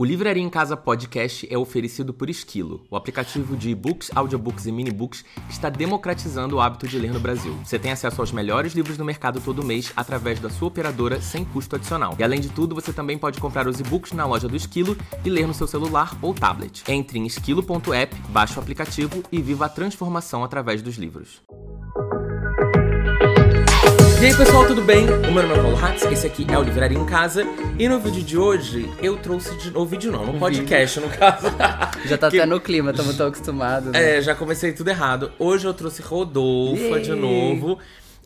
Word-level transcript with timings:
O 0.00 0.04
Livraria 0.04 0.40
em 0.40 0.48
Casa 0.48 0.76
Podcast 0.76 1.44
é 1.52 1.58
oferecido 1.58 2.14
por 2.14 2.30
Esquilo, 2.30 2.86
o 2.88 2.94
aplicativo 2.94 3.56
de 3.56 3.70
e-books, 3.70 4.12
audiobooks 4.14 4.64
e 4.66 4.70
minibooks 4.70 5.22
que 5.22 5.52
está 5.52 5.68
democratizando 5.68 6.54
o 6.54 6.60
hábito 6.60 6.86
de 6.86 6.96
ler 6.96 7.12
no 7.12 7.18
Brasil. 7.18 7.52
Você 7.64 7.80
tem 7.80 7.90
acesso 7.90 8.20
aos 8.20 8.30
melhores 8.30 8.74
livros 8.74 8.96
do 8.96 9.04
mercado 9.04 9.40
todo 9.40 9.64
mês 9.64 9.92
através 9.96 10.38
da 10.38 10.48
sua 10.48 10.68
operadora 10.68 11.20
sem 11.20 11.44
custo 11.44 11.74
adicional. 11.74 12.14
E 12.16 12.22
além 12.22 12.40
de 12.40 12.48
tudo, 12.48 12.76
você 12.76 12.92
também 12.92 13.18
pode 13.18 13.40
comprar 13.40 13.66
os 13.66 13.80
e-books 13.80 14.12
na 14.12 14.24
loja 14.24 14.46
do 14.46 14.54
Esquilo 14.54 14.96
e 15.24 15.28
ler 15.28 15.48
no 15.48 15.54
seu 15.54 15.66
celular 15.66 16.16
ou 16.22 16.32
tablet. 16.32 16.84
Entre 16.86 17.18
em 17.18 17.26
esquilo.app, 17.26 18.16
baixe 18.28 18.56
o 18.56 18.62
aplicativo 18.62 19.24
e 19.32 19.42
viva 19.42 19.66
a 19.66 19.68
transformação 19.68 20.44
através 20.44 20.80
dos 20.80 20.94
livros. 20.94 21.42
E 24.20 24.26
aí 24.26 24.36
pessoal, 24.36 24.66
tudo 24.66 24.82
bem? 24.82 25.06
O 25.08 25.32
meu 25.32 25.42
nome 25.46 25.54
é 25.54 25.62
Paulo 25.62 25.76
Hatz, 25.84 26.02
esse 26.06 26.26
aqui 26.26 26.44
é 26.50 26.58
o 26.58 26.62
Livraria 26.62 26.98
em 26.98 27.06
Casa 27.06 27.44
e 27.78 27.88
no 27.88 28.00
vídeo 28.00 28.22
de 28.22 28.36
hoje 28.36 28.90
eu 29.00 29.16
trouxe 29.16 29.56
de 29.58 29.70
novo 29.70 29.86
vídeo 29.86 30.10
não, 30.10 30.26
no 30.26 30.38
podcast 30.38 30.98
no 30.98 31.08
caso. 31.08 31.46
Já 32.04 32.18
tá 32.18 32.28
Que- 32.30 32.38
até 32.38 32.46
no 32.46 32.60
clima, 32.60 32.90
estamos 32.90 33.16
tão 33.16 33.28
acostumados. 33.28 33.92
Né? 33.92 34.18
É, 34.18 34.22
já 34.22 34.34
comecei 34.34 34.72
tudo 34.72 34.88
errado. 34.90 35.30
Hoje 35.38 35.66
eu 35.66 35.72
trouxe 35.74 36.02
Rodolfa 36.02 36.98
de 37.00 37.10
Yay! 37.10 37.20
novo. 37.20 37.78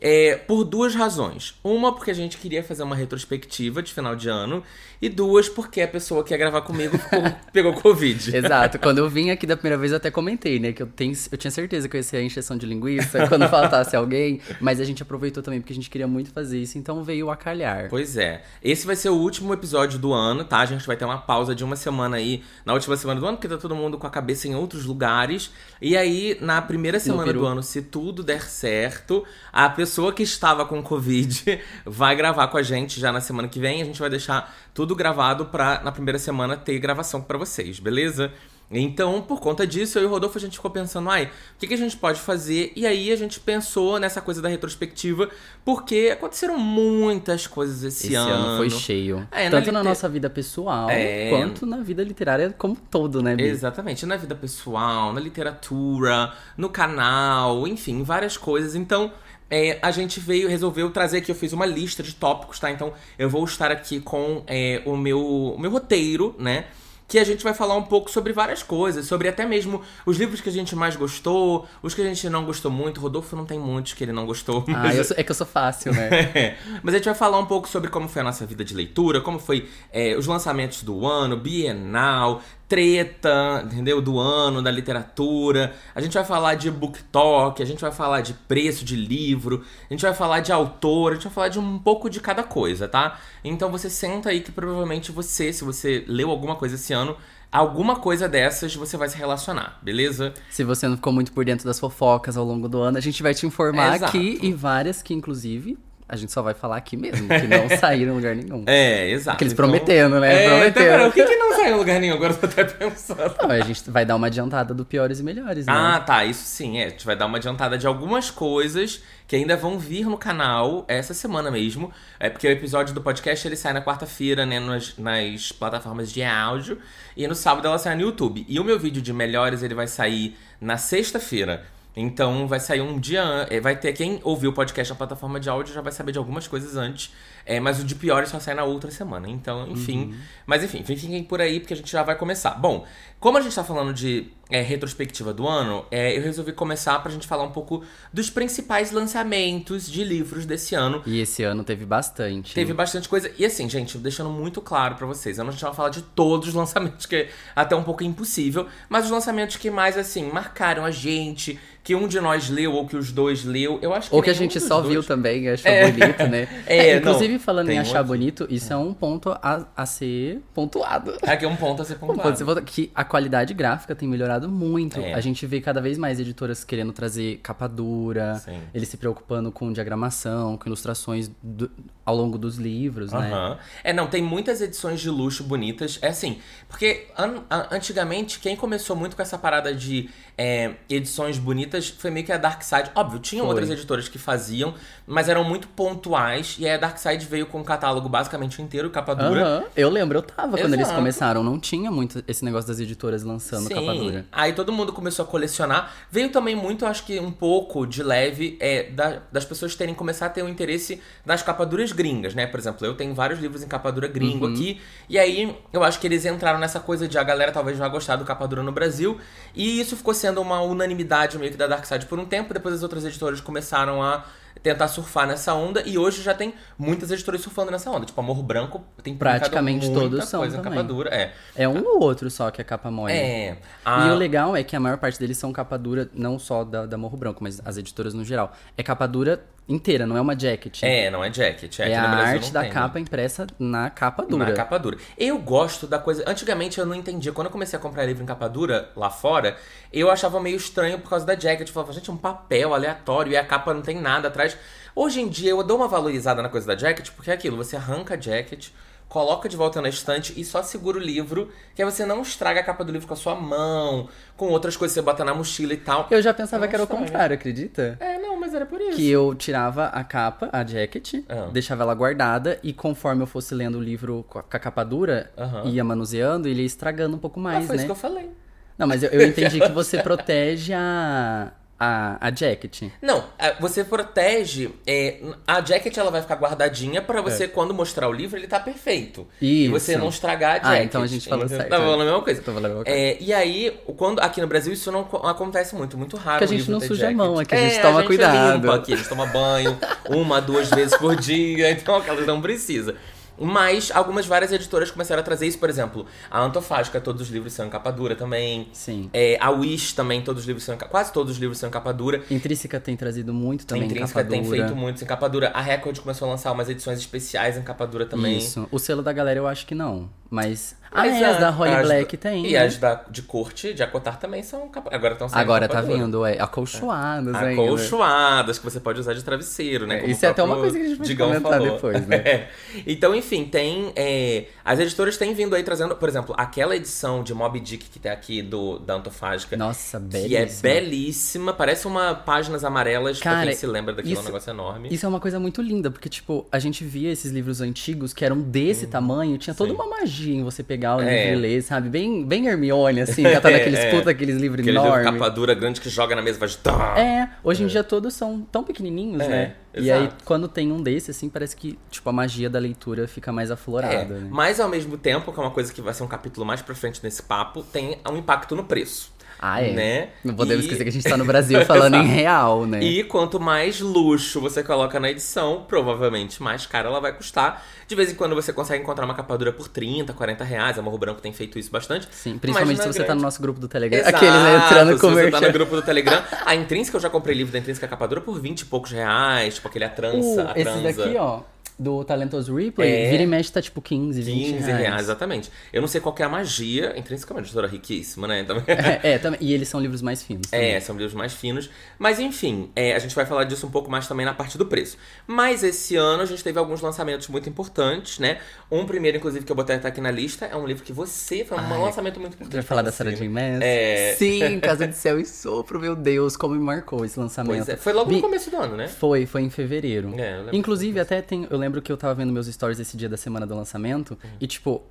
É, 0.05 0.35
por 0.35 0.65
duas 0.65 0.93
razões. 0.93 1.55
Uma, 1.63 1.95
porque 1.95 2.11
a 2.11 2.13
gente 2.13 2.37
queria 2.37 2.61
fazer 2.61 2.83
uma 2.83 2.93
retrospectiva 2.95 3.81
de 3.81 3.93
final 3.93 4.17
de 4.17 4.27
ano. 4.27 4.61
E 5.01 5.07
duas, 5.07 5.47
porque 5.47 5.81
a 5.81 5.87
pessoa 5.87 6.23
que 6.23 6.33
ia 6.33 6.37
gravar 6.37 6.61
comigo 6.61 6.97
ficou- 6.97 7.23
pegou 7.53 7.73
Covid. 7.73 8.35
Exato, 8.35 8.79
quando 8.79 8.97
eu 8.97 9.09
vim 9.09 9.29
aqui 9.31 9.45
da 9.47 9.55
primeira 9.55 9.77
vez 9.77 9.91
eu 9.91 9.97
até 9.97 10.11
comentei, 10.11 10.59
né? 10.59 10.73
Que 10.73 10.83
eu, 10.83 10.87
tenho, 10.87 11.13
eu 11.31 11.37
tinha 11.37 11.51
certeza 11.51 11.87
que 11.87 11.95
eu 11.95 11.99
ia 11.99 12.03
ser 12.03 12.17
a 12.17 12.21
encheção 12.21 12.57
de 12.57 12.65
linguiça 12.65 13.27
quando 13.27 13.47
faltasse 13.47 13.95
alguém, 13.95 14.41
mas 14.59 14.79
a 14.81 14.83
gente 14.83 15.01
aproveitou 15.03 15.41
também 15.41 15.59
porque 15.61 15.71
a 15.73 15.75
gente 15.75 15.89
queria 15.89 16.07
muito 16.07 16.31
fazer 16.31 16.57
isso, 16.59 16.77
então 16.77 17.01
veio 17.03 17.29
a 17.29 17.35
calhar. 17.37 17.87
Pois 17.89 18.17
é. 18.17 18.43
Esse 18.61 18.85
vai 18.85 18.95
ser 18.97 19.07
o 19.09 19.15
último 19.15 19.53
episódio 19.53 19.97
do 19.99 20.11
ano, 20.13 20.43
tá? 20.43 20.59
A 20.59 20.65
gente 20.65 20.85
vai 20.85 20.95
ter 20.97 21.05
uma 21.05 21.17
pausa 21.17 21.53
de 21.55 21.63
uma 21.63 21.75
semana 21.77 22.17
aí, 22.17 22.43
na 22.65 22.73
última 22.73 22.97
semana 22.97 23.19
do 23.21 23.25
ano, 23.25 23.37
porque 23.37 23.47
tá 23.47 23.57
todo 23.57 23.75
mundo 23.75 23.97
com 23.97 24.05
a 24.07 24.09
cabeça 24.09 24.47
em 24.49 24.55
outros 24.55 24.85
lugares. 24.85 25.49
E 25.81 25.95
aí, 25.95 26.37
na 26.41 26.61
primeira 26.61 26.99
semana 26.99 27.31
do 27.33 27.45
ano, 27.45 27.63
se 27.63 27.81
tudo 27.81 28.21
der 28.23 28.41
certo, 28.43 29.23
a 29.51 29.69
pessoa 29.69 29.92
que 30.13 30.23
estava 30.23 30.65
com 30.65 30.81
Covid 30.81 31.59
vai 31.85 32.15
gravar 32.15 32.47
com 32.47 32.57
a 32.57 32.63
gente 32.63 32.99
já 32.99 33.11
na 33.11 33.21
semana 33.21 33.47
que 33.47 33.59
vem. 33.59 33.81
A 33.81 33.85
gente 33.85 33.99
vai 33.99 34.09
deixar 34.09 34.53
tudo 34.73 34.95
gravado 34.95 35.45
pra, 35.45 35.81
na 35.83 35.91
primeira 35.91 36.17
semana, 36.19 36.57
ter 36.57 36.79
gravação 36.79 37.21
pra 37.21 37.37
vocês, 37.37 37.79
beleza? 37.79 38.31
Então, 38.75 39.21
por 39.21 39.39
conta 39.39 39.67
disso, 39.67 39.99
eu 39.99 40.03
e 40.03 40.05
o 40.05 40.09
Rodolfo, 40.09 40.35
a 40.37 40.41
gente 40.41 40.55
ficou 40.55 40.71
pensando, 40.71 41.07
ai, 41.07 41.25
o 41.25 41.59
que, 41.59 41.67
que 41.67 41.75
a 41.75 41.77
gente 41.77 41.95
pode 41.95 42.19
fazer? 42.19 42.71
E 42.75 42.87
aí 42.87 43.11
a 43.11 43.15
gente 43.15 43.39
pensou 43.39 43.99
nessa 43.99 44.19
coisa 44.19 44.41
da 44.41 44.49
retrospectiva, 44.49 45.29
porque 45.63 46.09
aconteceram 46.11 46.57
muitas 46.57 47.45
coisas 47.45 47.83
esse, 47.83 48.07
Esse 48.07 48.15
ano 48.15 48.57
foi 48.57 48.71
cheio. 48.71 49.27
É, 49.31 49.45
na 49.47 49.57
Tanto 49.57 49.71
na 49.71 49.79
liter- 49.79 49.83
nossa 49.83 50.09
vida 50.09 50.27
pessoal, 50.27 50.89
É. 50.89 51.29
quanto 51.29 51.67
na 51.67 51.77
vida 51.83 52.03
literária 52.03 52.51
como 52.57 52.75
todo, 52.89 53.21
né, 53.21 53.35
Bi? 53.35 53.43
Exatamente, 53.43 54.07
na 54.07 54.15
vida 54.17 54.33
pessoal, 54.33 55.13
na 55.13 55.19
literatura, 55.19 56.33
no 56.57 56.69
canal, 56.69 57.67
enfim, 57.67 58.01
várias 58.01 58.37
coisas. 58.37 58.73
Então, 58.73 59.11
é, 59.53 59.77
a 59.81 59.91
gente 59.91 60.19
veio, 60.19 60.49
resolveu 60.49 60.89
trazer 60.89 61.17
aqui, 61.19 61.29
eu 61.31 61.35
fiz 61.35 61.53
uma 61.53 61.65
lista 61.65 62.01
de 62.01 62.13
tópicos, 62.15 62.59
tá? 62.59 62.71
Então, 62.71 62.91
eu 63.19 63.29
vou 63.29 63.43
estar 63.45 63.69
aqui 63.71 63.99
com 63.99 64.43
é, 64.47 64.81
o, 64.85 64.97
meu, 64.97 65.19
o 65.55 65.59
meu 65.59 65.69
roteiro, 65.71 66.35
né? 66.39 66.65
Que 67.05 67.19
a 67.19 67.23
gente 67.23 67.43
vai 67.43 67.53
falar 67.53 67.75
um 67.75 67.83
pouco 67.83 68.09
sobre 68.09 68.33
várias 68.33 68.63
coisas, 68.63 69.05
sobre 69.05 69.27
até 69.27 69.45
mesmo 69.45 69.81
os 70.05 70.17
livros 70.17 70.41
que 70.41 70.49
a 70.49 70.51
gente 70.51 70.75
mais 70.75 70.95
gostou, 70.95 71.67
os 71.83 71.93
que 71.93 72.01
a 72.01 72.05
gente 72.05 72.27
não 72.29 72.43
gostou 72.45 72.71
muito. 72.71 72.99
Rodolfo 73.01 73.35
não 73.35 73.45
tem 73.45 73.59
muitos 73.59 73.93
que 73.93 74.03
ele 74.03 74.13
não 74.13 74.25
gostou. 74.25 74.63
Ah, 74.69 74.79
mas- 74.85 75.07
sou- 75.07 75.17
é 75.19 75.21
que 75.21 75.29
eu 75.29 75.35
sou 75.35 75.45
fácil, 75.45 75.93
né? 75.93 76.09
É, 76.33 76.57
Mas 76.81 76.95
a 76.95 76.97
gente 76.97 77.05
vai 77.05 77.13
falar 77.13 77.37
um 77.37 77.45
pouco 77.45 77.67
sobre 77.69 77.89
como 77.91 78.07
foi 78.07 78.21
a 78.21 78.25
nossa 78.25 78.45
vida 78.47 78.63
de 78.65 78.73
leitura, 78.73 79.21
como 79.21 79.37
foi 79.37 79.69
é, 79.91 80.15
os 80.17 80.25
lançamentos 80.25 80.81
do 80.81 81.05
ano, 81.05 81.37
Bienal, 81.37 82.41
treta, 82.73 83.61
entendeu? 83.65 84.01
Do 84.01 84.17
ano, 84.17 84.59
da 84.59 84.71
literatura. 84.71 85.75
A 85.93 86.01
gente 86.01 86.15
vai 86.15 86.25
falar 86.25 86.55
de 86.55 86.71
book 86.71 87.03
talk, 87.11 87.61
a 87.61 87.65
gente 87.65 87.79
vai 87.79 87.91
falar 87.91 88.21
de 88.21 88.33
preço 88.33 88.83
de 88.83 88.95
livro, 88.95 89.63
a 89.87 89.93
gente 89.93 90.01
vai 90.01 90.13
falar 90.13 90.39
de 90.39 90.51
autor, 90.51 91.11
a 91.11 91.15
gente 91.15 91.25
vai 91.25 91.33
falar 91.33 91.47
de 91.49 91.59
um 91.59 91.77
pouco 91.77 92.09
de 92.09 92.19
cada 92.19 92.41
coisa, 92.41 92.87
tá? 92.87 93.19
Então 93.43 93.69
você 93.69 93.91
senta 93.91 94.29
aí 94.29 94.41
que 94.41 94.51
provavelmente 94.51 95.11
você, 95.11 95.53
se 95.53 95.63
você 95.63 96.03
leu 96.07 96.31
alguma 96.31 96.55
coisa 96.55 96.73
esse 96.73 96.93
ano, 96.93 97.15
alguma 97.51 97.97
coisa 97.97 98.27
dessas 98.27 98.75
você 98.75 98.97
vai 98.97 99.07
se 99.07 99.17
relacionar, 99.17 99.77
beleza? 99.83 100.33
Se 100.49 100.63
você 100.63 100.87
não 100.87 100.95
ficou 100.95 101.13
muito 101.13 101.31
por 101.31 101.45
dentro 101.45 101.67
das 101.67 101.79
fofocas 101.79 102.35
ao 102.35 102.43
longo 102.43 102.67
do 102.67 102.79
ano, 102.79 102.97
a 102.97 103.01
gente 103.01 103.21
vai 103.21 103.35
te 103.35 103.45
informar 103.45 103.97
Exato. 103.97 104.17
aqui 104.17 104.39
e 104.41 104.51
várias 104.51 105.03
que, 105.03 105.13
inclusive, 105.13 105.77
a 106.07 106.15
gente 106.15 106.31
só 106.31 106.41
vai 106.41 106.53
falar 106.53 106.77
aqui 106.77 106.95
mesmo, 106.97 107.27
que 107.27 107.47
não 107.47 107.69
saíram 107.77 108.13
em 108.13 108.15
lugar 108.15 108.35
nenhum. 108.35 108.63
É, 108.67 109.09
exato. 109.09 109.35
Aqueles 109.35 109.53
Então- 109.53 109.65
prometendo, 109.65 110.19
né? 110.19 110.45
É, 110.45 110.49
Prometendo. 110.49 110.85
então, 110.95 111.07
o 111.07 111.11
que, 111.11 111.23
que 111.25 111.35
não 111.35 111.55
saiu 111.55 111.75
em 111.75 111.77
lugar 111.77 111.99
nenhum? 111.99 112.15
Agora 112.15 112.33
eu 112.33 112.37
tô 112.37 112.45
até 112.45 112.63
pensando. 112.65 113.35
Não, 113.41 113.49
a 113.51 113.59
gente 113.61 113.89
vai 113.89 114.05
dar 114.05 114.15
uma 114.15 114.27
adiantada 114.27 114.73
do 114.73 114.83
piores 114.85 115.19
e 115.19 115.23
melhores, 115.23 115.65
né? 115.65 115.73
Ah, 115.75 115.99
tá, 115.99 116.23
isso 116.25 116.43
sim, 116.43 116.79
é. 116.79 116.85
A 116.85 116.89
gente 116.89 117.05
vai 117.05 117.15
dar 117.15 117.25
uma 117.25 117.37
adiantada 117.37 117.77
de 117.77 117.87
algumas 117.87 118.29
coisas 118.29 119.01
que 119.27 119.35
ainda 119.37 119.55
vão 119.55 119.79
vir 119.79 120.05
no 120.05 120.17
canal 120.17 120.83
essa 120.87 121.13
semana 121.13 121.49
mesmo. 121.49 121.91
É 122.19 122.29
porque 122.29 122.47
o 122.47 122.51
episódio 122.51 122.93
do 122.93 123.01
podcast 123.01 123.47
ele 123.47 123.55
sai 123.55 123.73
na 123.73 123.81
quarta-feira, 123.81 124.45
né, 124.45 124.59
nas, 124.59 124.97
nas 124.97 125.51
plataformas 125.51 126.11
de 126.11 126.21
áudio. 126.23 126.77
E 127.15 127.27
no 127.27 127.33
sábado 127.35 127.67
ela 127.67 127.77
sai 127.79 127.95
no 127.95 128.01
YouTube. 128.01 128.45
E 128.47 128.59
o 128.59 128.63
meu 128.63 128.77
vídeo 128.77 129.01
de 129.01 129.13
melhores 129.13 129.63
ele 129.63 129.73
vai 129.73 129.87
sair 129.87 130.37
na 130.59 130.77
sexta-feira. 130.77 131.63
Então 131.95 132.47
vai 132.47 132.59
sair 132.59 132.81
um 132.81 132.99
dia. 132.99 133.47
é, 133.49 133.59
Vai 133.59 133.75
ter 133.75 133.93
quem 133.93 134.19
ouviu 134.23 134.49
o 134.51 134.53
podcast 134.53 134.91
na 134.91 134.97
plataforma 134.97 135.39
de 135.39 135.49
áudio 135.49 135.73
já 135.73 135.81
vai 135.81 135.91
saber 135.91 136.11
de 136.11 136.17
algumas 136.17 136.47
coisas 136.47 136.75
antes. 136.75 137.13
É, 137.45 137.59
mas 137.59 137.79
o 137.79 137.83
de 137.83 137.95
piores 137.95 138.29
só 138.29 138.39
sai 138.39 138.55
na 138.55 138.63
outra 138.63 138.89
semana. 138.89 139.29
Então, 139.29 139.67
enfim. 139.69 140.15
Mas 140.45 140.63
enfim, 140.63 140.83
fiquem 140.83 141.23
por 141.23 141.41
aí 141.41 141.59
porque 141.59 141.73
a 141.73 141.77
gente 141.77 141.91
já 141.91 142.01
vai 142.01 142.15
começar. 142.17 142.51
Bom, 142.51 142.85
como 143.19 143.37
a 143.37 143.41
gente 143.41 143.53
tá 143.53 143.63
falando 143.63 143.93
de 143.93 144.27
é, 144.49 144.61
retrospectiva 144.61 145.33
do 145.33 145.47
ano, 145.47 145.85
é, 145.91 146.17
eu 146.17 146.21
resolvi 146.21 146.53
começar 146.53 146.99
pra 146.99 147.11
gente 147.11 147.27
falar 147.27 147.43
um 147.43 147.51
pouco 147.51 147.83
dos 148.13 148.29
principais 148.29 148.91
lançamentos 148.91 149.89
de 149.91 150.03
livros 150.03 150.45
desse 150.45 150.73
ano. 150.73 151.01
E 151.05 151.19
esse 151.19 151.43
ano 151.43 151.63
teve 151.63 151.85
bastante. 151.85 152.53
Teve 152.53 152.73
bastante 152.73 153.09
coisa. 153.09 153.31
E 153.37 153.45
assim, 153.45 153.69
gente, 153.69 153.97
deixando 153.97 154.29
muito 154.29 154.61
claro 154.61 154.95
pra 154.95 155.05
vocês, 155.05 155.37
eu 155.37 155.43
não 155.43 155.49
a 155.49 155.53
gente 155.53 155.63
vai 155.63 155.73
falar 155.73 155.89
de 155.89 156.01
todos 156.01 156.49
os 156.49 156.53
lançamentos, 156.53 157.05
que 157.05 157.15
é 157.15 157.29
até 157.55 157.75
um 157.75 157.83
pouco 157.83 158.03
impossível, 158.03 158.67
mas 158.89 159.05
os 159.05 159.11
lançamentos 159.11 159.55
que 159.57 159.69
mais, 159.69 159.97
assim, 159.97 160.29
marcaram 160.31 160.85
a 160.85 160.91
gente, 160.91 161.59
que 161.83 161.93
um 161.93 162.07
de 162.07 162.19
nós 162.21 162.49
leu 162.49 162.71
ou 162.73 162.87
que 162.87 162.95
os 162.95 163.11
dois 163.11 163.43
leu, 163.43 163.77
eu 163.81 163.93
acho 163.93 164.09
que 164.09 164.15
Ou 164.15 164.21
que 164.23 164.29
a 164.29 164.33
gente 164.33 164.57
só 164.59 164.79
dois- 164.79 164.93
viu 164.93 165.03
também 165.03 165.43
e 165.43 165.49
achou 165.49 165.69
É. 165.69 165.91
bonito, 165.91 166.27
né? 166.27 166.47
É, 166.65 166.95
inclusive, 166.97 167.33
não, 167.33 167.39
falando 167.41 167.69
em 167.69 167.77
um 167.77 167.81
achar 167.81 167.99
aqui. 167.99 168.07
bonito, 168.07 168.47
isso 168.49 168.71
é 168.71 168.77
um 168.77 168.93
ponto 168.93 169.29
a, 169.31 169.65
a 169.75 169.85
ser 169.85 170.39
pontuado. 170.53 171.13
Aqui 171.27 171.43
é 171.43 171.47
um 171.47 171.55
ponto 171.57 171.81
a 171.81 171.85
ser 171.85 171.95
Um 171.95 171.99
pontuado. 171.99 172.21
ponto 172.21 172.33
a 172.33 172.35
ser 172.37 172.45
pontuado, 172.45 172.65
que 172.65 172.89
a 172.95 173.03
qualidade 173.03 173.53
gráfica 173.53 173.93
tem 173.93 174.07
melhorado 174.07 174.47
muito. 174.47 174.99
É. 174.99 175.13
A 175.13 175.19
gente 175.19 175.45
vê 175.45 175.59
cada 175.59 175.81
vez 175.81 175.97
mais 175.97 176.19
editoras 176.19 176.63
querendo 176.63 176.93
trazer 176.93 177.39
capa 177.43 177.67
dura, 177.67 178.35
Sim. 178.35 178.57
eles 178.73 178.87
se 178.87 178.95
preocupando 178.95 179.51
com 179.51 179.71
diagramação, 179.73 180.57
com 180.57 180.67
ilustrações 180.69 181.29
do- 181.43 181.69
ao 182.05 182.15
longo 182.15 182.37
dos 182.37 182.55
livros, 182.57 183.11
né? 183.11 183.29
Aham. 183.31 183.57
É, 183.83 183.91
não, 183.93 184.07
tem 184.07 184.21
muitas 184.21 184.61
edições 184.61 185.01
de 185.01 185.09
luxo 185.09 185.43
bonitas. 185.43 185.99
É 186.01 186.07
assim, 186.09 186.39
porque 186.69 187.07
an- 187.17 187.43
antigamente 187.71 188.39
quem 188.39 188.55
começou 188.55 188.95
muito 188.95 189.15
com 189.15 189.21
essa 189.21 189.37
parada 189.37 189.73
de 189.73 190.09
é, 190.37 190.71
edições 190.89 191.37
bonitas 191.37 191.89
foi 191.89 192.09
meio 192.11 192.25
que 192.25 192.31
a 192.31 192.37
Dark 192.37 192.61
Side. 192.63 192.91
Óbvio, 192.95 193.19
tinham 193.19 193.45
outras 193.45 193.69
editoras 193.69 194.07
que 194.09 194.17
faziam, 194.17 194.73
mas 195.05 195.29
eram 195.29 195.43
muito 195.43 195.67
pontuais. 195.67 196.55
E 196.59 196.65
aí 196.67 196.73
a 196.73 196.77
Dark 196.77 196.97
Side 196.97 197.25
veio 197.25 197.45
com 197.45 197.59
um 197.59 197.63
catálogo 197.63 198.09
basicamente 198.09 198.61
inteiro, 198.61 198.89
capa 198.89 199.13
dura. 199.13 199.65
Eu 199.75 199.89
lembro, 199.89 200.17
eu 200.17 200.21
tava 200.21 200.57
quando 200.57 200.73
eles 200.73 200.85
Exato. 200.87 200.97
começaram. 200.97 201.43
Não 201.43 201.59
tinha 201.59 201.91
muito 201.91 202.23
esse 202.27 202.43
negócio 202.43 202.67
das 202.67 202.79
editoras 202.79 203.23
lançando 203.23 203.67
Sim. 203.67 203.75
capa 203.75 203.93
dura. 203.93 204.25
Aí 204.31 204.53
todo 204.53 204.71
mundo 204.71 204.91
começou 204.91 205.23
a 205.23 205.27
colecionar. 205.27 205.93
Veio 206.11 206.29
também 206.29 206.55
muito, 206.55 206.85
acho 206.85 207.05
que 207.05 207.19
um 207.19 207.31
pouco 207.31 207.85
de 207.85 208.01
leve, 208.01 208.57
é, 208.59 208.83
da- 208.89 209.21
das 209.31 209.45
pessoas 209.45 209.75
terem 209.75 209.93
começado 209.93 210.31
a 210.31 210.33
ter 210.33 210.43
um 210.43 210.49
interesse 210.49 211.01
nas 211.25 211.43
capaduras 211.43 211.91
gringas, 211.91 212.33
né? 212.33 212.47
Por 212.47 212.59
exemplo, 212.59 212.85
eu 212.85 212.95
tenho 212.95 213.13
vários 213.13 213.39
livros 213.39 213.61
em 213.63 213.67
capa 213.67 213.91
dura 213.91 214.07
gringo 214.07 214.45
Uhum. 214.47 214.53
aqui. 214.53 214.81
E 215.07 215.19
aí 215.19 215.55
eu 215.71 215.83
acho 215.83 215.99
que 215.99 216.07
eles 216.07 216.25
entraram 216.25 216.59
nessa 216.59 216.79
coisa 216.79 217.07
de 217.07 217.17
a 217.17 217.23
galera 217.23 217.51
talvez 217.51 217.77
vai 217.77 217.89
gostar 217.89 218.15
do 218.15 218.25
capa 218.25 218.47
dura 218.47 218.63
no 218.63 218.71
Brasil. 218.71 219.19
E 219.55 219.79
isso 219.79 219.95
ficou 219.95 220.13
sendo 220.23 220.41
uma 220.41 220.61
unanimidade 220.61 221.37
meio 221.37 221.51
que 221.51 221.57
da 221.57 221.67
Dark 221.67 221.85
Side 221.85 222.05
por 222.05 222.17
um 222.17 222.25
tempo. 222.25 222.53
Depois 222.53 222.73
as 222.75 222.81
outras 222.83 223.03
editoras 223.03 223.41
começaram 223.41 224.01
a 224.01 224.23
tentar 224.61 224.87
surfar 224.87 225.27
nessa 225.27 225.53
onda. 225.53 225.81
E 225.85 225.97
hoje 225.97 226.21
já 226.23 226.33
tem 226.33 226.53
muitas 226.77 227.11
editoras 227.11 227.41
surfando 227.41 227.69
nessa 227.71 227.91
onda. 227.91 228.05
Tipo, 228.05 228.21
Amor 228.21 228.41
Branco 228.41 228.81
tem 229.03 229.13
Praticamente 229.17 229.91
todos 229.91 230.23
são 230.25 230.39
coisa 230.39 230.59
também. 230.61 230.85
dura. 230.85 231.09
É. 231.13 231.33
É 231.55 231.67
um 231.67 231.83
ou 231.85 232.01
outro 232.01 232.29
só 232.31 232.49
que 232.51 232.61
é 232.61 232.63
capa 232.63 232.89
mole. 232.89 233.11
É. 233.11 233.51
E 233.51 233.57
A- 233.83 234.13
o 234.13 234.15
legal 234.15 234.55
é 234.55 234.63
que 234.63 234.75
a 234.75 234.79
maior 234.79 234.97
parte 234.97 235.19
deles 235.19 235.37
são 235.37 235.51
capa 235.51 235.77
dura, 235.77 236.09
não 236.13 236.39
só 236.39 236.63
da, 236.63 236.85
da 236.85 236.97
Morro 236.97 237.17
Branco, 237.17 237.43
mas 237.43 237.61
as 237.65 237.75
editoras 237.77 238.13
no 238.13 238.23
geral. 238.23 238.53
É 238.77 238.83
capa 238.83 239.05
dura 239.05 239.43
inteira, 239.67 240.05
não 240.05 240.17
é 240.17 240.21
uma 240.21 240.37
jacket. 240.37 240.83
É, 240.83 241.09
não 241.09 241.23
é 241.23 241.31
jacket. 241.31 241.79
É, 241.79 241.91
É 241.91 241.95
a 241.95 242.09
arte 242.09 242.51
da 242.51 242.61
tem, 242.61 242.69
né? 242.69 242.73
capa 242.73 242.99
impressa 242.99 243.47
na 243.57 243.89
capa 243.89 244.25
dura. 244.25 244.45
Na 244.45 244.51
capa 244.53 244.77
dura. 244.77 244.97
Eu 245.17 245.37
gosto 245.39 245.87
da 245.87 245.97
coisa. 245.99 246.23
Antigamente 246.27 246.79
eu 246.79 246.85
não 246.85 246.95
entendia. 246.95 247.31
Quando 247.31 247.47
eu 247.47 247.51
comecei 247.51 247.77
a 247.77 247.81
comprar 247.81 248.05
livro 248.05 248.21
em 248.23 248.25
capa 248.25 248.47
dura 248.49 248.89
lá 248.95 249.09
fora, 249.09 249.55
eu 249.91 250.11
achava 250.11 250.39
meio 250.39 250.57
estranho 250.57 250.99
por 250.99 251.09
causa 251.09 251.25
da 251.25 251.33
jacket. 251.35 251.67
Eu 251.67 251.73
falava, 251.73 251.93
gente, 251.93 252.09
é 252.09 252.13
um 252.13 252.17
papel 252.17 252.73
aleatório 252.73 253.31
e 253.31 253.37
a 253.37 253.45
capa 253.45 253.73
não 253.73 253.81
tem 253.81 253.99
nada 253.99 254.27
atrás. 254.27 254.57
Hoje 254.95 255.21
em 255.21 255.27
dia 255.29 255.51
eu 255.51 255.63
dou 255.63 255.77
uma 255.77 255.87
valorizada 255.87 256.41
na 256.41 256.49
coisa 256.49 256.67
da 256.67 256.75
jacket, 256.77 257.09
porque 257.15 257.31
é 257.31 257.33
aquilo, 257.33 257.57
você 257.57 257.75
arranca 257.75 258.13
a 258.13 258.19
jacket, 258.19 258.67
coloca 259.09 259.49
de 259.49 259.55
volta 259.57 259.81
na 259.81 259.89
estante 259.89 260.39
e 260.39 260.45
só 260.45 260.61
segura 260.61 260.97
o 260.97 261.01
livro, 261.01 261.51
que 261.75 261.81
aí 261.81 261.89
você 261.91 262.05
não 262.05 262.21
estraga 262.21 262.59
a 262.59 262.63
capa 262.63 262.83
do 262.83 262.91
livro 262.91 263.07
com 263.07 263.13
a 263.15 263.17
sua 263.17 263.33
mão, 263.35 264.07
com 264.37 264.49
outras 264.49 264.77
coisas 264.77 264.93
que 264.93 264.99
você 265.01 265.05
bota 265.05 265.25
na 265.25 265.33
mochila 265.33 265.73
e 265.73 265.77
tal. 265.77 266.07
Eu 266.11 266.21
já 266.21 266.31
pensava 266.33 266.63
Não 266.65 266.69
que 266.69 266.75
era 266.75 266.83
o 266.83 266.85
estraga. 266.85 267.05
contrário, 267.05 267.33
acredita? 267.35 267.97
É, 267.99 268.19
não, 268.19 268.32
mas 268.53 268.55
era 268.55 268.65
por 268.65 268.79
isso. 268.79 268.95
Que 268.95 269.09
eu 269.09 269.33
tirava 269.35 269.85
a 269.87 270.03
capa, 270.03 270.49
a 270.53 270.63
jacket, 270.65 271.15
Ah. 271.27 271.49
deixava 271.51 271.83
ela 271.83 271.93
guardada 271.95 272.59
e 272.63 272.71
conforme 272.71 273.23
eu 273.23 273.27
fosse 273.27 273.53
lendo 273.55 273.77
o 273.77 273.81
livro 273.81 274.23
com 274.29 274.39
a 274.39 274.43
capa 274.43 274.83
dura, 274.83 275.31
Aham. 275.37 275.63
ia 275.65 275.83
manuseando, 275.83 276.47
ele 276.47 276.61
ia 276.61 276.65
estragando 276.65 277.15
um 277.15 277.19
pouco 277.19 277.39
Ah, 277.39 277.43
mais, 277.43 277.65
foi 277.65 277.75
né? 277.75 277.81
isso 277.81 277.85
que 277.85 277.91
eu 277.91 277.95
falei. 277.95 278.29
Não, 278.77 278.87
mas 278.87 279.03
eu, 279.03 279.09
eu 279.09 279.27
entendi 279.27 279.59
que 279.59 279.71
você 279.71 280.01
protege 280.01 280.73
a, 280.73 281.51
a, 281.83 282.27
a 282.27 282.31
jacket. 282.33 282.83
Não, 283.01 283.23
é, 283.37 283.53
você 283.59 283.83
protege. 283.83 284.69
é, 284.87 285.17
a 285.47 285.61
jacket 285.61 285.97
ela 285.97 286.09
vai 286.11 286.21
ficar 286.21 286.35
guardadinha 286.35 287.01
pra 287.01 287.21
você, 287.21 287.47
quando 287.47 287.73
mostrar 287.73 288.07
o 288.07 288.11
livro, 288.11 288.37
ele 288.37 288.47
tá 288.47 288.59
perfeito. 288.59 289.27
E 289.41 289.63
Isso. 289.65 289.71
você 289.71 289.97
não 289.97 290.09
estragar 290.09 290.55
a 290.55 290.67
Ah, 290.69 290.71
jacket. 290.73 290.85
então 290.85 291.01
a 291.03 291.07
gente 291.07 291.27
falou 291.27 291.47
certo. 291.47 291.69
Tá 291.69 291.77
falando 291.77 292.01
a 292.01 292.05
mesma 292.05 292.21
coisa. 292.21 292.41
Tô 292.41 292.51
falando 292.51 292.65
a 292.65 292.69
mesma 292.69 292.83
coisa. 292.85 292.99
É, 292.99 293.17
e 293.19 293.33
aí, 293.33 293.77
quando 293.97 294.19
aqui 294.19 294.39
no 294.41 294.47
Brasil 294.47 294.71
isso 294.73 294.91
não 294.91 295.03
co- 295.03 295.27
acontece 295.27 295.75
muito, 295.75 295.97
muito 295.97 296.15
raro. 296.17 296.39
Porque 296.39 296.53
a 296.53 296.55
o 296.55 296.59
gente 296.59 296.71
não 296.71 296.79
suja 296.79 297.09
a 297.09 297.11
mão, 297.11 297.37
aqui 297.39 297.53
a 297.53 297.57
É, 297.57 297.69
gente 297.69 297.81
toma 297.81 297.99
gente 297.99 298.07
cuidado. 298.07 298.55
Limpa 298.61 298.75
aqui, 298.75 298.93
a 298.93 298.95
gente 298.97 299.09
toma 299.09 299.25
banho 299.25 299.77
uma, 300.09 300.39
duas 300.41 300.69
vezes 300.69 300.95
por 300.97 301.15
dia, 301.15 301.69
então 301.71 301.95
aquela 301.95 302.21
não 302.21 302.41
precisa. 302.41 302.95
Mas 303.39 303.91
algumas 303.91 304.25
várias 304.25 304.51
editoras 304.51 304.91
começaram 304.91 305.21
a 305.21 305.23
trazer 305.23 305.47
isso, 305.47 305.57
por 305.57 305.69
exemplo, 305.69 306.05
a 306.29 306.41
Antofágica, 306.41 306.99
todos 307.01 307.21
os 307.21 307.29
livros 307.29 307.53
são 307.53 307.65
em 307.65 307.69
capa 307.69 307.91
dura 307.91 308.15
também. 308.15 308.67
Sim. 308.73 309.09
É, 309.13 309.37
a 309.39 309.49
Wish 309.49 309.95
também, 309.95 310.21
todos 310.21 310.43
os 310.43 310.47
livros 310.47 310.63
são 310.63 310.75
em 310.75 310.77
quase 310.77 311.11
todos 311.11 311.33
os 311.33 311.37
livros 311.37 311.57
são 311.57 311.69
em 311.69 311.71
capa 311.71 311.91
dura. 311.91 312.23
Intrínseca 312.29 312.79
tem 312.79 312.95
trazido 312.95 313.33
muito 313.33 313.65
também 313.65 313.83
em 313.83 313.85
Intrínseca 313.87 314.23
capa 314.23 314.29
tem 314.29 314.43
feito 314.43 314.75
muitos 314.75 315.01
em 315.01 315.05
capa 315.05 315.27
dura. 315.27 315.49
A 315.49 315.61
Record 315.61 315.99
começou 315.99 316.27
a 316.27 316.31
lançar 316.31 316.51
umas 316.51 316.69
edições 316.69 316.99
especiais 316.99 317.57
em 317.57 317.61
capa 317.63 317.85
dura 317.85 318.05
também. 318.05 318.37
Isso. 318.37 318.67
O 318.71 318.79
selo 318.79 319.01
da 319.01 319.11
galera 319.11 319.39
eu 319.39 319.47
acho 319.47 319.65
que 319.65 319.75
não. 319.75 320.09
Mas. 320.29 320.75
Mas 320.93 321.13
ah, 321.13 321.17
é, 321.17 321.25
as 321.25 321.39
da 321.39 321.49
Holly 321.49 321.71
as 321.71 321.87
Black 321.87 322.17
da- 322.17 322.21
tem. 322.21 322.45
E 322.45 322.53
né? 322.53 322.59
as 322.59 322.77
da, 322.77 323.03
de 323.09 323.21
corte, 323.23 323.73
de 323.73 323.81
acotar 323.81 324.19
também 324.19 324.43
são. 324.43 324.69
Agora 324.91 325.13
estão 325.13 325.27
saindo 325.27 325.41
Agora 325.41 325.67
tá 325.67 325.81
vindo, 325.81 326.25
é. 326.25 326.39
Acolchoadas 326.39 327.35
ainda. 327.35 327.61
Acolchoadas 327.61 328.57
que 328.59 328.63
você 328.63 328.79
pode 328.79 328.99
usar 328.99 329.13
de 329.13 329.23
travesseiro, 329.23 329.87
né? 329.87 330.01
É, 330.01 330.09
isso 330.09 330.25
é 330.25 330.29
até 330.29 330.43
uma 330.43 330.55
coisa 330.55 330.77
que 330.77 330.85
a 330.85 330.87
gente 330.87 330.97
pode 330.97 331.09
Digão 331.09 331.27
comentar 331.29 331.51
falou. 331.53 331.75
depois, 331.75 332.07
né? 332.07 332.17
É. 332.23 332.47
Então, 332.87 333.13
enfim, 333.13 333.45
tem. 333.45 333.91
é, 333.95 334.45
as 334.63 334.79
editoras 334.79 335.17
têm 335.17 335.33
vindo 335.33 335.55
aí 335.55 335.63
trazendo, 335.63 335.95
por 335.95 336.07
exemplo, 336.07 336.33
aquela 336.37 336.75
edição 336.75 337.21
de 337.21 337.33
Moby 337.33 337.59
Dick 337.59 337.89
que 337.89 337.99
tem 337.99 338.11
aqui 338.11 338.41
do, 338.41 338.79
da 338.79 338.95
Antofágica. 338.95 339.57
Nossa, 339.57 339.99
Que 339.99 340.35
é 340.35 340.45
belíssima, 340.45 341.53
parece 341.53 341.87
uma 341.87 342.13
páginas 342.15 342.63
amarelas 342.63 343.19
pra 343.19 343.31
Cara, 343.31 343.47
quem 343.47 343.55
se 343.55 343.65
lembra 343.67 343.93
daquilo, 343.93 344.17
é 344.17 344.21
um 344.21 344.25
negócio 344.25 344.49
enorme. 344.51 344.89
Isso 344.91 345.05
é 345.05 345.09
uma 345.09 345.19
coisa 345.19 345.39
muito 345.39 345.61
linda, 345.61 345.91
porque, 345.91 346.07
tipo, 346.07 346.45
a 346.51 346.59
gente 346.59 346.83
via 346.83 347.11
esses 347.11 347.31
livros 347.31 347.61
antigos 347.61 348.13
que 348.13 348.23
eram 348.23 348.39
desse 348.39 348.87
tamanho, 348.87 349.37
tinha 349.37 349.53
toda 349.53 349.71
Sim. 349.71 349.75
uma 349.75 349.87
magia 349.87 350.35
em 350.35 350.43
você 350.43 350.63
pegar 350.63 350.82
livro 350.91 351.09
É. 351.13 351.35
ler, 351.35 351.61
sabe? 351.61 351.89
Bem, 351.89 352.25
bem 352.25 352.47
Hermione, 352.47 353.01
assim, 353.01 353.23
catando 353.23 353.55
aqueles 353.57 353.79
É. 353.79 353.91
puta, 353.91 354.09
aqueles 354.11 354.35
livros 354.37 354.61
Aquele 354.61 354.77
livro 354.77 354.87
enormes. 354.93 355.19
capa 355.19 355.29
dura 355.29 355.53
grande 355.53 355.79
que 355.81 355.89
joga 355.89 356.15
na 356.15 356.21
mesa 356.21 356.37
e 356.37 356.39
faz. 356.39 356.55
tá. 356.55 356.95
É, 356.97 357.29
hoje 357.43 357.63
em 357.63 357.67
dia 357.67 357.83
todos 357.83 358.13
são 358.13 358.41
tão 358.51 358.63
pequenininhos, 358.63 359.21
É, 359.21 359.27
né? 359.27 359.53
E 359.75 359.91
aí, 359.91 360.09
quando 360.23 360.47
tem 360.47 360.71
um 360.71 360.81
desse, 360.83 361.09
assim, 361.11 361.27
parece 361.29 361.55
que, 361.55 361.79
tipo, 361.89 362.07
a 362.09 362.13
magia 362.13 362.47
da 362.49 362.59
leitura 362.59 363.07
fica 363.07 363.31
mais 363.31 363.49
É, 363.49 363.53
aflorada, 363.53 364.13
né? 364.19 364.27
mas 364.29 364.59
ao 364.59 364.69
mesmo 364.69 364.97
tempo, 364.97 365.33
que 365.33 365.39
é 365.39 365.41
uma 365.43 365.49
coisa 365.51 365.73
que 365.73 365.81
vai 365.81 365.93
ser 365.93 366.03
um 366.03 366.07
capítulo 366.07 366.45
mais 366.45 366.61
pra 366.61 366.75
frente 366.75 366.99
nesse 367.03 367.23
papo, 367.23 367.63
tem 367.63 367.97
um 368.11 368.17
impacto 368.17 368.55
no 368.55 368.63
preço. 368.65 369.11
Ah, 369.45 369.61
é. 369.61 369.71
Né? 369.73 370.09
Não 370.23 370.33
podemos 370.33 370.63
E- 370.63 370.67
esquecer 370.67 370.83
que 370.83 370.89
a 370.89 370.93
gente 370.93 371.03
tá 371.03 371.17
no 371.17 371.25
Brasil 371.25 371.63
falando 371.67 371.95
em 371.95 372.05
real, 372.07 372.65
né? 372.65 372.81
E 372.81 373.03
quanto 373.03 373.39
mais 373.41 373.81
luxo 373.81 374.39
você 374.39 374.63
coloca 374.63 374.99
na 375.01 375.09
edição, 375.11 375.65
provavelmente 375.67 376.41
mais 376.41 376.65
cara 376.65 376.87
ela 376.87 377.01
vai 377.01 377.11
custar. 377.11 377.61
De 377.85 377.93
vez 377.95 378.09
em 378.09 378.15
quando 378.15 378.33
você 378.33 378.53
consegue 378.53 378.81
encontrar 378.81 379.03
uma 379.03 379.13
capa 379.13 379.37
dura 379.37 379.51
por 379.51 379.67
30, 379.67 380.13
40 380.13 380.43
reais. 380.45 380.79
A 380.79 380.81
Morro 380.81 380.97
Branco 380.97 381.21
tem 381.21 381.33
feito 381.33 381.59
isso 381.59 381.69
bastante. 381.69 382.07
Sim, 382.11 382.37
principalmente 382.37 382.79
se 382.79 382.87
na 382.87 382.93
você 382.93 382.99
tá 382.99 383.05
grande- 383.07 383.19
no 383.19 383.25
nosso 383.25 383.41
grupo 383.41 383.59
do 383.59 383.67
Telegram. 383.67 383.99
Exato, 383.99 384.15
Aqueles 384.15 384.33
né, 384.33 384.55
entrando 384.65 384.97
se 384.97 385.05
você 385.05 385.31
tá 385.31 385.41
no 385.41 385.51
grupo 385.51 385.75
do 385.75 385.81
Telegram. 385.81 386.23
A 386.45 386.55
Intrínseca, 386.55 386.95
eu 386.97 387.01
já 387.01 387.09
comprei 387.09 387.35
livro 387.35 387.51
da 387.51 387.59
Intrínseca 387.59 387.85
capa 387.87 388.07
dura 388.07 388.21
por 388.21 388.39
20 388.39 388.61
e 388.61 388.65
poucos 388.65 388.91
reais. 388.91 389.55
Tipo 389.55 389.67
aquele 389.67 389.83
A 389.85 389.89
Trança, 389.89 390.43
Uh, 390.43 390.47
a 390.47 390.51
esse 390.55 390.63
Transa. 390.63 391.03
daqui, 391.03 391.17
ó, 391.17 391.41
do 391.77 392.03
Talentoso 392.03 392.55
Replay, 392.55 392.91
É. 392.91 393.09
vira 393.11 393.23
e 393.23 393.27
mexe 393.27 393.51
tá 393.51 393.61
tipo 393.61 393.81
15, 393.81 394.21
20 394.21 394.53
15 394.57 394.71
reais. 394.71 395.01
exatamente. 395.01 395.51
Eu 395.71 395.81
não 395.81 395.87
sei 395.87 395.99
qual 395.99 396.13
que 396.13 396.21
é 396.21 396.25
a 396.25 396.29
magia. 396.29 396.93
Intrínseca 396.97 397.33
é 397.33 397.35
uma 397.35 397.41
editora 397.41 397.67
riquíssima, 397.67 398.27
né? 398.27 398.43
Também. 398.43 398.63
É, 399.03 399.13
é, 399.13 399.17
também. 399.17 399.39
E 399.41 399.53
eles 399.53 399.67
são 399.67 399.79
livros 399.79 400.01
mais 400.01 400.21
finos. 400.23 400.49
também. 400.49 400.71
É, 400.73 400.79
são 400.79 400.95
livros 400.95 401.13
mais 401.13 401.33
finos. 401.33 401.69
Mas 401.97 402.19
enfim, 402.19 402.69
é, 402.75 402.95
a 402.95 402.99
gente 402.99 403.15
vai 403.15 403.25
falar 403.25 403.43
disso 403.45 403.65
um 403.65 403.71
pouco 403.71 403.89
mais 403.89 404.07
também 404.07 404.25
na 404.25 404.33
parte 404.33 404.57
do 404.57 404.65
preço. 404.65 404.97
Mas 405.27 405.63
esse 405.63 405.95
ano 405.95 406.21
a 406.23 406.25
gente 406.25 406.43
teve 406.43 406.59
alguns 406.59 406.81
lançamentos 406.81 407.27
muito 407.27 407.49
importantes, 407.49 408.19
né? 408.19 408.39
Um 408.71 408.85
primeiro, 408.85 409.17
inclusive, 409.17 409.45
que 409.45 409.51
eu 409.51 409.55
botei 409.55 409.75
até 409.75 409.87
aqui 409.87 410.01
na 410.01 410.11
lista, 410.11 410.45
é 410.45 410.55
um 410.55 410.65
livro 410.65 410.83
que 410.83 410.91
você. 410.93 411.43
Foi 411.45 411.57
um 411.57 411.61
Ai, 411.61 411.79
lançamento 411.79 412.19
muito 412.19 412.33
importante. 412.33 412.51
Você 412.51 412.57
vai 412.57 412.63
falar 412.63 412.81
da 412.81 412.91
Sarah 412.91 413.11
J. 413.11 413.27
né? 413.27 413.51
Maas? 413.51 413.61
É. 413.63 414.15
Sim, 414.17 414.59
Casa 414.61 414.87
de 414.87 414.95
Céu 414.95 415.19
e 415.19 415.25
Sopro, 415.25 415.79
meu 415.79 415.95
Deus, 415.95 416.35
como 416.37 416.53
me 416.55 416.61
marcou 416.63 417.03
esse 417.05 417.19
lançamento. 417.19 417.55
Pois 417.55 417.69
é. 417.69 417.75
Foi 417.77 417.93
logo 417.93 418.09
Bi- 418.09 418.15
no 418.15 418.21
começo 418.21 418.49
do 418.49 418.57
ano, 418.57 418.75
né? 418.75 418.87
Foi, 418.87 419.25
foi 419.25 419.41
em 419.41 419.49
fevereiro. 419.49 420.13
É, 420.17 420.33
eu 420.33 420.37
lembro 420.39 420.55
Inclusive, 420.55 420.99
até 420.99 421.21
tem. 421.21 421.47
Eu 421.49 421.57
lembro 421.63 421.81
que 421.81 421.91
eu 421.91 421.97
tava 421.97 422.13
vendo 422.13 422.31
meus 422.31 422.47
stories 422.47 422.79
esse 422.79 422.95
dia 422.97 423.09
da 423.09 423.17
semana 423.17 423.47
do 423.47 423.55
lançamento. 423.55 424.11
Uhum. 424.23 424.29
E, 424.39 424.47
tipo, 424.47 424.83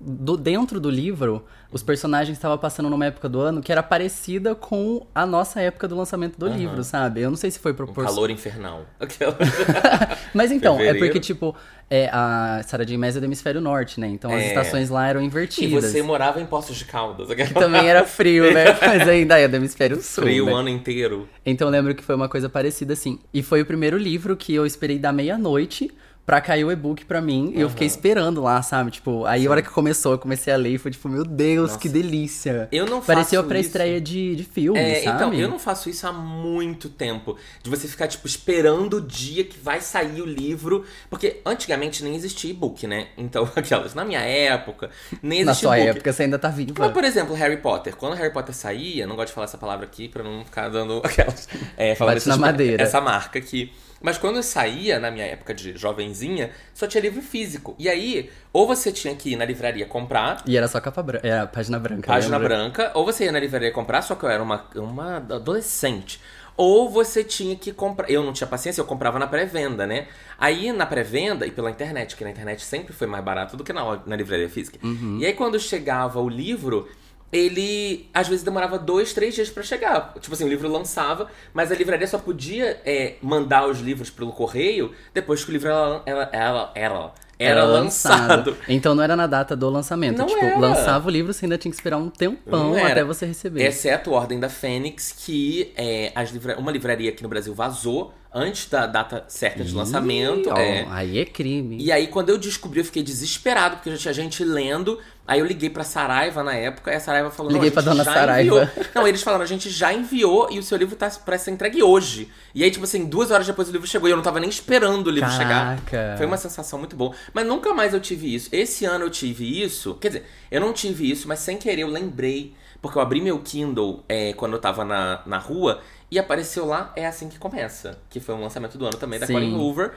do, 0.00 0.36
dentro 0.36 0.78
do 0.78 0.88
livro, 0.88 1.44
os 1.72 1.82
personagens 1.82 2.36
estavam 2.38 2.56
passando 2.56 2.88
numa 2.88 3.06
época 3.06 3.28
do 3.28 3.40
ano 3.40 3.60
que 3.60 3.72
era 3.72 3.82
parecida 3.82 4.54
com 4.54 5.06
a 5.14 5.26
nossa 5.26 5.60
época 5.60 5.88
do 5.88 5.96
lançamento 5.96 6.38
do 6.38 6.46
livro, 6.46 6.84
sabe? 6.84 7.20
Eu 7.20 7.30
não 7.30 7.36
sei 7.36 7.50
se 7.50 7.58
foi 7.58 7.72
Um 7.72 7.74
proporcional. 7.74 8.14
calor 8.14 8.30
infernal. 8.30 8.86
Mas 10.34 10.50
então, 10.52 10.74
é 10.74 10.78
Fevereiro. 10.78 11.06
porque, 11.06 11.20
tipo, 11.20 11.54
é, 11.90 12.08
a 12.12 12.62
Sarah 12.66 12.84
J. 12.84 12.96
Maas 12.96 13.16
é 13.16 13.20
do 13.20 13.26
hemisfério 13.26 13.60
norte, 13.60 13.98
né? 14.00 14.06
Então 14.08 14.30
as 14.32 14.42
É. 14.42 14.46
estações 14.48 14.88
lá 14.90 15.08
eram 15.08 15.20
E 15.20 15.24
invertidas. 15.26 15.84
você 15.84 16.02
morava 16.02 16.40
em 16.40 16.46
Poços 16.46 16.76
de 16.76 16.84
Caldas. 16.84 17.28
Que 17.34 17.52
também 17.54 17.88
era 17.88 18.04
frio, 18.04 18.52
né? 18.52 18.66
Mas 18.80 19.08
ainda 19.08 19.38
é 19.38 19.48
do 19.48 19.56
hemisfério 19.56 20.00
sul. 20.02 20.24
Frio 20.24 20.46
né? 20.46 20.52
o 20.52 20.56
ano 20.56 20.68
inteiro. 20.68 21.28
Então 21.44 21.68
eu 21.68 21.72
lembro 21.72 21.94
que 21.94 22.04
foi 22.04 22.14
uma 22.14 22.28
coisa 22.28 22.48
parecida 22.48 22.92
assim. 22.92 23.18
E 23.32 23.42
foi 23.42 23.62
o 23.62 23.66
primeiro 23.66 23.96
livro 23.96 24.36
que 24.36 24.54
eu 24.54 24.64
esperei 24.66 24.98
da 24.98 25.12
meia-noite 25.12 25.90
pra 26.28 26.42
cair 26.42 26.62
o 26.62 26.70
e-book 26.70 27.06
pra 27.06 27.22
mim. 27.22 27.54
E 27.56 27.60
eu 27.62 27.70
fiquei 27.70 27.86
esperando 27.86 28.42
lá, 28.42 28.60
sabe? 28.60 28.90
Tipo, 28.90 29.24
aí 29.24 29.46
a 29.46 29.50
hora 29.50 29.62
que 29.62 29.70
começou, 29.70 30.12
eu 30.12 30.18
comecei 30.18 30.52
a 30.52 30.58
ler 30.58 30.74
e 30.74 30.76
foi 30.78 30.90
tipo, 30.90 31.08
meu 31.08 31.24
Deus, 31.24 31.74
que 31.74 31.88
delícia. 31.88 32.68
Eu 32.70 32.84
não 32.84 33.00
Parecia 33.00 33.38
a 33.38 33.42
faço 33.42 33.48
pré-estreia 33.48 33.98
de, 33.98 34.36
de 34.36 34.44
filme, 34.44 34.78
É, 34.78 35.04
sabe? 35.04 35.16
então, 35.16 35.32
eu 35.32 35.48
não 35.48 35.58
faço 35.58 35.88
isso 35.88 36.06
há 36.06 36.12
muito 36.12 36.90
tempo. 36.90 37.34
De 37.62 37.70
você 37.70 37.88
ficar, 37.88 38.08
tipo, 38.08 38.26
esperando 38.26 38.98
o 38.98 39.00
dia 39.00 39.42
que 39.42 39.58
vai 39.58 39.80
sair 39.80 40.20
o 40.20 40.26
livro. 40.26 40.84
Porque 41.08 41.40
antigamente 41.46 42.04
nem 42.04 42.14
existia 42.14 42.50
e-book, 42.50 42.86
né? 42.86 43.06
Então, 43.16 43.48
aquelas, 43.56 43.94
na 43.94 44.04
minha 44.04 44.20
época, 44.20 44.90
nem 45.22 45.42
Na 45.44 45.52
existia 45.52 45.66
sua 45.70 45.78
e-book. 45.78 45.96
época, 45.96 46.12
você 46.12 46.24
ainda 46.24 46.38
tá 46.38 46.50
viva. 46.50 46.74
Mas, 46.78 46.92
por 46.92 47.04
exemplo, 47.04 47.34
Harry 47.34 47.56
Potter. 47.56 47.96
Quando 47.96 48.12
Harry 48.16 48.34
Potter 48.34 48.54
saía, 48.54 49.06
não 49.06 49.16
gosto 49.16 49.28
de 49.28 49.32
falar 49.34 49.46
essa 49.46 49.56
palavra 49.56 49.86
aqui 49.86 50.10
pra 50.10 50.22
não 50.22 50.44
ficar 50.44 50.68
dando 50.68 51.00
aquelas. 51.02 51.48
É, 51.74 51.94
falando 51.94 52.16
Bate 52.16 52.28
na 52.28 52.36
madeira. 52.36 52.82
Essa 52.82 53.00
marca 53.00 53.38
aqui. 53.38 53.72
Mas 54.00 54.16
quando 54.18 54.42
saía, 54.42 54.98
na 54.98 55.10
minha 55.10 55.26
época 55.26 55.52
de 55.52 55.76
jovenzinha, 55.76 56.50
só 56.72 56.86
tinha 56.86 57.02
livro 57.02 57.20
físico. 57.20 57.74
E 57.78 57.88
aí, 57.88 58.30
ou 58.52 58.66
você 58.66 58.92
tinha 58.92 59.14
que 59.14 59.32
ir 59.32 59.36
na 59.36 59.44
livraria 59.44 59.86
comprar, 59.86 60.42
E 60.46 60.56
era 60.56 60.68
só 60.68 60.80
capa 60.80 61.02
branca. 61.02 61.26
Era 61.26 61.46
página 61.46 61.78
branca. 61.78 62.06
página 62.06 62.36
lembra? 62.36 62.56
branca, 62.56 62.90
ou 62.94 63.04
você 63.04 63.24
ia 63.24 63.32
na 63.32 63.40
livraria 63.40 63.72
comprar, 63.72 64.02
só 64.02 64.14
que 64.14 64.24
eu 64.24 64.28
era 64.28 64.42
uma, 64.42 64.64
uma 64.76 65.16
adolescente. 65.16 66.20
Ou 66.56 66.90
você 66.90 67.22
tinha 67.22 67.54
que 67.54 67.72
comprar. 67.72 68.10
Eu 68.10 68.24
não 68.24 68.32
tinha 68.32 68.46
paciência, 68.46 68.80
eu 68.80 68.84
comprava 68.84 69.16
na 69.16 69.28
pré-venda, 69.28 69.86
né? 69.86 70.08
Aí 70.36 70.72
na 70.72 70.84
pré-venda 70.84 71.46
e 71.46 71.52
pela 71.52 71.70
internet, 71.70 72.16
que 72.16 72.24
na 72.24 72.30
internet 72.30 72.64
sempre 72.64 72.92
foi 72.92 73.06
mais 73.06 73.24
barato 73.24 73.56
do 73.56 73.62
que 73.62 73.72
na, 73.72 74.00
na 74.04 74.16
livraria 74.16 74.48
física. 74.48 74.76
Uhum. 74.84 75.18
E 75.20 75.26
aí 75.26 75.34
quando 75.34 75.58
chegava 75.60 76.20
o 76.20 76.28
livro, 76.28 76.88
ele 77.32 78.08
às 78.12 78.26
vezes 78.28 78.42
demorava 78.44 78.78
dois, 78.78 79.12
três 79.12 79.34
dias 79.34 79.50
pra 79.50 79.62
chegar. 79.62 80.14
Tipo 80.20 80.34
assim, 80.34 80.44
o 80.44 80.48
livro 80.48 80.68
lançava, 80.68 81.28
mas 81.52 81.70
a 81.70 81.74
livraria 81.74 82.06
só 82.06 82.18
podia 82.18 82.80
é, 82.84 83.14
mandar 83.22 83.68
os 83.68 83.80
livros 83.80 84.10
pelo 84.10 84.32
correio 84.32 84.92
depois 85.12 85.44
que 85.44 85.50
o 85.50 85.52
livro 85.52 85.68
era, 85.68 86.02
era, 86.06 86.30
era, 86.32 86.72
era, 86.74 87.12
era 87.38 87.64
lançado. 87.64 88.56
Então 88.68 88.94
não 88.94 89.02
era 89.02 89.14
na 89.14 89.26
data 89.26 89.54
do 89.54 89.68
lançamento. 89.68 90.16
Não 90.18 90.26
tipo, 90.26 90.44
era. 90.44 90.58
lançava 90.58 91.06
o 91.06 91.10
livro, 91.10 91.32
você 91.32 91.44
ainda 91.44 91.58
tinha 91.58 91.70
que 91.70 91.76
esperar 91.76 91.98
um 91.98 92.08
tempão 92.10 92.74
até 92.76 93.04
você 93.04 93.26
receber. 93.26 93.62
Exceto 93.64 94.10
Ordem 94.12 94.40
da 94.40 94.48
Fênix, 94.48 95.12
que 95.12 95.72
é, 95.76 96.10
as 96.14 96.30
livra- 96.30 96.58
uma 96.58 96.72
livraria 96.72 97.10
aqui 97.10 97.22
no 97.22 97.28
Brasil 97.28 97.54
vazou 97.54 98.12
antes 98.32 98.68
da 98.68 98.86
data 98.86 99.24
certa 99.28 99.64
de 99.64 99.74
lançamento. 99.74 100.48
Ih, 100.48 100.52
ó, 100.52 100.56
é. 100.58 100.86
Aí 100.90 101.18
é 101.18 101.24
crime. 101.24 101.78
E 101.80 101.90
aí, 101.90 102.08
quando 102.08 102.28
eu 102.28 102.36
descobri, 102.38 102.80
eu 102.80 102.84
fiquei 102.84 103.02
desesperado, 103.02 103.76
porque 103.76 103.90
já 103.90 103.96
tinha 103.96 104.14
gente 104.14 104.44
lendo. 104.44 104.98
Aí 105.28 105.40
eu 105.40 105.46
liguei 105.46 105.68
pra 105.68 105.84
Saraiva 105.84 106.42
na 106.42 106.54
época, 106.54 106.90
e 106.90 106.94
a 106.94 107.00
Saraiva 107.00 107.30
falou: 107.30 107.52
Liguei 107.52 107.70
pra 107.70 107.82
dona 107.82 108.02
Saraiva. 108.02 108.40
enviou. 108.40 108.86
Não, 108.94 109.06
eles 109.06 109.22
falaram: 109.22 109.44
a 109.44 109.46
gente 109.46 109.68
já 109.68 109.92
enviou 109.92 110.48
e 110.50 110.58
o 110.58 110.62
seu 110.62 110.78
livro 110.78 110.96
tá 110.96 111.10
pra 111.22 111.36
ser 111.36 111.50
entregue 111.50 111.82
hoje. 111.82 112.32
E 112.54 112.64
aí, 112.64 112.70
tipo 112.70 112.84
assim, 112.84 113.04
duas 113.04 113.30
horas 113.30 113.46
depois 113.46 113.68
o 113.68 113.72
livro 113.72 113.86
chegou 113.86 114.08
e 114.08 114.12
eu 114.12 114.16
não 114.16 114.24
tava 114.24 114.40
nem 114.40 114.48
esperando 114.48 115.06
o 115.08 115.10
livro 115.10 115.30
chegar. 115.30 115.78
Caraca. 115.82 116.16
Foi 116.16 116.24
uma 116.24 116.38
sensação 116.38 116.78
muito 116.78 116.96
boa. 116.96 117.14
Mas 117.34 117.46
nunca 117.46 117.74
mais 117.74 117.92
eu 117.92 118.00
tive 118.00 118.34
isso. 118.34 118.48
Esse 118.50 118.86
ano 118.86 119.04
eu 119.04 119.10
tive 119.10 119.62
isso. 119.62 119.96
Quer 119.96 120.08
dizer, 120.08 120.24
eu 120.50 120.62
não 120.62 120.72
tive 120.72 121.10
isso, 121.10 121.28
mas 121.28 121.40
sem 121.40 121.58
querer 121.58 121.82
eu 121.82 121.88
lembrei. 121.88 122.54
Porque 122.80 122.96
eu 122.96 123.02
abri 123.02 123.20
meu 123.20 123.38
Kindle 123.40 124.04
é, 124.08 124.32
quando 124.32 124.52
eu 124.52 124.60
tava 124.60 124.84
na, 124.84 125.20
na 125.26 125.36
rua 125.36 125.80
E 126.10 126.18
apareceu 126.18 126.64
lá, 126.64 126.92
é 126.96 127.06
assim 127.06 127.28
que 127.28 127.38
começa. 127.38 127.98
Que 128.08 128.18
foi 128.18 128.34
um 128.34 128.40
lançamento 128.40 128.78
do 128.78 128.86
ano 128.86 128.96
também 128.96 129.20
da 129.20 129.26
Sim. 129.26 129.34
Colin 129.34 129.54
Hoover. 129.54 129.92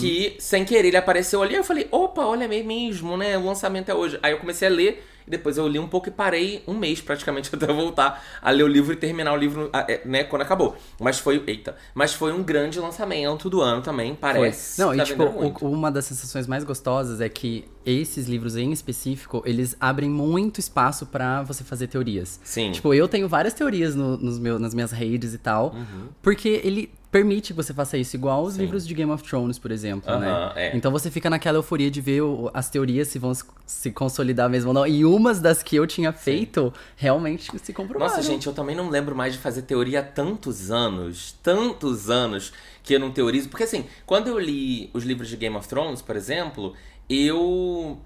Que, 0.00 0.36
sem 0.38 0.64
querer, 0.64 0.88
ele 0.88 0.96
apareceu 0.96 1.42
ali. 1.42 1.54
Eu 1.54 1.64
falei, 1.64 1.88
opa, 1.90 2.24
olha 2.24 2.44
é 2.44 2.62
mesmo, 2.62 3.16
né? 3.16 3.36
O 3.36 3.44
lançamento 3.44 3.88
é 3.88 3.94
hoje. 3.94 4.18
Aí 4.22 4.32
eu 4.32 4.38
comecei 4.38 4.68
a 4.68 4.70
ler. 4.70 5.04
E 5.26 5.30
depois 5.30 5.58
eu 5.58 5.66
li 5.66 5.78
um 5.78 5.88
pouco 5.88 6.08
e 6.08 6.12
parei 6.12 6.62
um 6.68 6.74
mês 6.74 7.00
praticamente 7.00 7.50
até 7.54 7.66
voltar 7.66 8.22
a 8.40 8.50
ler 8.50 8.62
o 8.62 8.68
livro 8.68 8.92
e 8.92 8.96
terminar 8.96 9.32
o 9.32 9.36
livro, 9.36 9.68
ah, 9.72 9.84
é, 9.88 10.00
né, 10.04 10.24
quando 10.24 10.42
acabou. 10.42 10.76
Mas 11.00 11.18
foi, 11.18 11.42
eita, 11.46 11.76
mas 11.94 12.14
foi 12.14 12.32
um 12.32 12.42
grande 12.42 12.78
lançamento 12.78 13.50
do 13.50 13.60
ano 13.60 13.82
também, 13.82 14.10
Foi. 14.10 14.16
parece. 14.20 14.80
Não, 14.80 14.90
que 14.90 14.94
e 14.94 14.98
tá 14.98 15.04
tipo, 15.04 15.24
o- 15.24 15.70
uma 15.72 15.90
das 15.90 16.04
sensações 16.04 16.46
mais 16.46 16.62
gostosas 16.64 17.20
é 17.20 17.28
que 17.28 17.64
esses 17.84 18.26
livros 18.26 18.56
em 18.56 18.72
específico, 18.72 19.42
eles 19.46 19.76
abrem 19.80 20.08
muito 20.10 20.58
espaço 20.60 21.06
pra 21.06 21.42
você 21.42 21.62
fazer 21.64 21.86
teorias. 21.86 22.40
Sim. 22.44 22.72
Tipo, 22.72 22.92
eu 22.94 23.06
tenho 23.08 23.28
várias 23.28 23.54
teorias 23.54 23.94
no- 23.94 24.16
nos 24.16 24.38
meu, 24.38 24.58
nas 24.58 24.74
minhas 24.74 24.90
redes 24.92 25.34
e 25.34 25.38
tal, 25.38 25.72
Uhum. 25.74 26.08
porque 26.22 26.60
ele 26.64 26.90
permite 27.16 27.48
que 27.48 27.52
você 27.54 27.72
faça 27.72 27.96
isso, 27.96 28.14
igual 28.16 28.42
os 28.44 28.56
livros 28.56 28.86
de 28.86 28.92
Game 28.94 29.10
of 29.10 29.24
Thrones, 29.24 29.58
por 29.58 29.70
exemplo, 29.70 30.10
Aham, 30.10 30.20
né? 30.20 30.52
é. 30.56 30.76
Então 30.76 30.92
você 30.92 31.10
fica 31.10 31.30
naquela 31.30 31.58
euforia 31.58 31.90
de 31.90 32.00
ver 32.00 32.22
as 32.52 32.68
teorias 32.68 33.08
se 33.08 33.18
vão 33.18 33.32
se- 33.66 33.90
consolidar 33.92 34.48
mesmo 34.50 34.68
ou 34.68 34.74
não. 34.74 34.86
E 34.86 35.04
umas 35.04 35.40
das 35.40 35.62
que 35.62 35.76
eu 35.76 35.86
tinha 35.86 36.12
feito 36.12 36.72
realmente 36.96 37.50
se 37.58 37.72
comprovaram. 37.72 38.14
Nossa, 38.14 38.22
gente, 38.22 38.46
eu 38.46 38.52
também 38.52 38.76
não 38.76 38.90
lembro 38.90 39.14
mais 39.16 39.32
de 39.32 39.38
fazer 39.38 39.62
teoria 39.62 40.00
há 40.00 40.02
tantos 40.02 40.70
anos, 40.70 41.34
tantos 41.42 42.10
anos 42.10 42.52
que 42.82 42.94
eu 42.94 43.00
não 43.00 43.10
teorizo. 43.10 43.48
Porque 43.48 43.64
assim, 43.64 43.86
quando 44.04 44.28
eu 44.28 44.38
li 44.38 44.90
os 44.92 45.02
livros 45.04 45.28
de 45.28 45.36
Game 45.36 45.56
of 45.56 45.66
Thrones, 45.66 46.02
por 46.02 46.16
exemplo, 46.16 46.74
eu. 47.08 47.98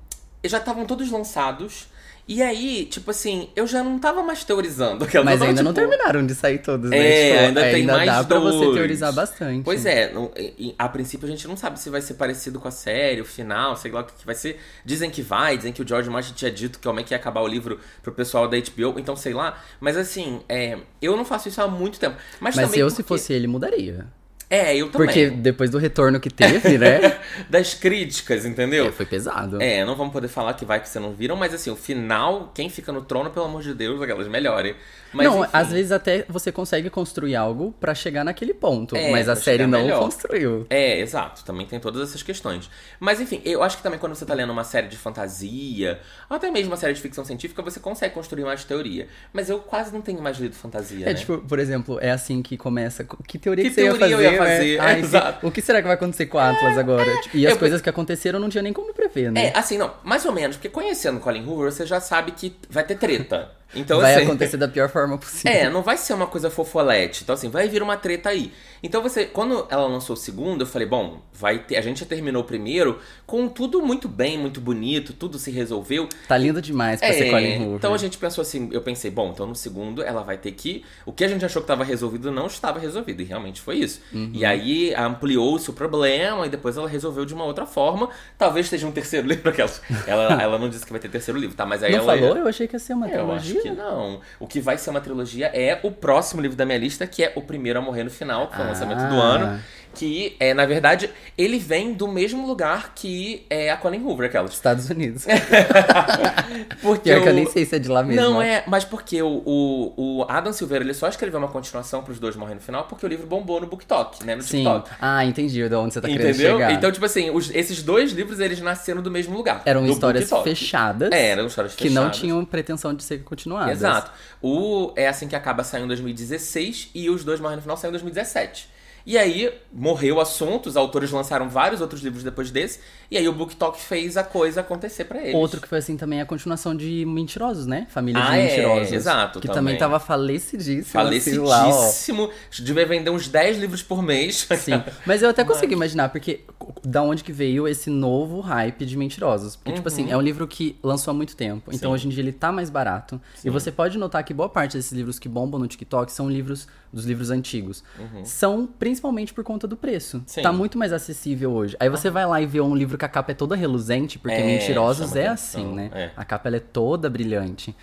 eles 0.42 0.52
já 0.52 0.58
estavam 0.58 0.86
todos 0.86 1.10
lançados. 1.10 1.88
E 2.32 2.40
aí, 2.40 2.84
tipo 2.84 3.10
assim, 3.10 3.48
eu 3.56 3.66
já 3.66 3.82
não 3.82 3.98
tava 3.98 4.22
mais 4.22 4.44
teorizando. 4.44 5.02
aquela- 5.04 5.24
Mas 5.24 5.42
ainda 5.42 5.64
não 5.64 5.72
tipo, 5.74 5.84
terminaram 5.88 6.24
de 6.24 6.32
sair 6.36 6.58
todos, 6.58 6.88
né? 6.88 6.96
É, 6.96 7.32
Tipo, 7.32 7.44
ainda 7.46 7.60
tem 7.62 7.84
mais 7.84 8.06
dá 8.06 8.22
pra 8.22 8.38
você 8.38 8.58
dois. 8.66 8.74
teorizar 8.76 9.12
bastante. 9.12 9.64
Pois 9.64 9.84
é, 9.84 10.12
não- 10.12 10.30
a 10.78 10.88
princípio 10.88 11.26
a 11.26 11.30
gente 11.30 11.48
não 11.48 11.56
sabe 11.56 11.80
se 11.80 11.90
vai 11.90 12.00
ser 12.00 12.14
parecido 12.14 12.60
com 12.60 12.68
a 12.68 12.70
série, 12.70 13.20
o 13.20 13.24
final, 13.24 13.74
sei 13.74 13.90
lá 13.90 14.02
o 14.02 14.04
que 14.04 14.12
que 14.14 14.24
vai 14.24 14.36
ser. 14.36 14.60
Dizem 14.84 15.10
que 15.10 15.22
vai, 15.22 15.56
dizem 15.56 15.72
que 15.72 15.82
o 15.82 15.88
George 15.88 16.08
Martin 16.08 16.32
tinha 16.32 16.52
dito 16.52 16.78
que 16.78 16.86
como 16.86 17.00
é 17.00 17.02
que 17.02 17.12
ia 17.12 17.16
acabar 17.18 17.40
o 17.40 17.48
livro 17.48 17.80
pro 18.00 18.12
pessoal 18.12 18.46
da 18.46 18.56
HBO, 18.56 18.94
então 19.00 19.16
sei 19.16 19.34
lá. 19.34 19.58
Mas 19.80 19.96
assim, 19.96 20.40
é, 20.48 20.78
eu 21.02 21.16
não 21.16 21.24
faço 21.24 21.48
isso 21.48 21.60
há 21.60 21.66
muito 21.66 21.98
tempo. 21.98 22.14
Mas, 22.38 22.54
Mas 22.54 22.64
também 22.66 22.78
eu, 22.78 22.86
porque- 22.86 23.02
se 23.02 23.08
fosse 23.08 23.32
ele, 23.32 23.48
mudaria. 23.48 24.06
É, 24.50 24.74
eu 24.76 24.90
também. 24.90 25.06
Porque 25.06 25.30
depois 25.30 25.70
do 25.70 25.78
retorno 25.78 26.18
que 26.18 26.28
teve, 26.28 26.76
né? 26.76 27.18
Das 27.48 27.72
críticas, 27.72 28.44
entendeu? 28.44 28.86
é, 28.88 28.92
foi 28.92 29.06
pesado. 29.06 29.62
É, 29.62 29.84
não 29.84 29.94
vamos 29.94 30.12
poder 30.12 30.26
falar 30.28 30.54
que 30.54 30.64
vai 30.64 30.80
que 30.80 30.88
vocês 30.88 31.02
não 31.02 31.12
viram, 31.12 31.36
mas 31.36 31.54
assim, 31.54 31.70
o 31.70 31.76
final, 31.76 32.50
quem 32.54 32.68
fica 32.68 32.90
no 32.92 33.02
trono, 33.02 33.30
pelo 33.30 33.46
amor 33.46 33.62
de 33.62 33.72
Deus, 33.72 34.02
aquelas 34.02 34.26
melhorem. 34.26 34.74
Mas, 35.12 35.26
não, 35.26 35.40
enfim. 35.42 35.50
às 35.52 35.72
vezes 35.72 35.90
até 35.90 36.24
você 36.28 36.52
consegue 36.52 36.88
construir 36.88 37.34
algo 37.34 37.72
pra 37.80 37.94
chegar 37.94 38.24
naquele 38.24 38.54
ponto, 38.54 38.94
É, 38.94 39.10
mas 39.10 39.28
a 39.28 39.34
série 39.34 39.66
não 39.66 39.82
melhor. 39.82 40.00
construiu. 40.00 40.66
É, 40.70 41.00
exato. 41.00 41.44
Também 41.44 41.66
tem 41.66 41.80
todas 41.80 42.08
essas 42.08 42.22
questões. 42.22 42.70
Mas 43.00 43.20
enfim, 43.20 43.40
eu 43.44 43.62
acho 43.62 43.76
que 43.76 43.82
também 43.82 43.98
quando 43.98 44.14
você 44.14 44.24
tá 44.24 44.34
lendo 44.34 44.52
uma 44.52 44.62
série 44.64 44.86
de 44.86 44.96
fantasia, 44.96 46.00
ou 46.28 46.36
até 46.36 46.50
mesmo 46.50 46.70
uma 46.70 46.76
série 46.76 46.92
de 46.94 47.00
ficção 47.00 47.24
científica, 47.24 47.60
você 47.62 47.80
consegue 47.80 48.14
construir 48.14 48.44
mais 48.44 48.62
teoria. 48.64 49.08
Mas 49.32 49.48
eu 49.50 49.58
quase 49.58 49.92
não 49.92 50.00
tenho 50.00 50.22
mais 50.22 50.38
lido 50.38 50.54
fantasia, 50.54 51.06
É 51.06 51.12
né? 51.12 51.14
tipo, 51.14 51.38
por 51.38 51.58
exemplo, 51.58 51.98
é 52.00 52.10
assim 52.12 52.40
que 52.42 52.56
começa. 52.56 53.04
Que 53.26 53.38
teoria 53.38 53.64
Que 53.64 53.70
que, 53.70 53.74
você 53.74 53.82
ia 53.84 53.90
teoria 53.94 54.16
fazer? 54.44 54.76
né? 54.76 54.76
fazer, 54.78 54.94
Ai, 54.94 55.00
exato. 55.00 55.46
o 55.46 55.50
que 55.50 55.62
será 55.62 55.80
que 55.80 55.86
vai 55.86 55.94
acontecer 55.94 56.26
com 56.26 56.38
a 56.38 56.50
Atlas 56.50 56.76
agora? 56.78 57.20
Tipo, 57.22 57.36
E 57.36 57.46
as 57.46 57.52
Eu- 57.52 57.58
coisas 57.58 57.80
que 57.80 57.88
aconteceram 57.90 58.38
não 58.38 58.48
tinha 58.48 58.62
nem 58.62 58.72
como 58.72 58.92
prever, 58.94 59.30
né? 59.32 59.46
É, 59.46 59.58
assim, 59.58 59.78
não, 59.78 59.92
mais 60.04 60.24
ou 60.24 60.32
menos, 60.32 60.56
porque 60.56 60.68
conhecendo 60.68 61.20
Colin 61.20 61.44
Hoover, 61.46 61.70
você 61.72 61.86
já 61.86 62.00
sabe 62.00 62.32
que 62.32 62.54
vai 62.68 62.84
ter 62.84 62.96
treta. 62.96 63.50
Então, 63.74 64.00
vai 64.00 64.14
assim, 64.14 64.24
acontecer 64.24 64.56
da 64.56 64.66
pior 64.68 64.88
forma 64.88 65.16
possível. 65.18 65.52
É, 65.52 65.70
não 65.70 65.82
vai 65.82 65.96
ser 65.96 66.12
uma 66.12 66.26
coisa 66.26 66.50
fofolete. 66.50 67.22
Então, 67.22 67.34
assim, 67.34 67.48
vai 67.48 67.68
vir 67.68 67.82
uma 67.82 67.96
treta 67.96 68.28
aí. 68.30 68.52
Então, 68.82 69.02
você, 69.02 69.26
quando 69.26 69.66
ela 69.70 69.86
lançou 69.86 70.14
o 70.14 70.16
segundo, 70.16 70.62
eu 70.62 70.66
falei, 70.66 70.88
bom, 70.88 71.20
vai 71.32 71.58
ter. 71.58 71.76
A 71.76 71.80
gente 71.82 72.00
já 72.00 72.06
terminou 72.06 72.42
o 72.42 72.44
primeiro 72.44 72.98
com 73.26 73.46
tudo 73.48 73.80
muito 73.82 74.08
bem, 74.08 74.38
muito 74.38 74.60
bonito, 74.60 75.12
tudo 75.12 75.38
se 75.38 75.50
resolveu. 75.50 76.08
Tá 76.26 76.36
lindo 76.36 76.60
demais 76.62 76.98
pra 77.00 77.12
ser 77.12 77.30
Colin 77.30 77.58
Hoover. 77.58 77.74
então 77.76 77.94
a 77.94 77.98
gente 77.98 78.16
pensou 78.18 78.40
assim, 78.42 78.68
eu 78.72 78.80
pensei, 78.80 79.10
bom, 79.10 79.30
então 79.32 79.46
no 79.46 79.54
segundo 79.54 80.02
ela 80.02 80.22
vai 80.22 80.36
ter 80.38 80.52
que. 80.52 80.82
O 81.04 81.12
que 81.12 81.22
a 81.24 81.28
gente 81.28 81.44
achou 81.44 81.60
que 81.60 81.64
estava 81.64 81.84
resolvido 81.84 82.30
não 82.32 82.46
estava 82.46 82.78
resolvido. 82.78 83.20
E 83.20 83.24
realmente 83.24 83.60
foi 83.60 83.76
isso. 83.76 84.00
Uhum. 84.12 84.30
E 84.32 84.44
aí 84.44 84.94
ampliou-se 84.94 85.68
o 85.68 85.72
problema 85.72 86.46
e 86.46 86.48
depois 86.48 86.76
ela 86.76 86.88
resolveu 86.88 87.24
de 87.24 87.34
uma 87.34 87.44
outra 87.44 87.66
forma. 87.66 88.08
Talvez 88.38 88.66
seja 88.68 88.86
um 88.86 88.92
terceiro 88.92 89.26
livro 89.28 89.48
aquelas. 89.50 89.80
Ela, 90.06 90.42
ela 90.42 90.58
não 90.58 90.68
disse 90.68 90.84
que 90.86 90.90
vai 90.92 91.00
ter 91.00 91.08
terceiro 91.10 91.38
livro, 91.38 91.54
tá? 91.54 91.66
Mas 91.66 91.82
aí 91.82 91.92
Não 91.92 91.98
ela. 92.00 92.16
falou? 92.16 92.36
Eu 92.38 92.48
achei 92.48 92.66
que 92.66 92.74
ia 92.74 92.80
ser 92.80 92.94
uma 92.94 93.06
É, 93.08 93.12
trilogia. 93.12 93.59
Acho 93.68 93.76
que 93.76 93.82
não. 93.82 94.20
O 94.38 94.46
que 94.46 94.60
vai 94.60 94.76
ser 94.78 94.90
uma 94.90 95.00
trilogia 95.00 95.46
é 95.54 95.78
o 95.82 95.90
próximo 95.90 96.40
livro 96.40 96.56
da 96.56 96.64
minha 96.66 96.78
lista, 96.78 97.06
que 97.06 97.22
é 97.24 97.32
O 97.36 97.42
Primeiro 97.42 97.78
a 97.78 97.82
Morrer 97.82 98.04
no 98.04 98.10
Final, 98.10 98.48
que 98.48 98.56
foi 98.56 98.64
o 98.64 98.68
Ah. 98.68 98.70
lançamento 98.70 99.08
do 99.08 99.20
ano. 99.20 99.60
Que 99.92 100.36
é, 100.38 100.54
na 100.54 100.64
verdade, 100.66 101.10
ele 101.36 101.58
vem 101.58 101.92
do 101.92 102.06
mesmo 102.06 102.46
lugar 102.46 102.92
que 102.94 103.44
é 103.50 103.70
a 103.70 103.76
Colin 103.76 104.02
Hoover, 104.04 104.26
aquelas. 104.28 104.52
Estados 104.52 104.88
Unidos. 104.88 105.26
Porque 106.80 107.10
Pior 107.10 107.22
que 107.22 107.28
eu 107.28 107.32
o- 107.32 107.34
nem 107.36 107.46
sei 107.46 107.64
se 107.64 107.76
é 107.76 107.78
de 107.78 107.88
lá 107.88 108.02
mesmo. 108.02 108.20
Não, 108.22 108.42
é, 108.42 108.62
mas 108.66 108.84
porque 108.84 109.20
o, 109.22 109.42
o, 109.44 109.92
o 110.20 110.26
Adam 110.28 110.52
Silveira 110.52 110.84
ele 110.84 110.94
só 110.94 111.08
escreveu 111.08 111.38
uma 111.38 111.48
continuação 111.48 112.02
pros 112.02 112.18
dois 112.18 112.36
morrendo 112.36 112.56
no 112.56 112.60
final 112.62 112.84
porque 112.84 113.04
o 113.04 113.08
livro 113.08 113.26
bombou 113.26 113.60
no 113.60 113.66
BookTok, 113.66 114.24
né? 114.24 114.34
No 114.34 114.42
Sim. 114.42 114.58
TikTok. 114.64 114.90
Ah, 115.00 115.24
entendi 115.24 115.68
de 115.68 115.74
onde 115.74 115.94
você 115.94 116.00
tá 116.00 116.08
querendo 116.08 116.28
Entendeu? 116.28 116.52
chegar. 116.58 116.72
Então, 116.72 116.90
tipo 116.92 117.04
assim, 117.04 117.30
os- 117.30 117.50
esses 117.54 117.82
dois 117.82 118.12
livros 118.12 118.40
eles 118.40 118.60
nasceram 118.60 119.02
do 119.02 119.10
mesmo 119.10 119.36
lugar. 119.36 119.62
Eram 119.64 119.86
histórias 119.86 120.28
BookTok. 120.30 120.48
fechadas. 120.56 121.10
É, 121.12 121.30
eram 121.30 121.46
histórias 121.46 121.74
Que 121.74 121.88
não 121.90 122.02
fechadas. 122.04 122.18
tinham 122.18 122.44
pretensão 122.44 122.94
de 122.94 123.02
ser 123.02 123.22
continuadas. 123.22 123.72
Exato. 123.72 124.10
O 124.42 124.92
É 124.96 125.08
Assim 125.08 125.26
Que 125.28 125.36
Acaba 125.36 125.64
saiu 125.64 125.84
em 125.84 125.88
2016 125.88 126.90
e 126.94 127.10
Os 127.10 127.24
Dois 127.24 127.40
Morrem 127.40 127.56
no 127.56 127.62
Final 127.62 127.76
saiu 127.76 127.88
em 127.90 127.92
2017. 127.92 128.68
E 129.06 129.16
aí, 129.16 129.52
morreu 129.72 130.16
o 130.16 130.20
assunto, 130.20 130.66
os 130.68 130.76
autores 130.76 131.10
lançaram 131.10 131.48
vários 131.48 131.80
outros 131.80 132.02
livros 132.02 132.22
depois 132.22 132.50
desse, 132.50 132.80
e 133.10 133.16
aí 133.16 133.26
o 133.28 133.32
BookTok 133.32 133.80
fez 133.80 134.16
a 134.16 134.22
coisa 134.22 134.60
acontecer 134.60 135.04
pra 135.04 135.20
eles. 135.22 135.34
Outro 135.34 135.60
que 135.60 135.66
foi 135.68 135.78
assim 135.78 135.96
também 135.96 136.18
é 136.18 136.22
a 136.22 136.26
continuação 136.26 136.76
de 136.76 137.04
Mentirosos, 137.06 137.66
né? 137.66 137.86
Família 137.90 138.22
Ah, 138.22 138.30
de 138.32 138.38
é, 138.38 138.42
Mentirosos. 138.44 138.92
exato, 138.92 139.40
Que 139.40 139.46
também. 139.48 139.60
também 139.74 139.78
tava 139.78 139.98
falecidíssimo. 139.98 141.00
assim, 141.00 141.38
lá. 141.38 141.64
Falecidíssimo. 141.64 142.30
Devia 142.60 142.86
vender 142.86 143.10
uns 143.10 143.28
10 143.28 143.58
livros 143.58 143.82
por 143.82 144.02
mês. 144.02 144.46
Sim, 144.58 144.82
mas 145.06 145.22
eu 145.22 145.30
até 145.30 145.42
consigo 145.44 145.72
imaginar, 145.72 146.10
porque 146.10 146.40
da 146.84 147.02
onde 147.02 147.24
que 147.24 147.32
veio 147.32 147.66
esse 147.66 147.88
novo 147.90 148.40
hype 148.40 148.84
de 148.84 148.96
Mentirosos? 148.96 149.56
Porque, 149.56 149.72
tipo 149.72 149.88
assim, 149.88 150.10
é 150.10 150.16
um 150.16 150.20
livro 150.20 150.46
que 150.46 150.78
lançou 150.82 151.10
há 151.12 151.14
muito 151.14 151.34
tempo, 151.36 151.70
então 151.72 151.90
Uhum. 151.90 151.96
Sim. 151.96 152.02
hoje 152.02 152.06
em 152.06 152.10
dia 152.10 152.22
ele 152.22 152.32
tá 152.32 152.52
mais 152.52 152.68
barato. 152.70 153.20
E 153.44 153.48
você 153.50 153.72
pode 153.72 153.96
notar 153.98 154.22
que 154.24 154.34
boa 154.34 154.48
parte 154.48 154.76
desses 154.76 154.92
livros 154.92 155.18
que 155.18 155.28
bombam 155.28 155.58
no 155.58 155.66
TikTok 155.66 156.12
são 156.12 156.28
livros 156.28 156.68
dos 156.92 157.04
livros 157.06 157.30
antigos. 157.30 157.82
São 158.24 158.66
principalmente 158.66 158.99
por 159.34 159.44
conta 159.44 159.66
do 159.66 159.76
preço. 159.76 160.22
Sim. 160.26 160.42
Tá 160.42 160.52
muito 160.52 160.78
mais 160.78 160.92
acessível 160.92 161.52
hoje. 161.52 161.76
Aí 161.80 161.88
você 161.88 162.10
vai 162.10 162.26
lá 162.26 162.40
e 162.40 162.46
vê 162.46 162.60
um 162.60 162.74
livro 162.74 162.96
que 162.98 163.04
a 163.04 163.08
capa 163.08 163.32
é 163.32 163.34
toda 163.34 163.54
reluzente, 163.56 164.18
porque 164.18 164.36
É, 164.36 164.44
Mentirosos 164.46 165.16
é 165.16 165.26
atenção, 165.28 165.62
assim, 165.62 165.74
né? 165.74 165.90
é. 165.92 166.10
A 166.16 166.24
capa 166.24 166.48
ela 166.48 166.56
é 166.56 166.60
toda 166.60 167.08
brilhante. 167.10 167.74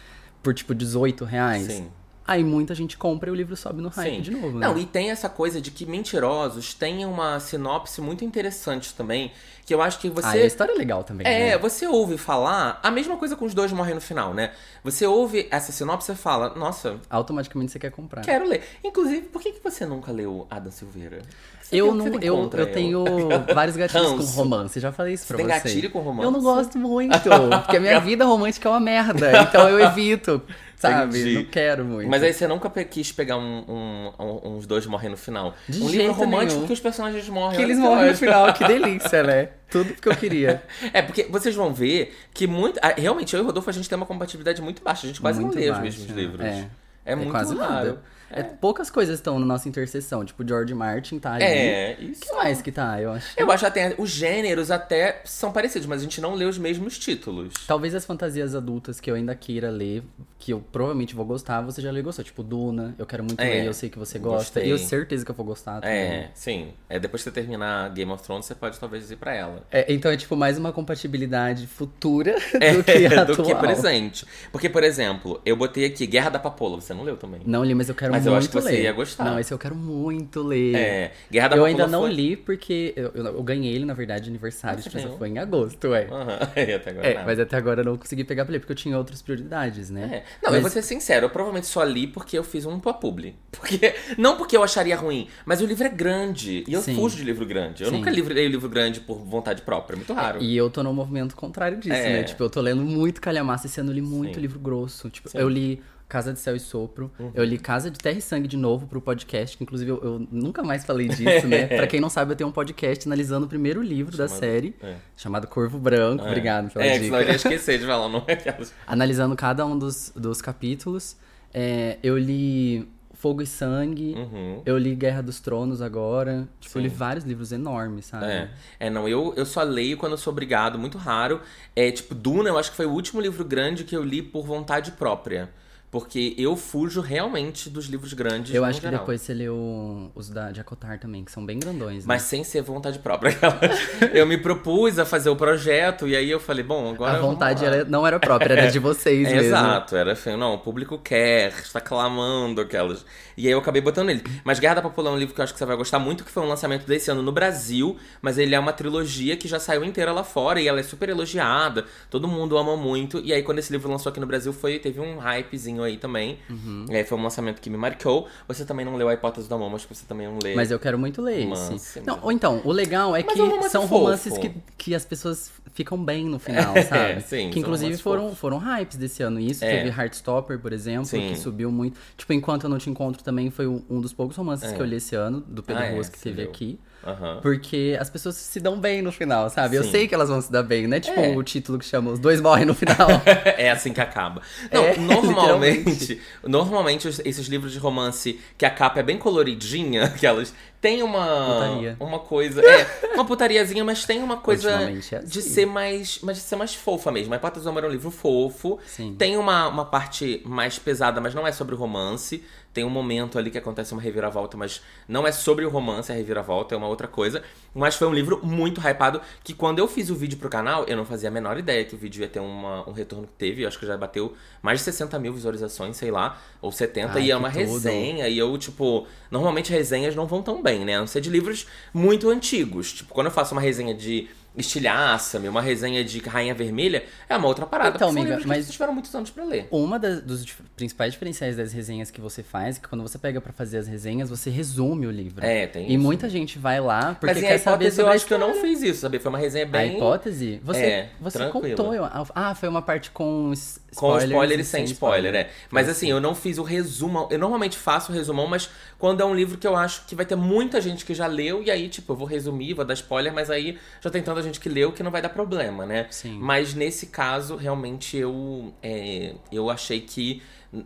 Por 0.43 0.53
tipo 0.53 0.73
18 0.73 1.25
reais. 1.25 1.63
Sim. 1.63 1.87
Aí 2.27 2.43
muita 2.43 2.75
gente 2.75 2.97
compra 2.97 3.29
e 3.29 3.31
o 3.31 3.35
livro 3.35 3.55
sobe 3.55 3.81
no 3.81 3.87
hype 3.89 4.15
Sim. 4.15 4.21
de 4.21 4.31
novo, 4.31 4.59
Não, 4.59 4.75
né? 4.75 4.81
e 4.81 4.85
tem 4.85 5.09
essa 5.11 5.29
coisa 5.29 5.61
de 5.61 5.71
que 5.71 5.85
Mentirosos 5.85 6.73
tem 6.73 7.05
uma 7.05 7.39
sinopse 7.39 8.01
muito 8.01 8.25
interessante 8.25 8.93
também, 8.93 9.31
que 9.65 9.73
eu 9.73 9.81
acho 9.81 9.97
que 9.99 10.09
você... 10.09 10.27
Ah, 10.27 10.31
a 10.31 10.45
história 10.45 10.73
é 10.73 10.75
legal 10.75 11.03
também, 11.03 11.25
É, 11.25 11.51
né? 11.51 11.57
você 11.57 11.87
ouve 11.87 12.17
falar 12.17 12.79
a 12.83 12.91
mesma 12.91 13.15
coisa 13.15 13.35
com 13.35 13.45
os 13.45 13.53
dois 13.53 13.71
morrem 13.71 13.95
no 13.95 14.01
final, 14.01 14.33
né? 14.33 14.51
Você 14.83 15.05
ouve 15.05 15.47
essa 15.51 15.71
sinopse 15.71 16.11
e 16.11 16.15
fala, 16.15 16.53
nossa, 16.55 16.97
Automaticamente 17.09 17.71
você 17.71 17.79
quer 17.79 17.91
comprar. 17.91 18.21
quero 18.21 18.45
ler. 18.47 18.61
Inclusive, 18.83 19.21
por 19.27 19.41
que, 19.41 19.53
que 19.53 19.63
você 19.63 19.85
nunca 19.85 20.11
leu 20.11 20.45
Adam 20.49 20.71
Silveira? 20.71 21.21
Você 21.61 21.75
Eu 21.75 21.87
tem- 21.87 21.95
não, 21.97 22.05
você 22.05 22.11
tem 22.19 22.27
eu, 22.27 22.49
eu 22.53 22.71
tenho 22.73 23.03
vários 23.53 23.75
gatilhos 23.77 24.11
com 24.11 24.41
romance. 24.41 24.79
Já 24.79 24.91
falei 24.91 25.13
isso 25.13 25.27
pra 25.27 25.37
Tem 25.37 25.45
você. 25.45 25.51
gatilho 25.53 25.89
com 25.91 25.99
romance? 25.99 26.23
Eu 26.25 26.31
não 26.31 26.41
gosto 26.41 26.77
muito, 26.77 27.17
porque 27.63 27.77
a 27.77 27.79
minha 27.79 27.99
vida 27.99 28.23
romântica 28.25 28.67
é 28.69 28.71
uma 28.71 28.79
merda. 28.79 29.41
Então 29.43 29.67
eu 29.69 29.79
evito, 29.79 30.41
sabe? 30.77 31.19
Entendi. 31.19 31.35
Não 31.35 31.43
quero 31.45 31.83
muito. 31.83 32.09
Mas 32.09 32.23
aí 32.23 32.31
você 32.33 32.47
nunca 32.47 32.69
quis 32.85 33.11
pegar 33.11 33.35
um, 33.37 33.63
um- 33.67 34.11
um- 34.23 34.55
uns 34.57 34.65
dois 34.65 34.85
morrendo 34.85 35.11
no 35.11 35.17
final. 35.17 35.53
De 35.67 35.81
um 35.83 35.89
livro 35.89 36.13
romântico 36.13 36.53
nenhum. 36.53 36.67
que 36.67 36.73
os 36.73 36.79
personagens 36.79 37.27
morrem. 37.27 37.57
que 37.57 37.61
eles 37.63 37.77
morrem 37.77 38.11
no 38.11 38.15
final, 38.15 38.53
que 38.53 38.63
delícia, 38.67 39.23
né? 39.23 39.49
Tudo 39.69 39.93
que 39.95 40.07
eu 40.07 40.15
queria. 40.15 40.63
É, 40.93 41.01
porque 41.01 41.23
vocês 41.23 41.53
vão 41.53 41.73
ver 41.73 42.15
que 42.33 42.47
muito. 42.47 42.79
ah, 42.81 42.93
Realmente, 42.97 43.33
eu 43.35 43.39
e 43.41 43.43
o 43.43 43.45
Rodolfo, 43.47 43.69
a 43.69 43.73
gente 43.73 43.89
tem 43.89 43.97
uma 43.97 44.05
compatibilidade 44.05 44.61
muito 44.61 44.81
baixa. 44.81 45.05
A 45.05 45.09
gente 45.09 45.19
quase 45.19 45.41
Muito 45.41 45.55
não 45.55 45.61
lê 45.61 45.67
os 45.69 45.77
baixa, 45.77 45.83
mesmos 45.99 46.15
livros. 46.15 46.41
é. 46.45 46.67
É, 47.03 47.15
muito 47.15 47.31
quase 47.31 47.55
raro. 47.55 47.73
nada. 47.73 48.01
É, 48.29 48.43
poucas 48.43 48.89
coisas 48.89 49.15
estão 49.15 49.39
na 49.39 49.45
nossa 49.45 49.67
interseção. 49.69 50.23
Tipo, 50.25 50.47
George 50.47 50.73
Martin 50.73 51.19
tá 51.19 51.33
ali. 51.33 51.43
É, 51.43 51.97
O 51.99 52.03
isso. 52.03 52.21
que 52.21 52.33
mais 52.33 52.61
que 52.61 52.71
tá? 52.71 53.01
Eu 53.01 53.11
acho. 53.11 53.27
Eu 53.37 53.51
acho 53.51 53.65
até 53.65 53.95
os 53.97 54.09
gêneros 54.09 54.69
até 54.71 55.21
são 55.25 55.51
parecidos, 55.51 55.87
mas 55.87 56.01
a 56.01 56.03
gente 56.03 56.19
não 56.21 56.33
lê 56.33 56.45
os 56.45 56.57
mesmos 56.57 56.97
títulos. 56.97 57.53
Talvez 57.67 57.93
as 57.95 58.05
fantasias 58.05 58.55
adultas 58.55 58.99
que 58.99 59.09
eu 59.09 59.15
ainda 59.15 59.33
queira 59.35 59.69
ler, 59.69 60.03
que 60.39 60.51
eu 60.53 60.59
provavelmente 60.71 61.15
vou 61.15 61.25
gostar, 61.25 61.61
você 61.61 61.81
já 61.81 61.89
leu 61.91 61.99
e 62.01 62.03
gostou. 62.03 62.23
Tipo, 62.23 62.43
Duna, 62.43 62.93
eu 62.97 63.05
quero 63.05 63.23
muito 63.23 63.39
É, 63.39 63.45
ler, 63.45 63.65
eu 63.65 63.73
sei 63.73 63.89
que 63.89 63.97
você 63.99 64.19
gosta. 64.19 64.37
gostei. 64.59 64.67
E 64.67 64.69
eu 64.69 64.77
certeza 64.77 65.23
que 65.25 65.31
eu 65.31 65.35
vou 65.35 65.45
gostar 65.45 65.81
também. 65.81 65.95
É, 65.97 66.29
sim. 66.33 66.69
É, 66.89 66.99
depois 66.99 67.23
que 67.23 67.29
você 67.29 67.33
terminar 67.33 67.89
Game 67.93 68.11
of 68.11 68.23
Thrones, 68.23 68.45
você 68.45 68.55
pode 68.55 68.79
talvez 68.79 69.09
ir 69.11 69.15
pra 69.15 69.33
ela. 69.33 69.63
É, 69.71 69.91
então 69.91 70.11
é 70.11 70.17
tipo 70.17 70.35
mais 70.35 70.57
uma 70.57 70.71
compatibilidade 71.07 71.67
futura 71.67 72.35
É, 72.59 72.73
do 72.73 72.83
que 72.83 73.05
atual. 73.05 73.25
do 73.25 73.43
que 73.43 73.55
presente. 73.55 74.25
Porque, 74.51 74.69
por 74.69 74.83
exemplo, 74.83 75.39
eu 75.45 75.55
botei 75.55 75.85
aqui 75.85 76.05
Guerra 76.05 76.29
da 76.31 76.39
Papoula. 76.39 76.79
Você 76.81 76.93
não 76.93 77.03
leu 77.03 77.15
também. 77.17 77.41
Não 77.45 77.63
li, 77.63 77.73
mas 77.75 77.89
eu 77.89 77.95
quero 77.95 78.11
Mas 78.11 78.16
muito 78.23 78.33
eu 78.33 78.37
acho 78.37 78.49
que 78.49 78.53
você 78.55 78.69
ler. 78.71 78.81
ia 78.83 78.91
gostar. 78.93 79.23
Não, 79.25 79.39
esse 79.39 79.53
eu 79.53 79.57
quero 79.57 79.75
muito 79.75 80.41
ler. 80.43 80.75
É. 80.75 81.11
Guerra 81.31 81.47
da 81.49 81.55
eu 81.57 81.65
ainda 81.65 81.87
não 81.87 82.01
foi- 82.01 82.13
li 82.13 82.35
porque 82.37 82.93
eu, 82.95 83.11
eu, 83.15 83.25
eu 83.25 83.43
ganhei 83.43 83.73
ele, 83.73 83.85
na 83.85 83.93
verdade, 83.93 84.25
de 84.25 84.29
aniversário. 84.29 84.79
Ah, 84.79 84.89
tipo, 84.89 85.17
foi 85.17 85.29
em 85.29 85.37
agosto, 85.39 85.89
ué. 85.89 86.07
Aham. 86.11 86.39
E 86.67 86.73
até 86.73 86.89
agora 86.91 87.07
É, 87.07 87.13
nada. 87.13 87.25
mas 87.25 87.39
até 87.39 87.55
agora 87.57 87.81
eu 87.81 87.85
não 87.85 87.97
consegui 87.97 88.23
pegar 88.23 88.43
pra 88.45 88.51
ler, 88.53 88.59
porque 88.59 88.71
eu 88.71 88.75
tinha 88.75 88.97
outras 88.97 89.21
prioridades, 89.21 89.89
né? 89.89 90.01
É. 90.03 90.23
Não, 90.43 90.49
eu 90.49 90.53
Mas- 90.53 90.61
vou 90.61 90.69
ser 90.71 90.81
sincero, 90.81 91.25
eu 91.25 91.29
provavelmente 91.29 91.67
só 91.67 91.83
li 91.83 92.07
porque 92.07 92.37
eu 92.37 92.43
fiz 92.43 92.65
um 92.65 92.79
pra 92.79 92.93
publi. 92.93 93.35
Porque, 93.57 93.95
não 94.17 94.37
porque 94.37 94.55
eu 94.55 94.63
acharia 94.63 94.95
ruim, 94.95 95.27
mas 95.45 95.61
o 95.61 95.65
livro 95.65 95.83
é 95.83 95.89
grande. 95.89 96.63
E 96.67 96.73
eu 96.73 96.81
Sim. 96.81 96.95
fujo 96.95 97.17
de 97.17 97.23
livro 97.23 97.45
grande. 97.45 97.83
Eu 97.83 97.89
Sim. 97.89 97.97
nunca 97.97 98.11
leio 98.11 98.49
livro 98.49 98.69
grande 98.69 98.99
por 98.99 99.17
vontade 99.17 99.61
própria, 99.63 99.95
é 99.95 99.97
muito 99.97 100.13
raro. 100.13 100.41
E 100.41 100.55
eu 100.55 100.69
tô 100.69 100.83
no 100.83 100.93
movimento 100.93 101.35
contrário 101.35 101.77
disso, 101.79 101.95
É. 101.95 102.17
né? 102.17 102.23
Tipo, 102.23 102.43
eu 102.43 102.49
tô 102.49 102.61
lendo 102.61 102.81
muito 102.83 103.19
calhamaço. 103.19 103.65
Esse 103.65 103.79
ano 103.81 103.89
eu 103.89 103.95
li 103.95 104.01
muito 104.01 104.35
Sim. 104.35 104.41
livro 104.41 104.59
grosso. 104.59 105.09
Tipo. 105.09 105.27
Uhum. 105.33 105.41
eu 105.41 105.49
li 105.49 105.81
Casa 106.07 106.31
de 106.31 106.39
Céu 106.39 106.55
e 106.55 106.59
Sopro. 106.59 107.11
Eu 107.33 107.43
li 107.43 107.57
Casa 107.57 107.91
de 107.91 107.97
Terra 107.99 108.17
e 108.17 108.21
Sangue 108.21 108.47
de 108.47 108.55
novo 108.55 108.87
pro 108.87 109.01
podcast, 109.01 109.57
que 109.57 109.63
inclusive 109.63 109.91
eu, 109.91 109.99
eu 110.01 110.27
nunca 110.31 110.63
mais 110.63 110.85
falei 110.85 111.07
disso, 111.09 111.45
né? 111.47 111.67
pra 111.75 111.85
quem 111.85 111.99
não 111.99 112.09
sabe, 112.09 112.31
eu 112.31 112.35
tenho 112.35 112.49
um 112.49 112.53
podcast 112.53 113.07
analisando 113.07 113.45
o 113.45 113.49
primeiro 113.49 113.81
livro 113.81 114.15
da 114.15 114.27
Chamado- 114.27 114.39
série, 114.39 114.75
é. 114.81 114.95
chamado 115.17 115.47
Corvo 115.47 115.77
Branco. 115.77 116.23
É. 116.23 116.27
Obrigado 116.27 116.71
pela 116.71 116.85
É, 116.85 116.93
dica. 116.93 117.05
senão 117.05 117.19
eu 117.21 117.27
ia 117.27 117.35
esquecer 117.35 117.79
de 117.79 117.85
falar 117.85 118.05
o 118.05 118.09
nome 118.09 118.25
daquelas. 118.25 118.73
Analisando 118.85 119.35
cada 119.35 119.65
um 119.65 119.77
dos, 119.77 120.13
dos 120.15 120.41
capítulos. 120.41 121.17
É, 121.53 121.97
eu 122.01 122.17
li 122.17 122.87
Fogo 123.13 123.41
e 123.41 123.47
Sangue. 123.47 124.13
Uhum. 124.15 124.61
Eu 124.65 124.77
li 124.77 124.95
Guerra 124.95 125.21
dos 125.21 125.39
Tronos 125.41 125.81
agora. 125.81 126.47
Tipo, 126.61 126.77
eu 126.77 126.83
li 126.83 126.89
Sim. 126.89 126.95
vários 126.95 127.25
livros 127.25 127.51
enormes, 127.51 128.05
sabe? 128.05 128.25
É, 128.27 128.49
é 128.79 128.89
não, 128.89 129.09
eu, 129.09 129.33
eu 129.35 129.45
só 129.45 129.61
leio 129.63 129.97
quando 129.97 130.11
eu 130.13 130.17
sou 130.17 130.31
obrigado, 130.31 130.77
muito 130.79 130.97
raro. 130.97 131.41
É, 131.75 131.91
tipo, 131.91 132.15
Duna, 132.15 132.47
eu 132.47 132.57
acho 132.57 132.71
que 132.71 132.77
foi 132.77 132.85
o 132.85 132.91
último 132.91 133.19
livro 133.19 133.43
grande 133.43 133.83
que 133.83 133.95
eu 133.95 134.03
li 134.03 134.21
por 134.21 134.45
vontade 134.45 134.91
própria. 134.91 135.49
Porque 135.89 136.35
eu 136.37 136.57
fujo 136.57 136.99
realmente 136.99 137.69
dos 137.69 137.85
livros 137.85 138.11
grandes. 138.11 138.53
Eu 138.53 138.65
acho 138.65 138.79
que 138.81 138.85
geral. 138.85 138.99
depois 138.99 139.21
você 139.21 139.33
leu 139.33 140.11
os 140.13 140.29
da 140.29 140.51
de 140.51 140.59
Acotar 140.59 140.99
também, 140.99 141.23
que 141.23 141.31
são 141.31 141.45
bem 141.45 141.57
grandões, 141.59 141.99
né? 141.99 142.03
Mas 142.05 142.23
sem 142.23 142.43
ser 142.43 142.61
vontade 142.61 142.99
própria. 142.99 143.31
eu 144.13 144.25
me 144.27 144.37
propus 144.37 144.99
a 144.99 145.05
fazer 145.05 145.29
o 145.29 145.35
projeto 145.35 146.05
e 146.05 146.15
aí 146.15 146.29
eu 146.29 146.41
falei, 146.41 146.63
bom, 146.63 146.89
agora. 146.93 147.17
a 147.17 147.21
vontade 147.21 147.63
era- 147.63 147.85
não 147.85 148.05
era 148.05 148.19
própria, 148.19 148.51
era 148.53 148.67
de 148.69 148.79
vocês 148.79 149.27
É, 149.31 149.31
mesmo. 149.31 149.47
Exato, 149.47 149.95
era 149.95 150.11
assim, 150.11 150.35
não, 150.35 150.55
o 150.55 150.57
público 150.59 150.97
quer, 150.97 151.53
está 151.53 151.79
clamando 151.79 152.59
aquelas. 152.59 153.05
E 153.37 153.45
aí 153.47 153.53
eu 153.53 153.59
acabei 153.59 153.81
botando 153.81 154.09
ele. 154.09 154.23
Mas 154.43 154.59
Guerra 154.59 154.75
da 154.75 154.81
Popular 154.81 155.11
é 155.11 155.13
um 155.13 155.17
livro 155.17 155.33
que 155.33 155.39
eu 155.39 155.43
acho 155.43 155.53
que 155.53 155.59
você 155.59 155.65
vai 155.65 155.77
gostar 155.77 155.99
muito, 155.99 156.25
que 156.25 156.31
foi 156.31 156.43
um 156.43 156.47
lançamento 156.49 156.85
desse 156.85 157.09
ano 157.09 157.21
no 157.21 157.31
Brasil, 157.31 157.95
mas 158.21 158.37
ele 158.37 158.53
é 158.53 158.59
uma 158.59 158.73
trilogia 158.73 159.37
que 159.37 159.47
já 159.47 159.59
saiu 159.59 159.85
inteira 159.85 160.11
lá 160.11 160.23
fora 160.23 160.59
e 160.59 160.67
ela 160.67 160.79
é 160.79 160.83
super 160.83 161.07
elogiada, 161.07 161.85
todo 162.09 162.27
mundo 162.27 162.57
ama 162.57 162.75
muito. 162.75 163.19
E 163.19 163.31
aí 163.31 163.41
quando 163.41 163.59
esse 163.59 163.71
livro 163.71 163.89
lançou 163.89 164.09
aqui 164.09 164.19
no 164.19 164.27
Brasil, 164.27 164.51
foi, 164.51 164.79
teve 164.79 164.99
um 164.99 165.17
hypezinho 165.19 165.76
aí 165.83 165.97
também. 165.97 166.39
Uhum. 166.49 166.85
É, 166.89 167.03
foi 167.03 167.17
um 167.17 167.23
lançamento 167.23 167.61
que 167.61 167.69
me 167.69 167.77
marcou. 167.77 168.27
Você 168.47 168.65
também 168.65 168.85
não 168.85 168.95
leu 168.95 169.07
A 169.09 169.13
Hipótese 169.13 169.47
do 169.49 169.55
Amor, 169.55 169.69
mas 169.71 169.85
você 169.85 170.05
também 170.05 170.27
não 170.27 170.39
lê. 170.43 170.55
Mas 170.55 170.71
eu 170.71 170.79
quero 170.79 170.97
muito 170.97 171.21
ler 171.21 171.43
Romance, 171.43 171.75
esse. 171.75 172.01
Não, 172.01 172.19
ou 172.21 172.31
então, 172.31 172.61
o 172.63 172.71
legal 172.71 173.15
é 173.15 173.23
Mas 173.23 173.33
que 173.33 173.39
é 173.39 173.43
um 173.43 173.49
romance 173.49 173.69
são 173.69 173.81
fofo. 173.87 173.97
romances 174.03 174.37
que, 174.37 174.51
que 174.77 174.95
as 174.95 175.05
pessoas 175.05 175.51
ficam 175.73 176.03
bem 176.03 176.25
no 176.25 176.39
final, 176.39 176.75
É, 176.75 176.81
sabe? 176.81 177.21
sim, 177.27 177.49
que 177.51 177.59
inclusive 177.59 177.97
foram, 177.97 178.35
foram 178.35 178.57
hypes 178.57 178.97
desse 178.97 179.21
ano. 179.21 179.39
Isso, 179.39 179.63
É. 179.63 179.77
teve 179.83 179.89
Heartstopper, 179.89 180.59
por 180.59 180.73
exemplo, 180.73 181.05
Sim. 181.05 181.29
que 181.29 181.35
subiu 181.37 181.71
muito. 181.71 181.99
Tipo, 182.17 182.33
Enquanto 182.33 182.63
Eu 182.63 182.69
Não 182.69 182.77
Te 182.77 182.89
Encontro 182.89 183.23
também 183.23 183.49
foi 183.51 183.67
um 183.67 184.01
dos 184.01 184.11
poucos 184.13 184.35
romances 184.35 184.71
É. 184.71 184.75
que 184.75 184.81
eu 184.81 184.85
li 184.85 184.95
esse 184.95 185.15
ano, 185.15 185.41
do 185.47 185.61
Pedro 185.61 185.83
Ah, 185.83 185.85
é, 185.87 185.93
Ruas, 185.93 186.09
que 186.09 186.19
teve 186.19 186.41
leu. 186.41 186.49
aqui. 186.49 186.79
Aham. 187.05 187.39
Porque 187.41 187.97
as 187.99 188.09
pessoas 188.09 188.35
se 188.35 188.59
dão 188.59 188.79
bem 188.79 189.01
no 189.01 189.11
final, 189.11 189.49
sabe? 189.49 189.75
Eu 189.77 189.83
Sim. 189.83 189.91
sei 189.91 190.07
que 190.07 190.13
elas 190.15 190.27
vão 190.29 190.41
se 190.41 190.51
dar 190.51 190.63
bem, 190.63 190.87
não 190.87 190.97
é 190.97 190.99
tipo 190.99 191.19
É. 191.19 191.35
o 191.35 191.41
título 191.43 191.79
que 191.79 191.85
chama 191.85 192.11
Os 192.11 192.19
Dois 192.19 192.41
Morrem 192.41 192.65
no 192.65 192.73
final. 192.73 192.97
é 193.57 193.69
assim 193.71 193.93
que 193.93 194.01
acaba. 194.01 194.41
Não, 194.71 194.83
É, 194.83 194.97
normalmente, 194.99 196.19
normalmente 196.43 197.07
esses 197.07 197.47
livros 197.47 197.71
de 197.71 197.79
romance 197.79 198.39
que 198.57 198.65
a 198.65 198.69
capa 198.69 198.99
é 198.99 199.03
bem 199.03 199.17
coloridinha, 199.17 200.05
aquelas 200.15 200.53
tem 200.79 201.01
uma 201.01 201.25
Putaria. 201.55 201.97
uma 201.99 202.19
coisa, 202.19 202.61
é, 202.61 203.13
uma 203.15 203.25
putariazinha, 203.25 203.83
mas 203.83 204.05
tem 204.05 204.21
uma 204.21 204.37
coisa 204.37 204.69
é 204.71 204.91
de 204.91 205.39
assim. 205.39 205.41
ser 205.41 205.65
mais, 205.65 206.19
mas 206.21 206.37
de 206.37 206.43
ser 206.43 206.55
mais 206.55 206.75
fofa 206.75 207.11
mesmo. 207.11 207.33
A 207.33 207.37
Hipótese 207.37 207.63
do 207.63 207.69
Amor 207.69 207.83
é 207.85 207.87
um 207.87 207.91
livro 207.91 208.11
fofo. 208.11 208.77
Sim. 208.85 209.15
Tem 209.17 209.37
uma, 209.37 209.67
uma 209.69 209.85
parte 209.85 210.39
mais 210.45 210.77
pesada, 210.77 211.19
mas 211.19 211.33
não 211.33 211.47
é 211.47 211.51
sobre 211.51 211.73
o 211.73 211.77
romance. 211.77 212.43
Tem 212.77 212.83
um 212.85 212.91
momento 212.91 213.39
ali 213.39 213.49
que 213.49 213.57
acontece 213.57 213.91
uma 213.91 214.01
reviravolta, 214.03 214.55
mas 214.55 214.83
não 215.07 215.25
é 215.25 215.31
sobre 215.31 215.65
o 215.65 215.69
romance, 215.69 216.11
a 216.11 216.15
reviravolta 216.15 216.75
é 216.75 216.77
uma 216.77 216.87
outra 216.87 217.07
coisa. 217.07 217.41
Mas 217.73 217.95
foi 217.95 218.07
um 218.07 218.13
livro 218.13 218.39
muito 218.45 218.79
hypado, 218.79 219.19
que 219.43 219.51
quando 219.51 219.79
eu 219.79 219.87
fiz 219.87 220.11
o 220.11 220.15
vídeo 220.15 220.37
pro 220.37 220.47
canal, 220.47 220.83
eu 220.83 220.95
não 220.95 221.03
fazia 221.03 221.29
a 221.29 221.31
menor 221.31 221.57
ideia 221.57 221.83
que 221.83 221.95
o 221.95 221.97
vídeo 221.97 222.21
ia 222.21 222.27
ter 222.27 222.39
uma- 222.39 222.87
um 222.87 222.91
retorno 222.91 223.25
que 223.25 223.33
teve. 223.33 223.63
Eu 223.63 223.67
acho 223.67 223.79
que 223.79 223.85
já 223.87 223.97
bateu 223.97 224.35
mais 224.61 224.77
de 224.77 224.85
60 224.85 225.17
mil 225.17 225.33
visualizações, 225.33 225.97
sei 225.97 226.11
lá, 226.11 226.39
ou 226.61 226.71
70. 226.71 227.13
Ai, 227.17 227.23
e 227.25 227.31
é 227.31 227.35
uma 227.35 227.49
tudo. 227.49 227.57
resenha, 227.61 228.27
e 228.27 228.37
eu, 228.37 228.55
tipo... 228.59 229.07
Normalmente 229.31 229.71
resenhas 229.71 230.15
não 230.15 230.27
vão 230.27 230.43
tão 230.43 230.61
bem, 230.61 230.85
né? 230.85 230.97
A 230.97 230.99
não 230.99 231.07
ser 231.07 231.19
de 231.19 231.31
livros 231.31 231.65
muito 231.91 232.29
antigos. 232.29 232.93
Tipo, 232.93 233.11
quando 233.11 233.25
eu 233.27 233.31
faço 233.33 233.55
uma 233.55 233.61
resenha 233.61 233.95
de 233.95 234.27
Estilhaça-me, 234.57 235.47
uma 235.47 235.61
resenha 235.61 236.03
de 236.03 236.19
Rainha 236.19 236.53
Vermelha, 236.53 237.03
é 237.29 237.37
uma 237.37 237.47
outra 237.47 237.65
parada. 237.65 237.95
Então, 237.95 238.09
amiga, 238.09 238.25
livros 238.27 238.41
que 238.43 238.47
mas- 238.47 238.57
vocês 238.65 238.71
tiveram 238.73 238.93
muitos 238.93 239.13
anos 239.13 239.29
pra 239.29 239.43
ler. 239.43 239.67
Uma 239.71 239.97
das, 239.99 240.21
dos 240.21 240.45
principais 240.75 241.13
diferenciais 241.13 241.55
das 241.55 241.71
resenhas 241.73 242.09
que 242.11 242.19
você 242.21 242.43
faz 242.43 242.77
é 242.77 242.79
que 242.79 242.87
quando 242.87 243.01
você 243.01 243.17
pega 243.17 243.39
pra 243.39 243.53
fazer 243.53 243.77
as 243.77 243.87
resenhas, 243.87 244.29
você 244.29 244.49
resume 244.49 245.05
o 245.07 245.11
livro. 245.11 245.45
É, 245.45 245.67
tem 245.67 245.87
E 245.89 245.93
isso. 245.95 246.03
muita 246.03 246.29
gente 246.29 246.57
vai 246.59 246.79
lá 246.79 247.15
porque 247.19 247.33
Mas 247.35 247.43
quer 247.43 247.53
a 247.55 247.59
saber 247.59 247.85
hipótese 247.85 247.95
sobre 247.95 248.07
eu 248.09 248.11
a 248.11 248.15
acho 248.15 248.25
que 248.25 248.33
eu 248.33 248.39
não 248.39 248.53
fiz 248.55 248.81
isso, 248.81 249.01
sabe? 249.01 249.19
Foi 249.19 249.29
uma 249.29 249.37
resenha 249.37 249.65
A 249.65 249.69
bem... 249.69 249.95
hipótese? 249.95 250.59
Você, 250.63 250.79
É, 250.81 251.09
você 251.19 251.37
tranquila. 251.37 251.75
contou. 251.75 252.31
ah, 252.35 252.55
foi 252.55 252.67
uma 252.69 252.81
parte 252.81 253.11
com 253.11 253.53
Com 253.97 254.17
spoilers 254.17 254.29
spoiler 254.29 254.59
e 254.59 254.63
sem 254.63 254.83
spoiler, 254.83 255.35
é. 255.35 255.49
Mas 255.71 255.89
assim, 255.89 256.09
eu 256.09 256.21
não 256.21 256.35
fiz 256.35 256.57
o 256.57 256.63
resumão. 256.63 257.27
Eu 257.31 257.39
normalmente 257.39 257.77
faço 257.77 258.11
o 258.11 258.15
resumão, 258.15 258.45
mas 258.47 258.69
quando 258.99 259.21
é 259.21 259.25
um 259.25 259.33
livro 259.33 259.57
que 259.57 259.65
eu 259.65 259.75
acho 259.75 260.05
que 260.05 260.13
vai 260.13 260.25
ter 260.25 260.35
muita 260.35 260.79
gente 260.79 261.03
que 261.03 261.13
já 261.13 261.25
leu, 261.25 261.63
e 261.63 261.71
aí, 261.71 261.89
tipo, 261.89 262.13
eu 262.13 262.15
vou 262.15 262.27
resumir, 262.27 262.73
vou 262.73 262.85
dar 262.85 262.93
spoiler, 262.93 263.33
mas 263.33 263.49
aí 263.49 263.77
já 263.99 264.09
tem 264.09 264.21
tanta 264.21 264.41
gente 264.43 264.59
que 264.59 264.69
leu 264.69 264.91
que 264.91 265.01
não 265.01 265.09
vai 265.09 265.21
dar 265.21 265.29
problema, 265.29 265.85
né? 265.85 266.05
Sim. 266.11 266.37
Mas 266.39 266.73
nesse 266.75 267.07
caso, 267.07 267.55
realmente, 267.55 268.15
eu, 268.15 268.71
é, 268.83 269.33
eu 269.51 269.69
achei 269.69 269.99
que 269.99 270.41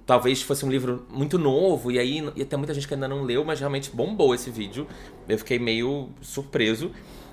talvez 0.06 0.42
fosse 0.42 0.66
um 0.66 0.70
livro 0.70 1.06
muito 1.10 1.38
novo, 1.38 1.92
e 1.92 2.00
aí 2.00 2.24
ia 2.36 2.46
ter 2.46 2.56
muita 2.56 2.74
gente 2.74 2.88
que 2.88 2.94
ainda 2.94 3.08
não 3.08 3.24
leu, 3.24 3.44
mas 3.44 3.60
realmente 3.60 3.90
bombou 3.92 4.34
esse 4.34 4.50
vídeo. 4.50 4.88
Eu 5.28 5.38
fiquei 5.38 5.60
meio 5.60 6.10
surpreso. 6.22 6.92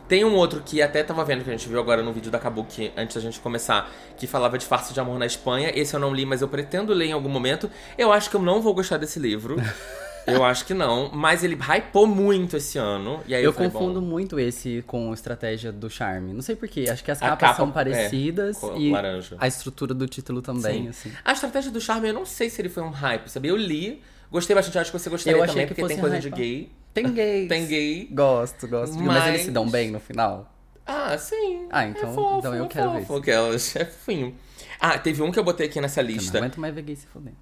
Tem 0.08 0.24
um 0.24 0.34
outro 0.34 0.62
que 0.64 0.80
até 0.80 1.02
tava 1.02 1.22
vendo, 1.22 1.44
que 1.44 1.50
a 1.50 1.52
gente 1.52 1.68
viu 1.68 1.78
agora 1.78 2.02
no 2.02 2.12
vídeo 2.12 2.30
da 2.30 2.38
Kabuki, 2.38 2.90
antes 2.96 3.14
da 3.16 3.20
gente 3.20 3.38
começar, 3.40 3.90
que 4.16 4.26
falava 4.26 4.56
de 4.56 4.64
farsa 4.64 4.94
de 4.94 4.98
amor 4.98 5.18
na 5.18 5.26
Espanha. 5.26 5.70
Esse 5.74 5.94
eu 5.94 6.00
não 6.00 6.14
li, 6.14 6.24
mas 6.24 6.40
eu 6.40 6.48
pretendo 6.48 6.94
ler 6.94 7.06
em 7.06 7.12
algum 7.12 7.28
momento. 7.28 7.70
Eu 7.98 8.10
acho 8.10 8.30
que 8.30 8.36
eu 8.36 8.40
não 8.40 8.62
vou 8.62 8.72
gostar 8.72 8.96
desse 8.96 9.18
livro. 9.18 9.56
eu 10.26 10.42
acho 10.42 10.64
que 10.64 10.72
não. 10.72 11.10
Mas 11.12 11.44
ele 11.44 11.54
hypou 11.56 12.06
muito 12.06 12.56
esse 12.56 12.78
ano. 12.78 13.20
E 13.26 13.34
aí 13.34 13.42
eu, 13.42 13.50
Eu 13.50 13.52
falei, 13.52 13.70
confundo 13.70 14.00
bom, 14.00 14.06
muito 14.06 14.40
esse 14.40 14.82
com 14.86 15.12
estratégia 15.12 15.70
do 15.70 15.90
charme. 15.90 16.32
Não 16.32 16.40
sei 16.40 16.56
porquê. 16.56 16.86
Acho 16.90 17.04
que 17.04 17.10
as 17.10 17.20
A 17.22 17.26
capas 17.28 17.40
capa, 17.40 17.56
são 17.56 17.68
é, 17.68 17.72
parecidas 17.72 18.56
cor 18.56 18.80
e 18.80 18.90
laranja. 18.90 19.36
a 19.38 19.46
estrutura 19.46 19.92
do 19.92 20.06
título 20.06 20.40
também, 20.40 20.84
Sim. 20.84 20.88
assim. 20.88 21.12
A 21.22 21.32
estratégia 21.32 21.70
do 21.70 21.80
charme, 21.82 22.08
eu 22.08 22.14
não 22.14 22.24
sei 22.24 22.48
se 22.48 22.62
ele 22.62 22.70
foi 22.70 22.82
um 22.82 22.90
hype, 22.90 23.28
sabe? 23.28 23.48
Eu 23.48 23.56
li, 23.58 24.02
gostei 24.30 24.56
bastante, 24.56 24.78
acho 24.78 24.90
que 24.90 24.98
você 24.98 25.10
gostaria 25.10 25.36
Eu 25.38 25.42
achei 25.42 25.52
também, 25.54 25.66
que 25.66 25.74
porque 25.74 25.86
tem 25.94 26.00
coisa 26.00 26.18
de 26.18 26.28
hypar. 26.28 26.38
gay. 26.38 26.72
Tem 27.02 27.12
gays. 27.12 27.48
Tem 27.48 27.66
gay. 27.66 28.08
Gosto, 28.12 28.66
gosto. 28.68 28.96
Mas... 28.96 29.06
Mas- 29.06 29.26
eles 29.28 29.42
se 29.42 29.50
dão 29.50 29.68
bem 29.68 29.90
no 29.90 30.00
final? 30.00 30.52
Ah, 30.86 31.16
sim. 31.18 31.66
Ah, 31.70 31.86
então- 31.86 32.10
é 32.10 32.14
fofo, 32.14 32.38
então 32.38 32.54
eu 32.54 32.64
é 32.64 32.68
quero 32.68 32.92
ver 32.92 33.00
fofo, 33.00 33.16
Aquelas, 33.16 33.76
é 33.76 33.84
fofinho. 33.84 34.34
Ah, 34.80 34.96
teve 34.98 35.20
um 35.22 35.30
que 35.30 35.38
eu 35.38 35.44
botei 35.44 35.66
aqui 35.66 35.80
nessa 35.80 36.00
Eu 36.00 36.04
não 36.04 36.10
lista. 36.12 36.38
aguento 36.38 36.58
mais 36.58 36.74
ver 36.74 36.82
gay 36.82 36.96
se 36.96 37.06
fuder. 37.06 37.34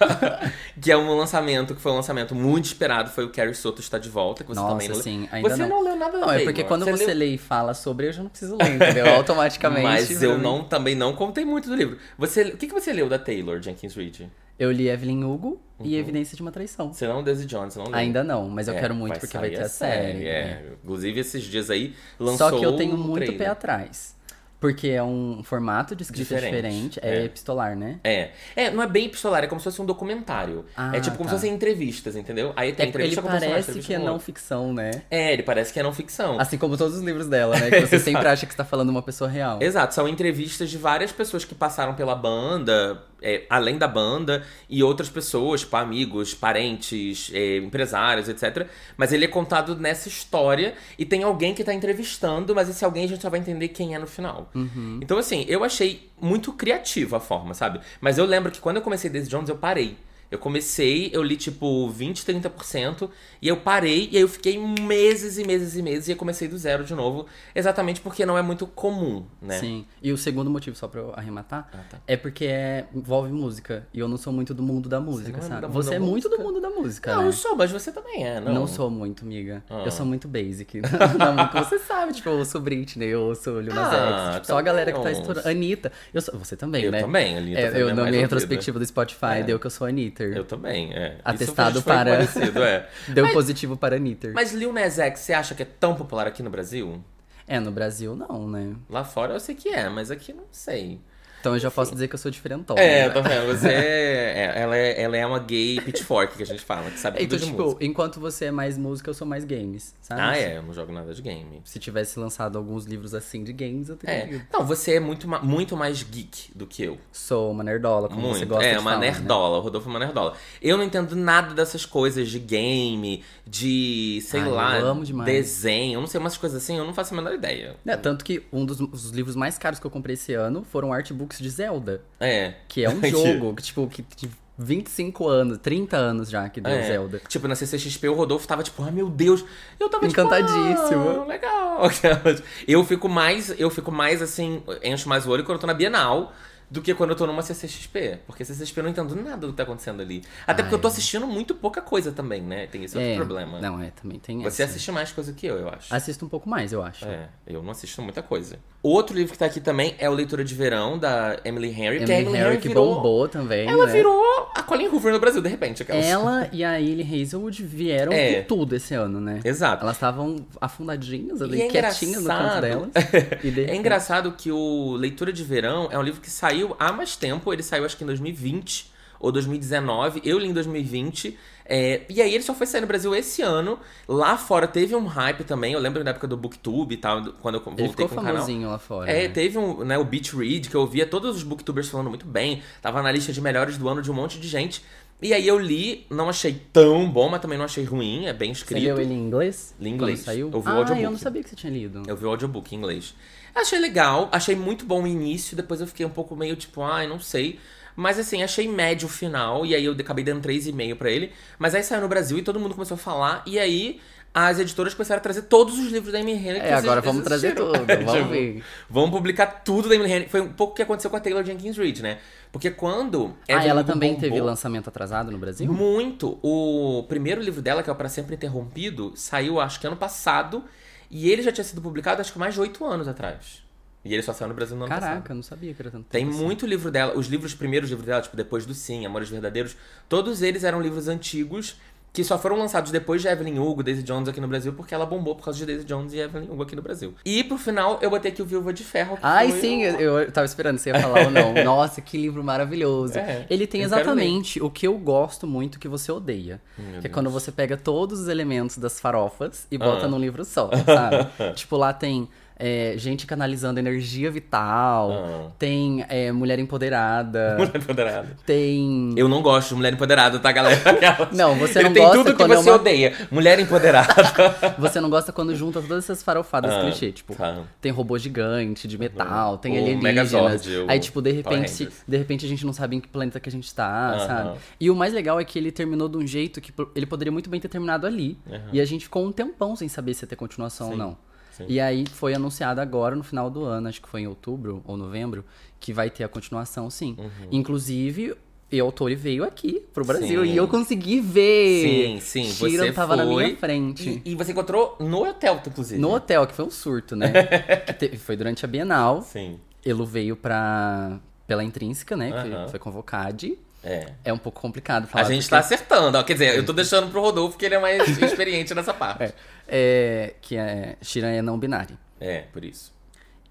que 0.80 0.90
é 0.90 0.96
um 0.96 1.14
lançamento, 1.16 1.74
que 1.74 1.80
foi 1.80 1.92
um 1.92 1.96
lançamento 1.96 2.34
muito 2.34 2.64
esperado, 2.66 3.10
foi 3.10 3.24
o 3.24 3.30
Carrie 3.30 3.54
Soto 3.54 3.80
está 3.80 3.98
de 3.98 4.08
volta, 4.08 4.42
que 4.42 4.48
você 4.48 4.60
Nossa, 4.60 4.72
também 4.72 4.88
não 4.88 4.94
leu. 4.94 5.02
sim, 5.02 5.28
ainda 5.30 5.48
Você 5.50 5.66
não. 5.66 5.82
leu 5.82 5.96
nada 5.96 6.18
Não, 6.18 6.30
é 6.30 6.44
porque 6.44 6.64
quando 6.64 6.84
você, 6.86 7.06
leu- 7.06 7.16
lê 7.16 7.26
e 7.34 7.38
fala 7.38 7.74
sobre, 7.74 8.06
eu 8.08 8.12
já 8.12 8.22
não 8.22 8.30
preciso 8.30 8.56
ler, 8.56 8.74
entendeu? 8.76 9.06
Automaticamente. 9.14 9.82
Mas 9.82 10.22
eu 10.22 10.38
não, 10.38 10.64
também 10.64 10.94
não 10.94 11.14
contei 11.14 11.44
muito 11.44 11.68
do 11.68 11.74
livro. 11.76 11.98
Você, 12.16 12.42
o 12.42 12.56
que, 12.56 12.66
que 12.68 12.72
você 12.72 12.92
leu 12.92 13.08
da 13.08 13.18
Taylor 13.18 13.60
Jenkins 13.60 13.94
Reid? 13.94 14.30
Eu 14.58 14.70
li 14.70 14.88
Evelyn 14.88 15.24
Hugo 15.24 15.60
e 15.82 15.96
Evidência 15.96 16.36
de 16.36 16.42
uma 16.42 16.52
Traição. 16.52 16.92
Você 16.92 17.06
não 17.06 17.22
Daisy 17.22 17.46
Jones, 17.46 17.74
não 17.76 17.84
leu? 17.84 17.94
Ainda 17.94 18.22
não, 18.22 18.48
mas 18.48 18.68
eu 18.68 18.74
É, 18.74 18.80
quero 18.80 18.94
muito 18.94 19.18
porque 19.18 19.36
vai 19.36 19.50
ter 19.50 19.62
a 19.62 19.68
série. 19.68 20.26
É. 20.26 20.44
né? 20.44 20.62
Inclusive, 20.82 21.20
esses 21.20 21.42
dias 21.42 21.70
aí 21.70 21.94
lançou 22.18 22.50
Só 22.50 22.58
que 22.58 22.64
eu 22.64 22.76
tenho 22.76 22.96
muito 22.96 23.16
trailer. 23.16 23.38
pé 23.38 23.46
atrás. 23.46 24.14
Porque 24.60 24.88
é 24.88 25.02
um 25.02 25.42
formato 25.44 25.94
de 25.94 26.04
escrita 26.04 26.36
Diferente, 26.36 26.54
diferente, 26.54 27.00
é, 27.02 27.18
é. 27.18 27.24
epistolar, 27.26 27.76
né? 27.76 28.00
É. 28.02 28.30
É, 28.56 28.70
não 28.70 28.82
é 28.82 28.86
bem 28.86 29.06
epistolar, 29.06 29.44
é 29.44 29.46
como 29.46 29.60
se 29.60 29.64
fosse 29.64 29.82
um 29.82 29.84
documentário. 29.84 30.64
Ah, 30.74 30.96
é 30.96 31.00
tipo 31.00 31.18
como 31.18 31.28
tá. 31.28 31.34
se 31.34 31.40
fossem 31.42 31.54
entrevistas, 31.54 32.16
entendeu? 32.16 32.50
Aí 32.56 32.72
tem 32.72 32.84
É, 32.84 32.88
ele 32.88 32.90
entrevista 32.90 33.20
com 33.20 33.28
personagem, 33.28 33.62
parece 33.62 33.86
que 33.86 33.92
é 33.92 33.98
não 33.98 34.18
ficção, 34.18 34.72
né? 34.72 35.02
É, 35.10 35.34
ele 35.34 35.42
parece 35.42 35.70
que 35.70 35.78
é 35.78 35.82
não 35.82 35.92
ficção. 35.92 36.40
Assim 36.40 36.56
como 36.56 36.78
todos 36.78 36.96
os 36.96 37.02
livros 37.02 37.28
dela, 37.28 37.58
né? 37.58 37.68
Que 37.78 37.80
você 37.86 37.98
sempre 37.98 38.26
acha 38.26 38.46
que 38.46 38.54
está 38.54 38.64
falando 38.64 38.88
uma 38.88 39.02
pessoa 39.02 39.28
real. 39.28 39.58
Exato, 39.60 39.92
são 39.92 40.08
entrevistas 40.08 40.70
de 40.70 40.78
várias 40.78 41.12
pessoas 41.12 41.44
que 41.44 41.54
passaram 41.54 41.94
pela 41.94 42.14
banda, 42.14 43.02
é, 43.24 43.46
além 43.48 43.78
da 43.78 43.88
banda, 43.88 44.44
e 44.68 44.82
outras 44.82 45.08
pessoas, 45.08 45.62
tipo 45.62 45.76
amigos, 45.76 46.34
parentes, 46.34 47.30
é, 47.32 47.56
empresários, 47.56 48.28
etc. 48.28 48.68
Mas 48.96 49.12
ele 49.12 49.24
é 49.24 49.28
contado 49.28 49.74
nessa 49.76 50.08
história 50.08 50.74
e 50.98 51.04
tem 51.04 51.22
alguém 51.22 51.54
que 51.54 51.64
tá 51.64 51.72
entrevistando, 51.72 52.54
mas 52.54 52.68
esse 52.68 52.84
alguém 52.84 53.04
a 53.04 53.08
gente 53.08 53.22
só 53.22 53.30
vai 53.30 53.40
entender 53.40 53.68
quem 53.68 53.94
é 53.94 53.98
no 53.98 54.06
final. 54.06 54.50
Uhum. 54.54 55.00
Então, 55.02 55.16
assim, 55.16 55.44
eu 55.48 55.64
achei 55.64 56.10
muito 56.20 56.52
criativa 56.52 57.16
a 57.16 57.20
forma, 57.20 57.54
sabe? 57.54 57.80
Mas 58.00 58.18
eu 58.18 58.26
lembro 58.26 58.52
que 58.52 58.60
quando 58.60 58.76
eu 58.76 58.82
comecei 58.82 59.08
Daisy 59.08 59.28
Jones, 59.28 59.48
eu 59.48 59.56
parei. 59.56 59.96
Eu 60.34 60.38
comecei, 60.38 61.10
eu 61.12 61.22
li 61.22 61.36
tipo 61.36 61.88
20, 61.88 62.24
30%, 62.24 63.08
e 63.40 63.48
eu 63.48 63.56
parei, 63.56 64.08
e 64.10 64.16
aí 64.16 64.22
eu 64.22 64.28
fiquei 64.28 64.58
meses 64.58 65.38
e 65.38 65.44
meses 65.44 65.76
e 65.76 65.82
meses, 65.82 66.08
e 66.08 66.12
eu 66.12 66.16
comecei 66.16 66.48
do 66.48 66.58
zero 66.58 66.84
de 66.84 66.94
novo, 66.94 67.26
exatamente 67.54 68.00
porque 68.00 68.26
não 68.26 68.36
é 68.36 68.42
muito 68.42 68.66
comum, 68.66 69.24
né? 69.40 69.58
Sim. 69.58 69.84
E 70.02 70.12
o 70.12 70.18
segundo 70.18 70.50
motivo, 70.50 70.76
só 70.76 70.88
pra 70.88 71.00
eu 71.00 71.12
arrematar, 71.14 71.68
Ah, 71.72 71.78
tá. 71.88 71.98
é 72.06 72.16
porque 72.16 72.46
é, 72.46 72.86
envolve 72.94 73.30
música. 73.32 73.86
E 73.94 73.98
eu 74.00 74.08
não 74.08 74.16
sou 74.16 74.32
muito 74.32 74.52
do 74.52 74.62
mundo 74.62 74.88
da 74.88 75.00
música, 75.00 75.38
não 75.38 75.44
é 75.46 75.48
sabe? 75.48 75.66
Você 75.68 75.94
é 75.94 75.98
muito 75.98 76.28
do 76.28 76.36
música? 76.36 76.44
mundo 76.44 76.60
da 76.60 76.70
música, 76.70 77.14
Não, 77.14 77.22
né? 77.22 77.28
eu 77.28 77.32
sou, 77.32 77.56
mas 77.56 77.70
você 77.70 77.92
também 77.92 78.26
é, 78.26 78.40
não? 78.40 78.52
Não 78.52 78.66
sou 78.66 78.90
muito, 78.90 79.24
amiga. 79.24 79.62
Ah. 79.70 79.82
Eu 79.84 79.90
sou 79.90 80.04
muito 80.04 80.26
basic. 80.28 80.80
Não, 81.18 81.34
não, 81.34 81.48
você 81.52 81.78
sabe, 81.78 82.12
tipo, 82.12 82.28
eu 82.28 82.38
ouço 82.38 82.58
Britney, 82.60 83.08
eu 83.08 83.20
ouço 83.22 83.60
Lil 83.60 83.72
Nas 83.74 83.92
Ah, 83.92 84.24
X. 84.26 84.34
Tipo, 84.34 84.46
só 84.48 84.58
a 84.58 84.62
galera 84.62 84.90
que 84.90 84.98
tá 84.98 85.04
também 85.04 85.20
estourando. 85.20 85.48
Anitta. 85.48 85.92
Eu 86.12 86.20
sou... 86.20 86.36
Você 86.38 86.56
também, 86.56 86.84
Eu 86.84 86.90
né? 86.92 87.00
também, 87.00 87.34
a 87.36 87.38
Anitta 87.38 87.60
É, 87.60 87.68
a 87.68 87.78
eu, 87.78 87.94
na 87.94 88.04
minha 88.04 88.20
retrospectiva 88.20 88.78
do 88.78 88.84
Spotify, 88.86 89.26
É. 89.38 89.42
deu 89.42 89.58
que 89.58 89.66
eu 89.66 89.70
sou 89.70 89.86
Anitta. 89.86 90.23
Eu 90.32 90.44
também, 90.44 90.92
é. 90.92 91.18
Atestado 91.24 91.82
para- 91.82 92.10
parecido, 92.12 92.62
é. 92.62 92.88
Deu 93.08 93.24
mas, 93.24 93.34
positivo 93.34 93.76
para 93.76 93.96
Anitta. 93.96 94.30
mas 94.34 94.52
Lil 94.52 94.72
Nas 94.72 94.98
X, 94.98 95.20
você 95.20 95.32
acha 95.32 95.54
que 95.54 95.62
é 95.62 95.66
tão 95.66 95.94
popular 95.94 96.26
aqui 96.26 96.42
no 96.42 96.50
Brasil? 96.50 97.02
É, 97.46 97.60
no 97.60 97.70
Brasil 97.70 98.16
não, 98.16 98.48
né? 98.48 98.74
Lá 98.88 99.04
fora 99.04 99.34
eu 99.34 99.40
sei 99.40 99.54
que 99.54 99.68
é, 99.68 99.88
mas 99.88 100.10
aqui 100.10 100.32
não 100.32 100.44
sei. 100.50 101.00
Então 101.44 101.52
eu 101.52 101.58
já 101.60 101.70
posso 101.70 101.92
dizer 101.92 102.08
que 102.08 102.14
eu 102.14 102.18
sou 102.18 102.30
diferentona. 102.30 102.80
É, 102.80 103.06
né? 103.06 103.10
tá 103.12 103.20
vendo? 103.20 103.46
Você 103.48 103.68
é, 103.68 104.52
ela, 104.62 104.74
é, 104.74 105.02
ela 105.02 105.14
é 105.14 105.26
uma 105.26 105.38
gay 105.38 105.78
pitchfork 105.78 106.38
que 106.38 106.42
a 106.42 106.46
gente 106.46 106.62
fala, 106.64 106.90
que 106.90 106.98
sabe 106.98 107.22
Então, 107.22 107.38
tudo 107.38 107.44
de 107.44 107.50
tipo, 107.52 107.62
música. 107.64 107.84
enquanto 107.84 108.18
você 108.18 108.46
é 108.46 108.50
mais 108.50 108.78
música, 108.78 109.10
eu 109.10 109.14
sou 109.14 109.26
mais 109.26 109.44
games, 109.44 109.94
sabe? 110.00 110.22
Ah, 110.22 110.38
é, 110.38 110.56
eu 110.56 110.62
não 110.62 110.72
jogo 110.72 110.90
nada 110.90 111.12
de 111.12 111.20
game. 111.20 111.60
Se 111.62 111.78
tivesse 111.78 112.18
lançado 112.18 112.56
alguns 112.56 112.86
livros 112.86 113.12
assim 113.12 113.44
de 113.44 113.52
games, 113.52 113.90
eu 113.90 113.96
teria 113.96 114.14
É. 114.14 114.24
lido. 114.24 114.46
Não, 114.50 114.64
você 114.64 114.94
é 114.94 115.00
muito, 115.00 115.28
muito 115.44 115.76
mais 115.76 116.02
geek 116.02 116.50
do 116.56 116.66
que 116.66 116.82
eu. 116.82 116.96
Sou 117.12 117.50
uma 117.50 117.62
nerdola, 117.62 118.08
como 118.08 118.22
Muito. 118.22 118.38
você 118.38 118.46
gosta 118.46 118.64
é, 118.64 118.72
de 118.72 118.78
uma 118.78 118.92
falar, 118.92 119.00
né? 119.02 119.10
nerdola. 119.10 119.58
O 119.58 119.60
Rodolfo 119.60 119.86
é 119.86 119.90
uma 119.90 119.98
nerdola. 119.98 120.32
Eu 120.62 120.78
não 120.78 120.84
entendo 120.84 121.14
nada 121.14 121.52
dessas 121.52 121.84
coisas 121.84 122.30
de 122.30 122.38
game, 122.38 123.22
de, 123.46 124.20
sei 124.22 124.40
Ai, 124.40 124.48
eu 124.48 124.54
lá, 124.54 124.74
amo 124.76 125.04
demais. 125.04 125.30
desenho. 125.30 125.94
Eu 125.96 126.00
não 126.00 126.06
sei, 126.08 126.18
umas 126.20 126.36
coisas 126.36 126.62
assim, 126.62 126.78
eu 126.78 126.84
não 126.84 126.94
faço 126.94 127.12
a 127.12 127.16
menor 127.16 127.34
ideia. 127.34 127.76
É, 127.86 127.96
tanto 127.96 128.24
que 128.24 128.42
um 128.52 128.64
dos 128.64 128.80
os 128.80 129.10
livros 129.10 129.36
mais 129.36 129.58
caros 129.58 129.78
que 129.78 129.86
eu 129.86 129.90
comprei 129.90 130.14
esse 130.14 130.32
ano 130.34 130.64
foram 130.70 130.92
artbooks 130.92 131.38
de 131.38 131.50
Zelda. 131.50 132.00
É. 132.18 132.54
Que 132.68 132.84
é 132.84 132.88
um 132.88 133.00
Que- 133.02 133.10
jogo 133.10 133.54
que, 133.54 133.62
tipo, 133.62 133.86
que 133.86 134.02
de 134.16 134.30
25 134.56 135.26
anos, 135.28 135.58
30 135.58 135.96
anos 135.96 136.30
já 136.30 136.48
que 136.48 136.60
deu 136.60 136.72
É. 136.72 136.82
Zelda. 136.86 137.20
Tipo, 137.28 137.46
na 137.48 137.54
CCXP 137.56 138.08
o 138.08 138.14
Rodolfo 138.14 138.46
tava 138.46 138.62
tipo, 138.62 138.82
ai 138.82 138.90
meu 138.92 139.10
Deus. 139.10 139.44
Eu 139.78 139.88
tava 139.90 140.06
Encantadíssimo. 140.06 140.88
Tipo, 140.88 141.20
ah, 141.22 141.24
legal. 141.26 141.80
Eu 142.66 142.84
fico 142.84 143.08
mais, 143.08 143.52
eu 143.58 143.68
fico 143.68 143.90
mais 143.90 144.22
assim, 144.22 144.62
encho 144.82 145.08
mais 145.08 145.26
o 145.26 145.30
olho 145.30 145.42
quando 145.44 145.56
eu 145.56 145.60
tô 145.60 145.66
na 145.66 145.74
Bienal 145.74 146.32
do 146.74 146.82
que 146.82 146.92
quando 146.92 147.10
eu 147.10 147.16
tô 147.16 147.24
numa 147.24 147.40
CCXP. 147.40 148.18
Porque 148.26 148.44
CCXP 148.44 148.80
eu 148.80 148.82
não 148.84 148.90
entendo 148.90 149.14
nada 149.14 149.46
do 149.46 149.52
que 149.52 149.56
tá 149.56 149.62
acontecendo 149.62 150.02
ali. 150.02 150.24
Até 150.44 150.62
porque 150.64 150.74
eu 150.74 150.80
tô 150.80 150.88
assistindo 150.88 151.24
muito 151.24 151.54
pouca 151.54 151.80
coisa 151.80 152.10
também, 152.10 152.42
né? 152.42 152.66
Tem 152.66 152.82
esse 152.82 152.96
outro 152.96 153.12
É, 153.12 153.14
problema. 153.14 153.60
Não, 153.60 153.80
é, 153.80 153.90
também 153.92 154.18
tem 154.18 154.42
Você 154.42 154.64
essa. 154.64 154.72
assiste 154.72 154.90
mais 154.90 155.12
coisa 155.12 155.32
que 155.32 155.46
eu, 155.46 155.56
eu 155.56 155.68
acho. 155.68 155.94
Assisto 155.94 156.26
um 156.26 156.28
pouco 156.28 156.48
mais, 156.48 156.72
eu 156.72 156.82
acho. 156.82 157.04
É, 157.04 157.28
eu 157.46 157.62
não 157.62 157.70
assisto 157.70 158.02
muita 158.02 158.22
coisa. 158.24 158.58
Outro 158.86 159.16
livro 159.16 159.32
que 159.32 159.38
tá 159.38 159.46
aqui 159.46 159.60
também 159.60 159.94
é 159.98 160.10
o 160.10 160.12
Leitura 160.12 160.44
de 160.44 160.54
Verão, 160.54 160.98
da 160.98 161.40
Emily 161.42 161.70
Henry. 161.70 162.04
que 162.04 162.12
a 162.12 162.20
Emily 162.20 162.36
Harry 162.36 162.58
que 162.58 162.68
virou, 162.68 162.96
bombou 162.96 163.26
também, 163.26 163.66
Ela 163.66 163.86
né? 163.86 163.92
virou 163.92 164.22
a 164.54 164.62
Colin 164.62 164.88
Hoover 164.88 165.10
no 165.14 165.18
Brasil, 165.18 165.40
de 165.40 165.48
repente. 165.48 165.82
aquelas- 165.82 166.04
Ela 166.04 166.48
e 166.52 166.62
a 166.62 166.72
Hailey 166.72 167.22
Hazelwood 167.22 167.62
vieram 167.64 168.12
É. 168.12 168.42
com 168.42 168.48
tudo 168.56 168.76
esse 168.76 168.92
ano, 168.94 169.20
né? 169.22 169.40
Exato. 169.42 169.82
Elas 169.84 169.96
estavam 169.96 170.36
afundadinhas 170.60 171.40
ali, 171.40 171.62
é 171.62 171.68
quietinhas 171.68 172.22
no 172.24 172.28
canto 172.28 172.60
delas. 172.60 172.90
De 173.42 173.64
É 173.64 173.74
engraçado 173.74 174.32
que 174.32 174.52
o 174.52 174.92
Leitura 174.96 175.32
de 175.32 175.42
Verão 175.42 175.88
é 175.90 175.98
um 175.98 176.02
livro 176.02 176.20
que 176.20 176.30
saiu 176.30 176.76
há 176.78 176.92
mais 176.92 177.16
tempo. 177.16 177.52
Ele 177.54 177.62
saiu 177.62 177.86
acho 177.86 177.96
que 177.96 178.04
em 178.04 178.06
2020 178.06 178.92
ou 179.18 179.32
2019. 179.32 180.20
Eu 180.24 180.38
li 180.38 180.48
em 180.48 180.52
2020. 180.52 181.38
É, 181.66 182.02
e 182.08 182.20
aí 182.20 182.34
ele 182.34 182.44
só 182.44 182.54
foi 182.54 182.66
sair 182.66 182.82
no 182.82 182.86
Brasil 182.86 183.14
esse 183.14 183.40
ano. 183.40 183.78
Lá 184.06 184.36
fora 184.36 184.68
teve 184.68 184.94
um 184.94 185.06
hype 185.06 185.44
também. 185.44 185.72
Eu 185.72 185.80
lembro 185.80 186.04
da 186.04 186.10
época 186.10 186.26
do 186.26 186.36
Booktube 186.36 186.94
e 186.94 186.98
tal, 186.98 187.32
quando 187.40 187.56
eu 187.56 187.60
voltei 187.62 187.84
Ele 187.84 187.92
ficou 187.92 188.08
com 188.08 188.20
o 188.20 188.22
canal. 188.22 188.46
lá 188.70 188.78
fora. 188.78 189.10
É, 189.10 189.22
né? 189.22 189.28
teve 189.28 189.56
um, 189.56 189.84
né, 189.84 189.96
o 189.96 190.04
Beach 190.04 190.36
Read, 190.36 190.68
que 190.68 190.74
eu 190.74 190.86
via 190.86 191.06
todos 191.06 191.36
os 191.36 191.42
booktubers 191.42 191.88
falando 191.88 192.08
muito 192.08 192.26
bem. 192.26 192.62
Tava 192.82 193.02
na 193.02 193.10
lista 193.10 193.32
de 193.32 193.40
melhores 193.40 193.78
do 193.78 193.88
ano 193.88 194.02
de 194.02 194.10
um 194.10 194.14
monte 194.14 194.38
de 194.38 194.46
gente. 194.46 194.84
E 195.22 195.32
aí 195.32 195.46
eu 195.46 195.58
li, 195.58 196.06
não 196.10 196.28
achei 196.28 196.60
tão 196.72 197.10
bom, 197.10 197.30
mas 197.30 197.40
também 197.40 197.56
não 197.56 197.64
achei 197.64 197.84
ruim, 197.84 198.26
é 198.26 198.32
bem 198.32 198.52
Você 198.52 198.60
escrito. 198.60 198.84
leu 198.84 199.00
ele 199.00 199.14
em 199.14 199.26
inglês? 199.26 199.74
Li 199.80 199.88
em 199.88 199.94
inglês. 199.94 200.20
Quando 200.20 200.26
saiu? 200.26 200.50
Eu 200.52 200.60
vi 200.60 200.68
o 200.68 200.70
ah, 200.70 200.74
audiobook. 200.76 201.04
eu 201.04 201.10
não 201.10 201.18
sabia 201.18 201.42
que 201.42 201.48
você 201.48 201.56
tinha 201.56 201.72
lido. 201.72 202.02
Eu 202.06 202.16
vi 202.16 202.26
o 202.26 202.28
audiobook 202.28 202.74
em 202.74 202.78
inglês. 202.78 203.14
Achei 203.54 203.78
legal, 203.78 204.28
achei 204.32 204.56
muito 204.56 204.84
bom 204.84 205.04
o 205.04 205.06
início, 205.06 205.56
depois 205.56 205.80
eu 205.80 205.86
fiquei 205.86 206.04
um 206.04 206.10
pouco 206.10 206.36
meio 206.36 206.56
tipo, 206.56 206.82
ai, 206.82 207.06
não 207.06 207.20
sei. 207.20 207.58
Mas 207.96 208.18
assim, 208.18 208.42
achei 208.42 208.66
médio 208.68 209.06
o 209.06 209.10
final, 209.10 209.64
e 209.64 209.74
aí 209.74 209.84
eu 209.84 209.92
acabei 209.92 210.24
dando 210.24 210.42
3,5 210.42 210.96
pra 210.96 211.10
ele. 211.10 211.32
Mas 211.58 211.74
aí 211.74 211.82
saiu 211.82 212.00
no 212.02 212.08
Brasil 212.08 212.38
e 212.38 212.42
todo 212.42 212.58
mundo 212.58 212.74
começou 212.74 212.96
a 212.96 212.98
falar, 212.98 213.42
e 213.46 213.58
aí 213.58 214.00
as 214.36 214.58
editoras 214.58 214.92
começaram 214.94 215.20
a 215.20 215.22
trazer 215.22 215.42
todos 215.42 215.78
os 215.78 215.92
livros 215.92 216.12
da 216.12 216.18
Amy 216.18 216.32
Hennig. 216.32 216.60
que 216.60 216.66
É, 216.66 216.74
agora 216.74 217.00
vamos 217.00 217.22
trazer 217.22 217.54
tudo, 217.54 217.70
vamos 217.86 218.12
Tipo, 218.12 218.28
ver. 218.30 218.64
Vamos 218.90 219.10
publicar 219.10 219.46
tudo 219.64 219.88
da 219.88 219.94
Amy 219.94 220.10
Hennig. 220.10 220.28
Foi 220.28 220.40
um 220.40 220.52
pouco 220.52 220.72
o 220.72 220.76
que 220.76 220.82
aconteceu 220.82 221.08
com 221.08 221.16
a 221.16 221.20
Taylor 221.20 221.44
Jenkins 221.44 221.76
Reid, 221.76 222.02
né? 222.02 222.18
Porque 222.50 222.68
quando. 222.68 223.36
Ah, 223.48 223.64
ela 223.64 223.84
também 223.84 224.14
bombou- 224.14 224.28
teve 224.28 224.40
lançamento 224.40 224.88
atrasado 224.88 225.30
no 225.30 225.38
Brasil? 225.38 225.72
muito. 225.72 226.36
O 226.42 227.04
primeiro 227.08 227.40
livro 227.40 227.62
dela, 227.62 227.80
que 227.80 227.88
é 227.88 227.92
o 227.92 227.96
Pra 227.96 228.08
Sempre 228.08 228.34
Interrompido, 228.34 229.12
saiu 229.14 229.60
acho 229.60 229.78
que 229.80 229.86
ano 229.86 229.96
passado. 229.96 230.64
E 231.08 231.30
ele 231.30 231.42
já 231.42 231.52
tinha 231.52 231.62
sido 231.64 231.80
publicado 231.80 232.20
acho 232.20 232.32
que 232.32 232.38
mais 232.38 232.54
de 232.54 232.60
oito 232.60 232.84
anos 232.84 233.06
atrás. 233.06 233.62
E 234.04 234.12
ele 234.12 234.22
só 234.22 234.32
saiu 234.32 234.48
no 234.48 234.54
Brasil 234.54 234.76
no 234.76 234.84
ano 234.84 234.90
passado. 234.90 235.08
Caraca, 235.10 235.32
eu 235.32 235.36
não 235.36 235.42
sabia 235.42 235.72
que 235.72 235.80
era 235.80 235.90
tanto 235.90 236.04
Tem 236.10 236.24
tempo 236.24 236.36
assim. 236.36 236.44
muito 236.44 236.66
livro 236.66 236.90
dela. 236.90 237.16
Os 237.16 237.26
livros, 237.26 237.52
os 237.52 237.58
primeiros 237.58 237.88
livros 237.88 238.06
dela, 238.06 238.20
tipo 238.20 238.36
Depois 238.36 238.66
do 238.66 238.74
Sim, 238.74 239.06
Amores 239.06 239.28
Verdadeiros, 239.30 239.76
todos 240.08 240.42
eles 240.42 240.62
eram 240.64 240.80
livros 240.80 241.08
antigos 241.08 241.76
que 242.12 242.22
só 242.22 242.38
foram 242.38 242.56
lançados 242.56 242.92
depois 242.92 243.20
de 243.22 243.26
Evelyn 243.26 243.58
Hugo, 243.58 243.82
Daisy 243.82 244.04
Jones 244.04 244.28
aqui 244.28 244.40
no 244.40 244.46
Brasil, 244.46 244.72
porque 244.72 244.94
ela 244.94 245.04
bombou 245.04 245.34
por 245.34 245.46
causa 245.46 245.58
de 245.58 245.66
Daisy 245.66 245.84
Jones 245.84 246.12
e 246.12 246.18
Evelyn 246.20 246.48
Hugo 246.48 246.62
aqui 246.62 246.76
no 246.76 246.82
Brasil. 246.82 247.12
E 247.24 247.42
pro 247.42 247.58
final, 247.58 247.98
eu 248.00 248.08
botei 248.08 248.30
aqui 248.30 248.40
o 248.40 248.44
Viúva 248.46 248.72
de 248.72 248.84
Ferro. 248.84 249.18
Ai, 249.20 249.50
sim, 249.50 249.84
o- 249.84 250.00
eu, 250.00 250.18
eu 250.20 250.30
tava 250.30 250.44
esperando 250.44 250.78
se 250.78 250.88
ia 250.90 251.00
falar 251.00 251.24
ou 251.24 251.30
não. 251.32 251.52
Nossa, 251.64 252.00
que 252.00 252.16
livro 252.16 252.44
maravilhoso. 252.44 253.18
É, 253.18 253.44
Ele 253.50 253.66
tem 253.66 253.80
eu 253.80 253.86
exatamente 253.86 254.62
o 254.62 254.70
que 254.70 254.86
eu 254.86 254.96
gosto 254.96 255.44
muito 255.44 255.76
que 255.80 255.88
você 255.88 256.12
odeia. 256.12 256.60
Meu 256.78 257.00
que 257.00 257.06
é 257.08 257.10
quando 257.10 257.30
você 257.30 257.50
pega 257.50 257.76
todos 257.76 258.20
os 258.20 258.28
elementos 258.28 258.78
das 258.78 259.00
farofas 259.00 259.66
e 259.68 259.74
Ah. 259.74 259.78
bota 259.80 260.06
num 260.06 260.18
livro 260.20 260.44
só, 260.44 260.70
sabe? 260.86 261.26
tipo, 261.56 261.76
lá 261.76 261.92
tem 261.92 262.28
é, 262.56 262.94
gente 262.96 263.26
canalizando 263.26 263.78
energia 263.80 264.30
vital, 264.30 265.10
Ah. 265.12 265.50
tem 265.58 266.04
é, 266.08 266.30
mulher 266.32 266.58
empoderada, 266.58 267.56
Mulher 267.58 267.76
Empoderada. 267.76 268.36
tem. 268.46 269.12
Eu 269.16 269.28
não 269.28 269.42
gosto 269.42 269.70
de 269.70 269.74
Mulher 269.74 269.92
Empoderada, 269.92 270.38
tá, 270.38 270.52
galera? 270.52 270.80
Não, 271.32 271.54
você 271.56 271.78
Ele 271.80 271.88
não 271.88 271.92
tem 271.94 272.02
gosta 272.02 272.18
tudo 272.18 272.30
que 272.30 272.36
quando 272.36 272.52
é 272.52 272.56
você 272.56 272.70
uma- 272.70 272.76
odeia. 272.76 273.12
Mulher 273.30 273.58
Empoderada. 273.58 274.14
Você 274.78 275.00
não 275.00 275.10
gosta 275.10 275.32
quando 275.32 275.54
junta 275.54 275.80
todas 275.80 276.04
essas 276.04 276.22
farofadas 276.22 276.72
Ah, 276.72 276.80
clichê, 276.82 277.10
tipo, 277.12 277.34
tá. 277.34 277.62
tem 277.80 277.90
robô 277.92 278.16
gigante 278.18 278.86
de 278.86 278.98
metal, 278.98 279.58
tem 279.58 279.72
O 279.72 279.76
alienígenas. 279.76 280.02
Megazord, 280.32 280.84
aí, 280.88 280.98
tipo, 281.00 281.20
de 281.22 281.32
repente, 281.32 281.88
de 282.06 282.16
repente 282.16 282.44
a 282.44 282.48
gente 282.48 282.64
não 282.66 282.72
sabe 282.72 282.96
em 282.96 283.00
que 283.00 283.08
planeta 283.08 283.40
que 283.40 283.48
a 283.48 283.52
gente 283.52 283.72
tá, 283.74 284.18
sabe? 284.26 284.58
E 284.80 284.90
o 284.90 284.94
mais 284.96 285.12
legal 285.12 285.38
é 285.40 285.44
que 285.44 285.58
ele 285.58 285.70
terminou 285.72 286.08
de 286.08 286.16
um 286.16 286.26
jeito 286.26 286.60
que 286.60 286.72
ele 286.94 287.06
poderia 287.06 287.32
muito 287.32 287.48
bem 287.50 287.60
ter 287.60 287.68
terminado 287.68 288.06
ali. 288.06 288.38
E 288.72 288.80
a 288.80 288.84
gente 288.84 289.04
ficou 289.04 289.24
um 289.26 289.32
tempão 289.32 289.74
sem 289.76 289.88
saber 289.88 290.14
se 290.14 290.24
ia 290.24 290.28
ter 290.28 290.36
continuação 290.36 290.86
ou 290.88 290.92
Sim, 290.92 290.98
não. 290.98 291.16
Sim. 291.56 291.64
E 291.68 291.80
aí 291.80 292.04
foi 292.06 292.34
anunciado 292.34 292.80
agora, 292.80 293.14
no 293.16 293.22
final 293.22 293.50
do 293.50 293.64
ano, 293.64 293.88
acho 293.88 294.00
que 294.00 294.08
foi 294.08 294.22
em 294.22 294.26
outubro 294.26 294.82
ou 294.86 294.96
novembro, 294.96 295.44
que 295.80 295.92
vai 295.92 296.10
ter 296.10 296.24
a 296.24 296.28
continuação, 296.28 296.88
sim. 296.90 297.16
Uhum. 297.18 297.48
Inclusive, 297.52 298.34
o 298.72 298.82
autor 298.82 299.14
veio 299.14 299.44
aqui 299.44 299.84
pro 299.92 300.04
Brasil 300.04 300.44
Sim. 300.44 300.50
e 300.52 300.56
eu 300.56 300.66
consegui 300.66 301.20
ver. 301.20 301.82
Sim, 301.82 302.20
sim. 302.20 302.44
Sheeran 302.52 302.86
você 302.86 302.92
tava 302.92 303.14
na 303.14 303.24
foi 303.24 303.44
minha 303.44 303.56
frente. 303.56 304.20
E, 304.24 304.32
e 304.32 304.34
você 304.34 304.50
encontrou 304.50 304.96
no 304.98 305.24
hotel, 305.28 305.60
inclusive. 305.64 306.00
No 306.00 306.12
hotel, 306.12 306.44
que 306.46 306.54
foi 306.54 306.64
um 306.64 306.70
surto, 306.70 307.14
né? 307.14 307.30
que 307.86 307.92
te- 307.92 308.16
foi 308.16 308.36
durante 308.36 308.64
a 308.64 308.68
Bienal. 308.68 309.22
Sim. 309.22 309.60
Elo 309.86 310.04
veio 310.04 310.34
pra. 310.34 311.20
pela 311.46 311.62
intrínseca, 311.62 312.16
né? 312.16 312.32
Que 312.32 312.48
Aham. 312.52 312.68
foi 312.68 312.78
convocado. 312.80 313.56
É. 313.84 314.06
É 314.24 314.32
um 314.32 314.38
pouco 314.38 314.60
complicado 314.60 315.04
A 315.04 315.06
falar. 315.06 315.24
gente 315.24 315.42
porque- 315.42 315.50
tá 315.50 315.58
acertando, 315.58 316.16
ó. 316.18 316.22
Quer 316.22 316.32
dizer, 316.32 316.56
eu 316.56 316.64
tô 316.64 316.72
deixando 316.72 317.10
pro 317.10 317.20
Rodolfo 317.20 317.56
que 317.58 317.64
ele 317.66 317.74
é 317.74 317.78
mais 317.78 318.08
experiente 318.18 318.74
nessa 318.74 318.94
parte. 318.94 319.24
É, 319.24 319.32
é, 319.68 320.34
que 320.40 320.56
é. 320.56 320.96
Shiran 321.02 321.28
é 321.32 321.42
não 321.42 321.58
binário. 321.58 321.98
É, 322.20 322.44
por 322.52 322.64
isso. 322.64 322.92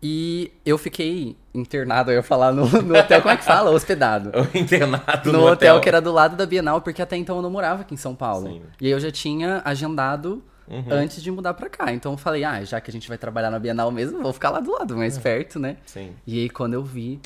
E 0.06 0.52
eu 0.66 0.78
fiquei 0.78 1.38
internado, 1.54 2.12
eu 2.12 2.16
ia 2.16 2.24
falar 2.24 2.52
no, 2.52 2.66
no 2.68 2.98
hotel, 2.98 3.22
como 3.22 3.34
é 3.34 3.38
que 3.38 3.44
fala? 3.46 3.72
Hospedado. 3.72 4.32
O 4.38 4.52
internado 4.58 5.32
No, 5.32 5.40
no, 5.40 5.48
hotel, 5.48 5.80
que 5.80 5.88
era 5.88 6.02
do 6.02 6.12
lado 6.12 6.36
da 6.36 6.46
Bienal, 6.46 6.82
porque 6.82 7.02
até 7.02 7.16
então 7.16 7.38
eu 7.38 7.42
não 7.42 7.50
morava 7.50 7.82
aqui 7.84 7.94
em 7.94 7.98
São 7.98 8.14
Paulo. 8.14 8.48
Sim. 8.48 8.54
Uhum. 8.56 8.66
E 8.82 8.86
aí 8.88 8.92
eu 8.92 9.00
já 9.00 9.12
tinha 9.12 9.62
agendado 9.64 10.44
antes 10.90 11.22
de 11.24 11.30
mudar 11.32 11.54
pra 11.54 11.70
cá. 11.70 11.94
Então 11.94 12.14
eu 12.14 12.18
falei, 12.18 12.44
ah, 12.44 12.62
já 12.66 12.82
que 12.82 12.90
a 12.90 12.94
gente 12.94 13.08
vai 13.08 13.18
trabalhar 13.18 13.50
na 13.50 13.60
Bienal 13.60 13.92
mesmo, 13.92 14.22
vou 14.22 14.34
ficar 14.34 14.50
lá 14.50 14.60
do 14.60 14.72
lado, 14.72 14.98
mais 14.98 15.18
perto, 15.18 15.58
né? 15.60 15.78
Sim. 15.86 16.12
E 16.28 16.40
aí 16.42 16.50
quando 16.50 16.74
eu 16.74 16.84
vi, 16.84 17.22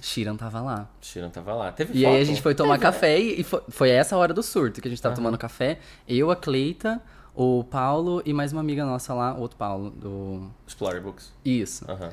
Shiran 0.00 0.36
tava 0.36 0.60
lá. 0.60 0.88
Shiran 1.00 1.28
tava 1.30 1.54
lá. 1.54 1.72
Teve 1.72 1.92
E 1.98 2.02
foto? 2.04 2.14
aí 2.14 2.20
a 2.20 2.24
gente 2.24 2.40
foi 2.42 2.54
tomar 2.54 2.74
Teve, 2.78 2.84
né? 2.86 2.92
café 2.92 3.18
e 3.20 3.40
e 3.40 3.44
foi, 3.44 3.60
foi 3.68 3.90
essa 3.90 4.16
hora 4.16 4.32
do 4.34 4.42
surto 4.42 4.80
que 4.80 4.88
a 4.88 4.90
gente 4.90 5.00
tava 5.02 5.14
tomando 5.14 5.36
café. 5.38 5.78
Eu, 6.08 6.30
a 6.30 6.36
Cleita, 6.36 7.00
o 7.34 7.64
Paulo 7.64 8.22
e 8.24 8.32
mais 8.32 8.52
uma 8.52 8.60
amiga 8.60 8.84
nossa 8.84 9.12
lá, 9.14 9.34
outro 9.34 9.56
Paulo, 9.56 9.90
do. 9.90 10.50
Explorer 10.66 11.00
Books. 11.02 11.32
Isso. 11.44 11.84
Aham. 11.90 12.10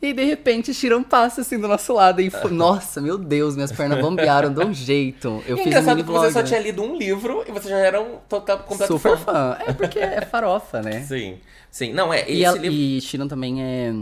E 0.00 0.12
de 0.12 0.22
repente 0.24 0.72
Shiran 0.72 1.02
passa 1.02 1.40
assim 1.40 1.58
do 1.58 1.66
nosso 1.66 1.92
lado 1.92 2.20
e 2.20 2.30
fo- 2.30 2.46
nossa, 2.54 3.00
meu 3.00 3.18
Deus, 3.18 3.56
minhas 3.56 3.72
pernas 3.72 4.00
bombearam 4.00 4.52
de 4.54 4.64
um 4.64 4.72
jeito. 4.72 5.42
Eu 5.44 5.56
E 5.56 5.60
é 5.60 5.64
fiz 5.64 5.66
um 5.66 5.68
engraçado 5.80 6.04
que 6.04 6.10
você 6.10 6.30
só 6.32 6.38
né? 6.38 6.44
tinha 6.44 6.60
lido 6.60 6.82
um 6.82 6.96
livro 6.96 7.44
e 7.48 7.50
você 7.50 7.68
já 7.68 7.78
era 7.78 8.00
um 8.00 8.18
total 8.28 8.58
completo 8.60 8.92
Super 8.92 9.18
fã. 9.18 9.32
fã. 9.32 9.58
É 9.66 9.72
porque 9.72 9.98
é 9.98 10.20
farofa, 10.20 10.80
né? 10.82 11.00
Sim. 11.02 11.38
Sim. 11.68 11.92
Não, 11.92 12.12
é, 12.14 12.20
esse 12.22 12.32
E, 12.32 12.44
ela, 12.44 12.56
livro. 12.56 12.76
e 12.78 13.00
Shiran 13.00 13.26
também 13.26 13.60
é 13.60 13.92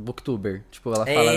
booktuber. 0.00 0.62
Tipo, 0.70 0.92
ela 0.94 1.08
É. 1.08 1.14
fala 1.14 1.32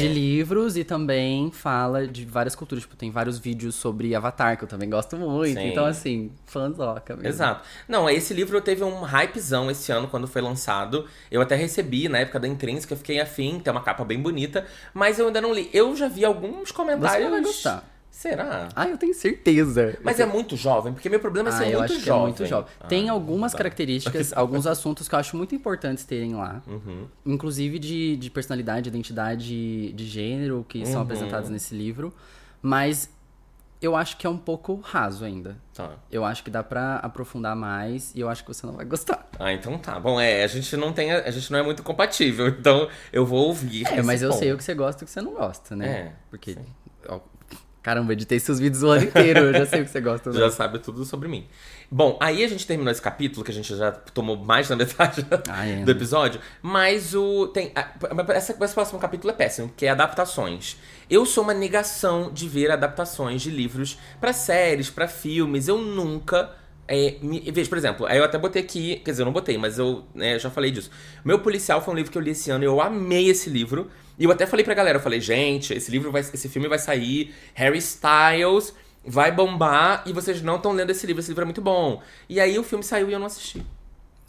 de 0.00 0.08
livros 0.08 0.76
e 0.76 0.84
também 0.84 1.50
fala 1.50 2.06
de 2.06 2.24
várias 2.24 2.54
culturas. 2.54 2.82
Tipo, 2.82 2.96
tem 2.96 3.10
vários 3.10 3.38
vídeos 3.38 3.74
sobre 3.74 4.14
Avatar, 4.14 4.56
que 4.56 4.64
eu 4.64 4.68
também 4.68 4.88
gosto 4.90 5.16
muito. 5.16 5.58
Sim. 5.58 5.68
Então, 5.68 5.84
assim, 5.84 6.30
fãzoca 6.46 7.14
mesmo. 7.14 7.28
Exato. 7.28 7.62
Não, 7.88 8.08
esse 8.08 8.32
livro 8.34 8.60
teve 8.60 8.82
um 8.82 9.02
hypezão 9.04 9.70
esse 9.70 9.90
ano 9.92 10.08
quando 10.08 10.26
foi 10.26 10.42
lançado. 10.42 11.06
Eu 11.30 11.40
até 11.40 11.54
recebi 11.54 12.08
na 12.08 12.18
época 12.18 12.40
da 12.40 12.48
Intrínseca, 12.48 12.94
eu 12.94 12.98
fiquei 12.98 13.20
afim, 13.20 13.60
tem 13.60 13.70
uma 13.70 13.82
capa 13.82 14.04
bem 14.04 14.18
bonita, 14.20 14.66
mas 14.94 15.18
eu 15.18 15.26
ainda 15.26 15.40
não 15.40 15.52
li. 15.52 15.68
Eu 15.72 15.94
já 15.96 16.08
vi 16.08 16.24
alguns 16.24 16.70
comentários. 16.72 17.24
Você 17.26 17.30
vai 17.30 17.42
gostar. 17.42 17.95
Será? 18.16 18.70
Ah, 18.74 18.88
eu 18.88 18.96
tenho 18.96 19.12
certeza. 19.12 19.98
Mas 20.02 20.18
é 20.18 20.24
muito 20.24 20.56
jovem, 20.56 20.94
porque 20.94 21.06
meu 21.08 21.20
problema 21.20 21.50
é 21.50 21.52
ser 21.52 21.64
Ah, 21.64 21.68
eu 21.70 21.78
muito 21.80 21.92
acho 21.92 22.00
que 22.00 22.06
jovem. 22.06 22.22
é 22.22 22.26
muito 22.28 22.46
jovem. 22.46 22.70
Tem 22.88 23.08
Ah, 23.10 23.12
algumas 23.12 23.52
tá. 23.52 23.58
características, 23.58 24.32
alguns 24.34 24.66
assuntos 24.66 25.06
que 25.06 25.14
eu 25.14 25.18
acho 25.18 25.36
muito 25.36 25.54
importantes 25.54 26.02
terem 26.04 26.34
lá. 26.34 26.62
Uhum. 26.66 27.06
Inclusive 27.26 27.78
de, 27.78 28.16
de 28.16 28.30
personalidade, 28.30 28.88
identidade 28.88 29.92
de 29.92 30.06
gênero, 30.06 30.64
que 30.66 30.84
são 30.86 30.94
Uhum. 30.96 31.02
apresentados 31.02 31.50
nesse 31.50 31.74
livro. 31.74 32.10
Mas 32.62 33.10
eu 33.82 33.94
acho 33.94 34.16
que 34.16 34.26
é 34.26 34.30
um 34.30 34.38
pouco 34.38 34.76
raso 34.82 35.22
ainda. 35.22 35.58
Tá. 35.74 35.90
Eu 36.10 36.24
acho 36.24 36.42
que 36.42 36.50
dá 36.50 36.62
pra 36.62 36.96
aprofundar 36.96 37.54
mais 37.54 38.14
e 38.14 38.20
eu 38.20 38.30
acho 38.30 38.42
que 38.42 38.48
você 38.48 38.66
não 38.66 38.72
vai 38.74 38.86
gostar. 38.86 39.28
Ah, 39.38 39.52
então 39.52 39.76
tá. 39.76 40.00
Bom, 40.00 40.18
é, 40.18 40.42
a 40.42 40.46
gente 40.46 40.74
não 40.74 40.90
tem. 40.90 41.12
A 41.12 41.30
gente 41.30 41.52
não 41.52 41.58
é 41.58 41.62
muito 41.62 41.82
compatível, 41.82 42.48
então 42.58 42.88
eu 43.12 43.26
vou 43.26 43.48
ouvir. 43.48 43.86
É, 43.86 44.00
mas 44.02 44.22
eu 44.22 44.30
ponto. 44.30 44.38
sei 44.38 44.52
o 44.54 44.56
que 44.56 44.64
você 44.64 44.74
gosta 44.74 45.02
e 45.02 45.04
o 45.04 45.06
que 45.06 45.12
você 45.12 45.20
não 45.20 45.34
gosta, 45.34 45.76
né? 45.76 45.86
É, 45.86 46.12
Porque. 46.30 46.56
ó, 46.58 46.85
caramba, 47.86 48.12
editei 48.14 48.40
seus 48.40 48.58
vídeos 48.58 48.82
o 48.82 48.88
ano 48.88 49.04
inteiro, 49.04 49.38
eu 49.44 49.52
já 49.52 49.64
sei 49.64 49.82
o 49.82 49.84
que 49.84 49.90
você 49.92 50.00
gosta. 50.00 50.32
Já 50.32 50.46
Né? 50.46 50.50
sabe 50.50 50.80
tudo 50.80 51.04
sobre 51.04 51.28
mim. 51.28 51.46
Bom, 51.88 52.18
aí 52.20 52.42
a 52.42 52.48
gente 52.48 52.66
terminou 52.66 52.90
esse 52.90 53.00
capítulo, 53.00 53.44
que 53.44 53.52
a 53.52 53.54
gente 53.54 53.76
já 53.76 53.92
tomou 53.92 54.36
mais 54.36 54.66
da 54.66 54.74
metade 54.74 55.24
Ah, 55.48 55.64
é, 55.64 55.76
do 55.82 55.86
né? 55.86 55.92
episódio. 55.92 56.40
Mas 56.60 57.14
o. 57.14 57.46
Tem, 57.46 57.70
a- 57.76 57.92
essa, 58.34 58.56
esse 58.60 58.74
próximo 58.74 58.98
capítulo 58.98 59.32
é 59.32 59.36
péssimo, 59.36 59.72
que 59.76 59.86
é 59.86 59.90
adaptações. 59.90 60.76
Eu 61.08 61.24
sou 61.24 61.44
uma 61.44 61.54
negação 61.54 62.32
de 62.32 62.48
ver 62.48 62.72
adaptações 62.72 63.40
de 63.40 63.50
livros 63.52 63.96
pra 64.20 64.32
séries, 64.32 64.90
pra 64.90 65.06
filmes. 65.06 65.68
Eu 65.68 65.78
nunca. 65.78 66.50
É, 66.88 67.16
me, 67.20 67.40
veja, 67.50 67.68
por 67.68 67.78
exemplo, 67.78 68.06
aí 68.06 68.18
eu 68.18 68.24
até 68.24 68.38
botei 68.38 68.62
aqui, 68.62 68.96
quer 69.04 69.10
dizer, 69.10 69.22
eu 69.22 69.26
não 69.26 69.32
botei, 69.32 69.58
mas 69.58 69.78
eu 69.78 70.04
né, 70.14 70.38
já 70.38 70.50
falei 70.50 70.70
disso. 70.70 70.90
Meu 71.24 71.40
Policial 71.40 71.82
foi 71.82 71.94
um 71.94 71.96
livro 71.96 72.12
que 72.12 72.18
eu 72.18 72.22
li 72.22 72.30
esse 72.30 72.50
ano 72.50 72.64
e 72.64 72.66
eu 72.66 72.80
amei 72.80 73.28
esse 73.28 73.50
livro. 73.50 73.90
E 74.18 74.24
eu 74.24 74.30
até 74.30 74.46
falei 74.46 74.64
pra 74.64 74.72
galera, 74.72 74.98
eu 74.98 75.02
falei, 75.02 75.20
gente, 75.20 75.74
esse 75.74 75.90
livro 75.90 76.10
vai, 76.10 76.20
esse 76.20 76.48
filme 76.48 76.68
vai 76.68 76.78
sair, 76.78 77.34
Harry 77.54 77.78
Styles 77.78 78.72
vai 79.04 79.30
bombar 79.30 80.02
e 80.06 80.12
vocês 80.12 80.42
não 80.42 80.56
estão 80.56 80.72
lendo 80.72 80.90
esse 80.90 81.06
livro, 81.06 81.20
esse 81.20 81.30
livro 81.30 81.42
é 81.42 81.44
muito 81.44 81.62
bom. 81.62 82.02
E 82.28 82.40
aí 82.40 82.58
o 82.58 82.64
filme 82.64 82.82
saiu 82.82 83.08
e 83.08 83.12
eu 83.12 83.18
não 83.18 83.26
assisti. 83.26 83.64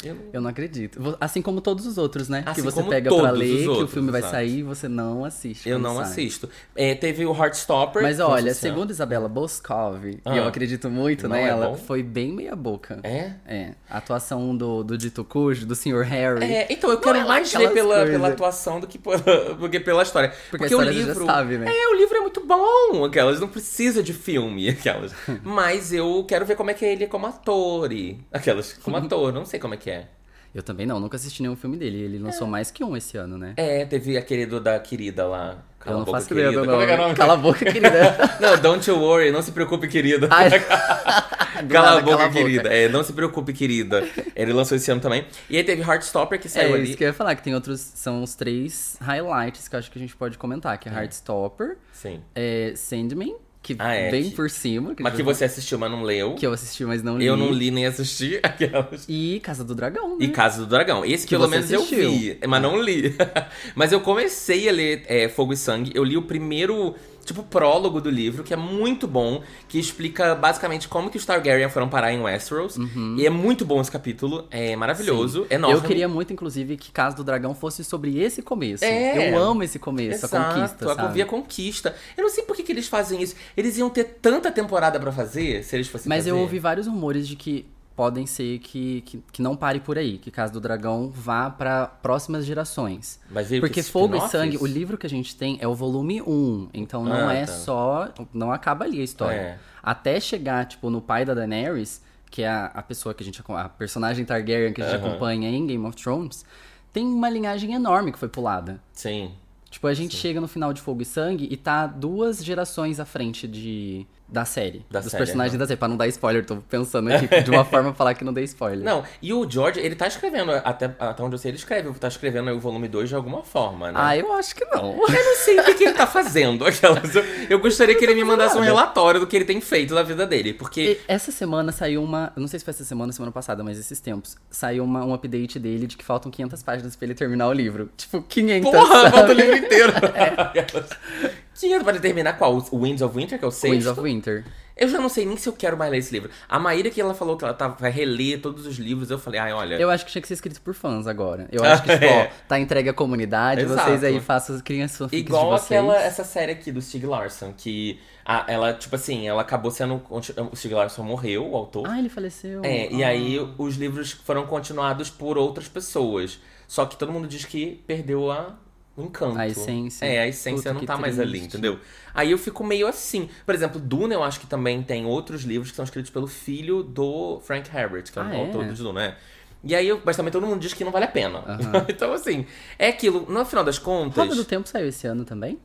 Eu 0.04 0.14
não- 0.14 0.22
Eu 0.34 0.42
não 0.42 0.50
acredito. 0.52 1.18
Assim 1.20 1.42
como 1.42 1.60
todos 1.60 1.88
os 1.88 1.98
outros, 1.98 2.30
né? 2.30 2.44
Assim 2.46 2.62
que 2.62 2.72
você 2.72 2.84
pega 2.84 3.10
pra 3.14 3.32
ler, 3.32 3.64
que 3.64 3.68
o 3.84 3.88
filme 3.88 4.12
vai 4.12 4.22
sair 4.22 4.60
e 4.60 4.64
você 4.64 4.88
não 4.88 5.26
assiste. 5.26 5.68
Eu 5.68 5.80
não 5.80 5.96
sai. 5.96 6.04
assisto. 6.04 6.50
É, 6.76 6.94
teve 6.94 7.26
o 7.26 7.34
Heartstopper. 7.36 8.04
Mas 8.04 8.20
olha, 8.20 8.54
segundo 8.54 8.92
Isabela 8.92 9.28
Boscov, 9.28 10.06
e 10.06 10.20
Ah. 10.24 10.36
eu 10.38 10.48
acredito 10.48 10.88
muito 10.90 11.26
é 11.26 11.30
nela, 11.30 11.70
bom? 11.70 11.76
foi 11.78 12.04
bem 12.04 12.32
meia 12.32 12.56
boca. 12.56 13.00
É? 13.04 13.32
É. 13.48 13.72
A 13.90 13.98
atuação 13.98 14.56
do, 14.56 14.84
do 14.84 14.96
Dito 14.98 15.24
Cujo, 15.24 15.66
do 15.66 15.76
Sr. 15.76 16.04
Harry. 16.04 16.44
É, 16.46 16.68
então 16.70 16.92
eu 16.92 17.00
quero 17.00 17.18
é 17.18 17.26
mais 17.26 17.48
aquelas 17.54 17.74
pela, 17.74 17.96
coisas. 17.96 18.12
pela 18.12 18.28
atuação 18.28 18.80
do 18.80 18.86
que, 18.86 19.00
por- 19.00 19.18
do 19.60 19.68
que 19.70 19.80
pela 19.80 20.04
história. 20.04 20.32
Porque 20.52 20.66
a 20.66 20.68
história 20.68 20.92
o 20.92 20.94
livro. 20.94 21.26
sabe, 21.26 21.58
né? 21.58 21.66
É, 21.76 21.88
o 21.90 21.96
livro 21.96 22.16
é 22.18 22.20
muito 22.22 22.46
bom, 22.46 23.04
aquelas. 23.04 23.40
Não 23.40 23.48
precisa 23.48 24.04
de 24.04 24.14
filme, 24.14 24.70
aquelas. 24.70 25.12
Mas 25.44 25.92
eu 25.92 26.24
quero 26.28 26.46
ver 26.46 26.56
como 26.56 26.70
é 26.70 26.76
que 26.76 26.86
é 26.86 26.92
ele 26.94 27.08
como 27.08 27.26
ator. 27.26 27.92
E, 27.92 28.20
aquelas. 28.32 28.74
Como 28.74 28.96
ator, 28.96 29.34
não 29.34 29.44
sei 29.44 29.60
como 29.60 29.74
é 29.74 29.78
que 29.78 29.87
é. 29.90 30.08
Eu 30.56 30.64
também 30.64 30.88
não, 30.88 31.00
nunca 31.00 31.18
assisti 31.18 31.42
nenhum 31.44 31.56
filme 31.56 31.78
dele. 31.78 32.02
Ele 32.02 32.18
lançou 32.18 32.48
mais 32.48 32.72
que 32.72 32.84
um 32.84 32.98
esse 32.98 33.16
ano, 33.18 33.38
né? 33.38 33.54
É, 33.58 33.86
teve 33.86 34.18
aquele 34.18 34.46
do 34.46 34.60
da 34.60 34.80
querida 34.80 35.28
lá. 35.28 35.58
Cala 35.80 35.92
eu 35.92 35.96
a 35.96 36.00
não 36.00 36.06
boca, 36.06 36.18
faço 36.18 36.28
querida. 36.30 36.52
do 36.52 36.66
Como 36.66 36.82
é 36.82 36.86
que 36.86 36.92
é 36.92 36.96
o 36.96 36.98
nome. 36.98 37.04
nome? 37.10 37.16
Cala 37.16 37.34
a 37.34 37.38
boca, 37.38 37.60
querida. 37.66 38.18
Não, 38.42 38.60
don't 38.60 38.90
you 38.90 38.98
worry, 38.98 39.30
não 39.32 39.42
se 39.44 39.52
preocupe, 39.52 39.88
querida. 39.88 40.28
Ai, 40.32 40.50
do 41.62 41.74
Cala 41.74 41.88
nada, 41.88 42.00
a 42.00 42.02
boca, 42.02 42.18
cala 42.18 42.30
querida. 42.32 42.70
É, 42.74 42.90
não 42.90 43.04
se 43.04 43.14
preocupe, 43.14 43.54
querida. 43.54 44.08
Ele 44.36 44.52
lançou 44.54 44.76
esse 44.78 44.90
ano 44.90 45.00
também. 45.02 45.26
E 45.50 45.58
aí 45.58 45.64
teve 45.64 45.82
Heartstopper, 45.84 46.40
que 46.40 46.50
saiu 46.50 46.72
É 46.72 46.74
ali. 46.74 46.84
isso 46.90 46.98
que 46.98 47.04
eu 47.04 47.08
ia 47.10 47.14
falar, 47.14 47.36
que 47.36 47.44
tem 47.44 47.54
outros. 47.54 47.80
São 47.80 48.24
os 48.24 48.34
três 48.34 48.98
highlights 49.02 49.68
que 49.68 49.76
eu 49.76 49.80
acho 49.80 49.92
que 49.92 50.00
a 50.00 50.02
gente 50.02 50.16
pode 50.16 50.38
comentar: 50.40 50.76
que 50.80 50.90
é 50.90 50.92
Heartstopper, 50.92 51.78
Sim. 51.94 52.22
é 52.34 52.74
Sandman, 52.76 53.36
que 53.62 53.76
Ah, 53.80 53.94
é, 53.94 54.10
bem 54.12 54.30
que- 54.30 54.36
por 54.36 54.50
cima. 54.50 54.96
Que, 54.96 55.04
Mas 55.04 55.14
que 55.16 55.24
vai- 55.24 55.34
você 55.34 55.46
assistiu, 55.46 55.78
mas 55.78 55.92
não 55.92 56.02
leu. 56.04 56.36
que 56.36 56.46
eu 56.48 56.54
assisti, 56.54 56.86
mas 56.86 57.04
não 57.04 57.18
li. 57.18 57.26
Eu 57.26 57.36
não 57.36 57.52
li 57.52 57.70
nem 57.72 57.86
assisti 57.86 58.40
aquelas. 58.44 59.06
E 59.10 59.40
Casa 59.44 59.64
do 59.64 59.76
Dragão, 59.76 60.18
né? 60.18 60.26
E 60.26 60.28
Casa 60.30 60.60
do 60.60 60.66
Dragão. 60.68 61.04
Esse 61.04 61.26
Que 61.28 61.36
pelo 61.36 61.48
menos 61.50 61.70
eu 61.72 61.80
assistiu. 61.82 62.12
vi, 62.12 62.40
mas 62.48 62.62
não 62.62 62.82
li. 62.82 63.14
mas 63.76 63.92
eu 63.92 64.00
comecei 64.00 64.70
a 64.70 64.72
ler 64.72 65.04
é, 65.08 65.28
Fogo 65.28 65.52
e 65.54 65.58
Sangue. 65.58 65.92
Eu 65.94 66.04
li 66.04 66.16
o 66.16 66.22
primeiro, 66.22 66.96
tipo, 67.28 67.44
prólogo 67.44 68.00
do 68.02 68.10
livro, 68.10 68.44
que 68.44 68.54
é 68.54 68.58
muito 68.58 69.08
bom, 69.08 69.44
que 69.68 69.78
explica 69.78 70.34
basicamente 70.34 70.88
como 70.88 71.10
que 71.10 71.18
os 71.18 71.26
Targaryen 71.26 71.70
foram 71.70 71.90
parar 71.90 72.14
em 72.14 72.22
Westeros. 72.22 72.78
E 73.18 73.26
é 73.26 73.30
muito 73.30 73.66
bom 73.66 73.80
esse 73.82 73.92
capítulo, 73.92 74.48
é 74.50 74.76
maravilhoso, 74.76 75.46
enorme. 75.50 75.76
Eu 75.76 75.82
queria 75.82 76.08
muito, 76.08 76.32
inclusive, 76.32 76.78
que 76.78 76.92
Casa 76.92 77.16
do 77.16 77.24
Dragão 77.24 77.54
fosse 77.54 77.84
sobre 77.84 78.18
esse 78.20 78.42
começo. 78.42 78.84
É. 78.86 79.34
Eu 79.34 79.38
amo 79.38 79.62
esse 79.64 79.78
começo, 79.78 80.26
a 80.26 80.30
conquista, 80.30 80.92
a 80.92 80.96
sabe? 80.96 81.14
Via 81.14 81.26
conquista. 81.26 81.96
Eu 82.16 82.24
não 82.24 82.30
sei 82.30 82.44
por 82.44 82.56
que, 82.56 82.64
que 82.64 82.72
eles 82.72 82.88
fazem 82.88 83.22
isso. 83.22 83.36
Eles 83.56 83.78
iam 83.78 83.90
ter 83.90 84.06
tanta 84.22 84.50
temporada 84.52 85.00
pra 85.00 85.12
fazer, 85.12 85.64
se 85.64 85.76
eles 85.76 85.88
fossem 85.88 86.08
Mas 86.08 86.20
fazer. 86.20 86.32
eu 86.32 86.38
ouvi 86.38 86.60
vários 86.60 86.88
rumores 86.88 87.28
de 87.28 87.36
que 87.36 87.66
podem 87.98 88.28
ser 88.28 88.60
que, 88.60 89.02
que, 89.02 89.24
que 89.34 89.42
não 89.42 89.58
pare 89.58 89.80
por 89.82 89.98
aí, 89.98 90.20
que 90.20 90.30
Casa 90.32 90.54
do 90.54 90.62
Dragão 90.62 91.10
vá 91.10 91.50
pra 91.50 91.88
próximas 91.88 92.46
gerações. 92.46 93.20
Mas 93.30 93.50
veio 93.50 93.60
Porque 93.62 93.82
Fogo 93.82 94.16
e? 94.16 94.22
Sangue, 94.30 94.58
o 94.58 94.66
livro 94.68 94.98
que 95.00 95.08
a 95.08 95.10
gente 95.10 95.36
tem 95.36 95.58
é 95.60 95.68
o 95.68 95.74
volume 95.74 96.22
1, 96.22 96.70
então 96.76 97.04
não 97.04 97.28
Ah, 97.28 97.34
é 97.34 97.46
tá. 97.48 97.52
só, 97.52 98.10
não 98.32 98.52
acaba 98.52 98.86
ali 98.86 99.02
a 99.02 99.04
história. 99.04 99.36
É. 99.36 99.58
Até 99.82 100.20
chegar, 100.20 100.66
tipo, 100.68 100.90
no 100.92 101.02
pai 101.02 101.26
da 101.26 101.34
Daenerys, 101.34 102.02
que 102.30 102.44
é 102.44 102.48
a, 102.50 102.66
a 102.68 102.84
pessoa 102.84 103.16
que 103.16 103.24
a 103.24 103.26
gente, 103.26 103.42
a 103.48 103.68
personagem 103.68 104.24
Targaryen 104.26 104.72
que 104.74 104.82
a 104.82 104.86
gente 104.90 104.96
Aham. 105.02 105.08
acompanha 105.10 105.50
em 105.50 105.66
Game 105.66 105.84
of 105.86 105.98
Thrones, 105.98 106.46
tem 106.94 107.04
uma 107.06 107.30
linhagem 107.30 107.74
enorme 107.74 108.12
que 108.12 108.20
foi 108.20 108.30
pulada. 108.30 108.80
Sim. 108.94 109.32
Tipo, 109.72 109.88
a 109.88 109.94
gente 109.94 110.16
chega 110.16 110.40
no 110.40 110.48
final 110.48 110.72
de 110.72 110.82
Fogo 110.82 111.02
e 111.02 111.06
Sangue 111.06 111.48
e 111.52 111.58
tá 111.58 111.88
duas 111.88 112.44
gerações 112.44 113.00
à 113.00 113.06
frente 113.06 113.48
de, 113.48 114.06
da 114.28 114.44
série. 114.46 114.86
Da 114.92 115.00
dos 115.00 115.12
série, 115.12 115.24
personagens 115.24 115.54
aham. 115.54 115.60
da 115.60 115.68
série. 115.68 115.78
Pra 115.78 115.88
não 115.88 115.98
dar 115.98 116.08
spoiler, 116.08 116.46
tô 116.46 116.58
pensando 116.58 117.12
aqui 117.12 117.28
de 117.44 117.50
uma 117.50 117.64
forma 117.66 117.94
falar 117.94 118.14
que 118.14 118.24
não 118.24 118.34
dei 118.34 118.44
spoiler. 118.44 118.84
Não, 118.84 119.04
e 119.22 119.34
o 119.34 119.50
George, 119.50 119.80
ele 119.80 119.96
tá 119.96 120.08
escrevendo, 120.08 120.52
até, 120.52 120.94
até 121.00 121.24
onde 121.24 121.36
eu 121.36 121.40
sei, 121.40 121.52
ele 121.52 121.58
escreve, 121.58 121.92
tá 121.94 122.08
escrevendo 122.08 122.50
aí 122.50 122.56
o 122.56 122.60
volume 122.60 122.88
2 122.88 123.10
de 123.10 123.16
alguma 123.16 123.44
forma, 123.44 123.92
né? 123.92 124.00
Ah, 124.02 124.18
eu 124.18 124.32
acho 124.34 124.56
que 124.56 124.66
não. 124.66 124.92
Eu 124.94 125.26
não 125.26 125.36
sei 125.38 125.60
o 125.60 125.64
que, 125.64 125.74
que 125.76 125.84
ele 125.86 125.94
tá 125.94 126.06
fazendo. 126.08 126.66
Aquelas, 126.66 127.16
eu, 127.16 127.24
eu 127.50 127.60
gostaria 127.60 127.96
que 127.96 128.04
ele 128.04 128.16
me 128.16 128.24
mandasse 128.24 128.56
um 128.56 128.60
nada. 128.60 128.72
relatório 128.72 129.20
do 129.20 129.28
que 129.28 129.36
ele 129.36 129.46
tem 129.46 129.62
feito 129.62 129.94
na 129.96 130.04
vida 130.04 130.26
dele. 130.26 130.54
Porque. 130.54 130.82
E 130.82 131.00
essa 131.08 131.32
semana 131.32 131.72
saiu 131.72 132.04
uma. 132.04 132.34
Não 132.36 132.48
sei 132.48 132.60
se 132.60 132.66
foi 132.66 132.72
essa 132.74 132.84
semana 132.84 133.10
ou 133.10 133.14
semana 133.14 133.32
passada, 133.32 133.64
mas 133.64 133.80
esses 133.80 134.00
tempos. 134.00 134.36
Saiu 134.50 134.84
uma, 134.84 135.06
um 135.06 135.14
update 135.14 135.58
dele 135.60 135.88
de 135.88 135.96
que 135.96 136.04
faltam 136.04 136.30
500 136.32 136.64
páginas 136.64 136.96
pra 136.96 137.06
ele 137.06 137.16
terminar 137.16 137.48
o 137.48 137.54
livro. 137.54 137.90
Tipo, 137.96 138.22
500. 138.22 138.72
Porra, 138.72 138.88
sabe? 138.94 139.12
falta 139.12 139.32
o 139.32 139.34
livro 139.34 139.56
inteiro. 139.58 139.94
Tinha 141.58 141.84
para 141.84 142.00
terminar 142.00 142.38
qual? 142.38 142.56
O 142.72 142.80
Winds 142.84 143.02
of 143.02 143.16
Winter, 143.18 143.40
que 143.40 143.46
é 143.46 143.48
o 143.48 143.52
sexto? 143.52 143.72
Winds 143.74 143.88
of 143.88 144.02
Winter. 144.02 144.46
Eu 144.76 144.88
já 144.88 145.00
não 145.00 145.10
sei 145.10 145.26
nem 145.26 145.36
se 145.36 145.50
eu 145.50 145.54
quero 145.54 145.76
mais 145.76 145.90
ler 145.90 145.98
esse 145.98 146.14
livro. 146.14 146.30
A 146.48 146.60
Maíra 146.60 146.92
que 146.92 147.02
ela 147.02 147.16
falou 147.16 147.36
que 147.36 147.44
ela 147.44 147.54
tá, 147.54 147.68
vai 147.68 147.90
reler 147.90 148.40
todos 148.40 148.68
os 148.68 148.76
livros, 148.78 149.10
eu 149.10 149.18
falei, 149.18 149.40
ai, 149.40 149.52
olha. 149.52 149.74
Eu 149.76 149.90
acho 149.90 150.06
que 150.06 150.12
tinha 150.12 150.22
que 150.22 150.28
ser 150.28 150.36
escrito 150.36 150.62
por 150.62 150.76
fãs 150.76 151.08
agora. 151.08 151.48
Eu 151.52 151.64
acho 151.64 151.82
que, 151.82 151.90
tipo, 151.94 152.06
É. 152.06 152.28
ó, 152.28 152.48
tá 152.48 152.60
entregue 152.60 152.88
à 152.90 152.94
comunidade, 152.94 153.62
Exato. 153.62 153.82
vocês 153.90 154.04
aí 154.04 154.20
façam, 154.20 154.60
criem 154.60 154.84
as 154.84 154.96
fanfics 154.96 155.26
Igual 155.28 155.56
aquela, 155.56 155.98
essa 156.00 156.24
série 156.24 156.52
aqui 156.52 156.72
do 156.72 156.80
Stig 156.80 157.08
Larsson, 157.08 157.52
que 157.58 158.00
a- 158.24 158.46
ela, 158.48 158.72
tipo 158.76 158.96
assim, 158.96 159.28
ela 159.28 159.42
acabou 159.42 159.72
sendo. 159.72 160.00
O 160.12 160.56
Stig 160.56 160.76
Larsson 160.76 161.02
morreu, 161.02 161.50
o 161.50 161.56
autor. 161.56 161.88
Ah, 161.90 161.98
ele 161.98 162.10
faleceu. 162.10 162.62
É, 162.64 162.88
e 162.94 163.04
Ah. 163.04 163.08
aí 163.08 163.40
os 163.58 163.78
livros 163.78 164.12
foram 164.12 164.46
continuados 164.46 165.10
por 165.10 165.40
outras 165.40 165.68
pessoas. 165.68 166.40
Só 166.68 166.86
que 166.86 166.96
todo 166.98 167.12
mundo 167.12 167.28
diz 167.28 167.46
que 167.46 167.82
perdeu 167.88 168.30
a, 168.32 168.54
encanto. 169.04 169.38
A 169.38 169.48
essência. 169.48 170.06
É, 170.06 170.20
a 170.20 170.28
essência 170.28 170.72
Puta, 170.72 170.74
não 170.74 170.86
tá 170.86 170.98
mais 170.98 171.20
ali, 171.20 171.40
entendeu? 171.40 171.80
Aí 172.14 172.32
eu 172.32 172.38
fico 172.38 172.64
meio 172.64 172.88
assim. 172.88 173.30
Por 173.46 173.54
exemplo, 173.54 173.80
Duna 173.80 174.14
eu 174.14 174.24
acho 174.24 174.40
que 174.40 174.48
também 174.48 174.82
tem 174.82 175.06
outros 175.06 175.44
livros 175.44 175.70
que 175.70 175.76
são 175.76 175.86
escritos 175.86 176.10
pelo 176.12 176.28
filho 176.28 176.82
do 176.84 177.40
Frank 177.42 177.70
Herbert, 177.76 178.12
que 178.12 178.18
é 178.18 178.22
o 178.22 178.26
Ah, 178.26 178.34
é? 178.36 178.40
autor 178.40 178.66
de 178.66 178.74
Duna, 178.82 178.94
né? 178.94 179.16
E 179.64 179.76
aí, 179.76 179.88
mas 180.06 180.16
também 180.16 180.32
todo 180.32 180.46
mundo 180.46 180.60
diz 180.60 180.74
que 180.74 180.84
não 180.84 180.92
vale 180.92 181.06
a 181.06 181.10
pena. 181.10 181.44
então, 181.90 182.14
assim, 182.14 182.46
é 182.78 182.88
aquilo. 182.90 183.26
No 183.30 183.44
final 183.46 183.64
das 183.64 183.80
contas, 183.80 184.24
Roda 184.24 184.36
do 184.36 184.46
Tempo 184.46 184.68
saiu 184.68 184.88
esse 184.88 185.08
ano 185.08 185.26
também? 185.26 185.60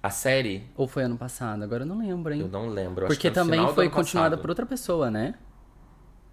a 0.00 0.10
série, 0.10 0.64
Ou 0.76 0.86
foi 0.86 1.02
ano 1.02 1.16
passado? 1.16 1.62
Agora 1.64 1.82
eu 1.82 1.86
não 1.86 1.98
lembro, 1.98 2.32
hein? 2.32 2.40
eu 2.40 2.48
não 2.48 2.68
lembro. 2.68 3.04
acho 3.06 3.14
Porque 3.14 3.30
também 3.30 3.60
do 3.60 3.74
foi 3.74 3.88
continuada 3.90 4.30
passado. 4.30 4.40
por 4.42 4.50
outra 4.50 4.64
pessoa, 4.64 5.10
né? 5.10 5.34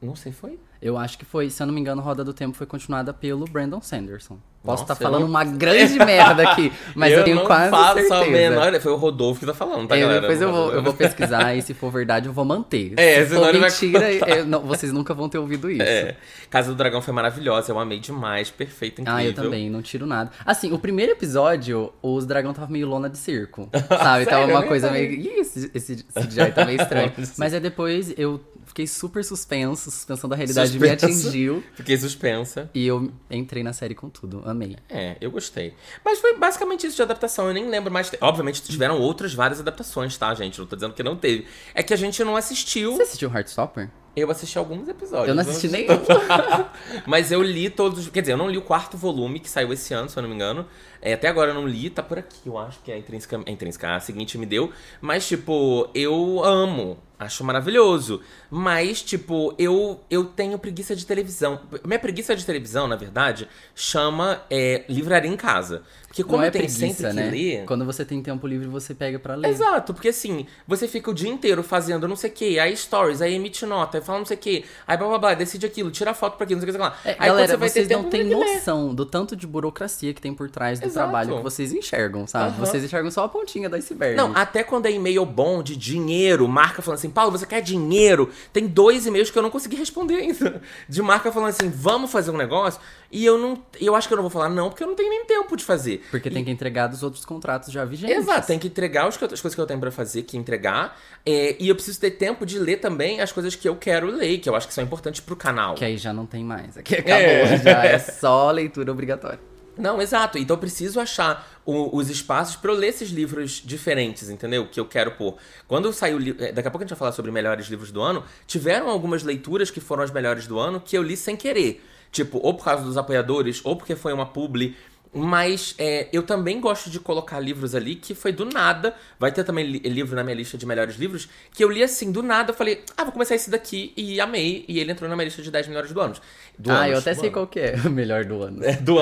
Não 0.01 0.15
sei, 0.15 0.31
foi? 0.31 0.59
Eu 0.85 0.99
acho 0.99 1.17
que 1.17 1.25
foi, 1.25 1.49
se 1.49 1.63
eu 1.63 1.65
não 1.65 1.73
me 1.73 1.81
engano, 1.81 1.99
Roda 1.99 2.23
do 2.23 2.31
Tempo 2.31 2.55
foi 2.55 2.67
continuada 2.67 3.11
pelo 3.11 3.45
Brandon 3.45 3.81
Sanderson. 3.81 4.37
Posso 4.63 4.83
estar 4.83 4.95
falando 4.95 5.15
eu 5.15 5.19
não- 5.21 5.27
uma 5.29 5.43
grande 5.43 5.97
merda 6.05 6.43
aqui, 6.49 6.71
mas 6.95 7.11
eu, 7.13 7.23
tenho 7.23 7.37
não 7.37 7.45
quase 7.45 7.69
faço 7.71 7.93
certeza. 7.95 8.15
a 8.15 8.25
menor... 8.27 8.79
Foi 8.81 8.91
o 8.91 8.95
Rodolfo 8.95 9.39
que 9.39 9.45
tá 9.47 9.53
falando, 9.53 9.87
tá, 9.87 9.95
É, 9.97 9.99
galera? 10.01 10.21
depois 10.21 10.41
eu 10.41 10.47
Não 10.47 10.55
vou, 10.55 10.63
tá 10.71 10.75
eu 10.77 10.83
vou 10.83 10.93
falando. 10.93 10.97
pesquisar 10.97 11.55
e 11.55 11.61
se 11.61 11.73
for 11.73 11.91
verdade 11.91 12.27
eu 12.27 12.33
vou 12.33 12.45
manter. 12.45 12.93
É, 12.97 13.23
se 13.25 13.33
for 13.35 13.51
mentira, 13.53 14.11
eu- 14.37 14.45
não, 14.45 14.61
vocês 14.61 14.91
nunca 14.91 15.13
vão 15.13 15.27
ter 15.29 15.37
ouvido 15.39 15.69
isso. 15.71 15.81
É. 15.83 16.15
Casa 16.51 16.69
do 16.71 16.75
Dragão 16.75 17.01
foi 17.01 17.13
maravilhosa, 17.13 17.71
eu 17.71 17.79
amei 17.79 17.99
demais, 17.99 18.49
perfeito, 18.51 19.01
incrível. 19.01 19.19
Ah, 19.19 19.23
eu 19.25 19.33
também, 19.33 19.69
não 19.69 19.81
tiro 19.83 20.05
nada. 20.05 20.31
Assim, 20.45 20.71
o 20.71 20.77
primeiro 20.79 21.11
episódio, 21.13 21.91
os 22.01 22.25
dragão 22.27 22.53
tava 22.53 22.71
meio 22.71 22.87
lona 22.87 23.09
de 23.09 23.17
circo, 23.17 23.69
sabe? 23.89 24.25
tava 24.25 24.41
Sério? 24.41 24.49
uma 24.55 24.61
Eu 24.63 24.67
coisa 24.67 24.89
meio... 24.91 25.11
Ih, 25.11 25.39
esse, 25.39 25.71
esse 25.75 25.95
CGI 26.03 26.51
tá 26.53 26.63
meio 26.65 26.79
estranho. 26.81 27.11
Mas 27.37 27.53
é 27.53 27.59
depois 27.59 28.13
eu 28.17 28.39
fiquei 28.65 28.87
super 28.87 29.23
suspenso, 29.23 29.91
suspensão 29.91 30.27
da 30.29 30.35
realidade 30.35 30.74
me 30.79 30.89
atingiu. 30.89 31.63
Fiquei 31.73 31.97
suspensa. 31.97 32.69
E 32.73 32.85
eu 32.85 33.11
entrei 33.29 33.63
na 33.63 33.73
série 33.73 33.95
com 33.95 34.09
tudo, 34.09 34.41
amei. 34.45 34.75
É, 34.89 35.17
eu 35.21 35.31
gostei. 35.31 35.73
Mas 36.03 36.19
foi 36.19 36.37
basicamente 36.37 36.85
isso 36.87 36.95
de 36.95 37.01
adaptação, 37.01 37.47
eu 37.47 37.53
nem 37.53 37.69
lembro 37.69 37.91
mais. 37.91 38.11
Obviamente 38.21 38.61
tiveram 38.63 38.99
outras 38.99 39.33
várias 39.33 39.59
adaptações, 39.59 40.17
tá, 40.17 40.33
gente? 40.33 40.59
Não 40.59 40.65
tô 40.67 40.75
dizendo 40.75 40.93
que 40.93 41.03
não 41.03 41.15
teve. 41.15 41.45
É 41.73 41.81
que 41.83 41.93
a 41.93 41.97
gente 41.97 42.23
não 42.23 42.35
assistiu. 42.35 42.95
Você 42.95 43.03
assistiu 43.03 43.31
Heartstopper? 43.33 43.89
Eu 44.15 44.31
assisti 44.31 44.57
alguns 44.57 44.87
episódios. 44.87 45.27
Eu 45.27 45.35
não 45.35 45.41
assisti 45.41 45.67
nenhum. 45.67 45.89
Mas 47.05 47.31
eu 47.33 47.41
li 47.43 47.69
todos. 47.69 47.99
os- 48.05 48.09
Quer 48.09 48.21
dizer, 48.21 48.31
eu 48.33 48.37
não 48.37 48.49
li 48.49 48.57
o 48.57 48.61
quarto 48.61 48.95
volume 48.97 49.39
que 49.41 49.49
saiu 49.49 49.71
esse 49.73 49.93
ano, 49.93 50.09
se 50.09 50.17
eu 50.17 50.21
não 50.23 50.29
me 50.29 50.35
engano. 50.35 50.65
É, 51.01 51.13
até 51.13 51.27
agora 51.27 51.51
eu 51.51 51.55
não 51.55 51.67
li, 51.67 51.89
tá 51.89 52.01
por 52.01 52.17
aqui, 52.17 52.39
eu 52.47 52.57
acho 52.57 52.79
que 52.81 52.91
é 52.91 52.95
a 52.95 52.97
intrínseca, 52.97 53.41
a 53.45 53.51
intrínseca, 53.51 53.95
a 53.95 53.99
seguinte 53.99 54.37
me 54.37 54.45
deu. 54.45 54.71
Mas, 55.01 55.27
tipo, 55.27 55.89
eu 55.93 56.41
amo. 56.43 56.97
Acho 57.17 57.43
maravilhoso. 57.43 58.21
Mas, 58.49 59.01
tipo, 59.01 59.55
eu, 59.57 60.01
eu 60.09 60.25
tenho 60.25 60.59
preguiça 60.59 60.95
de 60.95 61.05
televisão. 61.05 61.61
Minha 61.85 61.99
preguiça 61.99 62.35
de 62.35 62.45
televisão, 62.45 62.87
na 62.87 62.95
verdade, 62.95 63.47
chama 63.73 64.41
é, 64.49 64.83
livraria 64.89 65.31
em 65.31 65.37
casa. 65.37 65.83
Porque 66.15 66.23
como 66.23 66.37
não 66.37 66.45
é 66.45 66.49
tenho 66.51 66.63
preguiça, 66.63 66.87
sempre 66.87 67.09
que 67.09 67.13
né? 67.13 67.29
ler. 67.29 67.65
Quando 67.65 67.83
você 67.83 68.05
tem 68.05 68.21
tempo 68.21 68.47
livre, 68.47 68.69
você 68.69 68.93
pega 68.93 69.19
pra 69.19 69.35
ler. 69.35 69.49
Exato, 69.49 69.93
porque 69.93 70.07
assim, 70.07 70.47
você 70.65 70.87
fica 70.87 71.11
o 71.11 71.13
dia 71.13 71.29
inteiro 71.29 71.61
fazendo 71.61 72.07
não 72.07 72.15
sei 72.15 72.29
o 72.29 72.33
que, 72.33 72.57
aí 72.57 72.75
stories, 72.77 73.21
aí 73.21 73.33
emite 73.33 73.65
nota, 73.65 73.97
aí 73.97 74.03
fala 74.03 74.19
não 74.19 74.25
sei 74.25 74.37
o 74.37 74.39
que, 74.39 74.63
aí 74.87 74.95
blá 74.95 75.09
blá 75.09 75.17
blá, 75.17 75.33
decide 75.33 75.65
aquilo, 75.65 75.91
tira 75.91 76.13
foto 76.13 76.37
pra 76.37 76.45
aquilo, 76.45 76.61
não 76.61 76.65
sei 76.65 76.73
o 76.73 76.77
que, 76.77 76.81
lá. 76.81 76.97
É, 77.03 77.17
aí 77.19 77.27
galera, 77.27 77.47
você 77.47 77.57
vai 77.57 77.67
vocês 77.69 77.87
ter 77.89 77.97
não 77.97 78.05
têm 78.05 78.29
que 78.29 78.33
ler. 78.33 78.55
noção 78.55 78.95
do 78.95 79.05
tanto 79.05 79.35
de 79.35 79.45
burocracia 79.45 80.13
que 80.13 80.21
tem 80.21 80.33
por 80.33 80.49
trás 80.49 80.79
do 80.79 80.85
Exato. 80.85 81.05
trabalho 81.05 81.35
que 81.35 81.43
vocês 81.43 81.73
enxergam, 81.73 82.25
sabe? 82.25 82.55
Aham. 82.55 82.65
Vocês 82.65 82.83
enxergam 82.85 83.11
só 83.11 83.25
a 83.25 83.27
pontinha 83.27 83.67
do 83.69 83.75
iceberg. 83.75 84.15
Não, 84.15 84.33
até 84.33 84.63
quando 84.63 84.85
é 84.85 84.91
e-mail 84.91 85.25
bom 85.25 85.61
de 85.61 85.75
dinheiro, 85.75 86.47
marca 86.47 86.81
falando 86.81 86.99
assim, 86.99 87.09
Paulo, 87.09 87.31
você 87.31 87.45
quer 87.45 87.61
dinheiro? 87.61 88.29
Tem 88.53 88.65
dois 88.65 89.05
e-mails 89.05 89.29
que 89.29 89.37
eu 89.37 89.43
não 89.43 89.49
consegui 89.49 89.75
responder 89.75 90.15
ainda. 90.15 90.61
De 90.87 91.01
marca 91.01 91.29
falando 91.29 91.49
assim, 91.49 91.69
vamos 91.69 92.09
fazer 92.09 92.31
um 92.31 92.37
negócio. 92.37 92.79
E 93.11 93.23
eu 93.25 93.37
não. 93.37 93.63
Eu 93.79 93.95
acho 93.95 94.07
que 94.07 94.13
eu 94.13 94.15
não 94.17 94.23
vou 94.23 94.29
falar 94.29 94.49
não, 94.49 94.69
porque 94.69 94.83
eu 94.83 94.87
não 94.87 94.95
tenho 94.95 95.09
nem 95.09 95.25
tempo 95.25 95.55
de 95.55 95.63
fazer. 95.63 96.03
Porque 96.11 96.29
tem 96.29 96.43
que 96.43 96.51
entregar 96.51 96.87
dos 96.87 97.03
outros 97.03 97.23
contratos 97.25 97.71
já 97.71 97.85
vigentes. 97.85 98.15
Exato, 98.17 98.47
tem 98.47 98.57
que 98.59 98.67
entregar 98.67 99.07
as, 99.07 99.15
co- 99.17 99.25
as 99.25 99.39
coisas 99.41 99.53
que 99.55 99.61
eu 99.61 99.65
tenho 99.67 99.79
pra 99.79 99.91
fazer, 99.91 100.23
que 100.23 100.37
entregar. 100.37 100.99
é, 101.25 101.55
e 101.59 101.69
eu 101.69 101.75
preciso 101.75 101.99
ter 101.99 102.11
tempo 102.11 102.45
de 102.45 102.57
ler 102.59 102.77
também 102.77 103.21
as 103.21 103.31
coisas 103.31 103.55
que 103.55 103.67
eu 103.69 103.75
quero 103.75 104.07
ler, 104.07 104.39
que 104.39 104.49
eu 104.49 104.55
acho 104.55 104.67
que 104.67 104.73
são 104.73 104.83
importantes 104.83 105.21
pro 105.21 105.35
canal. 105.35 105.75
Que 105.75 105.85
aí 105.85 105.97
já 105.97 106.11
não 106.13 106.25
tem 106.25 106.43
mais. 106.43 106.77
Aqui 106.77 106.95
acabou, 106.95 107.15
É. 107.21 107.57
já 107.57 107.85
é 107.85 107.99
só 107.99 108.49
leitura 108.51 108.91
obrigatória. 108.91 109.39
Não, 109.77 110.01
exato. 110.01 110.37
Então 110.37 110.55
eu 110.55 110.59
preciso 110.59 110.99
achar 111.01 111.45
o- 111.65 111.97
os 111.97 112.09
espaços 112.09 112.55
pra 112.55 112.71
eu 112.71 112.75
ler 112.77 112.87
esses 112.87 113.09
livros 113.09 113.61
diferentes, 113.63 114.29
entendeu? 114.29 114.65
Que 114.67 114.79
eu 114.79 114.85
quero 114.85 115.11
pôr. 115.11 115.35
Quando 115.67 115.91
saiu. 115.91 116.17
eh, 116.39 116.51
Daqui 116.53 116.67
a 116.67 116.71
pouco 116.71 116.77
a 116.77 116.85
gente 116.85 116.91
vai 116.91 116.97
falar 116.99 117.11
sobre 117.11 117.29
melhores 117.29 117.67
livros 117.67 117.91
do 117.91 118.01
ano. 118.01 118.23
Tiveram 118.47 118.89
algumas 118.89 119.21
leituras 119.23 119.69
que 119.69 119.81
foram 119.81 120.01
as 120.03 120.11
melhores 120.11 120.47
do 120.47 120.57
ano 120.57 120.79
que 120.79 120.97
eu 120.97 121.03
li 121.03 121.17
sem 121.17 121.35
querer. 121.35 121.83
Tipo, 122.15 122.39
ou 122.41 122.53
por 122.53 122.63
causa 122.63 122.81
dos 122.85 122.95
apoiadores, 122.95 123.59
ou 123.65 123.75
porque 123.75 123.93
foi 123.93 124.13
uma 124.13 124.25
publi. 124.25 124.73
Mas 125.17 125.75
é, 125.77 126.07
eu 126.13 126.23
também 126.23 126.59
gosto 126.61 126.89
de 126.89 126.97
colocar 126.99 127.39
livros 127.39 127.73
ali 127.75 127.95
que 127.95 128.13
foi 128.15 128.31
do 128.31 128.45
nada. 128.45 128.93
Vai 129.19 129.31
ter 129.33 129.43
também 129.43 129.65
li- 129.65 129.79
livro 129.79 130.15
na 130.15 130.23
minha 130.23 130.35
lista 130.35 130.57
de 130.57 130.65
melhores 130.65 130.95
livros. 130.97 131.27
Que 131.53 131.61
eu 131.63 131.69
li 131.69 131.81
assim, 131.83 132.09
do 132.11 132.21
nada. 132.23 132.51
Eu 132.51 132.55
falei, 132.55 132.83
ah, 132.97 133.03
vou 133.03 133.11
começar 133.13 133.35
esse 133.35 133.49
daqui. 133.49 133.91
E 133.97 134.19
amei. 134.21 134.63
E 134.67 134.79
ele 134.79 134.91
entrou 134.91 135.09
na 135.09 135.15
minha 135.15 135.25
lista 135.25 135.41
de 135.41 135.49
10 135.51 135.67
melhores 135.67 135.91
do 135.93 135.99
ano. 136.01 136.15
Do 136.57 136.69
ah, 136.71 136.75
anos, 136.79 136.91
eu 136.91 136.97
até 136.99 137.13
sei 137.13 137.23
ano. 137.25 137.33
qual 137.33 137.47
que 137.47 137.59
é 137.59 137.75
o 137.85 137.89
melhor 137.91 138.23
do 138.25 138.41
ano. 138.43 138.63
É, 138.63 138.73
do 138.73 138.95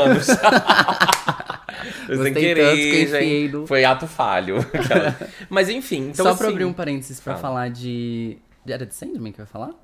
Gostei 2.08 2.23
sem 2.23 2.34
querer, 2.34 2.76
que 2.76 3.08
gente. 3.08 3.52
no- 3.54 3.67
Foi 3.67 3.84
ato 3.84 4.08
falho. 4.08 4.58
Mas 5.49 5.69
enfim, 5.69 6.10
então 6.10 6.26
Só 6.26 6.32
assim... 6.32 6.39
pra 6.39 6.47
abrir 6.49 6.65
um 6.65 6.73
parênteses 6.73 7.19
pra 7.19 7.34
Fala. 7.36 7.41
falar 7.41 7.69
de. 7.69 8.38
Era 8.67 8.86
de 8.86 8.95
Sandman 8.95 9.32
que 9.32 9.41
eu 9.41 9.43
ia 9.43 9.47
falar? 9.47 9.67
Lá, 9.67 9.76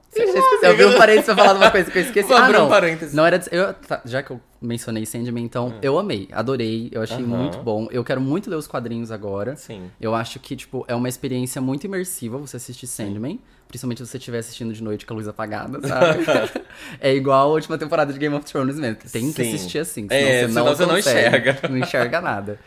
Eu 0.63 0.72
abri 0.72 0.86
um 0.86 0.98
parênteses 0.98 1.26
pra 1.26 1.36
falar 1.36 1.54
de 1.54 1.60
uma 1.60 1.72
coisa 1.72 1.92
que 1.92 1.98
eu 1.98 2.02
esqueci. 2.02 2.34
Ah, 2.34 2.46
abrir 2.46 2.58
um 2.58 2.62
não. 2.62 2.70
parênteses. 2.70 3.13
Não 3.13 3.26
era 3.26 3.38
de... 3.38 3.48
eu, 3.52 3.74
tá, 3.74 4.02
Já 4.06 4.24
que 4.24 4.32
eu 4.32 4.39
mencionei 4.62 5.06
Sandman, 5.06 5.44
então 5.44 5.74
eu 5.82 5.98
amei, 6.00 6.28
adorei, 6.32 6.89
eu 6.92 7.02
achei 7.02 7.18
Aham. 7.18 7.26
muito 7.28 7.58
bom. 7.60 7.88
Eu 7.92 8.04
quero 8.04 8.22
muito 8.22 8.50
ler 8.50 8.56
os 8.56 8.68
quadrinhos 8.68 9.12
agora. 9.12 9.56
Sim. 9.56 9.92
Eu 10.00 10.15
acho 10.15 10.39
que, 10.39 10.56
tipo, 10.56 10.86
é 10.88 10.96
uma 10.96 11.10
experiência 11.10 11.62
muito 11.62 11.84
imersiva 11.86 12.38
você 12.38 12.58
assistir 12.58 12.88
Sandman. 12.88 13.39
Principalmente 13.70 14.00
se 14.04 14.08
você 14.08 14.18
estiver 14.18 14.40
assistindo 14.40 14.74
de 14.74 14.82
noite 14.82 15.06
com 15.06 15.14
a 15.14 15.18
luz 15.18 15.28
apagada, 15.28 15.80
sabe? 15.88 16.26
é 17.00 17.14
igual 17.14 17.50
a 17.52 17.54
última 17.54 17.78
temporada 17.78 18.12
de 18.12 18.18
Game 18.18 18.36
of 18.36 18.44
Thrones 18.44 18.78
mesmo. 18.80 18.96
que 18.96 19.08
Tem 19.08 19.32
que 19.32 19.44
Sim. 19.44 19.54
assistir 19.54 19.78
assim, 19.78 20.08
senão 20.10 20.16
É, 20.20 20.42
você 20.42 20.48
senão 20.48 20.66
não 20.66 20.76
você 20.76 20.86
não 20.88 20.96
consegue, 20.96 21.20
enxerga. 21.28 21.60
É. 21.62 21.68
Não 21.70 21.78
enxerga 21.78 22.20
nada. 22.20 22.60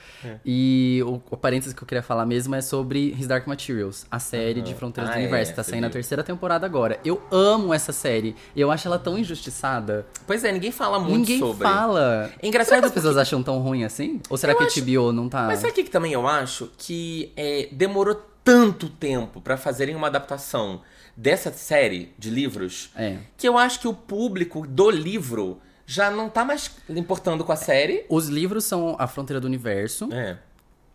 E 0.46 1.02
o, 1.04 1.20
o 1.28 1.36
parênteses 1.36 1.72
que 1.74 1.82
eu 1.82 1.86
queria 1.88 2.04
falar 2.04 2.24
mesmo 2.24 2.54
é 2.54 2.60
sobre 2.60 3.16
His 3.18 3.26
Dark 3.26 3.48
Materials, 3.48 4.06
a 4.08 4.20
série 4.20 4.62
de 4.62 4.76
Fronteiras 4.76 5.10
Ah, 5.10 5.14
do 5.14 5.18
é, 5.18 5.22
Universo. 5.22 5.54
tá 5.56 5.64
você 5.64 5.70
saindo 5.72 5.86
a 5.88 5.90
terceira 5.90 6.22
temporada 6.22 6.64
agora. 6.64 7.00
Eu 7.04 7.20
amo 7.32 7.74
essa 7.74 7.90
série. 7.92 8.36
Eu 8.54 8.70
acho 8.70 8.86
ela 8.86 8.96
tão 8.98 9.18
injustiçada. 9.18 10.06
Pois 10.24 10.44
é, 10.44 10.52
ninguém 10.52 10.70
fala 10.70 11.00
muito 11.00 11.14
Ninguém 11.18 11.40
sobre. 11.40 11.64
fala. 11.66 12.30
É 12.40 12.46
engraçado 12.46 12.68
Será 12.76 12.80
que 12.80 12.84
as 12.86 12.90
porque- 12.92 13.00
pessoas 13.00 13.16
acham 13.16 13.42
tão 13.42 13.58
ruim 13.58 13.82
assim? 13.82 14.20
Ou 14.30 14.36
será 14.36 14.52
Eu 14.52 14.58
que 14.58 14.64
acho- 14.66 14.78
a 14.78 14.82
HBO 14.84 15.10
não 15.12 15.28
tá. 15.28 15.46
Mas 15.48 15.58
sabe 15.58 15.72
o 15.72 15.74
que, 15.74 15.82
que 15.82 15.90
também 15.90 16.12
eu 16.12 16.28
acho? 16.28 16.70
Que 16.78 17.32
é, 17.36 17.68
demorou 17.72 18.14
tanto 18.44 18.88
tempo 18.88 19.40
pra 19.40 19.56
fazerem 19.56 19.96
uma 19.96 20.06
adaptação 20.06 20.80
dessa 21.16 21.52
série 21.52 22.12
de 22.18 22.30
livros 22.30 22.90
É. 22.96 23.18
que 23.36 23.46
eu 23.48 23.58
acho 23.58 23.80
que 23.80 23.88
o 23.88 23.94
público 23.94 24.66
do 24.66 24.90
livro 24.90 25.58
já 25.86 26.10
não 26.10 26.28
tá 26.28 26.44
mais 26.44 26.70
importando 26.88 27.44
com 27.44 27.52
a 27.52 27.56
série. 27.56 28.04
Os 28.08 28.28
livros 28.28 28.64
são 28.64 28.96
A 28.98 29.06
Fronteira 29.06 29.40
do 29.40 29.46
Universo. 29.46 30.08
É. 30.12 30.38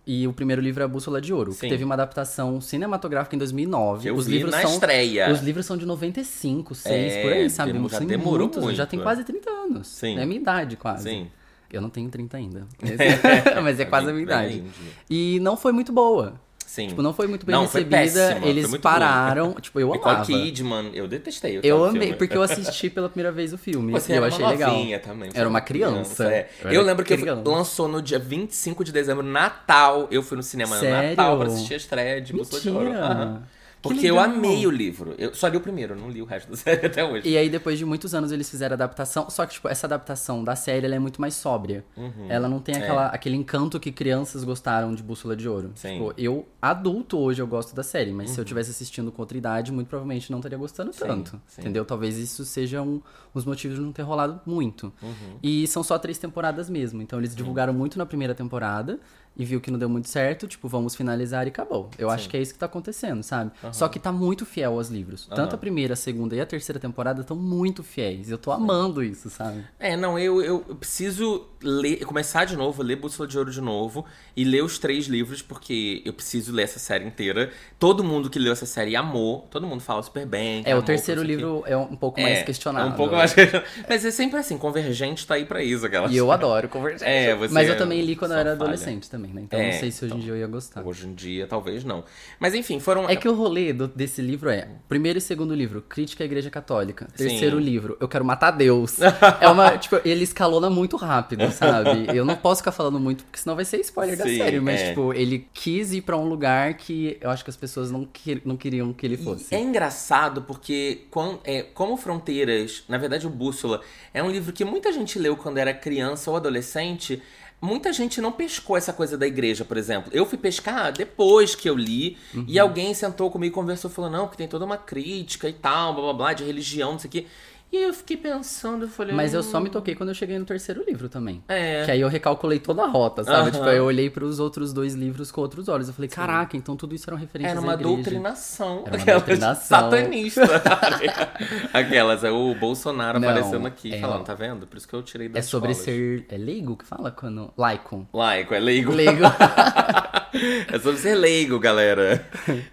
E 0.09 0.25
o 0.25 0.31
primeiro 0.31 0.61
livro 0.61 0.81
é 0.81 0.85
A 0.85 0.87
Bússola 0.87 1.19
de 1.19 1.33
Ouro, 1.33 1.51
Sim. 1.51 1.59
que 1.59 1.67
teve 1.69 1.83
uma 1.83 1.93
adaptação 1.93 2.61
cinematográfica 2.61 3.35
em 3.35 3.39
2009. 3.39 4.03
Que 4.03 4.09
eu 4.09 4.15
os 4.15 4.25
vi 4.25 4.33
livros 4.35 4.51
na 4.51 4.61
são 4.61 4.71
estreia. 4.71 5.29
Os 5.31 5.41
livros 5.41 5.65
são 5.65 5.75
de 5.75 5.85
95, 5.85 6.73
6, 6.73 7.13
É, 7.13 7.21
por 7.21 7.33
aí, 7.33 7.49
sabe? 7.49 7.73
demo- 7.73 7.89
já 7.89 7.97
Tem 7.99 8.07
demorou 8.07 8.47
muitos, 8.47 8.63
muito. 8.63 8.77
Já 8.77 8.85
tem 8.85 8.99
quase 9.01 9.25
30 9.25 9.49
anos. 9.49 9.87
Sim. 9.87 10.17
É 10.17 10.23
a 10.23 10.25
minha 10.25 10.39
idade, 10.39 10.77
quase. 10.77 11.03
Sim. 11.09 11.27
Eu 11.71 11.81
não 11.81 11.89
tenho 11.89 12.09
30 12.09 12.37
ainda. 12.37 12.65
Mas, 12.81 12.91
mas 13.63 13.79
é 13.81 13.83
quase 13.85 14.09
a 14.09 14.13
minha 14.13 14.23
idade. 14.23 14.63
E 15.09 15.37
não 15.41 15.57
foi 15.57 15.73
muito 15.73 15.91
boa. 15.91 16.39
Sim. 16.67 16.87
Tipo, 16.89 17.01
não 17.01 17.13
foi 17.13 17.27
muito 17.27 17.45
bem 17.45 17.55
Não, 17.55 17.61
recebida. 17.63 17.97
péssima, 17.97 18.45
Eles 18.45 18.77
pararam. 18.77 19.53
Tipo, 19.61 19.79
eu 19.79 19.93
amava. 19.93 20.25
Kidman, 20.25 20.91
eu 20.93 21.07
detestei. 21.07 21.61
Eu 21.63 21.85
amei, 21.85 22.01
filme. 22.01 22.17
porque 22.17 22.35
eu 22.37 22.41
assisti 22.43 22.89
pela 22.89 23.07
primeira 23.07 23.31
vez 23.31 23.53
o 23.53 23.57
filme. 23.57 23.93
Você 23.93 24.13
e 24.13 24.17
eu 24.17 24.23
achei 24.25 24.43
uma 24.43 24.51
legal. 24.51 24.69
também. 25.01 25.29
Era 25.33 25.47
uma 25.47 25.61
criança. 25.61 26.25
é. 26.31 26.49
Eu 26.65 26.71
Eu, 26.73 26.81
lembro 26.81 27.05
que 27.05 27.15
criança. 27.15 27.41
lançou 27.49 27.87
no 27.87 28.01
dia 28.01 28.19
25 28.19 28.83
de 28.83 28.91
dezembro, 28.91 29.23
Natal. 29.23 30.07
Eu 30.11 30.21
fui 30.21 30.35
no 30.35 30.43
cinema 30.43 30.75
no 30.75 30.81
Sério? 30.81 31.09
Natal 31.11 31.37
pra 31.37 31.47
assistir 31.47 31.73
a 31.73 31.77
estreia 31.77 32.21
de. 32.21 32.35
Mentira. 32.35 32.99
Aham. 33.01 33.41
Que 33.43 33.56
Porque 33.81 34.07
eu 34.07 34.19
amei 34.19 34.65
o 34.65 34.71
livro. 34.71 35.15
Eu 35.17 35.33
só 35.33 35.47
li 35.47 35.57
o 35.57 35.61
primeiro, 35.61 35.95
não 35.95 36.09
li 36.09 36.21
o 36.21 36.25
resto 36.25 36.51
da 36.51 36.57
série 36.57 36.87
até 36.87 37.03
hoje. 37.03 37.27
E 37.27 37.37
aí, 37.37 37.49
depois 37.49 37.77
de 37.77 37.85
muitos 37.85 38.13
anos, 38.13 38.31
eles 38.31 38.49
fizeram 38.49 38.73
a 38.73 38.75
adaptação. 38.75 39.29
Só 39.29 39.45
que, 39.45 39.53
tipo, 39.53 39.67
essa 39.67 39.87
adaptação 39.87 40.43
da 40.43 40.55
série 40.55 40.85
ela 40.85 40.95
é 40.95 40.99
muito 40.99 41.21
mais 41.21 41.35
sóbria. 41.35 41.85
Uhum. 41.95 42.25
Ela 42.29 42.47
não 42.47 42.59
tem 42.59 42.75
aquela, 42.75 43.07
aquele 43.07 43.35
encanto 43.35 43.79
que 43.79 43.91
crianças 43.91 44.43
gostaram 44.43 44.93
de 44.93 45.03
Bússola 45.03 45.35
de 45.35 45.47
Ouro. 45.47 45.71
Sim. 45.75 45.93
Tipo, 45.93 46.13
eu, 46.17 46.45
adulto, 46.61 47.17
hoje 47.17 47.41
eu 47.41 47.47
gosto 47.47 47.75
da 47.75 47.83
série, 47.83 48.11
mas 48.11 48.31
se 48.31 48.39
eu 48.39 48.45
tivesse 48.45 48.71
assistindo 48.71 49.11
com 49.11 49.21
outra 49.21 49.37
idade, 49.37 49.71
muito 49.71 49.87
provavelmente 49.87 50.31
não 50.31 50.39
estaria 50.39 50.57
gostando 50.57 50.93
Sim, 50.93 50.99
tanto. 50.99 51.41
sim. 51.47 51.61
Entendeu? 51.61 51.85
Talvez 51.85 52.17
isso 52.17 52.43
seja 52.45 52.81
um, 52.81 53.01
uns 53.33 53.45
motivos 53.45 53.77
de 53.77 53.83
não 53.83 53.91
ter 53.91 54.01
rolado 54.01 54.41
muito. 54.45 54.93
Uhum. 55.01 55.37
E 55.41 55.67
são 55.67 55.83
só 55.83 55.97
três 55.97 56.17
temporadas 56.17 56.69
mesmo. 56.69 57.01
Então, 57.01 57.19
eles 57.19 57.35
divulgaram 57.35 57.73
muito 57.73 57.97
na 57.97 58.05
primeira 58.05 58.33
temporada. 58.33 58.99
E 59.39 59.45
viu 59.45 59.61
que 59.61 59.69
não 59.69 59.77
deu 59.77 59.87
muito 59.87 60.09
certo, 60.09 60.47
tipo, 60.47 60.67
vamos 60.67 60.95
finalizar 60.95 61.45
e 61.45 61.49
acabou. 61.49 61.91
Eu 61.97 62.09
acho 62.09 62.27
que 62.27 62.35
é 62.35 62.41
isso 62.41 62.53
que 62.53 62.59
tá 62.59 62.65
acontecendo, 62.65 63.21
sabe? 63.21 63.51
Só 63.71 63.87
que 63.87 63.99
tá 63.99 64.11
muito 64.11 64.45
fiel 64.45 64.73
aos 64.73 64.89
livros. 64.89 65.27
Tanto 65.33 65.53
a 65.53 65.57
primeira, 65.57 65.93
a 65.93 65.95
segunda 65.97 66.35
e 66.35 66.41
a 66.41 66.45
terceira 66.45 66.79
temporada 66.79 67.21
estão 67.21 67.37
muito 67.37 67.83
fiéis. 67.83 68.31
Eu 68.31 68.37
tô 68.39 68.51
amando 68.51 69.03
isso, 69.03 69.29
sabe? 69.29 69.63
É, 69.79 69.95
não, 69.95 70.17
eu, 70.17 70.41
eu 70.41 70.59
preciso 70.79 71.45
ler, 71.61 72.03
começar 72.05 72.45
de 72.45 72.55
novo, 72.57 72.81
ler 72.81 72.95
Bússola 72.95 73.27
de 73.27 73.37
Ouro 73.37 73.51
de 73.51 73.61
novo 73.61 74.05
e 74.35 74.43
ler 74.43 74.63
os 74.63 74.79
três 74.79 75.05
livros, 75.05 75.41
porque 75.43 76.01
eu 76.03 76.13
preciso 76.13 76.51
ler 76.51 76.63
essa 76.63 76.79
série 76.79 77.05
inteira. 77.05 77.51
Todo 77.77 78.03
mundo 78.03 78.29
que 78.31 78.39
leu 78.39 78.53
essa 78.53 78.65
série 78.65 78.95
amou, 78.95 79.47
todo 79.51 79.67
mundo 79.67 79.81
fala 79.81 80.01
super 80.01 80.25
bem. 80.25 80.63
É, 80.65 80.69
o 80.69 80.77
amou, 80.77 80.83
terceiro 80.83 81.21
o 81.21 81.23
quê. 81.23 81.35
livro 81.35 81.63
é 81.67 81.77
um 81.77 81.95
pouco 81.95 82.19
É, 82.19 82.23
mais 82.23 82.43
questionável. 82.43 82.89
É 82.89 82.93
um 82.93 82.97
pouco 82.97 83.15
mais. 83.15 83.35
Mas 83.87 84.03
é 84.03 84.09
sempre 84.11 84.39
assim, 84.39 84.57
Convergente 84.57 85.27
tá 85.27 85.35
aí 85.35 85.45
pra 85.45 85.63
isso, 85.63 85.85
aquela 85.85 86.07
E 86.09 86.17
eu 86.17 86.31
adoro 86.31 86.67
Convergente. 86.69 87.03
É, 87.03 87.35
você 87.35 87.53
Mas 87.53 87.67
eu 87.69 87.77
também 87.77 88.01
li 88.01 88.15
quando 88.15 88.31
eu 88.31 88.37
era 88.37 88.49
falha. 88.51 88.61
adolescente 88.63 89.09
também, 89.09 89.26
né? 89.33 89.41
Então 89.43 89.59
É, 89.59 89.71
não 89.71 89.79
sei 89.79 89.91
se 89.91 90.05
hoje 90.05 90.15
em 90.15 90.19
dia 90.19 90.31
eu 90.33 90.37
ia 90.37 90.47
gostar. 90.47 90.85
Hoje 90.85 91.07
em 91.07 91.13
dia, 91.13 91.47
talvez 91.47 91.83
não. 91.83 92.03
Mas 92.39 92.53
enfim, 92.53 92.79
foram. 92.79 93.09
É 93.09 93.15
que 93.15 93.27
o 93.27 93.33
rolê 93.33 93.73
do- 93.73 93.87
desse 93.87 94.21
livro 94.21 94.49
é: 94.49 94.67
primeiro 94.87 95.17
e 95.19 95.21
segundo 95.21 95.53
livro, 95.53 95.81
crítica 95.81 96.23
à 96.23 96.25
Igreja 96.25 96.49
Católica. 96.49 97.07
Terceiro 97.15 97.59
livro, 97.59 97.97
eu 97.99 98.07
quero 98.07 98.23
matar 98.25 98.51
Deus. 98.51 98.97
é 99.41 99.47
uma. 99.47 99.77
Tipo, 99.77 99.99
ele 100.05 100.23
escalona 100.23 100.69
muito 100.69 100.95
rápido, 100.97 101.51
sabe? 101.51 102.07
Eu 102.15 102.25
não 102.25 102.35
posso 102.35 102.61
ficar 102.61 102.71
falando 102.71 102.99
muito, 102.99 103.23
porque 103.23 103.39
senão 103.39 103.55
vai 103.55 103.65
ser 103.65 103.79
spoiler 103.81 104.17
da 104.17 104.23
Sim, 104.25 104.37
série. 104.37 104.59
Mas, 104.59 104.79
é. 104.81 104.89
tipo, 104.89 105.13
ele 105.13 105.47
quis 105.53 105.93
ir 105.93 106.01
pra 106.01 106.17
um 106.17 106.27
lugar 106.27 106.73
que 106.75 107.17
eu 107.21 107.29
acho 107.29 107.43
que 107.43 107.49
as 107.49 107.57
pessoas 107.57 107.91
não, 107.91 108.05
que- 108.05 108.41
não 108.45 108.55
queriam 108.57 108.91
que 108.93 109.05
ele 109.05 109.15
E 109.15 109.17
fosse. 109.17 109.53
é 109.53 109.59
engraçado 109.59 110.41
porque, 110.43 111.05
quan- 111.11 111.39
é, 111.43 111.61
como 111.63 111.95
Fronteiras, 111.97 112.83
na 112.87 112.97
verdade 112.97 113.25
o 113.27 113.29
Bússola, 113.29 113.81
é 114.13 114.21
um 114.23 114.29
livro 114.31 114.51
que 114.53 114.63
muita 114.65 114.91
gente 114.91 115.17
leu 115.19 115.35
quando 115.35 115.57
era 115.57 115.73
criança 115.73 116.29
ou 116.31 116.37
adolescente. 116.37 117.21
Muita 117.59 117.91
gente 117.91 118.21
não 118.21 118.31
pescou 118.31 118.77
essa 118.77 118.93
coisa 118.93 119.17
da 119.17 119.25
igreja, 119.25 119.65
por 119.65 119.77
exemplo. 119.77 120.11
Eu 120.13 120.25
fui 120.27 120.37
pescar 120.37 120.91
depois 120.93 121.55
que 121.55 121.67
eu 121.67 121.75
li, 121.75 122.15
Uhum. 122.33 122.45
e 122.47 122.59
alguém 122.59 122.93
sentou 122.93 123.31
comigo 123.31 123.51
e 123.51 123.55
conversou, 123.55 123.89
falou, 123.89 124.11
não, 124.11 124.25
porque 124.25 124.37
tem 124.37 124.47
toda 124.47 124.63
uma 124.63 124.77
crítica 124.77 125.49
e 125.49 125.53
tal, 125.53 125.93
blá 125.95 126.03
blá 126.03 126.13
blá, 126.13 126.33
de 126.33 126.43
religião, 126.43 126.91
não 126.91 126.99
sei 126.99 127.07
o 127.07 127.11
quê. 127.11 127.25
E 127.71 127.75
eu 127.83 127.93
fiquei 127.93 128.15
pensando, 128.15 128.85
eu 128.85 128.89
falei. 128.89 129.13
Mas 129.13 129.33
eu 129.33 129.41
"Hum, 129.41 129.43
só 129.43 129.59
me 129.59 129.69
toquei 129.69 129.93
quando 129.93 130.09
eu 130.09 130.15
cheguei 130.15 130.39
no 130.39 130.45
terceiro 130.45 130.83
livro 130.87 131.09
também. 131.09 131.43
É. 131.49 131.83
Que 131.83 131.91
aí 131.91 131.99
eu 132.01 132.07
recalculei 132.07 132.59
toda 132.59 132.83
a 132.83 132.87
rota, 132.87 133.23
sabe? 133.25 133.49
Aham. 133.49 133.51
Tipo, 133.51 133.65
eu 133.65 133.83
olhei 133.83 134.09
pros 134.09 134.39
outros 134.39 134.71
dois 134.71 134.93
livros 134.93 135.31
com 135.31 135.41
outros 135.41 135.67
olhos. 135.67 135.89
Eu 135.89 135.93
falei, 135.93 136.07
caraca, 136.09 136.55
então 136.55 136.77
tudo 136.77 136.95
isso 136.95 137.09
eram 137.09 137.17
referências 137.17 137.57
Era 137.57 137.59
à 137.61 137.69
uma 137.69 137.75
doutrinação. 137.77 138.83
Era 138.85 138.97
uma 138.97 139.05
doutrinação. 139.05 139.79
satanista. 139.91 140.41
Aquelas, 141.73 142.23
é 142.23 142.31
o 142.31 142.55
Bolsonaro 142.55 143.19
Não, 143.19 143.27
aparecendo 143.29 143.67
aqui 143.67 143.93
é- 143.93 143.99
falando, 143.99 144.23
tá 144.23 144.33
vendo? 144.33 144.65
Por 144.65 144.77
isso 144.77 144.87
que 144.87 144.93
eu 144.93 145.03
tirei 145.03 145.27
das 145.27 145.45
É 145.45 145.47
sobre 145.47 145.71
escolas. 145.71 145.95
ser. 145.95 146.25
É 146.29 146.37
leigo 146.37 146.75
que 146.77 146.85
fala? 146.85 147.11
Quando. 147.11 147.51
Laico. 147.57 148.07
Laico, 148.13 148.53
é 148.53 148.59
leigo. 148.59 148.91
Leigo. 148.93 149.23
é 150.71 150.79
sobre 150.79 150.99
ser 150.99 151.15
leigo, 151.15 151.59
galera. 151.59 152.25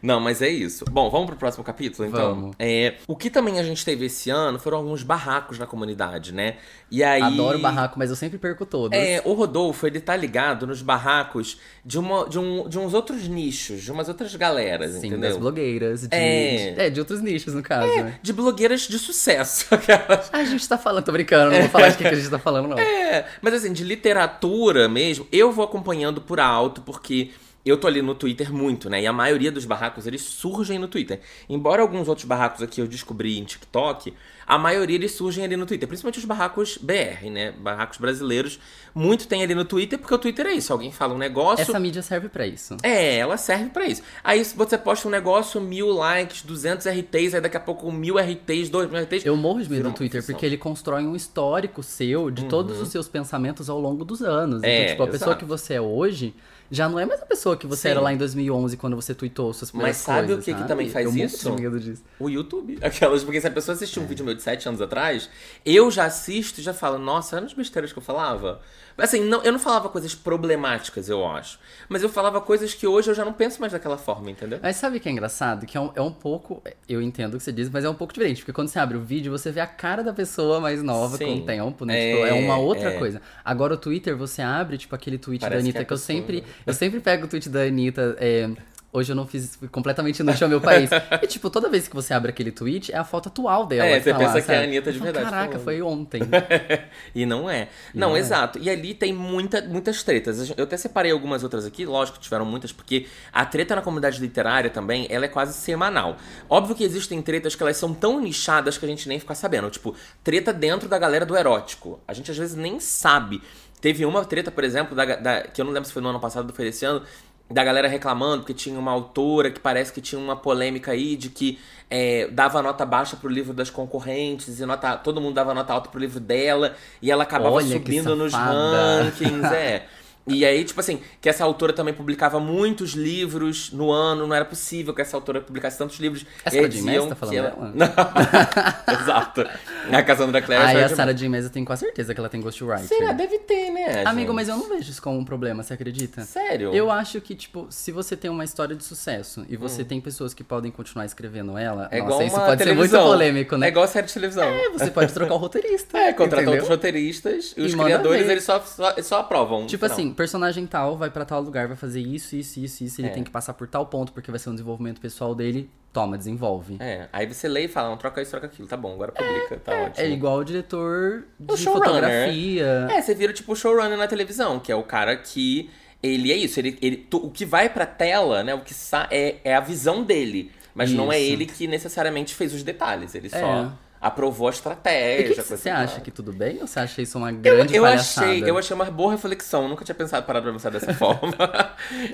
Não, 0.02 0.20
mas 0.20 0.40
é 0.42 0.48
isso. 0.48 0.84
Bom, 0.90 1.10
vamos 1.10 1.26
pro 1.28 1.36
próximo 1.36 1.64
capítulo, 1.64 2.08
então? 2.08 2.34
Vamos. 2.34 2.56
É, 2.58 2.94
o 3.06 3.16
que 3.16 3.30
também 3.30 3.58
a 3.58 3.62
gente 3.62 3.84
teve 3.84 4.06
esse 4.06 4.30
ano 4.30 4.58
foram 4.58 4.83
alguns 4.84 5.02
barracos 5.02 5.58
na 5.58 5.66
comunidade, 5.66 6.32
né? 6.32 6.56
E 6.90 7.02
aí... 7.02 7.22
Adoro 7.22 7.58
barraco, 7.58 7.98
mas 7.98 8.10
eu 8.10 8.16
sempre 8.16 8.38
perco 8.38 8.64
todos. 8.66 8.96
É, 8.96 9.20
o 9.24 9.32
Rodolfo, 9.32 9.86
ele 9.86 10.00
tá 10.00 10.14
ligado 10.14 10.66
nos 10.66 10.82
barracos 10.82 11.58
de, 11.84 11.98
uma, 11.98 12.28
de, 12.28 12.38
um, 12.38 12.68
de 12.68 12.78
uns 12.78 12.94
outros 12.94 13.26
nichos, 13.26 13.82
de 13.82 13.90
umas 13.90 14.08
outras 14.08 14.34
galeras, 14.36 14.92
Sim, 14.92 15.08
entendeu? 15.08 15.30
das 15.30 15.36
blogueiras. 15.38 16.02
De, 16.02 16.14
É. 16.14 16.72
de- 16.74 16.80
é, 16.80 16.90
de 16.90 17.00
outros 17.00 17.20
nichos, 17.20 17.54
no 17.54 17.62
caso. 17.62 17.86
né? 17.94 18.18
De 18.22 18.32
blogueiras 18.32 18.82
de 18.82 18.98
sucesso. 18.98 19.66
aquelas. 19.74 20.30
Ah, 20.32 20.38
a 20.38 20.44
gente 20.44 20.68
tá 20.68 20.76
falando, 20.78 21.04
tô 21.04 21.12
brincando, 21.12 21.50
não 21.52 21.60
vou 21.60 21.70
falar 21.70 21.88
de 21.88 21.96
que 21.96 22.02
que 22.04 22.08
a 22.08 22.14
gente 22.14 22.30
tá 22.30 22.38
falando, 22.38 22.68
não. 22.68 22.78
É, 22.78 23.26
mas 23.40 23.54
assim, 23.54 23.72
de 23.72 23.82
literatura 23.84 24.88
mesmo, 24.88 25.26
eu 25.32 25.50
vou 25.50 25.64
acompanhando 25.64 26.20
por 26.20 26.38
alto, 26.38 26.80
porque 26.82 27.30
eu 27.64 27.78
tô 27.78 27.86
ali 27.86 28.02
no 28.02 28.14
Twitter 28.14 28.52
muito, 28.52 28.90
né? 28.90 29.00
E 29.00 29.06
a 29.06 29.12
maioria 29.12 29.50
dos 29.50 29.64
barracos, 29.64 30.06
eles 30.06 30.20
surgem 30.20 30.78
no 30.78 30.86
Twitter. 30.86 31.20
Embora 31.48 31.80
alguns 31.80 32.08
outros 32.08 32.26
barracos 32.26 32.62
aqui 32.62 32.80
eu 32.80 32.86
descobri 32.86 33.38
em 33.38 33.44
TikTok, 33.44 34.12
a 34.46 34.58
maioria 34.58 34.96
eles 34.96 35.12
surgem 35.12 35.44
ali 35.44 35.56
no 35.56 35.66
Twitter. 35.66 35.88
Principalmente 35.88 36.18
os 36.18 36.24
barracos 36.24 36.78
BR, 36.80 37.30
né? 37.30 37.52
Barracos 37.52 37.98
brasileiros. 37.98 38.58
Muito 38.94 39.26
tem 39.26 39.42
ali 39.42 39.54
no 39.54 39.64
Twitter, 39.64 39.98
porque 39.98 40.14
o 40.14 40.18
Twitter 40.18 40.46
é 40.46 40.52
isso. 40.52 40.72
Alguém 40.72 40.92
fala 40.92 41.14
um 41.14 41.18
negócio... 41.18 41.62
Essa 41.62 41.80
mídia 41.80 42.02
serve 42.02 42.28
pra 42.28 42.46
isso. 42.46 42.76
É, 42.82 43.16
ela 43.16 43.36
serve 43.36 43.70
pra 43.70 43.86
isso. 43.86 44.02
Aí 44.22 44.44
você 44.44 44.78
posta 44.78 45.08
um 45.08 45.10
negócio, 45.10 45.60
mil 45.60 45.90
likes, 45.90 46.42
200 46.42 46.86
RTs, 46.86 47.34
aí 47.34 47.40
daqui 47.40 47.56
a 47.56 47.60
pouco 47.60 47.90
mil 47.90 48.16
RTs, 48.18 48.68
dois 48.68 48.90
mil 48.90 49.02
RTs. 49.02 49.24
Eu 49.24 49.36
morro 49.36 49.62
de 49.62 49.70
medo 49.70 49.90
do 49.90 49.94
Twitter, 49.94 50.24
porque 50.24 50.46
ele 50.46 50.56
constrói 50.56 51.06
um 51.06 51.16
histórico 51.16 51.82
seu 51.82 52.30
de 52.30 52.44
todos 52.44 52.80
os 52.80 52.88
seus 52.88 53.08
pensamentos 53.08 53.68
ao 53.68 53.80
longo 53.80 54.04
dos 54.04 54.22
anos. 54.22 54.62
É, 54.62 54.76
então, 54.76 54.90
tipo, 54.92 55.02
a 55.02 55.06
pessoa 55.06 55.30
exato. 55.30 55.38
que 55.38 55.44
você 55.44 55.74
é 55.74 55.80
hoje 55.80 56.34
já 56.70 56.88
não 56.88 56.98
é 56.98 57.06
mais 57.06 57.22
a 57.22 57.26
pessoa 57.26 57.56
que 57.56 57.66
você 57.66 57.82
Sim. 57.82 57.88
era 57.88 58.00
lá 58.00 58.12
em 58.12 58.16
2011, 58.16 58.76
quando 58.76 58.96
você 58.96 59.14
tweetou 59.14 59.52
suas 59.52 59.70
primeiras 59.70 59.96
Mas 59.96 60.04
sabe 60.04 60.26
coisas, 60.28 60.36
o 60.36 60.44
que 60.44 60.52
que 60.52 60.58
sabe? 60.58 60.68
também 60.68 60.88
faz 60.88 61.06
eu 61.06 61.24
isso? 61.24 61.50
de 61.50 61.62
medo 61.62 61.78
disso. 61.80 62.02
O 62.18 62.28
YouTube. 62.28 62.78
Aquelas, 62.82 63.22
porque 63.22 63.40
se 63.40 63.46
a 63.46 63.50
pessoa 63.50 63.74
assistiu 63.74 64.02
um 64.02 64.06
vídeo 64.06 64.24
meu 64.24 64.34
de 64.34 64.42
7 64.42 64.68
anos 64.68 64.80
atrás, 64.80 65.28
eu 65.64 65.90
já 65.90 66.04
assisto 66.06 66.60
e 66.60 66.62
já 66.62 66.74
falo, 66.74 66.98
nossa, 66.98 67.36
eram 67.36 67.46
as 67.46 67.52
besteiras 67.52 67.92
que 67.92 67.98
eu 67.98 68.02
falava. 68.02 68.60
Assim, 68.96 69.24
não, 69.24 69.42
eu 69.42 69.50
não 69.50 69.58
falava 69.58 69.88
coisas 69.88 70.14
problemáticas, 70.14 71.08
eu 71.08 71.26
acho. 71.26 71.58
Mas 71.88 72.02
eu 72.04 72.08
falava 72.08 72.40
coisas 72.40 72.72
que 72.74 72.86
hoje 72.86 73.10
eu 73.10 73.14
já 73.14 73.24
não 73.24 73.32
penso 73.32 73.60
mais 73.60 73.72
daquela 73.72 73.98
forma, 73.98 74.30
entendeu? 74.30 74.60
Mas 74.62 74.76
sabe 74.76 74.98
o 74.98 75.00
que 75.00 75.08
é 75.08 75.12
engraçado? 75.12 75.66
Que 75.66 75.76
é 75.76 75.80
um, 75.80 75.90
é 75.96 76.00
um 76.00 76.12
pouco. 76.12 76.62
Eu 76.88 77.02
entendo 77.02 77.34
o 77.34 77.38
que 77.38 77.42
você 77.42 77.50
diz, 77.50 77.68
mas 77.68 77.84
é 77.84 77.90
um 77.90 77.94
pouco 77.94 78.12
diferente. 78.12 78.38
Porque 78.38 78.52
quando 78.52 78.68
você 78.68 78.78
abre 78.78 78.96
o 78.96 79.00
vídeo, 79.00 79.32
você 79.32 79.50
vê 79.50 79.60
a 79.60 79.66
cara 79.66 80.04
da 80.04 80.12
pessoa 80.12 80.60
mais 80.60 80.80
nova 80.80 81.16
Sim. 81.16 81.24
com 81.24 81.34
o 81.38 81.40
tempo, 81.44 81.84
né? 81.84 81.98
É, 81.98 82.14
Tipo, 82.14 82.26
é 82.26 82.32
uma 82.34 82.56
outra 82.56 82.90
é. 82.90 82.98
coisa. 82.98 83.20
Agora 83.44 83.74
o 83.74 83.76
Twitter, 83.76 84.16
você 84.16 84.42
abre, 84.42 84.78
tipo, 84.78 84.94
aquele 84.94 85.18
tweet 85.18 85.40
Parece 85.40 85.56
da 85.56 85.64
Anitta 85.64 85.78
que 85.78 85.82
é 85.82 85.84
que, 85.86 85.92
eu 85.92 85.98
sempre. 85.98 86.44
Eu 86.66 86.74
sempre 86.74 87.00
pego 87.00 87.26
o 87.26 87.28
tweet 87.28 87.48
da 87.48 87.62
Anitta. 87.62 88.16
é, 88.18 88.50
Hoje 88.94 89.10
eu 89.10 89.16
não 89.16 89.26
fiz 89.26 89.58
completamente 89.72 90.20
inútil 90.20 90.44
ao 90.44 90.48
meu 90.48 90.60
país. 90.60 90.88
E, 91.20 91.26
tipo, 91.26 91.50
toda 91.50 91.68
vez 91.68 91.88
que 91.88 91.94
você 91.94 92.14
abre 92.14 92.30
aquele 92.30 92.52
tweet, 92.52 92.92
é 92.92 92.96
a 92.96 93.02
foto 93.02 93.28
atual 93.28 93.66
dela. 93.66 93.88
É, 93.88 94.00
você 94.00 94.12
tá 94.12 94.18
pensa 94.18 94.34
lá, 94.34 94.40
que 94.40 94.52
é 94.52 94.58
a? 94.58 94.62
Anitta 94.62 94.92
de 94.92 94.98
falo, 94.98 95.12
verdade 95.12 95.30
Caraca, 95.30 95.50
falando." 95.52 95.64
foi 95.64 95.82
ontem. 95.82 96.22
e 97.14 97.26
não 97.26 97.50
é. 97.50 97.68
Não, 97.92 98.10
não 98.10 98.16
é. 98.16 98.20
exato. 98.20 98.58
E 98.58 98.70
ali 98.70 98.94
tem 98.94 99.12
muita, 99.12 99.62
muitas 99.62 100.02
tretas. 100.04 100.52
Eu 100.56 100.62
até 100.62 100.76
separei 100.76 101.10
algumas 101.10 101.42
outras 101.42 101.64
aqui, 101.64 101.84
lógico, 101.84 102.18
tiveram 102.18 102.44
muitas, 102.44 102.70
porque 102.72 103.06
a 103.32 103.44
treta 103.44 103.74
na 103.74 103.82
comunidade 103.82 104.20
literária 104.20 104.70
também, 104.70 105.08
ela 105.10 105.24
é 105.24 105.28
quase 105.28 105.54
semanal. 105.54 106.16
Óbvio 106.48 106.76
que 106.76 106.84
existem 106.84 107.20
tretas 107.20 107.56
que 107.56 107.62
elas 107.62 107.76
são 107.76 107.92
tão 107.92 108.20
nichadas 108.20 108.78
que 108.78 108.84
a 108.84 108.88
gente 108.88 109.08
nem 109.08 109.18
fica 109.18 109.34
sabendo. 109.34 109.70
Tipo, 109.70 109.96
treta 110.22 110.52
dentro 110.52 110.88
da 110.88 110.98
galera 110.98 111.26
do 111.26 111.36
erótico. 111.36 111.98
A 112.06 112.12
gente 112.12 112.30
às 112.30 112.36
vezes 112.36 112.54
nem 112.54 112.78
sabe. 112.78 113.42
Teve 113.84 114.06
uma 114.06 114.24
treta, 114.24 114.50
por 114.50 114.64
exemplo, 114.64 114.96
da, 114.96 115.04
da- 115.04 115.42
que 115.42 115.60
eu 115.60 115.64
não 115.66 115.70
lembro 115.70 115.86
se 115.86 115.92
foi 115.92 116.00
no 116.00 116.08
ano 116.08 116.18
passado 116.18 116.48
ou 116.48 116.56
foi 116.56 116.68
esse 116.68 116.86
ano, 116.86 117.02
da 117.50 117.62
galera 117.62 117.86
reclamando 117.86 118.38
porque 118.38 118.54
tinha 118.54 118.78
uma 118.78 118.90
autora 118.90 119.50
que 119.50 119.60
parece 119.60 119.92
que 119.92 120.00
tinha 120.00 120.18
uma 120.18 120.34
polêmica 120.34 120.92
aí 120.92 121.14
de 121.16 121.28
que 121.28 121.58
é, 121.90 122.26
dava 122.28 122.62
nota 122.62 122.86
baixa 122.86 123.14
pro 123.14 123.28
livro 123.28 123.52
das 123.52 123.68
concorrentes 123.68 124.58
e 124.58 124.64
nota, 124.64 124.96
todo 124.96 125.20
mundo 125.20 125.34
dava 125.34 125.52
nota 125.52 125.74
alta 125.74 125.90
pro 125.90 126.00
livro 126.00 126.18
dela 126.18 126.74
e 127.02 127.10
ela 127.10 127.24
acabava 127.24 127.56
Olha 127.56 127.66
que 127.66 127.72
subindo 127.74 128.16
nos 128.16 128.32
rankings, 128.32 129.52
é. 129.52 129.86
E 130.26 130.42
aí, 130.44 130.64
tipo 130.64 130.80
assim, 130.80 131.00
que 131.20 131.28
essa 131.28 131.44
autora 131.44 131.72
também 131.72 131.92
publicava 131.92 132.40
muitos 132.40 132.92
livros 132.92 133.70
no 133.72 133.90
ano, 133.92 134.26
não 134.26 134.34
era 134.34 134.44
possível 134.46 134.94
que 134.94 135.02
essa 135.02 135.16
autora 135.16 135.40
publicasse 135.40 135.76
tantos 135.76 135.98
livros. 136.00 136.24
É 136.44 136.48
E 136.48 136.50
Sarah 136.52 136.64
aí 136.64 136.70
J. 136.70 136.76
diziam 136.78 136.94
Maas, 137.06 137.08
tá 137.10 137.14
falando 137.14 137.34
dela? 137.34 137.72
Exato. 139.02 139.46
A 139.92 140.02
Cassandra 140.02 140.40
Clare 140.42 140.62
é 140.62 140.66
Aí 140.78 140.84
a. 140.84 140.88
Sarah 140.88 141.12
J. 141.12 141.28
Maas, 141.28 141.44
eu 141.44 141.50
tenho 141.50 141.66
quase 141.66 141.80
certeza 141.84 142.14
que 142.14 142.20
ela 142.20 142.28
tem 142.30 142.40
ghostwriter. 142.40 142.86
Será? 142.86 143.12
Deve 143.12 143.38
ter, 143.40 143.70
né? 143.70 144.02
Amigo, 144.06 144.28
gente? 144.28 144.34
mas 144.36 144.48
eu 144.48 144.56
não 144.56 144.68
vejo 144.68 144.90
isso 144.90 145.02
como 145.02 145.18
um 145.18 145.24
problema, 145.24 145.62
você 145.62 145.74
acredita? 145.74 146.22
Sério? 146.22 146.74
Eu 146.74 146.90
acho 146.90 147.20
que, 147.20 147.34
tipo, 147.34 147.66
se 147.68 147.92
você 147.92 148.16
tem 148.16 148.30
uma 148.30 148.44
história 148.44 148.74
de 148.74 148.82
sucesso 148.84 149.44
e 149.48 149.56
você 149.56 149.82
Hum. 149.82 149.86
tem 149.86 150.00
pessoas 150.00 150.32
que 150.32 150.42
podem 150.44 150.70
continuar 150.70 151.04
escrevendo 151.04 151.58
ela, 151.58 151.88
É 151.90 151.98
nossa, 151.98 152.06
igual 152.14 152.22
isso 152.22 152.36
pode 152.40 152.56
televisão. 152.58 152.88
ser 152.88 152.96
muito 152.96 153.12
polêmico, 153.12 153.56
né? 153.56 153.66
É 153.66 153.68
igual 153.68 153.86
série 153.88 154.06
de 154.06 154.12
televisão. 154.14 154.44
É, 154.44 154.70
você 154.70 154.90
pode 154.90 155.12
trocar 155.12 155.34
o 155.34 155.38
roteirista. 155.38 155.98
É, 156.04 156.12
contratar 156.12 156.48
outros 156.48 156.68
roteiristas 156.68 157.54
e, 157.56 157.62
E 157.62 157.66
os 157.66 157.74
criadores, 157.74 158.26
ver. 158.26 158.32
eles 158.32 158.44
só, 158.44 158.60
só, 158.60 158.94
só 159.02 159.18
aprovam. 159.20 159.66
Tipo 159.66 159.86
assim, 159.86 160.13
personagem 160.14 160.66
tal 160.66 160.96
vai 160.96 161.10
pra 161.10 161.24
tal 161.24 161.40
lugar, 161.42 161.66
vai 161.68 161.76
fazer 161.76 162.00
isso, 162.00 162.34
isso, 162.36 162.60
isso, 162.60 162.84
isso, 162.84 163.00
ele 163.00 163.08
É. 163.08 163.10
tem 163.10 163.22
que 163.24 163.30
passar 163.30 163.52
por 163.54 163.66
tal 163.68 163.86
ponto 163.86 164.12
porque 164.12 164.30
vai 164.30 164.38
ser 164.40 164.48
um 164.50 164.52
desenvolvimento 164.54 165.00
pessoal 165.00 165.34
dele. 165.34 165.68
Toma, 165.92 166.18
desenvolve. 166.18 166.76
É, 166.80 167.08
aí 167.12 167.26
você 167.26 167.46
lê 167.48 167.66
e 167.66 167.68
fala, 167.68 167.90
não, 167.90 167.96
troca 167.96 168.20
isso, 168.20 168.30
troca 168.32 168.46
aquilo. 168.46 168.66
Tá 168.66 168.76
bom, 168.76 168.94
agora 168.94 169.12
publica, 169.12 169.56
tá 169.62 169.72
ótimo. 169.72 170.04
É 170.06 170.10
igual 170.10 170.38
o 170.38 170.44
diretor 170.44 171.24
O 171.38 171.54
de 171.54 171.56
showrunner. 171.62 171.88
fotografia. 171.94 172.88
É, 172.90 173.00
você 173.00 173.14
vira 173.14 173.32
tipo 173.32 173.52
o 173.52 173.56
showrunner 173.56 173.96
na 173.96 174.06
televisão, 174.08 174.58
que 174.58 174.72
é 174.72 174.74
o 174.76 174.82
cara 174.82 175.16
que. 175.16 175.70
Ele 176.02 176.30
é 176.32 176.36
isso, 176.36 176.58
ele, 176.60 176.76
ele, 176.82 177.06
o 177.14 177.30
que 177.30 177.46
vai 177.46 177.68
pra 177.70 177.86
tela, 177.86 178.42
né? 178.42 178.54
O 178.54 178.60
que 178.60 178.74
sa 178.74 179.08
é, 179.10 179.36
é 179.44 179.54
a 179.54 179.60
visão 179.60 180.02
dele. 180.02 180.50
Mas 180.74 180.90
não 180.90 181.12
é 181.12 181.18
Isso. 181.20 181.32
ele 181.32 181.46
que 181.46 181.66
necessariamente 181.68 182.34
fez 182.34 182.52
os 182.52 182.62
detalhes. 182.64 183.14
Ele 183.14 183.28
É. 183.28 183.40
só 183.40 183.72
aprovou 184.04 184.48
a 184.48 184.50
estratégia. 184.50 185.34
que 185.34 185.42
você 185.42 185.70
acha? 185.70 186.00
Que 186.00 186.10
tudo 186.10 186.32
bem? 186.32 186.58
Ou 186.60 186.66
você 186.66 186.78
acha 186.80 187.00
isso 187.00 187.16
uma 187.18 187.30
Eu, 187.30 187.36
grande 187.38 187.74
eu 187.74 187.82
palhaçada? 187.82 188.26
achei, 188.28 188.48
eu 188.48 188.58
achei 188.58 188.74
uma 188.74 188.84
boa 188.86 189.12
reflexão. 189.12 189.62
Eu 189.62 189.68
nunca 189.70 189.84
tinha 189.84 189.94
pensado 189.94 190.26
parar 190.26 190.42
pra 190.42 190.52
pensar 190.52 190.70
dessa 190.70 190.92
forma. 190.94 191.34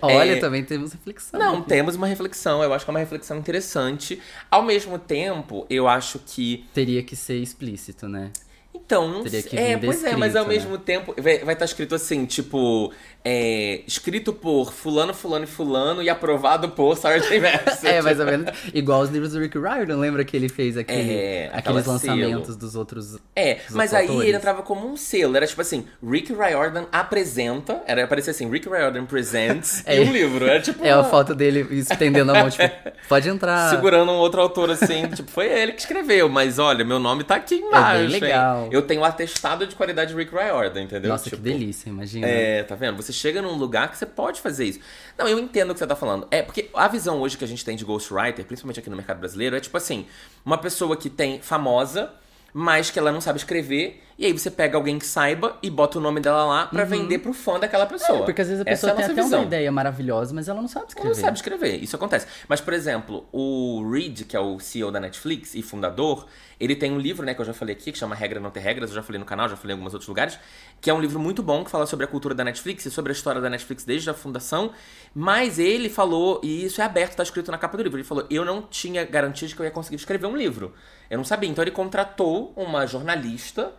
Olha, 0.01 0.33
É, 0.33 0.37
também 0.37 0.65
temos 0.65 0.93
reflexão. 0.93 1.39
Não, 1.39 1.59
aqui. 1.59 1.69
temos 1.69 1.97
uma 1.97 2.07
reflexão. 2.07 2.63
Eu 2.63 2.73
acho 2.73 2.85
que 2.85 2.91
é 2.91 2.95
uma 2.95 3.01
reflexão 3.01 3.37
interessante. 3.39 4.21
Ao 4.51 4.63
mesmo 4.63 4.99
tempo, 4.99 5.67
eu 5.69 5.89
acho 5.89 6.19
que. 6.21 6.65
Teria 6.73 7.03
que 7.03 7.17
ser 7.17 7.37
explícito, 7.39 8.09
né? 8.09 8.31
Então, 8.73 9.09
não 9.09 9.23
Teria 9.25 9.43
que 9.43 9.57
É, 9.57 9.77
pois 9.77 10.05
é, 10.05 10.17
mas 10.17 10.37
ao 10.37 10.45
descrito, 10.45 10.69
mesmo 10.69 10.79
tempo 10.79 11.15
vai 11.21 11.55
estar 11.55 11.65
escrito 11.65 11.95
assim, 11.95 12.25
tipo, 12.25 12.93
é, 13.25 13.83
escrito 13.87 14.33
por 14.33 14.73
fulano, 14.73 15.13
fulano 15.13 15.45
e 15.45 15.47
fulano 15.47 16.03
e 16.03 16.09
aprovado 16.09 16.71
por 16.71 16.97
J. 16.97 17.39
Maas. 17.41 17.85
É, 17.85 18.01
mais 18.01 18.19
ou 18.19 18.27
menos. 18.27 18.51
Igual 18.73 19.01
os 19.03 19.11
livros 19.11 19.33
do 19.33 19.41
Rick 19.41 19.59
Riordan, 19.59 19.99
lembra 19.99 20.25
que 20.25 20.37
ele 20.37 20.49
fez 20.49 20.77
aquele, 20.77 21.13
É, 21.13 21.51
aqueles 21.53 21.87
lançamentos 21.87 22.47
selo. 22.47 22.59
dos 22.59 22.75
outros. 22.75 23.19
É, 23.37 23.55
dos 23.57 23.75
mas 23.77 23.93
outros 23.93 23.95
aí 23.95 24.07
autores? 24.09 24.29
ele 24.29 24.37
entrava 24.37 24.63
como 24.63 24.89
um 24.89 24.97
selo. 24.97 25.37
Era 25.37 25.47
tipo 25.47 25.61
assim, 25.61 25.85
Rick 26.03 26.33
Riordan 26.33 26.85
apresenta. 26.91 27.83
Era 27.87 28.05
aparecia 28.05 28.31
assim, 28.31 28.49
Rick 28.51 28.69
Riordan 28.69 29.05
presents 29.05 29.83
É. 29.87 29.97
e 29.97 30.01
um 30.01 30.13
livro. 30.13 30.47
Era 30.47 30.61
tipo. 30.61 30.85
É 30.85 30.91
a 30.91 31.01
uma- 31.01 31.05
foto 31.11 31.35
dele 31.35 31.67
estendendo 31.79 32.31
a 32.33 32.35
mão, 32.35 32.51
tipo, 32.51 32.65
pode 33.09 33.29
entrar. 33.29 33.69
Segurando 33.71 34.11
um 34.13 34.17
outro 34.17 34.41
autor 34.41 34.71
assim, 34.71 35.07
tipo, 35.15 35.31
foi 35.31 35.47
ele 35.47 35.73
que 35.73 35.81
escreveu, 35.81 36.29
mas 36.29 36.59
olha, 36.59 36.85
meu 36.85 36.99
nome 36.99 37.25
tá 37.25 37.35
aqui 37.37 37.55
É 37.55 37.59
embaixo. 37.59 38.05
bem 38.07 38.15
hein? 38.15 38.21
legal. 38.21 38.61
Uau. 38.63 38.69
Eu 38.73 38.83
tenho 38.83 39.05
atestado 39.05 39.67
de 39.67 39.75
qualidade 39.75 40.15
Rick 40.15 40.33
Riordan, 40.35 40.83
entendeu? 40.83 41.11
Nossa, 41.11 41.25
Tipo, 41.25 41.37
que 41.37 41.43
delícia, 41.43 41.89
imagina. 41.91 42.27
É, 42.27 42.63
tá 42.63 42.75
vendo? 42.75 42.97
Você 42.97 43.10
chega 43.13 43.43
num 43.43 43.57
lugar 43.57 43.91
que 43.91 43.99
você 43.99 44.07
pode 44.07 44.41
fazer 44.41 44.65
isso. 44.65 44.81
Não, 45.17 45.29
eu 45.29 45.39
entendo 45.39 45.71
o 45.71 45.73
que 45.75 45.79
você 45.79 45.87
tá 45.87 45.97
falando. 45.97 46.27
É, 46.31 46.43
porque 46.43 46.71
a 46.75 46.89
visão 46.89 47.21
hoje 47.21 47.37
que 47.37 47.45
a 47.45 47.49
gente 47.49 47.65
tem 47.65 47.77
de 47.77 47.85
ghostwriter, 47.85 48.45
principalmente 48.45 48.81
aqui 48.81 48.91
no 48.91 48.97
mercado 48.97 49.19
brasileiro, 49.19 49.57
é 49.57 49.61
tipo 49.61 49.77
assim, 49.77 50.07
uma 50.45 50.59
pessoa 50.59 50.97
que 50.97 51.11
tem 51.11 51.41
famosa, 51.41 52.13
mas 52.53 52.91
que 52.91 52.99
ela 52.99 53.13
não 53.13 53.21
sabe 53.21 53.39
escrever, 53.39 54.03
e 54.21 54.27
aí 54.27 54.33
você 54.33 54.51
pega 54.51 54.77
alguém 54.77 54.99
que 54.99 55.07
saiba 55.07 55.57
e 55.63 55.71
bota 55.71 55.99
o 55.99 56.01
nome 56.01 56.21
dela 56.21 56.45
lá 56.45 56.67
pra 56.67 56.85
vender 56.85 57.21
pro 57.21 57.33
fã 57.33 57.59
daquela 57.59 57.87
pessoa. 57.87 58.19
Uhum. 58.19 58.23
É, 58.23 58.27
porque 58.27 58.43
às 58.43 58.49
vezes 58.49 58.67
a 58.67 58.71
Essa 58.71 58.89
pessoa 58.89 58.91
é 58.91 58.95
tem 58.95 59.03
nossa 59.03 59.13
até 59.13 59.23
visão. 59.23 59.39
uma 59.41 59.47
ideia 59.47 59.73
maravilhosa, 59.73 60.35
mas 60.35 60.47
ela 60.47 60.61
não 60.61 60.69
sabe 60.69 60.89
escrever. 60.89 61.07
Ela 61.09 61.17
não 61.17 61.21
sabe 61.23 61.37
escrever, 61.39 61.83
isso 61.83 61.97
acontece. 61.97 62.27
Mas, 62.47 62.61
por 62.61 62.75
exemplo, 62.75 63.27
o 63.33 63.91
Reed, 63.91 64.25
que 64.27 64.37
é 64.37 64.41
o 64.41 64.61
CEO 64.61 64.91
da 64.93 65.01
Netflix 65.01 65.55
e 65.55 65.63
fundador, 65.63 66.27
ele 66.61 66.77
tem 66.77 66.93
um 66.93 66.99
livro, 66.99 67.25
né, 67.25 67.33
que 67.33 67.41
eu 67.41 67.45
já 67.47 67.55
falei 67.55 67.75
aqui, 67.75 67.91
que 67.91 67.99
chama 67.99 68.15
Regra 68.15 68.39
Não 68.39 68.51
Ter 68.51 68.61
Regras, 68.61 68.91
eu 68.91 68.97
já 68.97 69.03
falei 69.03 69.19
no 69.19 69.25
canal, 69.25 69.49
já 69.49 69.57
falei 69.57 69.75
em 69.75 69.79
alguns 69.79 69.95
outros 69.95 70.09
lugares, 70.09 70.39
que 70.83 70.91
é 70.91 70.95
um 70.95 71.01
livro 71.01 71.19
muito 71.19 71.43
bom 71.43 71.65
que 71.65 71.71
fala 71.71 71.87
sobre 71.87 72.05
a 72.05 72.09
cultura 72.09 72.35
da 72.35 72.45
Netflix 72.45 72.85
e 72.85 72.91
sobre 72.91 73.13
a 73.13 73.15
história 73.15 73.41
da 73.41 73.49
Netflix 73.49 73.85
desde 73.85 74.11
a 74.11 74.15
fundação. 74.15 74.73
Mas 75.15 75.59
ele 75.59 75.89
falou, 75.89 76.41
e 76.45 76.67
isso 76.67 76.83
é 76.83 76.85
aberto, 76.85 77.17
tá 77.17 77.23
escrito 77.23 77.51
na 77.51 77.57
capa 77.57 77.79
do 77.79 77.83
livro, 77.83 77.97
ele 77.99 78.05
falou: 78.05 78.27
eu 78.29 78.45
não 78.45 78.61
tinha 78.61 79.03
garantia 79.05 79.49
de 79.49 79.55
que 79.55 79.63
eu 79.63 79.65
ia 79.65 79.71
conseguir 79.71 79.97
escrever 79.97 80.27
um 80.27 80.37
livro. 80.37 80.75
Eu 81.09 81.17
não 81.17 81.25
sabia. 81.25 81.49
Então 81.49 81.65
ele 81.65 81.71
contratou 81.71 82.53
uma 82.55 82.87
jornalista. 82.87 83.73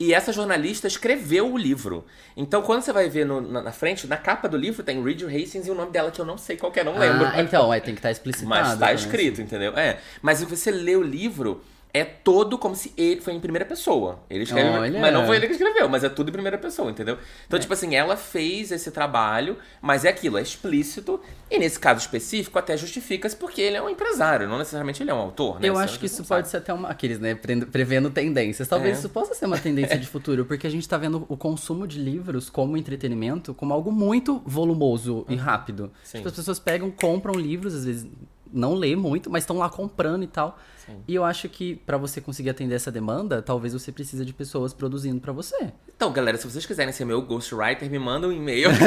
E 0.00 0.14
essa 0.14 0.32
jornalista 0.32 0.86
escreveu 0.86 1.52
o 1.52 1.58
livro. 1.58 2.04
Então, 2.36 2.62
quando 2.62 2.82
você 2.82 2.92
vai 2.92 3.08
ver 3.08 3.26
no- 3.26 3.40
na, 3.40 3.62
na 3.62 3.72
frente, 3.72 4.06
na 4.06 4.16
capa 4.16 4.48
do 4.48 4.56
livro, 4.56 4.82
tem 4.84 5.02
Reed 5.02 5.22
Hastings 5.22 5.66
e 5.66 5.70
o 5.70 5.74
nome 5.74 5.90
dela 5.90 6.10
que 6.10 6.20
eu 6.20 6.24
não 6.24 6.38
sei 6.38 6.56
qual 6.56 6.70
que 6.70 6.78
é, 6.78 6.84
não 6.84 6.96
lembro. 6.96 7.26
Ah, 7.26 7.42
então, 7.42 7.74
é, 7.74 7.80
tem 7.80 7.94
que 7.94 7.98
estar 7.98 8.10
explicitado. 8.10 8.48
Mas 8.48 8.78
tá 8.78 8.86
né? 8.86 8.94
escrito, 8.94 9.42
entendeu? 9.42 9.76
É. 9.76 9.98
Mas 10.22 10.38
se 10.38 10.44
você 10.44 10.70
lê 10.70 10.94
o 10.94 11.02
livro, 11.02 11.60
é 11.92 12.04
todo 12.04 12.58
como 12.58 12.76
se 12.76 12.92
ele 12.96 13.20
foi 13.20 13.32
em 13.32 13.40
primeira 13.40 13.64
pessoa. 13.64 14.20
Ele 14.28 14.42
escreve, 14.44 14.68
Olha. 14.78 15.00
mas 15.00 15.12
não 15.12 15.26
foi 15.26 15.36
ele 15.36 15.46
que 15.46 15.52
escreveu, 15.54 15.88
mas 15.88 16.04
é 16.04 16.08
tudo 16.08 16.28
em 16.28 16.32
primeira 16.32 16.58
pessoa, 16.58 16.90
entendeu? 16.90 17.16
Então, 17.46 17.58
tipo 17.58 17.72
assim, 17.72 17.94
ela 17.96 18.16
fez 18.16 18.70
esse 18.70 18.90
trabalho, 18.90 19.56
mas 19.80 20.04
é 20.04 20.10
aquilo, 20.10 20.36
é 20.38 20.42
explícito. 20.42 21.20
E 21.50 21.58
nesse 21.58 21.78
caso 21.80 22.00
específico, 22.00 22.58
até 22.58 22.76
justifica-se 22.76 23.34
porque 23.34 23.60
ele 23.62 23.76
é 23.76 23.82
um 23.82 23.88
empresário, 23.88 24.46
não 24.46 24.58
necessariamente 24.58 25.02
ele 25.02 25.10
é 25.10 25.14
um 25.14 25.18
autor, 25.18 25.58
né? 25.60 25.68
Eu 25.68 25.78
a 25.78 25.82
acho 25.82 25.98
que 25.98 26.04
isso 26.06 26.16
sabe. 26.16 26.28
pode 26.28 26.48
ser 26.48 26.58
até 26.58 26.72
uma. 26.74 26.88
Aqueles, 26.90 27.18
né? 27.18 27.34
pre- 27.34 27.64
Prevendo 27.66 28.10
tendências. 28.10 28.68
Talvez 28.68 28.96
É. 28.96 28.98
isso 28.98 29.08
possa 29.08 29.34
ser 29.34 29.46
uma 29.46 29.58
tendência 29.58 29.96
de 29.98 30.06
futuro, 30.06 30.44
porque 30.44 30.66
a 30.66 30.70
gente 30.70 30.86
tá 30.86 30.98
vendo 30.98 31.24
o 31.28 31.36
consumo 31.38 31.86
de 31.86 31.98
livros 31.98 32.50
como 32.50 32.76
entretenimento 32.76 33.54
como 33.54 33.72
algo 33.72 33.90
muito 33.90 34.42
volumoso 34.44 35.24
e 35.28 35.36
rápido. 35.36 35.90
Sim. 36.04 36.18
Tipo, 36.18 36.28
as 36.28 36.34
pessoas 36.36 36.58
pegam, 36.58 36.90
compram 36.90 37.32
livros, 37.34 37.74
às 37.74 37.84
vezes 37.86 38.06
não 38.52 38.74
lê 38.74 38.94
muito, 38.96 39.30
mas 39.30 39.42
estão 39.42 39.58
lá 39.58 39.68
comprando 39.68 40.22
e 40.22 40.26
tal. 40.28 40.58
E 41.06 41.14
eu 41.14 41.22
acho 41.22 41.50
que 41.50 41.76
pra 41.76 41.98
você 41.98 42.18
conseguir 42.18 42.48
atender 42.48 42.74
essa 42.74 42.90
demanda, 42.90 43.42
talvez 43.42 43.74
você 43.74 43.92
precisa 43.92 44.24
de 44.24 44.32
pessoas 44.32 44.72
produzindo 44.72 45.20
pra 45.20 45.32
você. 45.34 45.70
Então, 45.94 46.10
galera, 46.10 46.38
se 46.38 46.50
vocês 46.50 46.64
quiserem 46.64 46.92
ser 46.94 47.04
meu 47.04 47.20
ghostwriter, 47.20 47.90
me 47.90 47.98
manda 47.98 48.26
um 48.26 48.32
e-mail. 48.32 48.70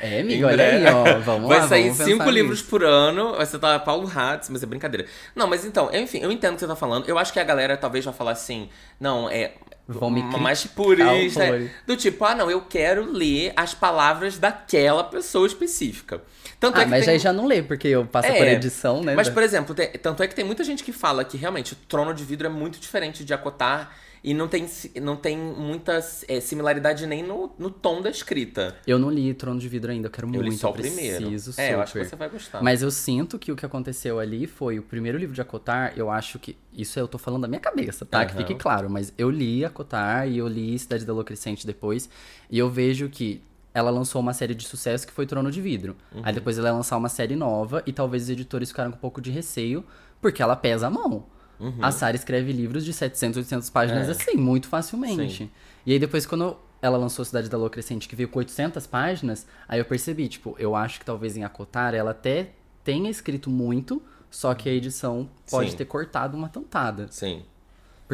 É, 0.00 0.20
amigo, 0.20 0.46
olha 0.46 0.64
aí, 0.64 0.84
ó. 0.86 1.20
Vamos 1.20 1.48
Vai 1.48 1.60
lá, 1.60 1.68
sair 1.68 1.90
vamos 1.90 2.04
cinco 2.04 2.28
livros 2.28 2.58
nisso. 2.58 2.70
por 2.70 2.82
ano. 2.84 3.36
Vai 3.36 3.46
ser 3.46 3.58
tá, 3.58 3.78
Paulo 3.78 4.10
Hatz, 4.12 4.48
mas 4.50 4.62
é 4.62 4.66
brincadeira. 4.66 5.06
Não, 5.34 5.46
mas 5.46 5.64
então, 5.64 5.88
enfim, 5.94 6.18
eu 6.18 6.32
entendo 6.32 6.52
o 6.52 6.54
que 6.54 6.60
você 6.60 6.66
tá 6.66 6.74
falando. 6.76 7.08
Eu 7.08 7.16
acho 7.16 7.32
que 7.32 7.38
a 7.38 7.44
galera 7.44 7.76
talvez 7.76 8.04
vai 8.04 8.12
falar 8.12 8.32
assim, 8.32 8.68
não, 8.98 9.28
é. 9.30 9.54
Vão 9.86 10.10
me 10.10 10.22
mais 10.22 10.66
purista. 10.66 11.44
é, 11.44 11.48
Flores. 11.48 11.70
do 11.86 11.96
tipo, 11.96 12.24
ah, 12.24 12.34
não, 12.34 12.50
eu 12.50 12.62
quero 12.62 13.10
ler 13.10 13.52
as 13.54 13.74
palavras 13.74 14.38
daquela 14.38 15.04
pessoa 15.04 15.46
específica. 15.46 16.22
Tanto 16.64 16.78
Ah, 16.78 16.82
é 16.82 16.84
que 16.84 16.90
mas 16.90 17.04
tem... 17.04 17.12
aí 17.14 17.18
já 17.18 17.32
não 17.32 17.46
lê, 17.46 17.62
porque 17.62 17.88
eu 17.88 18.06
passo 18.06 18.28
É, 18.28 18.38
por 18.38 18.46
edição, 18.46 19.02
né? 19.02 19.14
Mas, 19.14 19.28
por 19.28 19.42
exemplo, 19.42 19.74
tem- 19.74 19.90
tanto 19.92 20.22
é 20.22 20.28
que 20.28 20.34
tem 20.34 20.44
muita 20.44 20.64
gente 20.64 20.82
que 20.82 20.92
fala 20.92 21.22
que 21.24 21.36
realmente 21.36 21.74
o 21.74 21.76
trono 21.88 22.14
de 22.14 22.24
vidro 22.24 22.46
é 22.46 22.50
muito 22.50 22.80
diferente 22.80 23.22
de 23.24 23.34
acotar 23.34 23.94
e 24.22 24.32
não 24.32 24.48
tem, 24.48 24.66
não 25.02 25.16
tem 25.16 25.36
muita 25.36 26.00
é, 26.26 26.40
similaridade 26.40 27.06
nem 27.06 27.22
no, 27.22 27.52
no 27.58 27.68
tom 27.68 28.00
da 28.00 28.08
escrita. 28.08 28.74
Eu 28.86 28.98
não 28.98 29.10
li 29.10 29.34
Trono 29.34 29.60
de 29.60 29.68
Vidro 29.68 29.92
ainda, 29.92 30.06
eu 30.06 30.10
quero 30.10 30.26
Eu 30.28 30.32
muito, 30.32 30.50
li 30.50 30.56
só 30.56 30.70
o 30.70 30.72
preciso, 30.72 30.94
primeiro. 31.18 31.38
super. 31.38 31.60
É, 31.62 31.74
eu 31.74 31.80
acho 31.82 31.92
que 31.92 32.04
você 32.06 32.16
vai 32.16 32.30
gostar. 32.30 32.62
Mas 32.62 32.80
eu 32.82 32.90
sinto 32.90 33.38
que 33.38 33.52
o 33.52 33.56
que 33.56 33.66
aconteceu 33.66 34.18
ali 34.18 34.46
foi 34.46 34.78
o 34.78 34.82
primeiro 34.82 35.18
livro 35.18 35.34
de 35.34 35.42
Acotar, 35.42 35.92
eu 35.98 36.10
acho 36.10 36.38
que. 36.38 36.56
Isso 36.72 36.98
eu 36.98 37.06
tô 37.06 37.18
falando 37.18 37.42
da 37.42 37.48
minha 37.48 37.60
cabeça, 37.60 38.06
tá? 38.06 38.24
Que 38.24 38.32
Aham. 38.32 38.46
fique 38.46 38.54
claro. 38.54 38.88
Mas 38.88 39.12
eu 39.18 39.28
li 39.28 39.62
Acotar 39.62 40.26
e 40.26 40.38
eu 40.38 40.48
li 40.48 40.78
Cidade 40.78 41.04
da 41.04 41.12
Lua 41.12 41.22
Crescente 41.24 41.66
depois. 41.66 42.08
E 42.50 42.58
eu 42.58 42.70
vejo 42.70 43.10
que 43.10 43.42
ela 43.74 43.90
lançou 43.90 44.20
uma 44.22 44.32
série 44.32 44.54
de 44.54 44.64
sucesso 44.64 45.06
que 45.06 45.12
foi 45.12 45.26
Trono 45.26 45.50
de 45.50 45.60
Vidro. 45.60 45.96
Aí 46.14 46.18
Uhum. 46.28 46.32
depois 46.32 46.56
ela 46.56 46.68
ia 46.68 46.72
lançar 46.72 46.96
uma 46.96 47.08
série 47.08 47.34
nova 47.36 47.82
e 47.84 47.92
talvez 47.92 48.22
os 48.22 48.30
editores 48.30 48.68
ficaram 48.70 48.92
com 48.92 48.96
um 48.96 49.00
pouco 49.00 49.20
de 49.20 49.30
receio, 49.32 49.84
porque 50.20 50.40
ela 50.42 50.54
pesa 50.56 50.86
a 50.86 50.90
mão. 50.90 51.26
A 51.80 51.90
Sarah 51.90 52.14
escreve 52.16 52.52
livros 52.52 52.84
de 52.84 52.92
700, 52.92 53.38
800 53.38 53.70
páginas 53.70 54.04
Uhum. 54.04 54.08
É. 54.08 54.16
assim, 54.16 54.36
muito 54.36 54.68
facilmente. 54.68 55.36
Sim. 55.44 55.50
E 55.86 55.92
aí 55.92 55.98
depois 55.98 56.24
quando 56.26 56.56
ela 56.82 56.98
lançou 56.98 57.24
Cidade 57.24 57.48
da 57.48 57.56
Lua 57.56 57.70
Crescente, 57.70 58.06
que 58.06 58.14
veio 58.14 58.28
com 58.28 58.38
800 58.38 58.86
páginas, 58.86 59.46
aí 59.66 59.78
eu 59.80 59.84
percebi, 59.84 60.28
tipo, 60.28 60.54
eu 60.58 60.76
acho 60.76 60.98
que 60.98 61.04
talvez 61.04 61.36
em 61.36 61.42
Acotar 61.44 61.94
ela 61.94 62.10
até 62.10 62.50
tenha 62.82 63.08
escrito 63.10 63.48
muito, 63.48 64.02
só 64.30 64.52
que 64.54 64.68
a 64.68 64.72
edição 64.72 65.30
pode 65.50 65.70
Sim. 65.70 65.76
ter 65.78 65.84
cortado 65.86 66.36
uma 66.36 66.48
tantada. 66.48 67.06
Sim. 67.10 67.42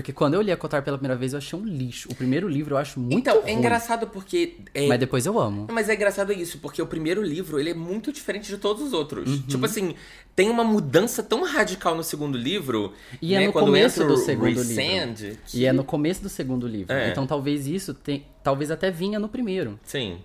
Porque 0.01 0.13
quando 0.15 0.35
eu 0.35 0.41
li 0.41 0.51
Acotar 0.51 0.83
pela 0.83 0.97
primeira 0.97 1.19
vez, 1.19 1.33
eu 1.35 1.39
achei 1.39 1.59
um 1.59 1.65
lixo. 1.65 2.09
O 2.11 2.15
primeiro 2.15 2.49
livro 2.49 2.75
eu 2.75 2.79
acho 2.79 2.99
muito 2.99 3.17
então, 3.19 3.41
ruim. 3.43 3.51
é 3.51 3.53
engraçado 3.53 4.07
porque. 4.07 4.57
é- 4.75 4.87
Mas 4.89 4.99
depois 4.99 5.27
eu 5.27 5.39
amo. 5.39 5.67
Mas 5.71 5.89
é 5.89 5.95
engraçado 5.95 6.33
isso, 6.33 6.59
porque 6.59 6.81
o 6.81 6.87
primeiro 6.87 7.23
livro, 7.23 7.61
ele 7.61 7.71
é 7.71 7.75
muito 7.75 8.11
diferente 8.13 8.49
de 8.49 8.57
todos 8.57 8.83
os 8.83 8.93
outros. 8.93 9.29
Uhum. 9.31 9.43
Tipo 9.43 9.67
assim, 9.67 9.95
tem 10.35 10.49
uma 10.49 10.65
mudança 10.65 11.23
tão 11.23 11.45
radical 11.45 11.95
no 11.95 12.03
segundo 12.03 12.39
livro. 12.39 12.93
E 13.21 13.35
é 13.35 13.41
né, 13.41 13.47
no 13.47 13.53
quando 13.53 13.67
começo 13.67 14.07
do 14.07 14.17
segundo 14.17 14.47
Resend, 14.57 15.23
livro. 15.23 15.39
que- 15.47 15.59
E 15.59 15.67
é 15.67 15.73
no 15.73 15.85
começo 15.85 16.23
do 16.23 16.29
segundo 16.31 16.67
livro. 16.67 16.93
É. 16.95 17.11
Então 17.11 17.27
talvez 17.27 17.67
isso 17.67 17.93
tem, 17.93 18.25
talvez 18.43 18.71
até 18.71 18.91
vinha 18.91 19.19
no 19.19 19.29
primeiro. 19.29 19.79
Sim. 19.85 20.19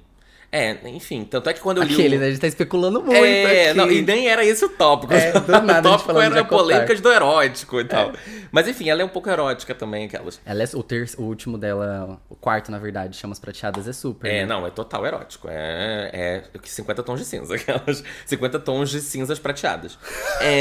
É, 0.56 0.80
enfim, 0.88 1.26
tanto 1.26 1.50
é 1.50 1.54
que 1.54 1.60
quando 1.60 1.80
eu 1.80 1.84
li 1.84 1.94
Aquele, 1.94 2.16
o... 2.16 2.20
né? 2.20 2.28
A 2.28 2.30
gente 2.30 2.40
tá 2.40 2.48
especulando 2.48 3.02
muito. 3.02 3.14
É, 3.14 3.72
aqui. 3.72 3.78
não, 3.78 3.92
e 3.92 4.02
nem 4.02 4.30
era 4.30 4.46
esse 4.46 4.64
o 4.64 4.70
tópico. 4.70 5.14
É, 5.14 5.34
do 5.34 5.52
nada 5.62 5.90
o 5.90 5.92
tópico 5.98 6.18
era 6.18 6.46
polêmicas 6.46 7.02
do 7.02 7.12
erótico 7.12 7.82
e 7.82 7.84
tal. 7.84 8.14
Mas 8.54 8.66
enfim, 8.66 8.90
ela 8.90 9.02
é 9.02 9.06
um 9.06 9.10
pouco 9.10 9.30
erótica 9.30 9.76
também, 9.76 10.06
aquelas. 10.06 10.40
Ela 10.46 10.64
é, 10.64 10.68
o, 10.74 10.82
ter, 10.82 11.10
o 11.18 11.24
último 11.24 11.58
dela, 11.58 12.22
o 12.30 12.36
quarto, 12.36 12.72
na 12.72 12.80
verdade, 12.80 13.18
chama 13.18 13.34
as 13.34 13.40
prateadas, 13.40 13.86
é 13.86 13.92
super. 13.92 14.32
É, 14.32 14.40
né? 14.40 14.46
não, 14.46 14.66
é 14.66 14.70
total 14.70 15.06
erótico. 15.06 15.50
É, 15.52 16.10
é 16.54 16.60
50 16.64 17.04
tons 17.04 17.20
de 17.20 17.26
cinza, 17.26 17.54
aquelas 17.56 18.02
50 18.26 18.58
tons 18.60 18.90
de 18.90 19.02
cinzas 19.02 19.38
prateadas. 19.38 20.00
É... 20.40 20.60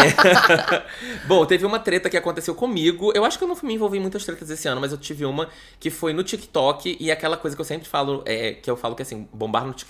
Bom, 1.29 1.47
teve 1.47 1.65
uma 1.65 1.79
treta 1.79 2.11
que 2.11 2.17
aconteceu 2.17 2.57
comigo. 2.57 3.13
Eu 3.15 3.25
acho 3.25 3.39
que 3.39 3.45
eu 3.45 3.49
não 3.49 3.57
me 3.63 3.75
envolvi 3.75 3.99
em 3.99 4.01
muitas 4.01 4.25
tretas 4.25 4.51
esse 4.51 4.67
ano, 4.67 4.81
mas 4.81 4.91
eu 4.91 4.99
tive 4.99 5.25
uma 5.25 5.49
que 5.79 5.89
foi 5.89 6.13
no 6.13 6.25
TikTok 6.25 6.97
e 6.99 7.13
aquela 7.13 7.37
coisa 7.37 7.57
que 7.57 7.61
eu 7.61 7.65
sempre 7.65 7.89
falo, 7.89 8.25
é, 8.27 8.55
que 8.55 8.69
eu 8.69 8.77
falo 8.77 8.97
que 8.97 9.03
assim, 9.03 9.29
bombar 9.33 9.65
no 9.65 9.73
TikTok 9.73 9.84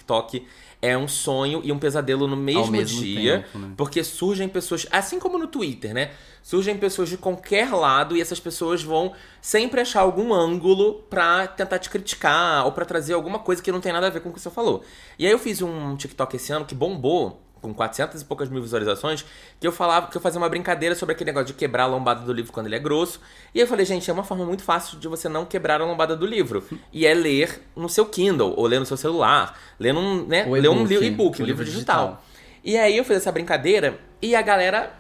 é 0.85 0.99
um 0.99 1.09
sonho 1.09 1.63
e 1.65 1.73
um 1.73 1.79
pesadelo 1.79 2.27
no 2.27 2.37
mesmo, 2.37 2.71
mesmo 2.71 3.01
dia, 3.01 3.41
tempo, 3.41 3.59
né? 3.59 3.75
porque 3.75 4.05
surgem 4.05 4.49
pessoas, 4.49 4.87
assim 4.91 5.19
como 5.19 5.39
no 5.39 5.47
Twitter, 5.47 5.95
né? 5.95 6.11
Surgem 6.43 6.77
pessoas 6.77 7.09
de 7.09 7.17
qualquer 7.17 7.73
lado 7.73 8.15
e 8.15 8.21
essas 8.21 8.39
pessoas 8.39 8.83
vão 8.83 9.15
sempre 9.41 9.81
achar 9.81 10.03
algum 10.03 10.35
ângulo 10.35 11.03
pra 11.09 11.47
tentar 11.47 11.79
te 11.79 11.89
criticar 11.89 12.67
ou 12.67 12.73
pra 12.73 12.85
trazer 12.85 13.15
alguma 13.15 13.39
coisa 13.39 13.63
que 13.63 13.73
não 13.73 13.81
tem 13.81 13.95
nada 13.95 14.09
a 14.09 14.11
ver 14.11 14.21
com 14.21 14.29
o 14.29 14.33
que 14.33 14.41
você 14.41 14.51
falou. 14.51 14.85
E 15.19 15.25
aí 15.25 15.33
eu 15.33 15.39
fiz 15.39 15.63
um 15.63 15.97
TikTok 15.97 16.37
esse 16.37 16.53
ano 16.53 16.67
que 16.67 16.75
bombou 16.75 17.41
com 17.65 17.73
400 17.73 18.21
e 18.21 18.25
poucas 18.27 18.51
mil 18.51 18.61
visualizações, 18.61 19.25
que 19.59 19.67
eu 19.67 19.73
falava 19.73 20.09
que 20.09 20.17
eu 20.17 20.21
fazia 20.21 20.39
uma 20.39 20.49
brincadeira 20.49 20.95
sobre 20.95 21.15
aquele 21.15 21.31
negócio 21.31 21.47
de 21.47 21.55
quebrar 21.55 21.85
a 21.85 21.87
lombada 21.87 22.21
do 22.21 22.33
livro 22.33 22.53
quando 22.53 22.67
ele 22.67 22.77
é 22.77 22.79
grosso. 22.79 23.21
E 23.55 23.61
eu 23.61 23.67
falei, 23.67 23.87
gente, 23.87 24.09
é 24.11 24.13
uma 24.13 24.23
forma 24.23 24.45
muito 24.45 24.63
fácil 24.63 24.99
de 24.99 25.09
você 25.09 25.29
não 25.29 25.47
quebrar 25.47 25.81
a 25.81 25.85
lombada 25.85 26.15
do 26.15 26.27
livro. 26.27 26.63
E 26.93 27.07
é 27.07 27.15
ler 27.15 27.63
no 27.75 27.89
seu 27.89 28.05
Kindle, 28.05 28.53
ou 28.55 28.67
ler 28.67 28.79
no 28.79 28.87
seu 28.87 28.99
celular, 28.99 29.59
ler 29.81 29.95
num, 29.95 30.27
né, 30.27 30.45
ler 30.45 30.69
um 30.69 30.87
e-book, 30.87 31.43
um 31.43 31.47
livro 31.47 31.65
digital. 31.65 32.07
digital. 32.07 32.25
E 32.63 32.77
aí 32.77 32.97
eu 32.97 33.05
fiz 33.05 33.17
essa 33.17 33.33
brincadeira 33.33 33.99
e 34.21 34.37
a 34.37 34.43
galera. 34.43 34.93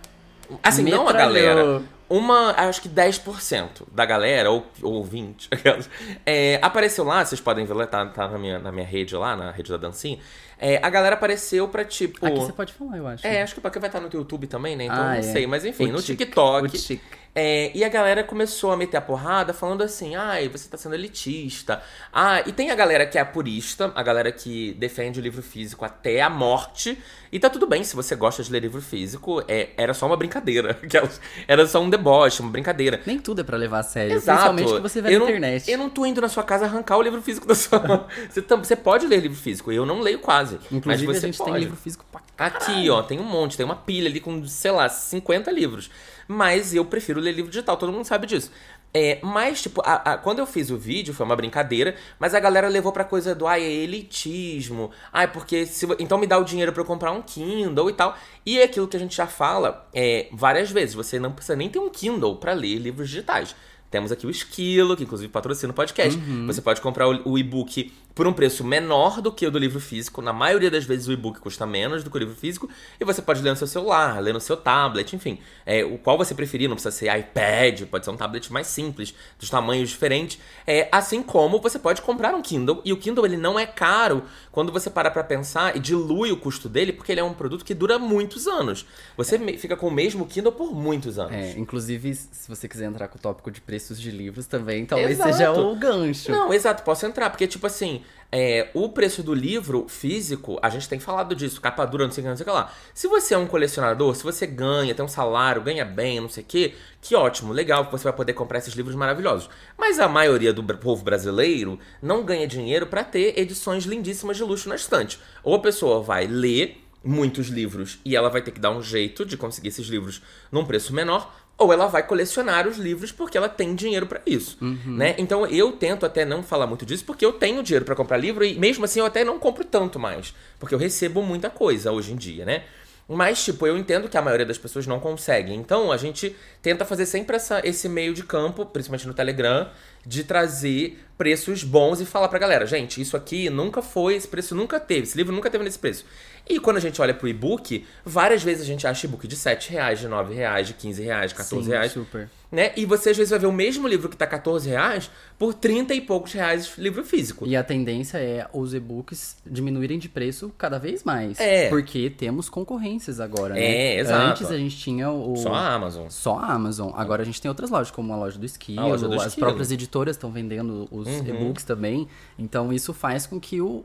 Assim, 0.62 0.82
não 0.82 1.02
a 1.02 1.12
Metralhou. 1.12 1.34
galera. 1.34 1.82
Uma, 2.08 2.50
acho 2.68 2.82
que 2.82 2.88
10% 2.88 3.82
da 3.90 4.04
galera, 4.04 4.50
ou, 4.50 4.66
ou 4.82 5.02
20%, 5.04 5.48
aquelas, 5.50 5.88
é, 6.24 6.58
apareceu 6.60 7.02
lá, 7.02 7.24
vocês 7.24 7.40
podem 7.40 7.64
ver, 7.64 7.72
lá, 7.72 7.86
tá, 7.86 8.04
tá 8.04 8.28
na, 8.28 8.38
minha, 8.38 8.58
na 8.58 8.70
minha 8.70 8.86
rede 8.86 9.16
lá, 9.16 9.34
na 9.34 9.50
rede 9.50 9.70
da 9.70 9.78
dancinha. 9.78 10.18
É, 10.58 10.78
a 10.82 10.88
galera 10.90 11.14
apareceu 11.16 11.68
pra 11.68 11.84
tipo. 11.84 12.24
Aqui 12.24 12.36
você 12.38 12.52
pode 12.52 12.72
falar, 12.72 12.96
eu 12.96 13.06
acho. 13.06 13.26
É, 13.26 13.42
acho 13.42 13.54
que 13.54 13.60
porque 13.60 13.78
vai 13.78 13.88
estar 13.88 14.00
no 14.00 14.08
YouTube 14.12 14.46
também, 14.46 14.76
né? 14.76 14.84
Então 14.84 14.96
Ah, 14.96 15.04
não 15.04 15.12
é. 15.14 15.22
sei. 15.22 15.46
Mas 15.46 15.64
enfim, 15.64 15.88
O 15.90 15.92
no 15.92 16.02
tic- 16.02 16.18
TikTok. 16.18 16.76
o. 16.76 17.24
É, 17.36 17.72
e 17.76 17.82
a 17.82 17.88
galera 17.88 18.22
começou 18.22 18.70
a 18.70 18.76
meter 18.76 18.96
a 18.96 19.00
porrada 19.00 19.52
falando 19.52 19.82
assim: 19.82 20.14
ai, 20.14 20.48
você 20.48 20.68
tá 20.68 20.76
sendo 20.78 20.94
elitista. 20.94 21.82
Ah, 22.12 22.40
e 22.46 22.52
tem 22.52 22.70
a 22.70 22.76
galera 22.76 23.04
que 23.04 23.18
é 23.18 23.24
purista, 23.24 23.90
a 23.96 24.02
galera 24.04 24.30
que 24.30 24.72
defende 24.74 25.18
o 25.18 25.22
livro 25.22 25.42
físico 25.42 25.84
até 25.84 26.22
a 26.22 26.30
morte. 26.30 26.96
E 27.32 27.38
tá 27.40 27.50
tudo 27.50 27.66
bem 27.66 27.82
se 27.82 27.96
você 27.96 28.14
gosta 28.14 28.44
de 28.44 28.52
ler 28.52 28.60
livro 28.60 28.80
físico, 28.80 29.42
é, 29.48 29.70
era 29.76 29.92
só 29.92 30.06
uma 30.06 30.16
brincadeira. 30.16 30.78
aquelas- 30.80 31.20
Era 31.48 31.66
só 31.66 31.82
um 31.82 31.90
deboche, 31.90 32.40
uma 32.40 32.52
brincadeira. 32.52 33.00
Nem 33.04 33.18
tudo 33.18 33.40
é 33.40 33.44
pra 33.44 33.56
levar 33.56 33.80
a 33.80 33.82
sério. 33.82 34.12
Exato. 34.14 34.54
Principalmente 34.54 34.76
que 34.76 34.88
você 34.88 35.02
vê 35.02 35.08
eu 35.08 35.12
na 35.14 35.18
não, 35.18 35.26
internet. 35.26 35.68
Eu 35.68 35.78
não 35.78 35.90
tô 35.90 36.06
indo 36.06 36.20
na 36.20 36.28
sua 36.28 36.44
casa 36.44 36.66
arrancar 36.66 36.96
o 36.98 37.02
livro 37.02 37.20
físico 37.20 37.48
da 37.48 37.56
sua. 37.56 38.06
Você, 38.30 38.40
você 38.42 38.76
pode 38.76 39.06
ler 39.08 39.18
livro 39.20 39.36
físico, 39.36 39.72
eu 39.72 39.84
não 39.84 39.98
leio 40.00 40.20
quase. 40.20 40.43
Inclusive, 40.52 41.06
mas 41.06 41.18
você 41.20 41.26
a 41.26 41.28
gente 41.28 41.38
pode. 41.38 41.50
tem 41.52 41.60
livro 41.60 41.76
físico 41.76 42.04
pra 42.10 42.20
Aqui, 42.36 42.90
ó, 42.90 43.02
tem 43.02 43.20
um 43.20 43.24
monte, 43.24 43.56
tem 43.56 43.64
uma 43.64 43.76
pilha 43.76 44.08
ali 44.08 44.18
com, 44.20 44.44
sei 44.46 44.70
lá, 44.72 44.88
50 44.88 45.50
livros. 45.52 45.88
Mas 46.26 46.74
eu 46.74 46.84
prefiro 46.84 47.20
ler 47.20 47.32
livro 47.32 47.50
digital, 47.50 47.76
todo 47.76 47.92
mundo 47.92 48.04
sabe 48.04 48.26
disso. 48.26 48.50
É, 48.96 49.18
mas, 49.22 49.60
tipo, 49.62 49.80
a- 49.84 50.12
a- 50.14 50.18
quando 50.18 50.38
eu 50.38 50.46
fiz 50.46 50.70
o 50.70 50.76
vídeo, 50.76 51.12
foi 51.14 51.26
uma 51.26 51.34
brincadeira, 51.36 51.96
mas 52.18 52.32
a 52.34 52.40
galera 52.40 52.68
levou 52.68 52.92
pra 52.92 53.04
coisa 53.04 53.34
do, 53.34 53.46
ai, 53.46 53.62
é 53.62 53.70
elitismo. 53.72 54.90
Ai, 55.12 55.30
porque 55.30 55.66
se, 55.66 55.86
então 55.98 56.16
me 56.18 56.26
dá 56.26 56.38
o 56.38 56.44
dinheiro 56.44 56.72
pra 56.72 56.82
eu 56.82 56.86
comprar 56.86 57.10
um 57.12 57.20
Kindle 57.22 57.90
e 57.90 57.92
tal. 57.92 58.16
E 58.46 58.58
é 58.58 58.64
aquilo 58.64 58.86
que 58.88 58.96
a 58.96 59.00
gente 59.00 59.16
já 59.16 59.26
fala 59.26 59.88
é, 59.92 60.28
várias 60.32 60.70
vezes, 60.70 60.94
você 60.94 61.18
não 61.18 61.32
precisa 61.32 61.56
nem 61.56 61.68
ter 61.68 61.78
um 61.78 61.90
Kindle 61.90 62.36
pra 62.36 62.52
ler 62.52 62.78
livros 62.78 63.08
digitais. 63.08 63.54
Temos 63.90 64.10
aqui 64.10 64.26
o 64.26 64.30
Esquilo, 64.30 64.96
que 64.96 65.04
inclusive 65.04 65.30
patrocina 65.30 65.70
o 65.72 65.74
podcast. 65.74 66.18
Você 66.46 66.60
pode 66.60 66.80
comprar 66.80 67.08
o, 67.08 67.30
o 67.32 67.38
e-book 67.38 67.92
por 68.14 68.28
um 68.28 68.32
preço 68.32 68.62
menor 68.62 69.20
do 69.20 69.32
que 69.32 69.44
o 69.44 69.50
do 69.50 69.58
livro 69.58 69.80
físico. 69.80 70.22
Na 70.22 70.32
maioria 70.32 70.70
das 70.70 70.84
vezes 70.84 71.08
o 71.08 71.12
e-book 71.12 71.40
custa 71.40 71.66
menos 71.66 72.04
do 72.04 72.10
que 72.10 72.16
o 72.16 72.20
livro 72.20 72.34
físico. 72.36 72.68
E 73.00 73.04
você 73.04 73.20
pode 73.20 73.42
ler 73.42 73.50
no 73.50 73.56
seu 73.56 73.66
celular, 73.66 74.20
ler 74.22 74.32
no 74.32 74.40
seu 74.40 74.56
tablet, 74.56 75.16
enfim. 75.16 75.40
É, 75.66 75.84
o 75.84 75.98
qual 75.98 76.16
você 76.16 76.32
preferir, 76.32 76.68
não 76.68 76.76
precisa 76.76 76.92
ser 76.94 77.12
iPad, 77.18 77.82
pode 77.90 78.04
ser 78.04 78.12
um 78.12 78.16
tablet 78.16 78.52
mais 78.52 78.68
simples, 78.68 79.12
dos 79.38 79.50
tamanhos 79.50 79.90
diferentes. 79.90 80.38
É, 80.64 80.88
assim 80.92 81.22
como 81.24 81.60
você 81.60 81.76
pode 81.76 82.02
comprar 82.02 82.34
um 82.36 82.40
Kindle. 82.42 82.80
E 82.84 82.92
o 82.92 82.96
Kindle 82.96 83.26
ele 83.26 83.36
não 83.36 83.58
é 83.58 83.66
caro 83.66 84.22
quando 84.52 84.70
você 84.70 84.88
para 84.88 85.10
pra 85.10 85.24
pensar 85.24 85.76
e 85.76 85.80
dilui 85.80 86.30
o 86.30 86.36
custo 86.36 86.68
dele, 86.68 86.92
porque 86.92 87.10
ele 87.10 87.20
é 87.20 87.24
um 87.24 87.34
produto 87.34 87.64
que 87.64 87.74
dura 87.74 87.98
muitos 87.98 88.46
anos. 88.46 88.86
Você 89.16 89.36
me- 89.38 89.58
fica 89.58 89.76
com 89.76 89.88
o 89.88 89.90
mesmo 89.90 90.24
Kindle 90.24 90.52
por 90.52 90.72
muitos 90.72 91.18
anos. 91.18 91.32
É, 91.34 91.58
inclusive, 91.58 92.14
se 92.14 92.48
você 92.48 92.68
quiser 92.68 92.84
entrar 92.84 93.08
com 93.08 93.18
o 93.18 93.20
tópico 93.20 93.50
de 93.50 93.60
preços 93.60 94.00
de 94.00 94.12
livros 94.12 94.46
também, 94.46 94.86
talvez 94.86 95.10
Exato. 95.18 95.32
seja 95.32 95.52
o 95.52 95.74
gancho. 95.74 96.30
Não, 96.30 96.54
exato, 96.54 96.84
posso 96.84 97.04
entrar, 97.04 97.28
porque, 97.30 97.48
tipo 97.48 97.66
assim, 97.66 98.03
é, 98.36 98.68
o 98.74 98.88
preço 98.88 99.22
do 99.22 99.32
livro 99.32 99.86
físico, 99.88 100.58
a 100.60 100.68
gente 100.68 100.88
tem 100.88 100.98
falado 100.98 101.36
disso, 101.36 101.60
capa 101.60 101.84
dura, 101.84 102.04
não 102.04 102.10
sei 102.10 102.20
o 102.20 102.24
que, 102.24 102.30
não 102.30 102.36
sei 102.36 102.42
o 102.42 102.48
que 102.48 102.52
lá. 102.52 102.72
Se 102.92 103.06
você 103.06 103.32
é 103.32 103.38
um 103.38 103.46
colecionador, 103.46 104.12
se 104.16 104.24
você 104.24 104.44
ganha, 104.44 104.92
tem 104.92 105.04
um 105.04 105.08
salário, 105.08 105.62
ganha 105.62 105.84
bem, 105.84 106.18
não 106.18 106.28
sei 106.28 106.42
o 106.42 106.46
que, 106.46 106.74
que 107.00 107.14
ótimo, 107.14 107.52
legal, 107.52 107.88
você 107.92 108.02
vai 108.02 108.12
poder 108.12 108.32
comprar 108.32 108.58
esses 108.58 108.74
livros 108.74 108.96
maravilhosos. 108.96 109.48
Mas 109.78 110.00
a 110.00 110.08
maioria 110.08 110.52
do 110.52 110.64
povo 110.78 111.04
brasileiro 111.04 111.78
não 112.02 112.24
ganha 112.24 112.44
dinheiro 112.44 112.88
pra 112.88 113.04
ter 113.04 113.38
edições 113.38 113.84
lindíssimas 113.84 114.36
de 114.36 114.42
luxo 114.42 114.68
na 114.68 114.74
estante. 114.74 115.20
Ou 115.44 115.54
a 115.54 115.60
pessoa 115.60 116.02
vai 116.02 116.26
ler 116.26 116.84
muitos 117.04 117.48
livros 117.48 118.00
e 118.04 118.16
ela 118.16 118.30
vai 118.30 118.42
ter 118.42 118.50
que 118.50 118.58
dar 118.58 118.70
um 118.70 118.82
jeito 118.82 119.24
de 119.24 119.36
conseguir 119.36 119.68
esses 119.68 119.86
livros 119.86 120.22
num 120.50 120.64
preço 120.64 120.92
menor, 120.92 121.32
ou 121.56 121.72
ela 121.72 121.86
vai 121.86 122.02
colecionar 122.02 122.66
os 122.66 122.76
livros 122.76 123.12
porque 123.12 123.38
ela 123.38 123.48
tem 123.48 123.74
dinheiro 123.74 124.06
pra 124.06 124.20
isso, 124.26 124.58
né? 124.84 125.14
Então 125.18 125.46
eu 125.46 125.72
tento 125.72 126.04
até 126.04 126.24
não 126.24 126.42
falar 126.42 126.66
muito 126.66 126.84
disso 126.84 127.04
porque 127.04 127.24
eu 127.24 127.32
tenho 127.32 127.62
dinheiro 127.62 127.84
pra 127.84 127.94
comprar 127.94 128.16
livro 128.16 128.44
e 128.44 128.58
mesmo 128.58 128.84
assim 128.84 129.00
eu 129.00 129.06
até 129.06 129.24
não 129.24 129.38
compro 129.38 129.64
tanto 129.64 129.98
mais, 129.98 130.34
porque 130.58 130.74
eu 130.74 130.78
recebo 130.78 131.22
muita 131.22 131.48
coisa 131.50 131.92
hoje 131.92 132.12
em 132.12 132.16
dia, 132.16 132.44
né? 132.44 132.64
Mas, 133.06 133.44
tipo, 133.44 133.66
eu 133.66 133.76
entendo 133.76 134.08
que 134.08 134.16
a 134.16 134.22
maioria 134.22 134.46
das 134.46 134.56
pessoas 134.56 134.86
não 134.86 134.98
consegue. 134.98 135.52
Então, 135.52 135.92
a 135.92 135.96
gente 135.98 136.34
tenta 136.62 136.86
fazer 136.86 137.04
sempre 137.04 137.36
essa, 137.36 137.60
esse 137.62 137.86
meio 137.86 138.14
de 138.14 138.24
campo, 138.24 138.64
principalmente 138.64 139.06
no 139.06 139.12
Telegram, 139.12 139.68
de 140.06 140.24
trazer 140.24 141.04
preços 141.16 141.62
bons 141.62 142.00
e 142.00 142.06
falar 142.06 142.28
pra 142.28 142.38
galera, 142.38 142.66
gente, 142.66 143.00
isso 143.00 143.16
aqui 143.16 143.48
nunca 143.48 143.80
foi, 143.82 144.14
esse 144.16 144.26
preço 144.26 144.54
nunca 144.54 144.80
teve, 144.80 145.02
esse 145.02 145.16
livro 145.16 145.34
nunca 145.34 145.50
teve 145.50 145.62
nesse 145.62 145.78
preço. 145.78 146.04
E 146.48 146.60
quando 146.60 146.76
a 146.76 146.80
gente 146.80 147.00
olha 147.00 147.14
pro 147.14 147.26
e-book, 147.26 147.86
várias 148.04 148.42
vezes 148.42 148.62
a 148.62 148.66
gente 148.66 148.86
acha 148.86 149.06
e-book 149.06 149.26
de 149.26 149.34
7 149.34 149.70
reais, 149.72 149.98
de 150.00 150.08
9 150.08 150.34
reais, 150.34 150.66
de 150.66 150.74
15 150.74 151.02
reais, 151.02 151.30
de 151.30 151.36
14 151.36 151.64
Sim, 151.64 151.70
reais. 151.70 151.92
super. 151.92 152.28
Né? 152.52 152.70
E 152.76 152.84
você 152.84 153.10
às 153.10 153.16
vezes 153.16 153.30
vai 153.30 153.38
ver 153.40 153.46
o 153.46 153.52
mesmo 153.52 153.88
livro 153.88 154.08
que 154.08 154.16
tá 154.16 154.26
14 154.28 154.68
reais 154.68 155.10
por 155.36 155.52
30 155.54 155.92
e 155.94 156.00
poucos 156.00 156.32
reais 156.32 156.72
livro 156.78 157.02
físico. 157.04 157.44
E 157.46 157.56
a 157.56 157.64
tendência 157.64 158.18
é 158.18 158.46
os 158.52 158.74
e-books 158.74 159.38
diminuírem 159.44 159.98
de 159.98 160.08
preço 160.08 160.52
cada 160.56 160.78
vez 160.78 161.02
mais. 161.02 161.40
É. 161.40 161.68
Porque 161.68 162.08
temos 162.10 162.48
concorrências 162.48 163.18
agora, 163.18 163.54
né? 163.54 163.60
É, 163.64 163.98
exato. 163.98 164.30
Antes 164.30 164.50
a 164.52 164.56
gente 164.58 164.76
tinha 164.76 165.10
o. 165.10 165.34
Só 165.36 165.52
a 165.52 165.74
Amazon. 165.74 166.06
Só 166.10 166.38
a 166.38 166.52
Amazon. 166.52 166.92
Agora 166.94 167.22
a 167.22 167.24
gente 167.24 167.40
tem 167.42 167.48
outras 167.48 167.70
lojas, 167.70 167.90
como 167.90 168.12
a 168.12 168.16
loja 168.16 168.38
do 168.38 168.46
Esquilo, 168.46 168.80
A 168.82 168.86
loja 168.86 169.08
do 169.08 169.14
as 169.14 169.26
Esquilo. 169.26 169.46
próprias 169.46 169.72
editoras 169.72 170.14
estão 170.14 170.30
vendendo 170.30 170.86
os 170.92 171.08
Uhum. 171.08 171.26
e-books 171.26 171.64
também. 171.64 172.06
Então 172.38 172.72
isso 172.72 172.92
faz 172.92 173.26
com 173.26 173.40
que 173.40 173.60
o, 173.60 173.84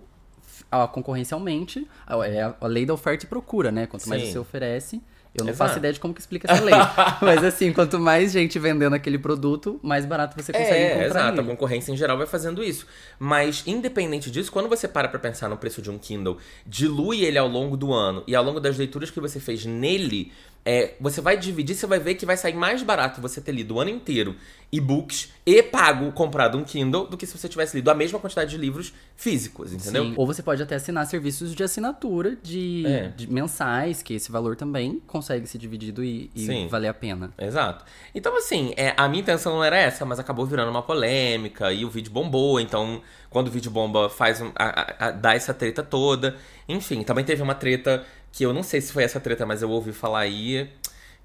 a 0.72 0.88
concorrência 0.88 1.36
aumente. 1.36 1.88
A- 2.08 2.28
É 2.28 2.42
a, 2.44 2.56
a 2.62 2.68
lei 2.68 2.86
da 2.86 2.94
oferta 2.94 3.26
e 3.26 3.28
procura, 3.28 3.72
né? 3.72 3.86
Quanto 3.88 4.08
mais 4.10 4.22
Sim. 4.24 4.32
você 4.32 4.40
oferece. 4.40 5.02
Eu 5.36 5.44
não 5.46 5.52
Exato. 5.52 5.68
faço 5.70 5.78
ideia 5.78 5.94
de 5.94 6.00
como 6.00 6.12
que 6.12 6.20
explica 6.20 6.52
essa 6.52 6.64
lei. 6.64 6.74
Mas 7.22 7.44
assim, 7.44 7.72
quanto 7.72 8.00
mais 8.00 8.32
gente 8.32 8.58
vendendo 8.58 8.96
aquele 8.96 9.18
produto, 9.20 9.80
mais 9.84 10.04
barato 10.04 10.36
você 10.36 10.52
consegue 10.52 10.74
É, 10.74 10.88
encontrar 10.88 11.06
exato. 11.22 11.40
A 11.40 11.44
ele. 11.44 11.52
concorrência 11.52 11.92
em 11.92 11.96
geral 11.96 12.18
vai 12.18 12.26
fazendo 12.26 12.64
isso. 12.64 12.88
Mas, 13.20 13.64
independente 13.68 14.32
disso, 14.32 14.52
quando 14.52 14.68
você 14.68 14.88
para 14.88 15.08
pra 15.08 15.20
pensar 15.20 15.48
no 15.48 15.56
preço 15.56 15.84
de 15.84 15.92
um 15.92 16.00
Kindle, 16.00 16.38
dilui 16.66 17.22
ele 17.24 17.38
ao 17.38 17.48
longo 17.48 17.78
do 17.78 17.94
ano 17.94 18.24
e 18.26 18.36
ao 18.36 18.44
longo 18.44 18.60
das 18.60 18.76
leituras 18.76 19.12
que 19.12 19.20
você 19.20 19.40
fez 19.40 19.64
nele, 19.66 20.32
é, 20.66 20.94
você 21.00 21.22
vai 21.22 21.38
dividir, 21.38 21.76
você 21.76 21.88
vai 21.88 22.00
ver 22.00 22.16
que 22.16 22.26
vai 22.26 22.38
sair 22.38 22.54
mais 22.54 22.84
barato 22.84 23.22
você 23.22 23.40
ter 23.42 23.52
lido 23.52 23.76
o 23.76 23.80
ano 23.80 23.90
inteiro 23.90 24.36
e-books 24.72 25.32
e 25.46 25.64
pago 25.64 26.12
comprado 26.12 26.56
um 26.58 26.64
Kindle 26.64 27.08
do 27.08 27.18
que 27.18 27.26
se 27.26 27.36
você 27.36 27.50
tivesse 27.50 27.76
lido 27.76 27.90
a 27.90 27.96
mesma 27.96 28.20
quantidade 28.20 28.52
de 28.52 28.58
livros 28.58 28.94
físicos, 29.16 29.74
entendeu? 29.74 30.04
Sim. 30.06 30.14
Ou 30.16 30.28
você 30.28 30.44
pode 30.44 30.62
até 30.62 30.76
assinar 30.76 31.08
serviços 31.08 31.56
de 31.56 31.64
assinatura 31.64 32.36
de, 32.44 32.84
É. 32.86 33.08
de 33.08 33.26
mensais, 33.32 34.04
que 34.04 34.14
esse 34.14 34.32
valor 34.32 34.56
também 34.56 35.02
consegue 35.08 35.48
ser 35.48 35.58
dividido 35.58 36.04
e, 36.04 36.30
e 36.36 36.68
valer 36.68 36.88
a 36.90 36.94
pena. 36.94 37.34
Exato. 37.40 37.84
Então, 38.14 38.38
assim, 38.38 38.74
é, 38.78 38.94
a 38.96 39.08
minha 39.08 39.22
intenção 39.22 39.54
não 39.56 39.64
era 39.64 39.78
essa, 39.78 40.06
mas 40.06 40.20
acabou 40.20 40.46
virando 40.46 40.70
uma 40.70 40.84
polêmica 40.84 41.74
e 41.74 41.84
o 41.84 41.90
vídeo 41.90 42.12
bombou. 42.12 42.60
Então, 42.60 43.02
quando 43.30 43.48
o 43.48 43.52
vídeo 43.52 43.72
bomba, 43.72 44.08
faz 44.08 44.40
um, 44.40 44.52
a, 44.56 44.82
a- 44.82 45.08
a- 45.08 45.12
dá 45.12 45.34
essa 45.34 45.54
treta 45.54 45.82
toda. 45.82 46.36
Enfim, 46.68 47.02
também 47.02 47.26
teve 47.26 47.42
uma 47.42 47.56
treta 47.56 48.06
que 48.32 48.46
eu 48.46 48.54
não 48.54 48.64
sei 48.64 48.82
se 48.82 48.92
foi 48.92 49.04
essa 49.04 49.20
treta, 49.20 49.46
mas 49.46 49.62
eu 49.62 49.70
ouvi 49.70 49.92
falar 49.92 50.20
aí. 50.20 50.70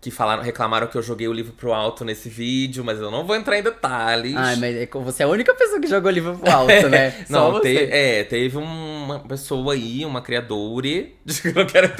Que 0.04 0.10
falaram, 0.10 0.42
reclamaram 0.42 0.86
que 0.86 0.98
eu 0.98 1.02
joguei 1.02 1.26
o 1.26 1.32
livro 1.32 1.54
pro 1.54 1.72
alto 1.72 2.04
nesse 2.04 2.28
vídeo, 2.28 2.84
mas 2.84 3.00
eu 3.00 3.10
não 3.10 3.24
vou 3.26 3.34
entrar 3.34 3.58
em 3.58 3.62
detalhes. 3.62 4.36
Ai, 4.36 4.54
mas 4.56 4.76
é 4.76 4.86
você 4.92 5.22
é 5.22 5.26
a 5.26 5.28
única 5.30 5.54
pessoa 5.54 5.80
que 5.80 5.86
jogou 5.86 6.10
livro 6.10 6.36
pro 6.36 6.50
alto, 6.50 6.88
né? 6.90 7.24
Só 7.26 7.52
Não, 7.52 7.60
te- 7.62 7.88
é, 7.90 8.22
teve 8.24 8.58
uma 8.58 9.20
pessoa 9.20 9.72
aí, 9.72 10.04
uma 10.04 10.20
criadora, 10.20 10.88
não 11.56 11.64
quero, 11.64 11.90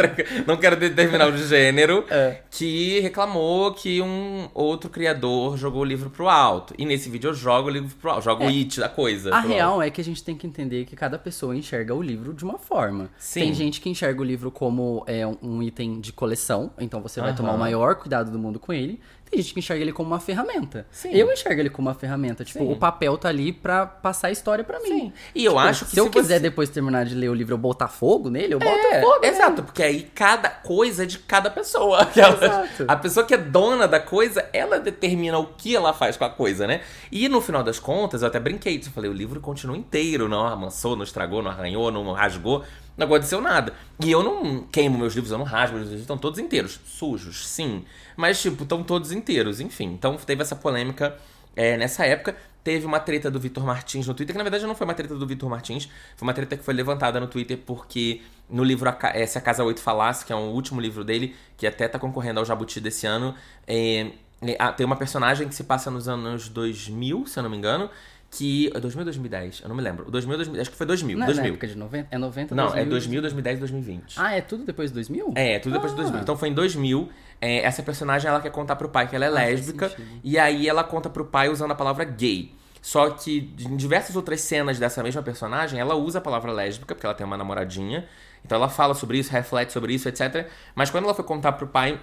não 0.47 0.57
quero 0.59 0.77
determinar 0.77 1.29
o 1.29 1.37
gênero, 1.39 2.05
É. 2.11 2.41
que 2.51 3.01
reclamou 3.01 3.73
que 3.73 4.03
um 4.03 4.51
outro 4.53 4.91
criador 4.91 5.57
jogou 5.57 5.81
o 5.81 5.85
livro 5.87 6.11
pro 6.11 6.29
alto. 6.29 6.75
E 6.77 6.85
nesse 6.85 7.09
vídeo 7.09 7.31
eu 7.31 7.35
jogo 7.35 7.69
o 7.69 7.71
livro 7.71 7.89
pro 7.99 8.11
alto, 8.11 8.25
jogo 8.25 8.45
o 8.45 8.49
it 8.49 8.79
da 8.81 8.89
coisa. 8.91 9.31
É. 9.31 9.33
A 9.33 9.41
real 9.41 9.71
alto. 9.75 9.83
é 9.83 9.89
que 9.91 10.03
a 10.03 10.05
gente 10.05 10.23
tem 10.23 10.37
que 10.37 10.47
entender 10.47 10.85
que 10.85 10.95
cada 10.95 11.19
pessoa 11.19 11.57
enxerga 11.57 11.95
o 11.95 12.03
livro 12.03 12.35
de 12.35 12.45
uma 12.45 12.59
forma. 12.59 13.09
Sim. 13.17 13.41
Tem 13.41 13.55
gente 13.55 13.81
que 13.81 13.89
enxerga 13.89 14.21
o 14.21 14.25
livro 14.25 14.51
como 14.51 15.03
é, 15.07 15.27
um- 15.27 15.63
item 15.63 16.01
de 16.01 16.13
coleção, 16.13 16.71
então 16.79 17.01
você 17.01 17.19
vai 17.19 17.35
tomar 17.35 17.53
o 17.53 17.55
Aham. 17.55 17.65
Maior 17.95 18.01
cuidado 18.01 18.31
do 18.31 18.39
mundo 18.39 18.59
com 18.59 18.73
ele. 18.73 19.01
Tem 19.31 19.41
gente 19.41 19.55
que 19.55 19.59
enxerga 19.61 19.83
ele 19.83 19.93
como 19.93 20.09
uma 20.11 20.21
ferramenta. 20.21 20.87
Sim. 20.93 21.11
Eu 21.13 21.33
enxergo 21.33 21.59
ele 21.61 21.71
como 21.71 21.89
uma 21.89 21.95
ferramenta. 21.95 22.45
Tipo, 22.45 22.61
Sim. 22.61 22.73
o 22.73 22.77
papel 22.77 23.17
tá 23.19 23.29
ali 23.31 23.53
pra 23.53 23.85
passar 23.87 24.29
a 24.29 24.31
história 24.31 24.63
pra 24.63 24.79
mim. 24.81 24.87
Sim. 24.89 25.13
E 25.35 25.45
eu 25.45 25.53
Tipo, 25.53 25.65
acho 25.65 25.85
que 25.87 25.91
se 25.93 25.99
eu 25.99 26.05
se 26.05 26.11
quiser 26.11 26.35
você- 26.37 26.41
depois 26.41 26.69
terminar 26.69 27.05
de 27.05 27.15
ler 27.15 27.31
o 27.31 27.35
livro 27.35 27.55
eu 27.55 27.59
botar 27.59 27.89
fogo 27.89 28.29
nele, 28.31 28.55
eu 28.55 28.59
boto 28.59 28.71
É, 28.93 29.01
fogo. 29.01 29.21
né? 29.23 29.29
exato, 29.29 29.63
porque 29.65 29.83
aí 29.83 30.03
cada 30.15 30.49
coisa 30.51 31.03
é 31.03 31.07
de 31.07 31.19
cada 31.19 31.51
pessoa. 31.51 32.03
Aquela- 32.03 32.35
Exato. 32.45 32.85
A 32.87 32.97
pessoa 32.97 33.27
que 33.27 33.35
é 33.35 33.39
dona 33.39 33.89
da 33.89 33.99
coisa, 33.99 34.47
ela 34.53 34.79
determina 34.79 35.39
o 35.39 35.47
que 35.47 35.75
ela 35.75 35.93
faz 35.93 36.17
com 36.17 36.25
a 36.25 36.31
coisa, 36.31 36.67
né? 36.67 36.83
E 37.11 37.29
no 37.29 37.41
final 37.41 37.65
das 37.65 37.79
contas, 37.81 38.23
eu 38.23 38.29
até 38.29 38.39
brinquei 38.39 38.77
disso. 38.79 38.91
Eu 38.91 38.95
falei, 38.95 39.11
o 39.11 39.15
livro 39.15 39.41
continua 39.41 39.77
inteiro, 39.77 40.29
não 40.29 40.47
amansou, 40.47 40.95
não 40.95 41.03
estragou, 41.03 41.43
não 41.43 41.51
arranhou, 41.51 41.91
não 41.91 42.13
rasgou. 42.13 42.63
Não 42.97 43.07
aconteceu 43.07 43.41
nada. 43.41 43.75
E 44.01 44.11
eu 44.11 44.23
não 44.23 44.63
queimo 44.65 44.99
meus 44.99 45.15
livros, 45.15 45.33
eu 45.33 45.39
não 45.39 45.45
rasgo, 45.45 45.77
meus 45.77 45.89
livros 45.89 46.03
estão 46.03 46.19
todos 46.19 46.39
inteiros. 46.39 46.81
Sujos, 46.87 47.47
sim. 47.47 47.85
Mas, 48.17 48.41
tipo, 48.41 48.63
estão 48.63 48.83
todos 48.83 49.13
inteiros, 49.13 49.61
enfim. 49.61 49.87
Então 49.87 50.17
teve 50.17 50.43
essa 50.43 50.55
polêmica 50.55 51.17
é, 51.57 51.77
nessa 51.77 52.07
época. 52.07 52.37
Teve 52.63 52.87
uma 52.87 52.99
treta 52.99 53.31
do 53.31 53.39
Vitor 53.39 53.65
Martins 53.65 54.07
no 54.07 54.15
Twitter, 54.15 54.33
que 54.33 54.39
na 54.39 54.45
verdade 54.45 54.67
não 54.67 54.75
foi 54.75 54.87
uma 54.87 54.95
treta 54.95 55.15
do 55.15 55.27
Vitor 55.27 55.51
Martins, 55.51 55.87
foi 56.17 56.27
uma 56.27 56.33
treta 56.33 56.57
que 56.57 56.65
foi 56.65 56.73
levantada 56.73 57.21
no 57.21 57.27
Twitter 57.27 57.59
porque 57.59 58.23
no 58.49 58.65
livro 58.65 58.91
é, 59.13 59.27
Se 59.27 59.37
a 59.37 59.41
Casa 59.41 59.63
8 59.63 59.83
Falasse, 59.83 60.25
que 60.25 60.33
é 60.33 60.37
o 60.37 60.51
último 60.51 60.81
livro 60.81 61.05
dele, 61.05 61.37
que 61.59 61.67
até 61.67 61.87
tá 61.87 61.99
concorrendo 61.99 62.41
ao 62.41 62.47
Jabuti 62.47 62.81
desse 62.81 63.07
ano, 63.07 63.35
é, 63.67 64.13
é, 64.41 64.73
tem 64.73 64.85
uma 64.85 64.97
personagem 64.97 65.49
que 65.49 65.55
se 65.55 65.65
passa 65.65 65.91
nos 65.91 66.09
anos 66.09 66.49
2000, 66.49 67.27
se 67.27 67.39
eu 67.39 67.43
não 67.43 67.51
me 67.51 67.57
engano, 67.57 67.91
que... 68.37 68.71
é 68.75 68.81
2000 68.81 69.01
ou 69.01 69.05
2010? 69.05 69.61
Eu 69.63 69.69
não 69.69 69.77
me 69.77 69.83
lembro. 69.83 70.11
2000, 70.11 70.37
2000 70.37 70.61
acho 70.61 70.71
que 70.71 70.77
foi 70.77 70.87
2000. 70.87 71.17
Não 71.19 71.25
é 71.25 71.27
na 71.29 71.33
2000. 71.33 71.53
época 71.53 71.67
de 71.69 71.77
90? 71.77 72.09
É 72.11 72.19
90, 72.19 72.55
Não, 72.55 72.65
é 72.67 72.85
2000? 72.85 72.91
2000, 72.91 73.21
2010, 73.23 73.59
2020. 73.61 74.15
Ah, 74.21 74.35
é 74.35 74.41
tudo 74.41 74.65
depois 74.65 74.91
de 74.91 74.95
2000? 74.95 75.33
É, 75.37 75.59
tudo 75.59 75.73
depois 75.73 75.93
de 75.95 75.99
Ah. 75.99 76.03
2000. 76.03 76.23
Então 76.23 76.37
foi 76.37 76.49
em 76.49 76.55
2000. 76.55 77.09
é, 77.41 77.59
essa 77.65 77.83
personagem 77.83 78.29
ela 78.29 78.41
quer 78.41 78.51
contar 78.51 78.77
pro 78.77 78.89
pai 78.89 79.07
que 79.09 79.15
ela 79.15 79.25
é 79.25 79.29
Ah, 79.29 79.33
lésbica. 79.33 79.93
E 80.23 80.39
aí 80.39 80.69
ela 80.69 80.83
conta 80.85 81.11
pro 81.11 81.25
pai 81.27 81.49
usando 81.49 81.73
a 81.73 81.75
palavra 81.75 82.05
gay. 82.05 82.55
Só 82.81 83.11
que 83.11 83.55
em 83.61 83.77
diversas 83.77 84.15
outras 84.17 84.41
cenas 84.43 84.79
dessa 84.79 85.03
mesma 85.03 85.23
personagem, 85.23 85.79
ela 85.81 85.95
usa 85.95 86.19
a 86.19 86.21
palavra 86.21 86.53
lésbica, 86.53 86.95
porque 86.95 87.07
ela 87.07 87.15
tem 87.15 87.27
uma 87.27 87.37
namoradinha. 87.37 88.07
Então 88.45 88.57
ela 88.57 88.69
fala 88.69 88.95
sobre 88.95 89.19
isso, 89.19 89.31
reflete 89.33 89.73
sobre 89.73 89.95
isso, 89.95 90.07
etc. 90.09 90.47
Mas 90.75 90.91
quando 90.91 91.05
ela 91.05 91.15
foi 91.15 91.25
contar 91.25 91.53
pro 91.53 91.67
pai, 91.67 91.99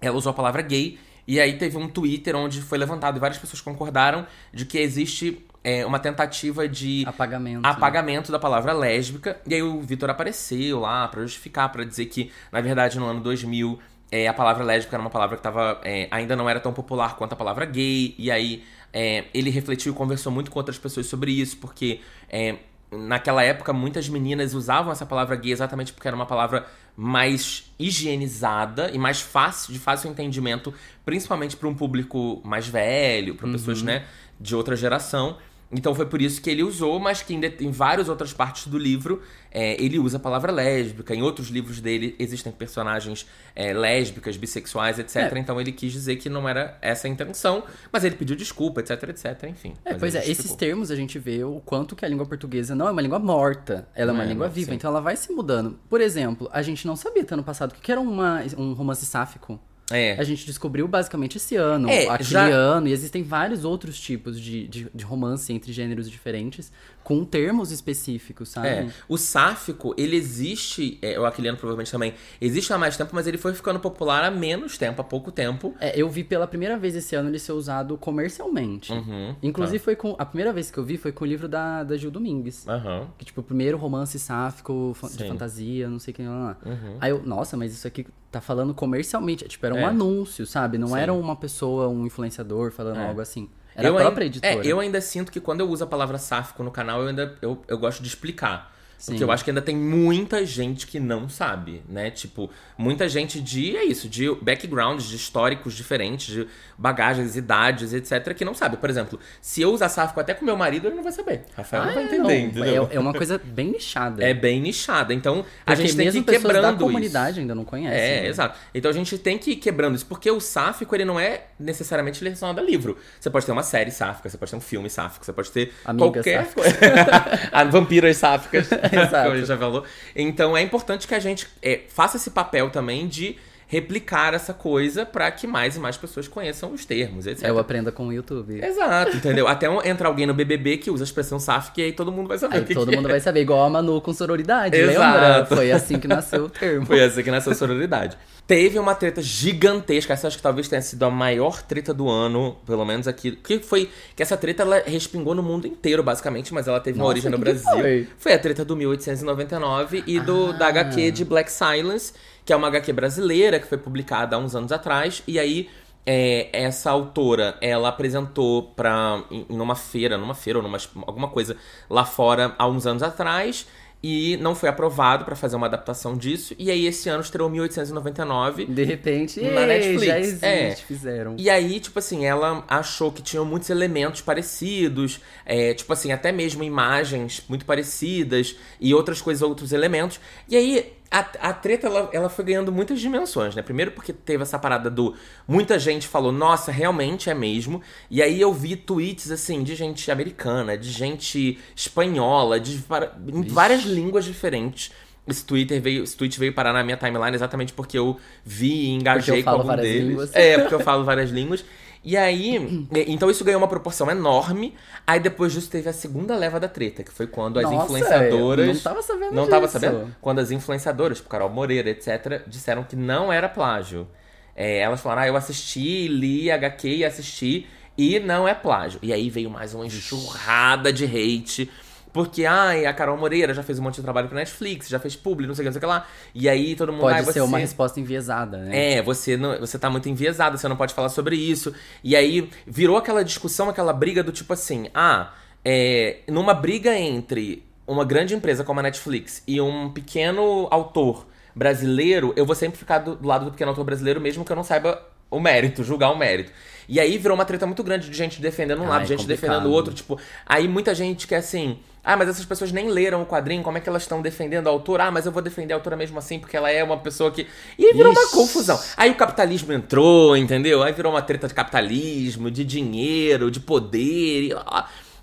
ela 0.00 0.16
usou 0.16 0.30
a 0.30 0.34
palavra 0.34 0.60
gay. 0.62 0.98
E 1.26 1.40
aí 1.40 1.56
teve 1.56 1.76
um 1.78 1.88
Twitter 1.88 2.34
onde 2.36 2.60
foi 2.60 2.76
levantado 2.78 3.16
e 3.16 3.20
várias 3.20 3.38
pessoas 3.38 3.60
concordaram 3.60 4.26
de 4.52 4.66
que 4.66 4.76
existe 4.78 5.44
é, 5.64 5.86
uma 5.86 5.98
tentativa 5.98 6.68
de 6.68 7.04
Apagamento. 7.06 7.62
né? 7.62 7.68
apagamento 7.68 8.32
da 8.32 8.38
palavra 8.38 8.72
lésbica. 8.72 9.40
E 9.46 9.54
aí 9.54 9.62
o 9.62 9.80
Vitor 9.80 10.10
apareceu 10.10 10.80
lá 10.80 11.06
pra 11.08 11.22
justificar, 11.22 11.70
pra 11.70 11.84
dizer 11.84 12.06
que, 12.06 12.32
na 12.50 12.60
verdade, 12.60 12.98
no 12.98 13.06
ano 13.06 13.20
2000 13.20 13.78
é, 14.12 14.28
a 14.28 14.34
palavra 14.34 14.62
lésbica 14.62 14.96
era 14.96 15.00
uma 15.00 15.10
palavra 15.10 15.38
que 15.38 15.42
tava, 15.42 15.80
é, 15.82 16.06
ainda 16.10 16.36
não 16.36 16.48
era 16.48 16.60
tão 16.60 16.72
popular 16.72 17.16
quanto 17.16 17.32
a 17.32 17.36
palavra 17.36 17.64
gay, 17.64 18.14
e 18.18 18.30
aí 18.30 18.62
é, 18.92 19.24
ele 19.32 19.48
refletiu 19.48 19.90
e 19.90 19.96
conversou 19.96 20.30
muito 20.30 20.50
com 20.50 20.58
outras 20.58 20.76
pessoas 20.76 21.06
sobre 21.06 21.32
isso, 21.32 21.56
porque 21.56 22.00
é, 22.28 22.56
naquela 22.90 23.42
época 23.42 23.72
muitas 23.72 24.10
meninas 24.10 24.52
usavam 24.52 24.92
essa 24.92 25.06
palavra 25.06 25.34
gay 25.34 25.50
exatamente 25.50 25.94
porque 25.94 26.06
era 26.06 26.14
uma 26.14 26.26
palavra 26.26 26.66
mais 26.94 27.72
higienizada 27.78 28.90
e 28.90 28.98
mais 28.98 29.22
fácil, 29.22 29.72
de 29.72 29.78
fácil 29.78 30.10
entendimento, 30.10 30.74
principalmente 31.06 31.56
para 31.56 31.66
um 31.66 31.74
público 31.74 32.42
mais 32.44 32.68
velho, 32.68 33.34
para 33.34 33.50
pessoas 33.50 33.80
né, 33.80 34.04
de 34.38 34.54
outra 34.54 34.76
geração. 34.76 35.38
Então 35.72 35.94
foi 35.94 36.04
por 36.04 36.20
isso 36.20 36.42
que 36.42 36.50
ele 36.50 36.62
usou, 36.62 37.00
mas 37.00 37.22
que 37.22 37.32
em 37.34 37.70
várias 37.70 38.08
outras 38.08 38.32
partes 38.32 38.66
do 38.66 38.76
livro 38.76 39.22
é, 39.50 39.82
ele 39.82 39.98
usa 39.98 40.18
a 40.18 40.20
palavra 40.20 40.52
lésbica. 40.52 41.14
Em 41.14 41.22
outros 41.22 41.48
livros 41.48 41.80
dele 41.80 42.14
existem 42.18 42.52
personagens 42.52 43.26
é, 43.56 43.72
lésbicas, 43.72 44.36
bissexuais, 44.36 44.98
etc. 44.98 45.16
É. 45.16 45.38
Então 45.38 45.58
ele 45.60 45.72
quis 45.72 45.90
dizer 45.92 46.16
que 46.16 46.28
não 46.28 46.46
era 46.48 46.76
essa 46.82 47.06
a 47.08 47.10
intenção, 47.10 47.64
mas 47.90 48.04
ele 48.04 48.16
pediu 48.16 48.36
desculpa, 48.36 48.80
etc, 48.80 49.02
etc. 49.08 49.44
Enfim. 49.48 49.72
É, 49.84 49.94
pois 49.94 50.14
é, 50.14 50.28
esses 50.28 50.54
termos 50.54 50.90
a 50.90 50.96
gente 50.96 51.18
vê 51.18 51.42
o 51.42 51.60
quanto 51.64 51.96
que 51.96 52.04
a 52.04 52.08
língua 52.08 52.26
portuguesa 52.26 52.74
não 52.74 52.86
é 52.88 52.90
uma 52.90 53.02
língua 53.02 53.18
morta, 53.18 53.88
ela 53.94 54.10
é 54.10 54.14
uma 54.14 54.24
É, 54.24 54.26
língua 54.26 54.48
viva, 54.48 54.70
sim. 54.70 54.76
então 54.76 54.90
ela 54.90 55.00
vai 55.00 55.16
se 55.16 55.32
mudando. 55.32 55.78
Por 55.88 56.00
exemplo, 56.02 56.48
a 56.52 56.60
gente 56.60 56.86
não 56.86 56.96
sabia 56.96 57.22
até 57.22 57.32
ano 57.34 57.44
passado 57.44 57.72
o 57.72 57.74
que 57.74 57.90
era 57.90 58.00
uma, 58.00 58.42
um 58.58 58.74
romance 58.74 59.06
sáfico. 59.06 59.58
É. 59.90 60.12
A 60.18 60.22
gente 60.24 60.46
descobriu 60.46 60.86
basicamente 60.88 61.36
esse 61.36 61.56
ano, 61.56 61.88
É, 61.88 62.08
aquele 62.08 62.28
já- 62.30 62.46
ano, 62.46 62.88
e 62.88 62.92
existem 62.92 63.22
vários 63.22 63.64
outros 63.64 63.98
tipos 64.00 64.40
de, 64.40 64.66
de, 64.68 64.86
de 64.94 65.04
romance 65.04 65.52
entre 65.52 65.72
gêneros 65.72 66.10
diferentes, 66.10 66.72
com 67.04 67.24
termos 67.24 67.70
específicos, 67.72 68.48
sabe? 68.50 68.68
É, 68.68 68.88
o 69.08 69.16
sáfico, 69.18 69.94
ele 69.98 70.16
existe, 70.16 70.98
é, 71.02 71.18
o 71.18 71.24
aquiliano 71.26 71.58
provavelmente 71.58 71.90
também, 71.90 72.14
existe 72.40 72.72
há 72.72 72.78
mais 72.78 72.96
tempo, 72.96 73.10
mas 73.14 73.26
ele 73.26 73.38
foi 73.38 73.52
ficando 73.54 73.80
popular 73.80 74.24
há 74.24 74.30
menos 74.30 74.78
tempo, 74.78 75.00
há 75.00 75.04
pouco 75.04 75.32
tempo. 75.32 75.74
É, 75.80 76.00
eu 76.00 76.08
vi 76.08 76.22
pela 76.24 76.46
primeira 76.46 76.76
vez 76.78 76.94
esse 76.94 77.14
ano 77.14 77.28
ele 77.28 77.38
ser 77.38 77.52
usado 77.52 77.96
comercialmente. 77.98 78.92
Uhum, 78.92 79.34
Inclusive, 79.42 79.78
foi 79.78 79.96
com. 79.96 80.14
A 80.18 80.24
primeira 80.24 80.52
vez 80.52 80.70
que 80.70 80.78
eu 80.78 80.84
vi 80.84 80.96
foi 80.96 81.12
com 81.12 81.24
o 81.24 81.28
livro 81.28 81.48
da, 81.48 81.82
da 81.84 81.96
Gil 81.96 82.10
Domingues. 82.10 82.66
Aham. 82.68 83.08
Que, 83.18 83.24
tipo, 83.24 83.40
o 83.40 83.44
primeiro 83.44 83.76
romance 83.76 84.18
sáfico 84.18 84.96
de 85.02 85.08
Sim. 85.22 85.28
fantasia, 85.28 85.88
não 85.88 85.98
sei 85.98 86.12
o 86.12 86.14
que 86.14 86.22
lá. 86.22 86.56
Uhum. 86.64 86.96
Aí 87.00 87.10
eu, 87.10 87.22
nossa, 87.24 87.56
mas 87.56 87.72
isso 87.72 87.86
aqui 87.86 88.06
tá 88.30 88.40
falando 88.40 88.72
comercialmente. 88.74 89.46
Tipo, 89.48 89.66
era 89.66 89.74
um 89.74 89.78
É. 89.78 89.84
anúncio, 89.84 90.46
sabe? 90.46 90.78
Não 90.78 90.88
Sim. 90.88 90.98
era 90.98 91.12
uma 91.12 91.36
pessoa, 91.36 91.88
um 91.88 92.06
influenciador 92.06 92.70
falando 92.70 92.98
É. 92.98 93.08
algo 93.08 93.20
assim. 93.20 93.48
Era 93.74 93.88
Eu 93.88 93.96
a 93.96 94.00
própria 94.00 94.24
ain- 94.24 94.28
editora. 94.30 94.54
É, 94.54 94.66
eu 94.66 94.80
ainda 94.80 95.00
sinto 95.00 95.30
que 95.32 95.40
quando 95.40 95.60
eu 95.60 95.68
uso 95.68 95.84
a 95.84 95.86
palavra 95.86 96.18
sáfico 96.18 96.62
no 96.62 96.70
canal, 96.70 97.02
eu 97.02 97.08
ainda 97.08 97.36
eu, 97.42 97.62
eu 97.68 97.78
gosto 97.78 98.02
de 98.02 98.08
explicar. 98.08 98.71
Porque 99.04 99.18
Sim. 99.18 99.24
eu 99.24 99.32
acho 99.32 99.42
que 99.42 99.50
ainda 99.50 99.60
tem 99.62 99.76
muita 99.76 100.46
gente 100.46 100.86
que 100.86 101.00
não 101.00 101.28
sabe, 101.28 101.82
né? 101.88 102.10
Tipo, 102.10 102.48
muita 102.78 103.08
gente 103.08 103.40
de, 103.40 103.76
é 103.76 103.84
isso, 103.84 104.08
de 104.08 104.32
backgrounds, 104.36 105.06
de 105.08 105.16
históricos 105.16 105.74
diferentes, 105.74 106.32
de 106.32 106.46
bagagens, 106.78 107.36
idades, 107.36 107.92
etc, 107.92 108.32
que 108.34 108.44
não 108.44 108.54
sabe. 108.54 108.76
Por 108.76 108.88
exemplo, 108.88 109.18
se 109.40 109.60
eu 109.60 109.72
usar 109.72 109.88
sáfico 109.88 110.20
até 110.20 110.34
com 110.34 110.44
meu 110.44 110.56
marido, 110.56 110.86
ele 110.86 110.94
não 110.96 111.02
vai 111.02 111.12
saber. 111.12 111.42
Rafael 111.56 111.82
não 111.84 111.90
Ah, 111.90 111.94
vai 111.94 112.02
é, 112.02 112.06
entender, 112.06 112.22
não, 112.22 112.30
entendeu? 112.32 112.88
É, 112.90 112.96
é 112.96 113.00
uma 113.00 113.12
coisa 113.12 113.40
bem 113.42 113.72
nichada. 113.72 114.22
É 114.24 114.32
bem 114.32 114.60
nichada. 114.60 115.12
Então, 115.12 115.44
a 115.66 115.72
Porque 115.72 115.82
gente 115.88 115.96
tem 115.96 116.10
que 116.10 116.18
ir 116.18 116.22
quebrando 116.24 116.62
da 116.62 116.70
isso. 116.70 116.78
comunidade 116.78 117.40
ainda 117.40 117.54
não 117.54 117.64
conhecem. 117.64 117.98
É, 118.00 118.22
né? 118.22 118.28
exato. 118.28 118.58
Então 118.74 118.90
a 118.90 118.94
gente 118.94 119.18
tem 119.18 119.36
que 119.38 119.52
ir 119.52 119.56
quebrando 119.56 119.96
isso, 119.96 120.06
porque 120.06 120.30
o 120.30 120.40
sáfico, 120.40 120.94
ele 120.94 121.04
não 121.04 121.18
é 121.18 121.46
necessariamente 121.58 122.22
relacionado 122.22 122.58
a 122.58 122.62
livro. 122.62 122.96
Você 123.18 123.30
pode 123.30 123.44
ter 123.46 123.52
uma 123.52 123.62
série 123.62 123.90
sáfica, 123.90 124.28
você 124.28 124.38
pode 124.38 124.50
ter 124.50 124.56
um 124.56 124.60
filme 124.60 124.88
sáfico, 124.88 125.24
você 125.24 125.32
pode 125.32 125.50
ter 125.50 125.72
Amigas 125.84 126.12
qualquer 126.12 126.44
sáficas. 126.44 126.76
coisa. 126.78 127.48
a 127.52 127.64
vampiras 127.64 128.16
sáficas, 128.16 128.68
Exato. 129.00 129.30
a 129.30 129.36
gente 129.36 129.46
já 129.46 129.58
falou. 129.58 129.84
Então 130.14 130.56
é 130.56 130.62
importante 130.62 131.08
que 131.08 131.14
a 131.14 131.20
gente 131.20 131.48
é, 131.62 131.80
faça 131.88 132.16
esse 132.16 132.30
papel 132.30 132.70
também 132.70 133.08
de 133.08 133.36
replicar 133.72 134.34
essa 134.34 134.52
coisa 134.52 135.06
pra 135.06 135.30
que 135.30 135.46
mais 135.46 135.76
e 135.76 135.80
mais 135.80 135.96
pessoas 135.96 136.28
conheçam 136.28 136.70
os 136.74 136.84
termos, 136.84 137.26
etc. 137.26 137.48
Eu 137.48 137.58
aprenda 137.58 137.90
com 137.90 138.06
o 138.08 138.12
YouTube. 138.12 138.62
Exato, 138.62 139.16
entendeu? 139.16 139.48
Até 139.48 139.70
um- 139.70 139.82
entra 139.82 140.08
alguém 140.08 140.26
no 140.26 140.34
BBB 140.34 140.76
que 140.76 140.90
usa 140.90 141.04
a 141.04 141.06
expressão 141.06 141.40
sáfica 141.40 141.80
e 141.80 141.84
aí 141.84 141.92
todo 141.92 142.12
mundo 142.12 142.28
vai 142.28 142.36
saber 142.36 142.56
Aí 142.58 142.64
que 142.64 142.74
todo 142.74 142.90
que 142.90 142.96
mundo 142.96 143.08
é. 143.08 143.12
vai 143.12 143.20
saber, 143.20 143.40
igual 143.40 143.64
a 143.64 143.70
Manu 143.70 143.98
com 144.02 144.12
sororidade, 144.12 144.76
Exato. 144.76 144.98
lembra? 145.20 145.46
Foi 145.46 145.72
assim 145.72 145.98
que 145.98 146.06
nasceu 146.06 146.44
o 146.44 146.50
termo. 146.50 146.84
Foi 146.84 146.98
essa 146.98 147.22
que 147.22 147.30
nasceu 147.30 147.52
a 147.52 147.54
sororidade. 147.54 148.18
Teve 148.46 148.78
uma 148.78 148.94
treta 148.94 149.22
gigantesca, 149.22 150.12
essa 150.12 150.26
acho 150.26 150.36
que 150.36 150.42
talvez 150.42 150.68
tenha 150.68 150.82
sido 150.82 151.04
a 151.04 151.10
maior 151.10 151.62
treta 151.62 151.94
do 151.94 152.10
ano, 152.10 152.56
pelo 152.66 152.84
menos 152.84 153.08
aqui. 153.08 153.32
Que 153.36 153.58
foi 153.60 153.88
que 154.14 154.22
essa 154.22 154.36
treta 154.36 154.64
ela 154.64 154.82
respingou 154.84 155.34
no 155.34 155.42
mundo 155.42 155.66
inteiro, 155.66 156.02
basicamente, 156.02 156.52
mas 156.52 156.68
ela 156.68 156.78
teve 156.80 156.98
uma 156.98 157.04
Nossa, 157.04 157.12
origem 157.14 157.30
no 157.30 157.38
que 157.38 157.44
que 157.44 157.50
Brasil. 157.62 158.06
foi? 158.18 158.32
a 158.34 158.38
treta 158.38 158.64
do 158.64 158.74
1899 158.76 160.02
e 160.06 160.20
do, 160.20 160.50
Ah. 160.50 160.52
da 160.52 160.66
HQ 160.68 161.10
de 161.12 161.24
Black 161.24 161.50
Silence, 161.50 162.12
que 162.44 162.52
é 162.52 162.56
uma 162.56 162.68
HQ 162.68 162.92
brasileira 162.92 163.58
que 163.58 163.66
foi 163.66 163.78
publicada 163.78 164.36
há 164.36 164.38
uns 164.38 164.54
anos 164.54 164.72
atrás. 164.72 165.22
E 165.26 165.38
aí, 165.38 165.68
é, 166.04 166.48
essa 166.52 166.90
autora, 166.90 167.56
ela 167.60 167.88
apresentou 167.88 168.64
pra, 168.74 169.22
em, 169.30 169.46
em 169.48 169.60
uma 169.60 169.76
feira, 169.76 170.18
numa 170.18 170.34
feira 170.34 170.58
ou 170.58 170.62
numa, 170.62 170.78
alguma 171.06 171.28
coisa 171.28 171.56
lá 171.88 172.04
fora 172.04 172.54
há 172.58 172.66
uns 172.66 172.86
anos 172.86 173.02
atrás. 173.02 173.66
E 174.04 174.36
não 174.38 174.52
foi 174.52 174.68
aprovado 174.68 175.24
pra 175.24 175.36
fazer 175.36 175.54
uma 175.54 175.68
adaptação 175.68 176.16
disso. 176.16 176.56
E 176.58 176.72
aí, 176.72 176.86
esse 176.86 177.08
ano 177.08 177.22
estreou 177.22 177.48
1899. 177.48 178.64
De 178.66 178.82
repente, 178.82 179.40
Na 179.40 179.64
Netflix, 179.64 180.04
já 180.04 180.18
existe, 180.18 180.44
é. 180.44 180.74
fizeram. 180.74 181.36
E 181.38 181.48
aí, 181.48 181.78
tipo 181.78 182.00
assim, 182.00 182.24
ela 182.24 182.64
achou 182.66 183.12
que 183.12 183.22
tinham 183.22 183.44
muitos 183.44 183.70
elementos 183.70 184.20
parecidos, 184.20 185.20
é, 185.46 185.72
tipo 185.72 185.92
assim, 185.92 186.10
até 186.10 186.32
mesmo 186.32 186.64
imagens 186.64 187.44
muito 187.48 187.64
parecidas 187.64 188.56
e 188.80 188.92
outras 188.92 189.22
coisas, 189.22 189.40
outros 189.40 189.72
elementos. 189.72 190.18
E 190.48 190.56
aí, 190.56 190.92
a, 191.12 191.50
a 191.50 191.52
treta, 191.52 191.88
ela, 191.88 192.08
ela 192.10 192.28
foi 192.30 192.42
ganhando 192.46 192.72
muitas 192.72 192.98
dimensões, 192.98 193.54
né? 193.54 193.60
Primeiro 193.60 193.90
porque 193.90 194.14
teve 194.14 194.42
essa 194.42 194.58
parada 194.58 194.90
do... 194.90 195.14
Muita 195.46 195.78
gente 195.78 196.08
falou, 196.08 196.32
nossa, 196.32 196.72
realmente 196.72 197.28
é 197.28 197.34
mesmo. 197.34 197.82
E 198.10 198.22
aí 198.22 198.40
eu 198.40 198.50
vi 198.50 198.76
tweets, 198.76 199.30
assim, 199.30 199.62
de 199.62 199.74
gente 199.74 200.10
americana, 200.10 200.78
de 200.78 200.90
gente 200.90 201.58
espanhola, 201.76 202.58
de 202.58 202.82
em 203.28 203.42
várias 203.42 203.82
línguas 203.82 204.24
diferentes. 204.24 204.90
Esse, 205.28 205.44
Twitter 205.44 205.80
veio, 205.82 206.02
esse 206.02 206.16
tweet 206.16 206.38
veio 206.40 206.54
parar 206.54 206.72
na 206.72 206.82
minha 206.82 206.96
timeline 206.96 207.34
exatamente 207.34 207.74
porque 207.74 207.96
eu 207.96 208.16
vi 208.42 208.86
e 208.86 208.88
engajei 208.88 209.40
eu 209.40 209.44
falo 209.44 209.64
com 209.64 209.70
algum 209.70 209.82
deles. 209.82 210.08
línguas. 210.08 210.34
É, 210.34 210.58
porque 210.58 210.74
eu 210.74 210.80
falo 210.80 211.04
várias 211.04 211.30
línguas. 211.30 211.62
E 212.04 212.16
aí, 212.16 212.86
então 213.06 213.30
isso 213.30 213.44
ganhou 213.44 213.60
uma 213.60 213.68
proporção 213.68 214.10
enorme. 214.10 214.74
Aí 215.06 215.20
depois 215.20 215.52
disso 215.52 215.70
teve 215.70 215.88
a 215.88 215.92
segunda 215.92 216.34
leva 216.36 216.58
da 216.58 216.68
treta, 216.68 217.04
que 217.04 217.12
foi 217.12 217.28
quando 217.28 217.58
as 217.58 217.64
Nossa, 217.64 217.84
influenciadoras. 217.84 218.66
eu 218.66 218.74
não 218.74 218.80
tava 218.80 219.02
sabendo 219.02 219.32
Não 219.34 219.46
tava 219.46 219.66
disso. 219.66 219.78
sabendo? 219.78 220.16
Quando 220.20 220.38
as 220.40 220.50
influenciadoras, 220.50 221.18
tipo 221.18 221.30
Carol 221.30 221.48
Moreira, 221.50 221.90
etc., 221.90 222.42
disseram 222.46 222.82
que 222.82 222.96
não 222.96 223.32
era 223.32 223.48
plágio. 223.48 224.08
É, 224.56 224.80
elas 224.80 225.00
falaram, 225.00 225.22
ah, 225.22 225.28
eu 225.28 225.36
assisti, 225.36 226.08
li 226.08 226.50
HQ 226.50 226.88
e 226.88 227.04
assisti, 227.04 227.66
e 227.96 228.18
não 228.18 228.48
é 228.48 228.54
plágio. 228.54 228.98
E 229.02 229.12
aí 229.12 229.30
veio 229.30 229.48
mais 229.48 229.72
uma 229.72 229.86
enxurrada 229.86 230.92
de 230.92 231.04
hate. 231.04 231.70
Porque, 232.12 232.44
ai, 232.44 232.84
a 232.84 232.92
Carol 232.92 233.16
Moreira 233.16 233.54
já 233.54 233.62
fez 233.62 233.78
um 233.78 233.82
monte 233.82 233.96
de 233.96 234.02
trabalho 234.02 234.28
pra 234.28 234.36
Netflix, 234.36 234.88
já 234.88 234.98
fez 234.98 235.16
publi, 235.16 235.46
não 235.46 235.54
sei 235.54 235.62
o 235.62 235.64
que, 235.64 235.68
não 235.68 235.72
sei 235.72 235.78
o 235.78 235.80
que 235.80 235.86
lá. 235.86 236.06
E 236.34 236.48
aí 236.48 236.76
todo 236.76 236.92
mundo, 236.92 237.00
Pode 237.02 237.14
ai, 237.16 237.24
ser 237.24 237.32
você... 237.32 237.40
uma 237.40 237.58
resposta 237.58 237.98
enviesada, 237.98 238.58
né? 238.58 238.96
É, 238.98 239.02
você 239.02 239.36
não, 239.36 239.58
você 239.58 239.78
tá 239.78 239.88
muito 239.88 240.08
enviesado, 240.08 240.58
você 240.58 240.68
não 240.68 240.76
pode 240.76 240.92
falar 240.92 241.08
sobre 241.08 241.36
isso. 241.36 241.74
E 242.04 242.14
aí 242.14 242.50
virou 242.66 242.96
aquela 242.98 243.24
discussão, 243.24 243.70
aquela 243.70 243.92
briga 243.94 244.22
do 244.22 244.30
tipo 244.30 244.52
assim, 244.52 244.88
ah, 244.94 245.32
é, 245.64 246.18
numa 246.28 246.52
briga 246.52 246.94
entre 246.98 247.64
uma 247.86 248.04
grande 248.04 248.34
empresa 248.34 248.62
como 248.62 248.80
a 248.80 248.82
Netflix 248.82 249.42
e 249.46 249.60
um 249.60 249.90
pequeno 249.90 250.68
autor 250.70 251.26
brasileiro, 251.54 252.32
eu 252.36 252.44
vou 252.44 252.54
sempre 252.54 252.78
ficar 252.78 252.98
do, 252.98 253.14
do 253.16 253.26
lado 253.26 253.44
do 253.46 253.50
pequeno 253.52 253.70
autor 253.70 253.84
brasileiro, 253.84 254.20
mesmo 254.20 254.44
que 254.44 254.52
eu 254.52 254.56
não 254.56 254.64
saiba 254.64 255.02
o 255.30 255.40
mérito, 255.40 255.82
julgar 255.82 256.10
o 256.10 256.18
mérito. 256.18 256.52
E 256.88 257.00
aí 257.00 257.16
virou 257.16 257.34
uma 257.34 257.44
treta 257.44 257.64
muito 257.66 257.82
grande 257.82 258.10
de 258.10 258.16
gente 258.16 258.40
defendendo 258.40 258.80
um 258.82 258.86
Ah, 258.86 258.90
lado, 258.90 259.02
é 259.04 259.06
gente 259.06 259.20
complicado. 259.20 259.40
defendendo 259.50 259.66
o 259.70 259.72
outro, 259.72 259.94
tipo, 259.94 260.18
aí 260.44 260.68
muita 260.68 260.94
gente 260.94 261.26
que 261.26 261.34
é 261.34 261.38
assim, 261.38 261.78
ah, 262.04 262.16
mas 262.16 262.28
essas 262.28 262.44
pessoas 262.44 262.72
nem 262.72 262.88
leram 262.88 263.22
o 263.22 263.26
quadrinho, 263.26 263.62
como 263.62 263.78
é 263.78 263.80
que 263.80 263.88
elas 263.88 264.02
estão 264.02 264.20
defendendo 264.20 264.66
a 264.66 264.70
autora? 264.70 265.04
Ah, 265.04 265.10
mas 265.10 265.24
eu 265.24 265.30
vou 265.30 265.40
defender 265.40 265.72
a 265.72 265.76
autora 265.76 265.96
mesmo 265.96 266.18
assim, 266.18 266.38
porque 266.38 266.56
ela 266.56 266.68
é 266.70 266.82
uma 266.82 266.98
pessoa 266.98 267.30
que. 267.30 267.46
E 267.78 267.86
aí 267.86 267.92
virou 267.92 268.10
uma 268.10 268.22
Ixi. 268.22 268.32
confusão. 268.32 268.80
Aí 268.96 269.10
o 269.10 269.14
capitalismo 269.14 269.72
entrou, 269.72 270.36
entendeu? 270.36 270.82
Aí 270.82 270.92
virou 270.92 271.12
uma 271.12 271.22
treta 271.22 271.46
de 271.46 271.54
capitalismo, 271.54 272.50
de 272.50 272.64
dinheiro, 272.64 273.52
de 273.52 273.60
poder. 273.60 274.48
E, 274.48 274.54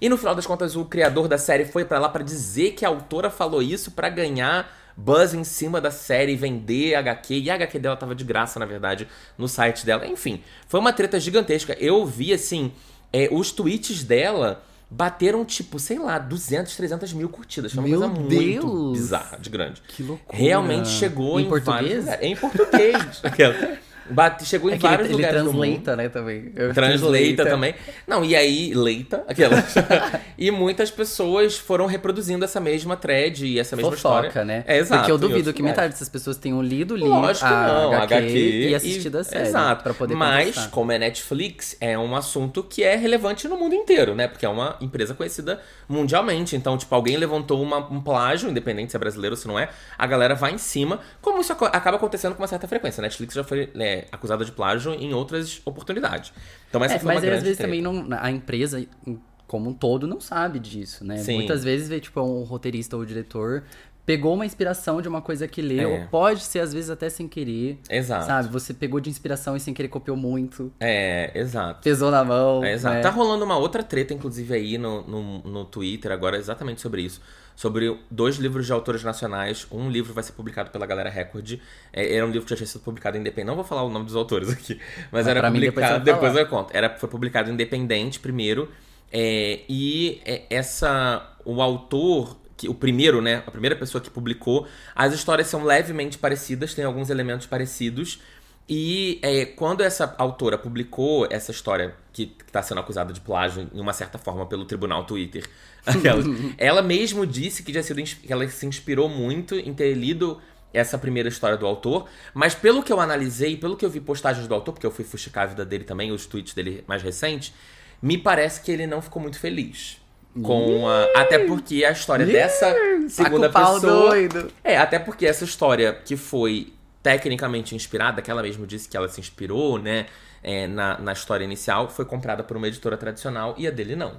e 0.02 0.08
no 0.08 0.18
final 0.18 0.34
das 0.34 0.48
contas, 0.48 0.78
o 0.78 0.86
criador 0.86 1.28
da 1.28 1.38
série 1.38 1.66
foi 1.66 1.84
pra 1.84 2.00
lá 2.00 2.08
pra 2.08 2.24
dizer 2.24 2.72
que 2.72 2.86
a 2.86 2.88
autora 2.88 3.30
falou 3.30 3.62
isso 3.62 3.92
pra 3.92 4.08
ganhar 4.08 4.74
buzz 4.96 5.34
em 5.34 5.44
cima 5.44 5.82
da 5.82 5.92
série, 5.92 6.38
vender 6.38 6.96
HQ. 6.96 7.40
E 7.40 7.50
a 7.50 7.56
HQ 7.56 7.78
dela 7.80 7.98
tava 7.98 8.16
de 8.16 8.24
graça, 8.24 8.58
na 8.58 8.66
verdade, 8.66 9.06
no 9.38 9.50
site 9.50 9.86
dela. 9.86 10.08
Enfim, 10.08 10.42
foi 10.66 10.80
uma 10.80 10.94
treta 10.94 11.20
gigantesca. 11.20 11.76
Eu 11.78 12.06
vi, 12.06 12.34
assim, 12.34 12.72
é, 13.12 13.28
os 13.32 13.52
tweets 13.52 14.04
dela 14.06 14.64
bateram, 14.90 15.46
tipo, 15.46 15.78
sei 15.80 16.00
lá, 16.00 16.18
200, 16.18 16.76
300 16.76 17.14
mil 17.14 17.30
curtidas. 17.30 17.72
Foi 17.74 17.84
uma 17.84 17.90
Meu 17.90 18.00
coisa 18.00 18.14
muito 18.14 18.30
Deus! 18.68 18.92
bizarra, 18.94 19.38
de 19.40 19.50
grande. 19.50 19.82
Que 19.88 20.02
loucura. 20.04 20.38
Realmente 20.38 20.90
chegou 20.90 21.40
Em 21.40 21.46
em, 21.46 21.50
português? 21.50 22.06
vários. 22.06 22.24
Em 22.24 22.36
português. 22.36 23.22
Aquela. 24.10 24.16
Bate, 24.16 24.46
chegou 24.46 24.70
em 24.70 24.74
É 24.74 24.76
ele, 24.76 24.82
vários 24.82 25.08
ele 25.08 25.16
lugares 25.16 25.44
do 25.44 25.54
mundo. 25.54 25.62
translata, 25.66 25.96
né, 25.96 26.10
também. 26.10 26.52
Eu- 26.56 26.74
Translata 26.74 27.46
também. 27.46 27.76
Não, 28.08 28.26
e 28.26 28.36
aí, 28.36 28.74
leita, 28.74 29.24
aquelas. 29.28 29.74
e 30.38 30.52
muitas 30.52 30.90
pessoas 30.92 31.58
foram 31.58 31.86
reproduzindo 31.86 32.44
essa 32.46 32.60
mesma 32.60 32.96
thread 32.96 33.46
e 33.46 33.60
essa 33.60 33.76
mesma 33.76 33.92
Fofoca, 33.92 34.28
história. 34.28 34.46
né? 34.46 34.64
É, 34.68 34.78
exato. 34.78 35.00
Porque 35.02 35.12
eu 35.12 35.18
duvido 35.18 35.54
que 35.54 35.62
lugares. 35.62 35.78
metade 35.78 35.94
dessas 35.94 36.10
pessoas 36.10 36.38
tenham 36.38 36.62
lido 36.62 36.94
o 36.94 36.98
livro, 36.98 37.14
Lógico 37.20 37.46
a 37.46 37.68
não, 37.68 37.94
HQ, 37.94 38.14
HQ 38.16 38.68
e 38.70 38.76
assistido 38.76 39.18
a 39.18 39.24
série. 39.24 39.48
Exato. 39.48 39.84
Pra 39.84 39.94
poder 39.94 40.16
Mas, 40.16 40.46
contestar. 40.48 40.70
como 40.72 40.92
é 40.92 40.98
Netflix, 41.00 41.76
é 41.80 41.98
um 41.98 42.16
assunto 42.16 42.64
que 42.64 42.84
é 42.84 42.96
relevante 42.96 43.48
no 43.48 43.58
mundo 43.58 43.76
inteiro, 43.76 44.16
né? 44.16 44.28
Porque 44.28 44.46
é 44.46 44.50
uma 44.50 44.76
empresa 44.82 45.14
conhecida 45.14 45.60
mundialmente. 45.88 46.56
Então, 46.56 46.78
tipo, 46.78 46.94
alguém 46.94 47.18
levantou 47.18 47.62
uma- 47.62 47.78
um 47.92 48.02
plágio, 48.02 48.50
independente 48.50 48.92
se 48.92 48.96
é 48.98 49.00
brasileiro 49.00 49.34
ou 49.36 49.38
se 49.42 49.48
não 49.48 49.58
é, 49.60 49.70
a 49.98 50.08
galera 50.08 50.36
vai 50.36 50.52
em 50.54 50.58
cima. 50.58 51.00
Como 51.22 51.42
isso 51.42 51.52
acaba 51.54 51.98
acontecendo 51.98 52.36
com 52.36 52.42
uma 52.42 52.48
certa 52.48 52.68
frequência. 52.68 53.02
A 53.02 53.04
Netflix 53.04 53.34
já 53.34 53.44
foi 53.44 53.70
é, 53.80 53.99
acusada 54.12 54.44
de 54.46 54.52
plágio 54.52 54.94
em 54.94 55.14
outras 55.14 55.62
oportunidades. 55.66 56.32
Então, 56.70 56.84
essa 56.84 56.96
É, 56.96 57.00
foi 57.00 57.08
mas 57.08 57.16
uma 57.18 57.22
grande 57.22 57.38
às 57.38 57.44
vezes 57.44 57.58
treta. 57.58 57.68
também 57.72 57.82
não, 57.82 58.08
a 58.20 58.32
empresa 58.32 58.80
em- 59.06 59.20
como 59.48 59.70
um 59.70 59.74
todo 59.74 60.06
não 60.08 60.20
sabe 60.22 60.60
disso, 60.60 61.04
né? 61.04 61.18
Sim. 61.18 61.36
Muitas 61.36 61.64
vezes 61.64 61.90
vê, 61.90 62.00
tipo, 62.00 62.22
um 62.22 62.44
roteirista 62.44 62.96
ou 62.96 63.04
diretor 63.06 63.64
pegou 64.06 64.34
uma 64.34 64.44
inspiração 64.46 65.04
de 65.04 65.08
uma 65.08 65.22
coisa 65.22 65.48
que 65.48 65.62
leu, 65.62 65.90
É. 65.92 66.08
pode 66.08 66.42
ser 66.42 66.62
às 66.62 66.74
vezes 66.74 66.90
até 66.90 67.10
sem 67.12 67.28
querer. 67.28 67.78
Exato. 67.88 68.26
Sabe? 68.26 68.50
Você 68.50 68.74
pegou 68.74 69.00
de 69.00 69.08
inspiração 69.08 69.56
e 69.56 69.60
sem 69.60 69.72
querer 69.72 69.88
copiou 69.88 70.18
muito, 70.18 70.74
É, 70.80 71.30
exato. 71.36 71.82
pesou 71.84 72.10
na 72.10 72.24
mão. 72.24 72.64
É, 72.64 72.74
exato. 72.74 72.96
né? 72.96 73.02
Tá 73.02 73.12
rolando 73.12 73.46
uma 73.46 73.56
outra 73.60 73.84
treta, 73.84 74.12
inclusive, 74.12 74.52
aí 74.52 74.78
no, 74.80 75.04
no, 75.08 75.40
no 75.44 75.64
Twitter 75.66 76.12
agora, 76.12 76.38
exatamente 76.38 76.82
sobre 76.82 77.04
isso. 77.04 77.22
Sobre 77.60 77.94
dois 78.10 78.38
livros 78.38 78.66
de 78.66 78.72
autores 78.72 79.04
nacionais. 79.04 79.68
Um 79.70 79.90
livro 79.90 80.14
vai 80.14 80.24
ser 80.24 80.32
publicado 80.32 80.70
pela 80.70 80.86
Galera 80.86 81.10
Record. 81.10 81.60
É, 81.92 82.16
era 82.16 82.26
um 82.26 82.30
livro 82.30 82.46
que 82.46 82.52
já 82.52 82.56
tinha 82.56 82.66
sido 82.66 82.80
publicado 82.80 83.18
independente. 83.18 83.48
Não 83.48 83.56
vou 83.56 83.66
falar 83.66 83.84
o 83.84 83.90
nome 83.90 84.06
dos 84.06 84.16
autores 84.16 84.50
aqui. 84.50 84.80
Mas 85.12 85.26
Mas 85.26 85.28
era 85.28 85.42
pra 85.42 85.50
mim, 85.50 85.60
depois 85.60 85.86
publicado. 85.86 86.06
Depois, 86.06 86.36
eu 86.38 86.48
conto. 86.48 86.72
Era, 86.74 86.98
foi 86.98 87.10
publicado 87.10 87.52
independente 87.52 88.18
primeiro. 88.18 88.72
é, 89.12 89.60
e 89.68 90.22
é, 90.24 90.44
essa. 90.50 91.36
O 91.44 91.62
autor. 91.62 92.38
Que, 92.56 92.70
o 92.70 92.74
primeiro, 92.74 93.22
né? 93.22 93.44
A 93.46 93.52
primeira 93.52 93.76
pessoa 93.76 94.02
que 94.02 94.10
publicou. 94.10 94.66
As 94.96 95.14
histórias 95.14 95.48
são 95.48 95.66
levemente 95.66 96.18
parecidas, 96.18 96.74
tem 96.74 96.86
alguns 96.86 97.10
elementos 97.10 97.46
parecidos. 97.46 98.22
E 98.70 99.20
é, 99.24 99.46
quando 99.46 99.82
essa 99.82 100.14
autora 100.20 100.56
publicou 100.56 101.28
essa 101.32 101.50
história 101.50 101.96
que 102.14 102.36
está 102.46 102.62
sendo 102.62 102.80
acusada 102.80 103.12
de 103.12 103.20
plágio 103.20 103.68
em 103.74 103.80
uma 103.80 103.94
certa 103.94 104.20
forma 104.20 104.46
pelo 104.46 104.64
tribunal 104.64 105.06
Twitter, 105.06 105.44
ela, 106.06 106.24
ela 106.56 106.82
mesmo 106.84 107.26
disse 107.26 107.64
que, 107.64 107.82
sido, 107.82 108.04
que 108.04 108.32
ela 108.32 108.48
se 108.48 108.68
inspirou 108.68 109.10
muito 109.10 109.56
em 109.56 109.74
ter 109.74 109.94
lido 109.96 110.40
essa 110.72 111.00
primeira 111.00 111.28
história 111.30 111.58
do 111.58 111.66
autor, 111.66 112.08
mas 112.32 112.54
pelo 112.54 112.84
que 112.84 112.94
eu 112.94 113.00
analisei, 113.00 113.58
pelo 113.58 113.76
que 113.76 113.84
eu 113.84 113.90
vi 113.90 114.00
postagens 114.00 114.48
do 114.48 114.54
autor, 114.54 114.74
porque 114.74 114.86
eu 114.86 114.92
fui 114.92 115.04
fuxicar 115.04 115.46
a 115.46 115.48
vida 115.48 115.66
dele 115.66 115.84
também, 115.84 116.12
os 116.12 116.28
tweets 116.28 116.54
dele 116.54 116.84
mais 116.88 117.02
recentes, 117.02 117.52
me 118.00 118.20
parece 118.20 118.62
que 118.62 118.72
ele 118.72 118.86
não 118.86 119.02
ficou 119.02 119.20
muito 119.20 119.40
feliz. 119.40 119.98
Com 120.44 120.88
a, 120.88 121.22
até 121.22 121.40
porque 121.40 121.84
a 121.84 121.92
história 121.92 122.24
dessa 122.24 122.74
segunda 123.10 123.50
Tá 123.50 123.60
pau 123.62 123.74
pessoa 123.74 124.10
doido. 124.12 124.52
é, 124.64 124.78
até 124.78 125.00
porque 125.00 125.26
essa 125.26 125.44
história 125.44 125.92
que 125.92 126.16
foi 126.16 126.72
tecnicamente 127.02 127.76
inspirada, 127.76 128.22
que 128.22 128.30
ela 128.30 128.42
mesmo 128.42 128.68
disse 128.68 128.88
que 128.90 128.98
ela 128.98 129.08
se 129.08 129.20
inspirou, 129.20 129.80
né, 129.80 130.06
é, 130.44 130.68
na, 130.68 130.98
na 131.00 131.14
história 131.14 131.44
inicial, 131.46 131.90
foi 131.90 132.06
comprada 132.06 132.44
por 132.44 132.58
uma 132.58 132.68
editora 132.68 132.98
tradicional 132.98 133.56
e 133.58 133.68
a 133.68 133.72
dele 133.72 133.96
não. 133.96 134.14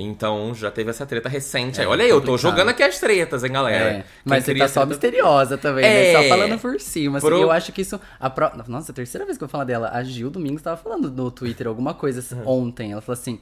Então 0.00 0.54
já 0.54 0.70
teve 0.70 0.90
essa 0.90 1.04
treta 1.04 1.28
recente. 1.28 1.80
É, 1.80 1.82
aí, 1.82 1.86
olha 1.88 2.04
aí, 2.04 2.10
eu 2.10 2.20
tô 2.20 2.38
jogando 2.38 2.68
aqui 2.68 2.84
as 2.84 3.00
tretas, 3.00 3.42
hein, 3.42 3.50
galera. 3.50 3.84
É, 3.90 4.04
mas 4.24 4.44
você 4.44 4.54
tá 4.54 4.68
só 4.68 4.74
treta- 4.82 4.86
misteriosa 4.86 5.58
também, 5.58 5.84
É. 5.84 6.12
né? 6.12 6.22
Só 6.22 6.28
falando 6.28 6.58
por 6.60 6.80
cima. 6.80 7.18
Assim, 7.18 7.26
Pro- 7.26 7.40
Eu 7.40 7.50
acho 7.50 7.72
que 7.72 7.80
isso. 7.82 8.00
A 8.20 8.30
pro... 8.30 8.48
Nossa, 8.68 8.92
a 8.92 8.94
terceira 8.94 9.24
vez 9.24 9.36
que 9.36 9.42
eu 9.42 9.48
vou 9.48 9.50
falar 9.50 9.64
dela. 9.64 9.90
A 9.92 10.04
Gil 10.04 10.30
Domingos 10.30 10.62
tava 10.62 10.76
falando 10.76 11.10
no 11.10 11.32
Twitter 11.32 11.66
alguma 11.66 11.94
coisa 11.94 12.20
assim, 12.20 12.40
ontem. 12.46 12.92
Ela 12.92 13.00
falou 13.00 13.18
assim. 13.18 13.40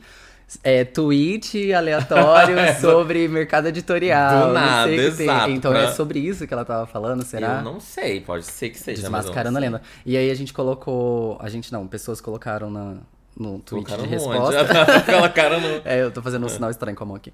É, 0.62 0.84
tweet 0.84 1.72
aleatório 1.72 2.57
sobre 2.80 3.26
mercado 3.26 3.66
editorial. 3.66 4.49
Do 4.49 4.53
não 4.53 4.61
sei 4.61 4.62
o 4.62 4.70
nada, 4.70 4.88
que 4.90 4.97
tem. 5.16 5.26
exato, 5.26 5.51
Então 5.51 5.72
pra- 5.72 5.82
é 5.82 5.92
sobre 5.92 6.18
isso 6.20 6.47
que 6.47 6.55
ela 6.55 6.64
tava 6.64 6.86
falando, 6.86 7.24
será? 7.24 7.59
Eu 7.59 7.62
não 7.64 7.80
sei, 7.80 8.20
pode 8.20 8.44
ser 8.47 8.70
que 8.70 8.78
seja. 8.78 9.03
Desmascarando 9.03 9.59
a 9.59 9.61
lenda. 9.61 9.82
E 10.05 10.16
aí 10.16 10.30
a 10.30 10.34
gente 10.34 10.53
colocou. 10.53 11.36
A 11.40 11.49
gente 11.49 11.72
não, 11.72 11.86
pessoas 11.88 12.20
colocaram 12.20 12.70
na, 12.70 12.94
no 13.36 13.59
tweet 13.59 13.86
Colocaram 13.86 14.05
de 14.05 14.09
resposta. 14.09 14.64
Colocaram 15.05 15.61
no. 15.61 15.68
é, 15.84 16.03
eu 16.03 16.11
tô 16.12 16.22
fazendo 16.22 16.47
um 16.47 16.49
sinal 16.49 16.70
estranho 16.70 16.97
com 16.97 17.03
a 17.03 17.07
mão 17.07 17.16
aqui. 17.16 17.32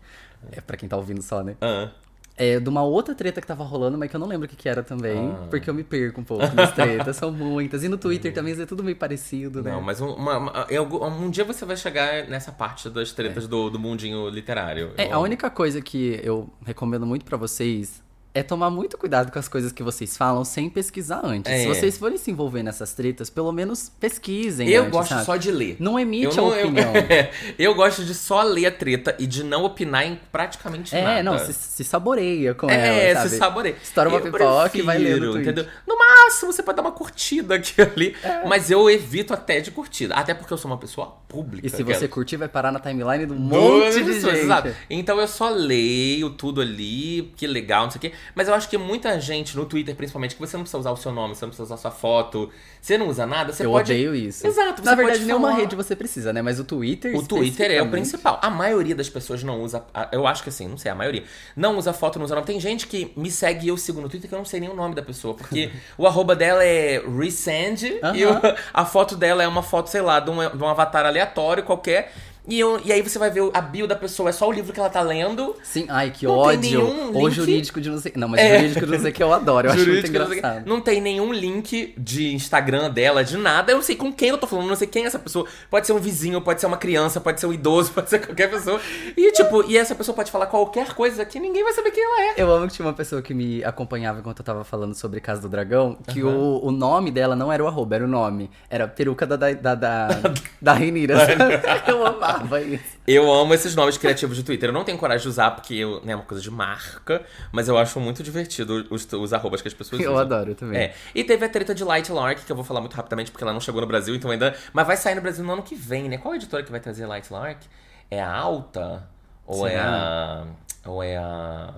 É 0.50 0.60
pra 0.62 0.76
quem 0.78 0.88
tá 0.88 0.96
ouvindo 0.96 1.20
só, 1.20 1.42
né? 1.42 1.54
Ah. 1.60 1.90
É, 2.36 2.58
de 2.58 2.68
uma 2.68 2.82
outra 2.82 3.14
treta 3.14 3.40
que 3.40 3.46
tava 3.46 3.62
rolando, 3.62 3.98
mas 3.98 4.10
que 4.10 4.16
eu 4.16 4.20
não 4.20 4.26
lembro 4.26 4.46
o 4.46 4.48
que, 4.48 4.56
que 4.56 4.68
era 4.68 4.82
também. 4.82 5.30
Ah. 5.30 5.46
Porque 5.50 5.68
eu 5.68 5.74
me 5.74 5.84
perco 5.84 6.20
um 6.20 6.24
pouco 6.24 6.46
nas 6.54 6.72
tretas, 6.72 7.14
são 7.16 7.30
muitas. 7.32 7.84
E 7.84 7.88
no 7.88 7.98
Twitter 7.98 8.32
também 8.32 8.58
é 8.58 8.66
tudo 8.66 8.82
meio 8.82 8.96
parecido, 8.96 9.62
né? 9.62 9.70
Não, 9.70 9.80
mas 9.82 10.00
um, 10.00 10.08
uma- 10.14 10.38
uma- 10.38 11.06
um 11.08 11.30
dia 11.30 11.44
você 11.44 11.64
vai 11.64 11.76
chegar 11.76 12.26
nessa 12.28 12.50
parte 12.50 12.88
das 12.88 13.12
tretas 13.12 13.46
do, 13.46 13.68
do 13.70 13.78
mundinho 13.78 14.28
literário. 14.30 14.92
É, 14.96 15.08
Eu 15.08 15.14
a 15.14 15.18
única 15.18 15.50
coisa 15.50 15.80
que 15.82 16.20
eu 16.24 16.48
recomendo 16.64 17.04
muito 17.06 17.24
pra 17.24 17.36
vocês 17.36 18.01
é 18.34 18.42
tomar 18.42 18.70
muito 18.70 18.96
cuidado 18.96 19.30
com 19.30 19.38
as 19.38 19.46
coisas 19.46 19.72
que 19.72 19.82
vocês 19.82 20.16
falam 20.16 20.42
sem 20.44 20.70
pesquisar 20.70 21.20
antes. 21.22 21.52
É. 21.52 21.58
Se 21.58 21.66
vocês 21.66 21.98
forem 21.98 22.16
se 22.16 22.30
envolver 22.30 22.62
nessas 22.62 22.94
tretas, 22.94 23.28
pelo 23.28 23.52
menos 23.52 23.90
pesquisem 24.00 24.68
Eu 24.70 24.82
antes, 24.84 24.92
gosto 24.92 25.08
sabe? 25.10 25.24
só 25.26 25.36
de 25.36 25.50
ler. 25.50 25.76
Não 25.78 25.98
emite 26.00 26.38
eu 26.38 26.46
a 26.46 26.48
não- 26.48 26.54
eu- 26.56 26.66
opinião. 26.68 26.92
Eu, 27.58 27.74
gosto 27.74 28.04
de 28.04 28.14
só 28.14 28.42
ler 28.42 28.66
a 28.66 28.70
treta 28.72 29.14
e 29.18 29.26
de 29.26 29.44
não 29.44 29.64
opinar 29.64 30.06
em 30.06 30.18
praticamente 30.32 30.94
nada. 30.94 31.18
É, 31.18 31.22
não, 31.22 31.38
se, 31.38 31.52
se 31.52 31.84
saboreia 31.84 32.54
com 32.54 32.70
É, 32.70 33.10
ela, 33.10 33.18
sabe? 33.20 33.28
se 33.30 33.36
saboreia. 33.38 33.76
Estoura 33.82 34.08
uma 34.08 34.18
Eu 34.18 34.22
pipoca 34.22 34.78
e 34.78 34.82
vai 34.82 34.98
prefiro, 34.98 35.32
tweet. 35.32 35.42
entendeu? 35.48 35.66
No 35.86 35.98
máximo, 35.98 36.52
você 36.52 36.62
pode 36.62 36.76
dar 36.76 36.82
uma 36.82 36.92
curtida 36.92 37.56
aqui 37.56 37.80
ali. 37.82 38.16
É. 38.22 38.46
Mas 38.46 38.70
eu 38.70 38.88
evito 38.88 39.34
até 39.34 39.60
de 39.60 39.70
curtida. 39.70 40.14
Até 40.14 40.32
porque 40.34 40.52
eu 40.52 40.58
sou 40.58 40.70
uma 40.70 40.78
pessoa 40.78 41.18
pública. 41.28 41.66
E 41.66 41.70
se 41.70 41.82
aquela- 41.82 41.98
você 41.98 42.08
curtir, 42.08 42.36
vai 42.38 42.48
parar 42.48 42.72
na 42.72 42.80
timeline 42.80 43.26
de 43.26 43.32
um 43.32 43.36
monte 43.36 44.02
de 44.02 44.04
pessoas, 44.04 44.38
gente. 44.38 44.76
Então 44.88 45.20
eu 45.20 45.28
só 45.28 45.48
leio 45.50 46.30
tudo 46.30 46.60
ali, 46.60 47.32
que 47.36 47.46
legal, 47.46 47.84
não 47.84 47.90
sei 47.90 47.98
o 47.98 48.00
quê. 48.00 48.12
Mas 48.34 48.48
eu 48.48 48.54
acho 48.54 48.68
que 48.68 48.76
muita 48.78 49.18
gente, 49.20 49.56
no 49.56 49.64
Twitter 49.66 49.94
principalmente, 49.94 50.34
que 50.34 50.40
você 50.40 50.56
não 50.56 50.64
precisa 50.64 50.78
usar 50.78 50.90
o 50.90 50.96
seu 50.96 51.12
nome, 51.12 51.34
você 51.34 51.44
não 51.44 51.50
precisa 51.50 51.64
usar 51.64 51.76
sua 51.76 51.90
foto, 51.90 52.50
você 52.80 52.96
não 52.98 53.08
usa 53.08 53.26
nada, 53.26 53.52
você 53.52 53.64
eu 53.66 53.70
pode. 53.70 53.92
odeio 53.92 54.14
isso. 54.14 54.46
Exato, 54.46 54.82
você 54.82 54.88
Na 54.88 54.94
verdade, 54.94 55.18
pode 55.18 55.26
nenhuma 55.26 55.48
falar. 55.48 55.60
rede 55.60 55.76
você 55.76 55.94
precisa, 55.96 56.32
né? 56.32 56.42
Mas 56.42 56.58
o 56.58 56.64
Twitter. 56.64 57.16
O 57.16 57.22
Twitter 57.22 57.70
é 57.70 57.82
o 57.82 57.88
principal. 57.90 58.38
A 58.42 58.50
maioria 58.50 58.94
das 58.94 59.08
pessoas 59.08 59.42
não 59.42 59.60
usa. 59.62 59.84
Eu 60.10 60.26
acho 60.26 60.42
que 60.42 60.48
assim, 60.48 60.66
não 60.68 60.76
sei, 60.78 60.90
a 60.90 60.94
maioria. 60.94 61.24
Não 61.56 61.76
usa 61.78 61.92
foto, 61.92 62.18
não 62.18 62.24
usa 62.24 62.34
nome. 62.34 62.46
Tem 62.46 62.58
gente 62.60 62.86
que 62.86 63.12
me 63.16 63.30
segue 63.30 63.66
e 63.66 63.68
eu 63.68 63.76
sigo 63.76 64.00
no 64.00 64.08
Twitter 64.08 64.28
que 64.28 64.34
eu 64.34 64.38
não 64.38 64.44
sei 64.46 64.60
nem 64.60 64.68
o 64.68 64.74
nome 64.74 64.94
da 64.94 65.02
pessoa. 65.02 65.34
Porque 65.34 65.70
o 65.98 66.06
arroba 66.06 66.34
dela 66.36 66.64
é 66.64 67.00
Resend 67.00 67.82
e 68.14 68.24
Aham. 68.24 68.40
o- 68.40 68.56
a 68.72 68.84
foto 68.84 69.16
dela 69.16 69.42
é 69.42 69.48
uma 69.48 69.62
foto, 69.62 69.88
sei 69.90 70.00
lá, 70.00 70.20
de 70.20 70.30
um, 70.30 70.36
de 70.56 70.62
um 70.62 70.68
avatar 70.68 71.06
aleatório 71.06 71.62
qualquer. 71.62 72.12
E, 72.48 72.58
eu- 72.58 72.80
e 72.84 72.92
aí 72.92 73.00
você 73.02 73.18
vai 73.18 73.30
ver 73.30 73.48
a 73.54 73.60
bio 73.60 73.86
da 73.86 73.94
pessoa, 73.94 74.28
é 74.28 74.32
só 74.32 74.48
o 74.48 74.52
livro 74.52 74.72
que 74.72 74.80
ela 74.80 74.90
tá 74.90 75.00
lendo. 75.00 75.54
Sim, 75.62 75.86
ai, 75.88 76.10
que 76.10 76.26
Não 76.26 76.36
ódio. 76.36 76.60
nenhum 76.60 77.14
Ou 77.16 77.28
link. 77.28 77.34
jurídico 77.36 77.80
de 77.80 77.88
não 77.88 77.98
sei. 77.98 78.12
Não, 78.16 78.26
mas 78.28 78.40
É. 78.40 78.58
jurídico 78.58 78.86
de 78.86 78.92
não 78.92 78.98
sei 79.00 79.12
que 79.12 79.22
eu 79.22 79.32
adoro. 79.32 79.68
Eu 79.68 79.72
acho 79.72 79.86
muito 79.88 80.10
não 80.12 80.24
engraçado. 80.24 80.66
Não 80.66 80.80
tem 80.80 81.00
nenhum 81.00 81.32
link 81.32 81.94
de 81.96 82.34
Instagram 82.34 82.90
dela, 82.90 83.22
de 83.22 83.36
nada. 83.36 83.70
Eu 83.70 83.76
não 83.76 83.82
sei 83.82 83.94
com 83.94 84.12
quem 84.12 84.30
eu 84.30 84.38
tô 84.38 84.46
falando, 84.48 84.66
não 84.68 84.74
sei 84.74 84.88
quem 84.88 85.04
é 85.04 85.06
essa 85.06 85.20
pessoa. 85.20 85.46
Pode 85.70 85.86
ser 85.86 85.92
um 85.92 85.98
vizinho, 85.98 86.40
pode 86.40 86.60
ser 86.60 86.66
uma 86.66 86.76
criança, 86.76 87.20
pode 87.20 87.38
ser 87.38 87.46
um 87.46 87.52
idoso, 87.52 87.92
pode 87.94 88.10
ser 88.10 88.18
qualquer 88.26 88.50
pessoa. 88.50 88.80
E 89.16 89.30
tipo, 89.32 89.62
e 89.70 89.78
essa 89.78 89.94
pessoa 89.94 90.14
pode 90.14 90.30
falar 90.32 90.46
qualquer 90.46 90.94
coisa 90.94 91.24
que 91.24 91.38
ninguém 91.38 91.62
vai 91.62 91.72
saber 91.72 91.92
quem 91.92 92.02
ela 92.02 92.22
é. 92.32 92.34
Eu 92.42 92.50
amo 92.50 92.66
que 92.66 92.74
tinha 92.74 92.84
uma 92.86 92.92
pessoa 92.94 93.22
que 93.22 93.32
me 93.32 93.62
acompanhava 93.62 94.18
enquanto 94.18 94.40
eu 94.40 94.44
tava 94.44 94.64
falando 94.64 94.94
sobre 94.96 95.20
Casa 95.20 95.40
do 95.42 95.48
Dragão, 95.48 95.96
que 96.08 96.24
o, 96.24 96.58
o 96.60 96.72
nome 96.72 97.12
dela 97.12 97.36
não 97.36 97.52
era 97.52 97.62
o 97.62 97.68
arroba, 97.68 97.94
era 97.94 98.04
o 98.04 98.08
nome. 98.08 98.50
Era 98.68 98.88
peruca 98.88 99.24
da, 99.24 99.36
da, 99.36 99.52
da, 99.52 99.74
da, 99.76 100.08
da 100.60 100.72
Renira. 100.72 101.14
eu 101.86 102.04
amava 102.04 102.31
isso. 102.66 102.98
Eu 103.06 103.32
amo 103.32 103.52
esses 103.54 103.74
nomes 103.74 103.96
criativos 103.98 104.36
de 104.36 104.42
Twitter. 104.42 104.68
Eu 104.68 104.72
não 104.72 104.84
tenho 104.84 104.96
coragem 104.98 105.22
de 105.22 105.28
usar 105.28 105.50
porque 105.52 105.74
eu, 105.74 106.00
né, 106.04 106.12
é 106.12 106.16
uma 106.16 106.24
coisa 106.24 106.42
de 106.42 106.50
marca, 106.50 107.22
mas 107.50 107.68
eu 107.68 107.76
acho 107.78 107.98
muito 108.00 108.22
divertido 108.22 108.86
os, 108.90 109.10
os 109.12 109.32
arrobas 109.32 109.60
que 109.62 109.68
as 109.68 109.74
pessoas 109.74 110.00
Eu 110.00 110.12
usam. 110.12 110.22
adoro 110.22 110.54
também. 110.54 110.78
É. 110.80 110.94
E 111.14 111.24
teve 111.24 111.44
a 111.44 111.48
treta 111.48 111.74
de 111.74 111.84
Light 111.84 112.10
Lark, 112.10 112.44
que 112.44 112.50
eu 112.52 112.56
vou 112.56 112.64
falar 112.64 112.80
muito 112.80 112.94
rapidamente 112.94 113.30
porque 113.30 113.44
ela 113.44 113.52
não 113.52 113.60
chegou 113.60 113.80
no 113.80 113.86
Brasil, 113.86 114.14
então 114.14 114.30
ainda. 114.30 114.54
Mas 114.72 114.86
vai 114.86 114.96
sair 114.96 115.14
no 115.14 115.20
Brasil 115.20 115.44
no 115.44 115.52
ano 115.52 115.62
que 115.62 115.74
vem, 115.74 116.08
né? 116.08 116.18
Qual 116.18 116.34
editora 116.34 116.62
que 116.62 116.70
vai 116.70 116.80
trazer 116.80 117.06
Light 117.06 117.30
Lark? 117.32 117.62
É 118.10 118.20
a 118.22 118.30
Alta? 118.30 119.08
Ou 119.46 119.66
é 119.66 119.76
a. 119.76 120.44
Ou 120.86 121.02
é 121.02 121.16
a. 121.16 121.72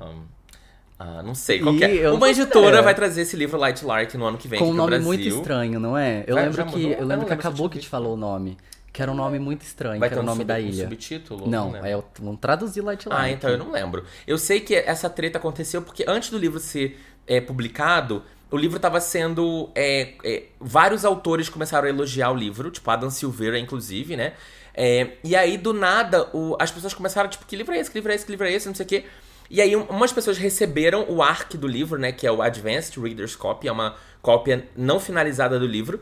ah, 0.99 1.23
não 1.23 1.35
sei, 1.35 1.61
qual 1.61 1.75
que 1.77 1.85
é. 1.85 1.95
eu 1.95 2.15
Uma 2.15 2.29
editora 2.31 2.83
vai 2.83 2.95
trazer 2.95 3.23
esse 3.23 3.37
livro 3.37 3.59
Light 3.59 3.85
Lark 3.85 4.15
no 4.15 4.25
ano 4.27 4.39
que 4.39 4.49
vem 4.49 4.59
Com 4.59 4.71
um 4.71 4.75
nome 4.75 4.91
Brasil. 4.91 5.07
muito 5.07 5.29
estranho, 5.29 5.79
não 5.81 5.97
é? 5.97 6.25
Eu 6.27 6.35
Vai, 6.35 6.45
lembro 6.47 6.67
que, 6.67 6.73
eu 6.75 6.81
Eu 6.81 6.89
lembro 6.89 6.99
que 6.99 7.05
lembro 7.05 7.27
se 7.27 7.33
acabou 7.35 7.67
eu 7.67 7.71
que 7.71 7.79
te 7.79 7.89
falou 7.89 8.15
o 8.15 8.17
nome. 8.17 8.57
Que 8.95 9.03
era 9.03 9.11
um 9.11 9.15
nome 9.15 9.39
muito 9.41 9.63
estranho, 9.63 9.99
Vai 9.99 10.09
que 10.09 10.15
ter 10.15 10.21
era 10.21 10.21
o 10.21 10.23
um, 10.23 10.27
nome 10.27 10.39
sub- 10.43 10.47
da 10.49 10.55
um 10.55 10.59
ilha. 10.59 10.85
subtítulo? 10.85 11.51
Não, 11.51 11.73
lembro. 11.73 11.89
é 11.89 12.03
vamos 12.21 12.41
traduzir 12.41 12.81
Light 12.81 13.07
Lark. 13.09 13.23
Ah, 13.23 13.29
então 13.31 13.51
eu 13.51 13.59
não 13.59 13.73
lembro. 13.73 14.05
Eu 14.27 14.39
sei 14.39 14.61
que 14.61 14.75
essa 14.75 15.11
treta 15.11 15.37
aconteceu 15.37 15.83
porque 15.83 16.05
antes 16.09 16.31
do 16.31 16.39
livro 16.39 16.61
ser 16.61 16.99
é, 17.27 17.41
publicado, 17.41 18.23
o 18.51 18.57
livro 18.57 18.77
estava 18.77 19.01
sendo. 19.01 19.69
é, 19.75 20.15
é, 20.25 20.45
vários 20.61 21.05
autores 21.05 21.49
começaram 21.49 21.87
a 21.87 21.91
elogiar 21.91 22.31
o 22.31 22.37
livro, 22.37 22.71
tipo 22.71 22.89
Adam 22.91 23.11
Silveira, 23.11 23.59
inclusive, 23.59 24.17
né? 24.17 24.33
É, 24.73 25.13
e 25.25 25.35
aí, 25.35 25.57
do 25.59 25.73
nada, 25.73 26.29
o- 26.33 26.57
as 26.61 26.71
pessoas 26.71 26.95
começaram, 26.95 27.29
tipo, 27.29 27.45
que 27.47 27.57
livro 27.57 27.75
é 27.75 27.79
esse, 27.81 27.91
que 27.91 27.99
livro 27.99 28.13
é 28.13 28.15
esse, 28.15 28.25
que 28.25 28.31
livro 28.31 28.47
é 28.47 28.53
esse, 28.53 28.67
não 28.69 28.75
sei 28.77 28.87
o 28.87 28.89
quê. 28.89 29.05
E 29.51 29.61
aí, 29.61 29.75
um- 29.77 29.83
umas 29.85 30.13
pessoas 30.13 30.39
receberam 30.39 31.05
o 31.09 31.21
ARC 31.21 31.55
do 31.57 31.67
livro, 31.67 31.99
né? 31.99 32.13
Que 32.13 32.27
é 32.29 32.31
o 32.33 32.41
Advanced 32.41 32.97
Reader's 32.97 33.35
Copy, 33.37 33.67
é 33.67 33.73
uma 33.73 33.97
cópia 34.23 34.69
não 34.77 35.01
finalizada 35.01 35.59
do 35.59 35.67
livro. 35.67 36.01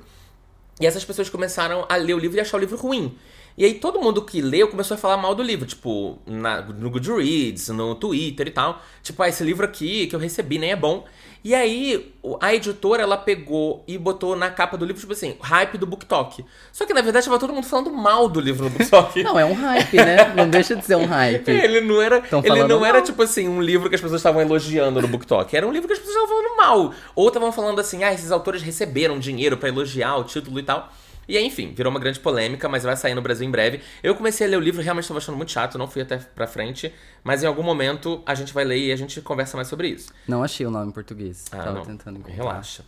E 0.81 0.87
essas 0.87 1.05
pessoas 1.05 1.29
começaram 1.29 1.87
a 1.89 1.97
ler 1.97 2.15
o 2.15 2.19
livro 2.19 2.37
e 2.37 2.41
achar 2.41 2.57
o 2.57 2.61
livro 2.61 2.77
ruim. 2.77 3.17
E 3.57 3.65
aí 3.65 3.75
todo 3.75 4.01
mundo 4.01 4.23
que 4.23 4.41
leu 4.41 4.69
começou 4.69 4.95
a 4.95 4.99
falar 4.99 5.17
mal 5.17 5.35
do 5.35 5.43
livro, 5.43 5.67
tipo, 5.67 6.19
na, 6.27 6.63
no 6.63 6.91
Goodreads, 6.91 7.69
no 7.69 7.95
Twitter 7.95 8.49
e 8.49 8.51
tal. 8.51 8.81
Tipo, 9.03 9.23
ah, 9.23 9.29
esse 9.29 9.45
livro 9.45 9.65
aqui 9.65 10.07
que 10.07 10.15
eu 10.15 10.21
recebi 10.21 10.59
nem 10.59 10.71
é 10.73 10.77
bom. 10.77 11.05
E 11.45 11.57
aí, 11.57 12.15
a 12.41 12.55
editora, 12.55 13.03
ela 13.03 13.17
pegou 13.17 13.83
e 13.89 13.99
botou 13.99 14.37
na 14.37 14.49
capa 14.49 14.77
do 14.77 14.85
livro, 14.85 15.01
tipo 15.01 15.13
assim, 15.13 15.37
hype 15.41 15.77
do 15.77 15.85
BookTok. 15.85 16.45
Só 16.71 16.87
que, 16.87 16.95
na 16.95 17.01
verdade, 17.01 17.25
tava 17.25 17.39
todo 17.39 17.53
mundo 17.53 17.67
falando 17.67 17.91
mal 17.91 18.29
do 18.29 18.41
livro 18.41 18.65
no 18.65 18.71
BookTok. 18.71 19.25
não, 19.25 19.37
é 19.37 19.45
um 19.45 19.53
hype, 19.53 19.97
né? 19.97 20.33
Não 20.37 20.49
deixa 20.49 20.77
de 20.77 20.85
ser 20.85 20.95
um 20.95 21.05
hype. 21.05 21.51
ele 21.51 21.81
não 21.81 22.01
era, 22.01 22.23
ele 22.45 22.63
não 22.63 22.87
era 22.87 23.03
tipo 23.03 23.21
assim, 23.23 23.49
um 23.49 23.61
livro 23.61 23.89
que 23.89 23.97
as 23.97 24.01
pessoas 24.01 24.21
estavam 24.21 24.41
elogiando 24.41 25.03
no 25.03 25.09
BookTok. 25.09 25.57
Era 25.57 25.67
um 25.67 25.73
livro 25.73 25.89
que 25.89 25.95
as 25.95 25.99
pessoas 25.99 26.15
estavam 26.15 26.37
falando 26.37 26.57
mal. 26.57 26.95
Ou 27.17 27.27
estavam 27.27 27.51
falando 27.51 27.81
assim, 27.81 28.05
ah, 28.05 28.13
esses 28.13 28.31
autores 28.31 28.63
receberam 28.63 29.19
dinheiro 29.19 29.57
para 29.57 29.69
elogiar 29.69 30.17
o 30.19 30.25
título 30.25 30.61
e 30.61 30.63
tal. 30.63 30.93
E 31.29 31.37
aí, 31.37 31.45
enfim, 31.47 31.73
virou 31.75 31.91
uma 31.91 32.01
grande 32.01 32.19
polêmica, 32.21 32.69
mas 32.69 32.83
vai 32.83 32.97
sair 32.97 33.15
no 33.15 33.23
Brasil 33.23 33.47
em 33.47 33.51
breve. 33.51 33.81
Eu 34.03 34.15
comecei 34.15 34.47
a 34.47 34.51
ler 34.51 34.57
o 34.57 34.61
livro, 34.61 34.83
realmente 34.83 35.05
estava 35.05 35.19
achando 35.19 35.37
muito 35.37 35.53
chato, 35.53 35.79
não 35.79 35.87
fui 35.89 36.03
até 36.03 36.17
pra 36.19 36.47
frente. 36.47 36.93
Mas 37.23 37.43
em 37.43 37.47
algum 37.47 37.63
momento 37.63 38.23
a 38.27 38.35
gente 38.35 38.53
vai 38.53 38.65
ler 38.65 38.79
e 38.79 38.93
a 38.93 38.97
gente 38.97 39.21
conversa 39.21 39.57
mais 39.57 39.69
sobre 39.69 39.89
isso. 39.89 40.13
Não 40.27 40.43
achei 40.43 40.67
o 40.67 40.71
nome 40.71 40.89
em 40.89 40.93
português. 40.93 41.45
Ah, 41.53 41.59
Tava 41.59 41.73
não. 41.79 41.83
tentando 41.85 42.19
encontrar. 42.19 42.37
Relaxa. 42.37 42.85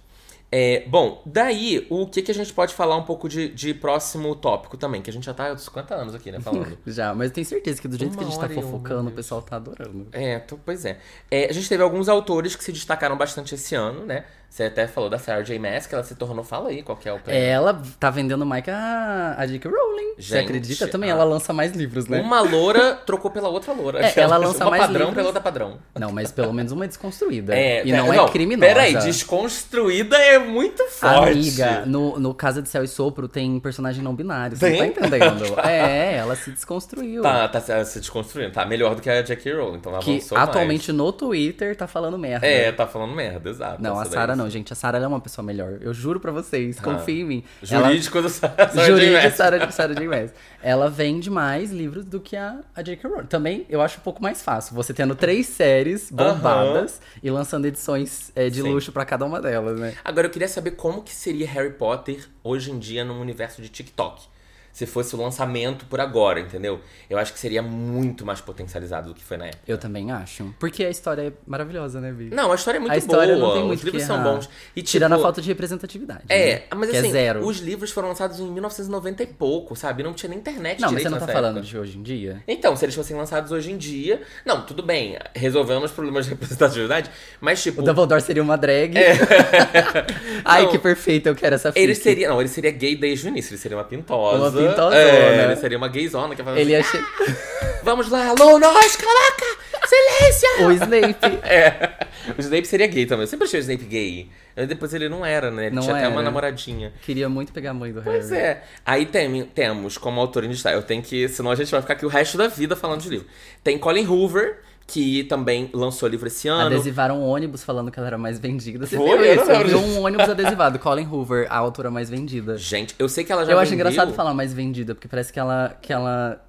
É, 0.57 0.85
bom, 0.87 1.21
daí, 1.27 1.85
o 1.91 2.07
que, 2.07 2.23
que 2.23 2.31
a 2.31 2.35
gente 2.35 2.53
pode 2.53 2.73
falar 2.75 2.97
um 2.97 3.03
pouco 3.03 3.29
de, 3.29 3.49
de 3.49 3.75
próximo 3.75 4.37
tópico 4.37 4.77
também? 4.77 5.03
Que 5.03 5.11
a 5.11 5.13
gente 5.13 5.25
já 5.27 5.35
tá 5.35 5.51
há 5.51 5.57
50 5.59 5.93
anos 5.97 6.15
aqui, 6.15 6.31
né, 6.31 6.39
falando. 6.39 6.79
Já, 6.87 7.13
mas 7.13 7.31
eu 7.31 7.35
tenho 7.35 7.45
certeza 7.45 7.83
que 7.83 7.89
do 7.89 7.99
jeito 7.99 8.13
Uma 8.13 8.19
que 8.19 8.25
a 8.25 8.31
gente 8.31 8.39
tá 8.41 8.49
fofocando, 8.49 9.09
o 9.11 9.13
pessoal 9.13 9.43
tá 9.43 9.57
adorando. 9.57 10.07
É, 10.13 10.39
tô- 10.39 10.57
pois 10.57 10.85
é. 10.85 10.99
É, 11.29 11.51
A 11.51 11.53
gente 11.53 11.69
teve 11.69 11.83
alguns 11.83 12.09
autores 12.09 12.55
que 12.55 12.63
se 12.63 12.71
destacaram 12.71 13.17
bastante 13.17 13.53
esse 13.57 13.75
ano, 13.75 14.07
né? 14.07 14.27
Você 14.55 14.63
até 14.63 14.87
falou 14.87 15.11
da 15.11 15.19
Sarah 15.19 15.43
J. 15.43 15.59
Maas, 15.59 15.85
que 15.85 15.97
ela 15.97 16.05
se 16.05 16.15
tornou. 16.15 16.45
Fala 16.45 16.69
aí 16.69 16.81
qual 16.81 16.97
que 16.97 17.09
é 17.09 17.13
o 17.13 17.19
prêmio. 17.19 17.43
Ela 17.43 17.83
tá 17.99 18.09
vendendo 18.09 18.47
mais 18.47 18.63
que 18.63 18.71
a, 18.71 19.35
a 19.37 19.45
J.K. 19.47 19.69
Rowling. 19.69 20.15
Você 20.15 20.23
Gente, 20.23 20.45
acredita? 20.45 20.87
Também 20.87 21.11
ah. 21.11 21.15
ela 21.15 21.25
lança 21.25 21.53
mais 21.53 21.73
livros, 21.73 22.07
né? 22.07 22.21
Uma 22.21 22.41
loura 22.41 22.95
trocou 23.05 23.33
pela 23.33 23.49
outra 23.49 23.73
loura. 23.73 24.07
É, 24.07 24.13
ela 24.15 24.37
lança 24.37 24.63
uma 24.63 24.71
mais 24.71 24.83
padrão 24.83 25.07
livros. 25.07 25.15
pela 25.17 25.27
outra 25.27 25.43
padrão. 25.43 25.79
Não, 25.99 26.13
mas 26.13 26.31
pelo 26.31 26.53
menos 26.53 26.71
uma 26.71 26.85
é 26.85 26.87
desconstruída. 26.87 27.53
É, 27.53 27.85
e 27.85 27.91
tá- 27.91 27.97
não, 27.97 28.13
é 28.13 28.29
criminosa. 28.29 28.65
Peraí, 28.65 28.95
desconstruída 28.95 30.17
é 30.19 30.39
muito 30.39 30.85
forte. 30.85 31.33
Amiga, 31.33 31.85
no, 31.85 32.21
no 32.21 32.33
Casa 32.33 32.63
de 32.63 32.69
Céu 32.69 32.85
e 32.85 32.89
Sopro 32.89 33.27
tem 33.27 33.59
personagem 33.59 34.05
não 34.05 34.15
binário. 34.15 34.57
Você 34.57 34.71
Tem? 34.71 34.87
não 34.87 34.93
tá 34.93 35.07
entendendo? 35.09 35.59
é, 35.67 36.19
ela 36.19 36.37
se 36.37 36.53
desconstruiu. 36.53 37.23
Tá, 37.23 37.49
tá 37.49 37.61
se 37.61 37.99
desconstruindo. 37.99 38.53
Tá 38.53 38.65
melhor 38.65 38.95
do 38.95 39.03
que 39.03 39.11
a 39.11 39.21
Jackie 39.21 39.51
Rowling, 39.51 39.79
então 39.79 39.91
ela 39.91 40.01
que 40.01 40.13
avançou 40.13 40.39
mais. 40.39 40.49
atualmente 40.49 40.93
no 40.93 41.13
Twitter 41.13 41.75
tá 41.75 41.89
falando 41.89 42.17
merda. 42.17 42.47
É, 42.47 42.71
tá 42.71 42.87
falando 42.87 43.13
merda, 43.13 43.51
exato. 43.51 43.83
Não, 43.83 43.99
a. 43.99 44.05
Sarah 44.05 44.37
não, 44.37 44.44
gente. 44.51 44.73
A 44.73 44.77
Sarah 44.77 44.99
é 44.99 45.07
uma 45.07 45.21
pessoa 45.21 45.45
melhor. 45.45 45.79
Eu 45.81 45.93
juro 45.95 46.21
pra 46.21 46.33
vocês. 46.33 46.79
Confiem 46.81 47.21
em 47.21 47.25
mim. 47.25 47.45
Jurídico 47.63 48.21
do 48.21 48.29
Sarah 48.29 48.55
Ela... 48.59 48.73
J. 48.73 48.87
Jurídico 48.87 49.13
Maas. 49.13 49.35
Sarah, 49.35 49.71
Sarah 49.71 49.95
J. 49.95 50.09
Maas. 50.09 50.35
Ela 50.63 50.91
vende 50.91 51.31
mais 51.31 51.71
livros 51.71 52.05
do 52.05 52.21
que 52.21 52.37
a, 52.37 52.61
a 52.75 52.83
J.K. 52.83 53.09
Rowling. 53.09 53.27
Também 53.27 53.67
eu 53.69 53.81
acho 53.81 53.99
um 53.99 54.03
pouco 54.03 54.23
mais 54.23 54.43
fácil. 54.43 54.75
Você 54.75 54.93
tendo 54.95 55.15
três 55.15 55.47
séries 55.47 56.11
bombadas 56.11 57.01
e 57.23 57.31
lançando 57.31 57.67
edições 57.67 58.33
é, 58.35 58.49
de 58.49 58.63
Sim. 58.63 58.73
luxo 58.73 58.93
pra 58.93 59.05
cada 59.05 59.25
uma 59.25 59.41
delas, 59.41 59.79
né? 59.79 59.95
Agora 60.05 60.27
eu 60.27 60.31
queria 60.31 60.49
saber 60.49 60.73
como 60.73 61.03
que 61.03 61.13
seria 61.13 61.47
Harry 61.49 61.73
Potter 61.73 62.29
hoje 62.43 62.71
em 62.71 62.79
dia 62.79 63.05
no 63.05 63.21
universo 63.21 63.61
de 63.61 63.69
TikTok. 63.69 64.34
Se 64.75 64.87
fosse 64.87 65.15
o 65.15 65.23
lançamento 65.23 65.87
por 65.87 66.01
agora, 66.01 66.41
entendeu? 66.41 66.81
Eu 67.09 67.17
acho 67.17 67.33
que 67.33 67.39
seria 67.39 67.63
muito 67.63 68.27
mais 68.27 68.41
potencializado 68.41 69.11
do 69.11 69.15
que 69.15 69.23
foi 69.23 69.37
na 69.37 69.47
época. 69.47 69.63
Eu 69.69 69.79
também 69.79 70.11
acho. 70.11 70.53
Porque 70.59 70.85
a 70.85 70.91
história 70.91 71.29
é 71.29 71.33
maravilhosa, 71.47 72.01
né, 72.01 72.11
Vi? 72.11 72.29
Não, 72.31 72.51
a 72.51 72.57
história 72.57 72.79
é 72.79 72.81
muito 72.81 72.93
a 72.93 72.97
história 72.97 73.37
boa. 73.37 73.47
não 73.47 73.55
tem 73.55 73.65
muito 73.65 73.79
Os 73.79 73.85
livros 73.85 74.03
são 74.03 74.21
bons. 74.21 74.49
E, 74.75 74.83
tipo, 74.83 74.91
Tirando 74.91 75.13
a 75.13 75.19
falta 75.21 75.41
de 75.41 75.47
representatividade. 75.47 76.25
É, 76.29 76.55
né? 76.55 76.63
mas 76.75 76.91
que 76.91 76.97
assim, 76.97 77.09
é 77.09 77.13
zero. 77.13 77.47
os 77.47 77.59
livros 77.59 77.93
foram 77.93 78.09
lançados 78.09 78.41
em 78.41 78.51
1990 78.51 79.23
e 79.23 79.27
pouco, 79.27 79.77
sabe? 79.77 80.03
Não 80.03 80.13
tinha 80.13 80.29
nem 80.29 80.41
internet 80.41 80.81
Não, 80.81 80.91
mas 80.91 81.03
você 81.03 81.09
não 81.09 81.19
tá 81.19 81.27
nessa 81.27 81.39
falando 81.39 81.59
época. 81.59 81.71
de 81.71 81.79
hoje 81.79 81.97
em 81.99 82.03
dia? 82.03 82.43
Então, 82.49 82.75
se 82.75 82.85
eles 82.85 82.97
fossem 82.97 83.17
lançados 83.17 83.53
hoje 83.53 83.71
em 83.71 83.77
dia. 83.77 84.23
Não, 84.45 84.67
tudo 84.67 84.83
bem, 84.83 85.17
resolvendo 85.37 85.85
os 85.85 85.93
problemas 85.93 86.25
de 86.25 86.33
representatividade, 86.33 87.11
mas 87.41 87.63
tipo. 87.63 87.81
O 87.81 87.85
Dumbledore 87.85 88.21
seria 88.21 88.43
uma 88.43 88.57
drag. 88.57 88.95
Ai, 90.45 90.63
É. 90.63 90.65
Não. 90.65 90.71
que 90.73 90.79
perfeito, 90.79 91.29
eu 91.29 91.35
quero 91.37 91.55
essa 91.55 91.71
fic. 91.71 91.81
Ele 91.83 91.95
seria. 91.95 92.29
Não, 92.29 92.41
ele 92.41 92.49
seria 92.49 92.71
gay 92.73 92.97
desde 92.97 93.27
o 93.27 93.29
início. 93.29 93.53
Ele 93.53 93.59
seria 93.59 93.77
uma 93.77 93.85
pintosa. 93.85 94.39
Uma 94.39 94.51
pintosona. 94.69 94.97
É, 94.97 95.45
ele 95.45 95.57
seria 95.57 95.79
uma 95.79 95.89
gayzona 95.89 96.35
que 96.35 96.43
fala 96.43 96.59
Ele 96.59 96.75
assim, 96.75 96.97
ia 96.99 97.03
che... 97.05 97.35
Vamos 97.85 98.09
lá, 98.11 98.29
alunos, 98.29 98.97
caraca! 98.97 99.65
Silêncio! 99.87 100.67
O 100.67 100.73
Snape. 100.73 101.39
É. 101.47 102.07
O 102.37 102.41
Snape 102.41 102.67
seria 102.67 102.87
gay 102.87 103.05
também. 103.05 103.25
Eu 103.25 103.27
sempre 103.27 103.47
achei 103.47 103.61
o 103.61 103.63
Snape 103.63 103.85
gay. 103.85 104.31
Depois 104.67 104.95
ele 104.95 105.09
não 105.09 105.27
era, 105.27 105.51
né? 105.51 105.67
Ele 105.67 105.75
Não 105.75 105.83
tinha 105.83 105.95
até 105.97 106.07
uma 106.09 106.17
era. 106.17 106.23
namoradinha. 106.23 106.93
Queria 107.03 107.29
muito 107.29 107.53
pegar 107.53 107.73
a 107.73 107.75
mãe 107.75 107.93
do 107.93 108.01
Pois 108.01 108.31
Harry. 108.31 108.43
é. 108.43 108.63
Aí 108.87 109.05
tem, 109.05 109.45
temos 109.47 109.99
como 109.99 110.19
autor 110.21 110.45
em 110.45 110.49
destaque. 110.49 110.77
Eu 110.77 110.83
tenho 110.83 111.03
que. 111.03 111.29
Senão 111.29 111.51
a 111.51 111.55
gente 111.55 111.71
vai 111.71 111.83
ficar 111.83 111.93
aqui 111.95 112.07
o 112.07 112.09
resto 112.09 112.39
da 112.39 112.47
vida 112.49 112.75
falando 112.75 113.03
de 113.03 113.09
livro. 113.11 113.27
Tem 113.63 113.77
Colin 113.77 114.07
Hoover, 114.07 114.61
que 114.87 115.25
também 115.25 115.71
lançou 115.73 116.09
livro 116.09 116.27
esse 116.27 116.47
ano. 116.47 116.67
Adesivaram 116.67 117.19
um 117.21 117.27
ônibus 117.27 117.65
falando 117.65 117.91
que 117.91 117.99
ela 117.99 118.09
era 118.09 118.19
mais 118.19 118.39
vendida. 118.39 118.87
Você 118.87 118.97
Foi? 118.97 119.19
viu 119.19 119.35
isso? 119.35 119.51
Eu 119.51 119.59
vi 119.67 119.75
lembro 119.75 119.79
um 119.81 120.03
ônibus 120.05 120.29
adesivado. 120.29 120.79
Colin 120.79 121.07
Hoover, 121.07 121.47
a 121.51 121.57
autora 121.57 121.91
mais 121.91 122.11
vendida. 122.11 122.57
Gente, 122.59 122.95
eu 122.99 123.09
sei 123.09 123.25
que 123.25 123.33
ela 123.33 123.45
já 123.45 123.53
Eu 123.53 123.59
acho 123.59 123.71
vendeu- 123.71 123.87
engraçado 123.87 124.13
falar 124.15 124.35
mais 124.35 124.53
vendida, 124.53 124.95
porque 124.95 125.09
parece 125.09 125.33
que 125.33 125.41
ela, 125.41 125.77
que 125.81 125.93
ela 125.93 126.41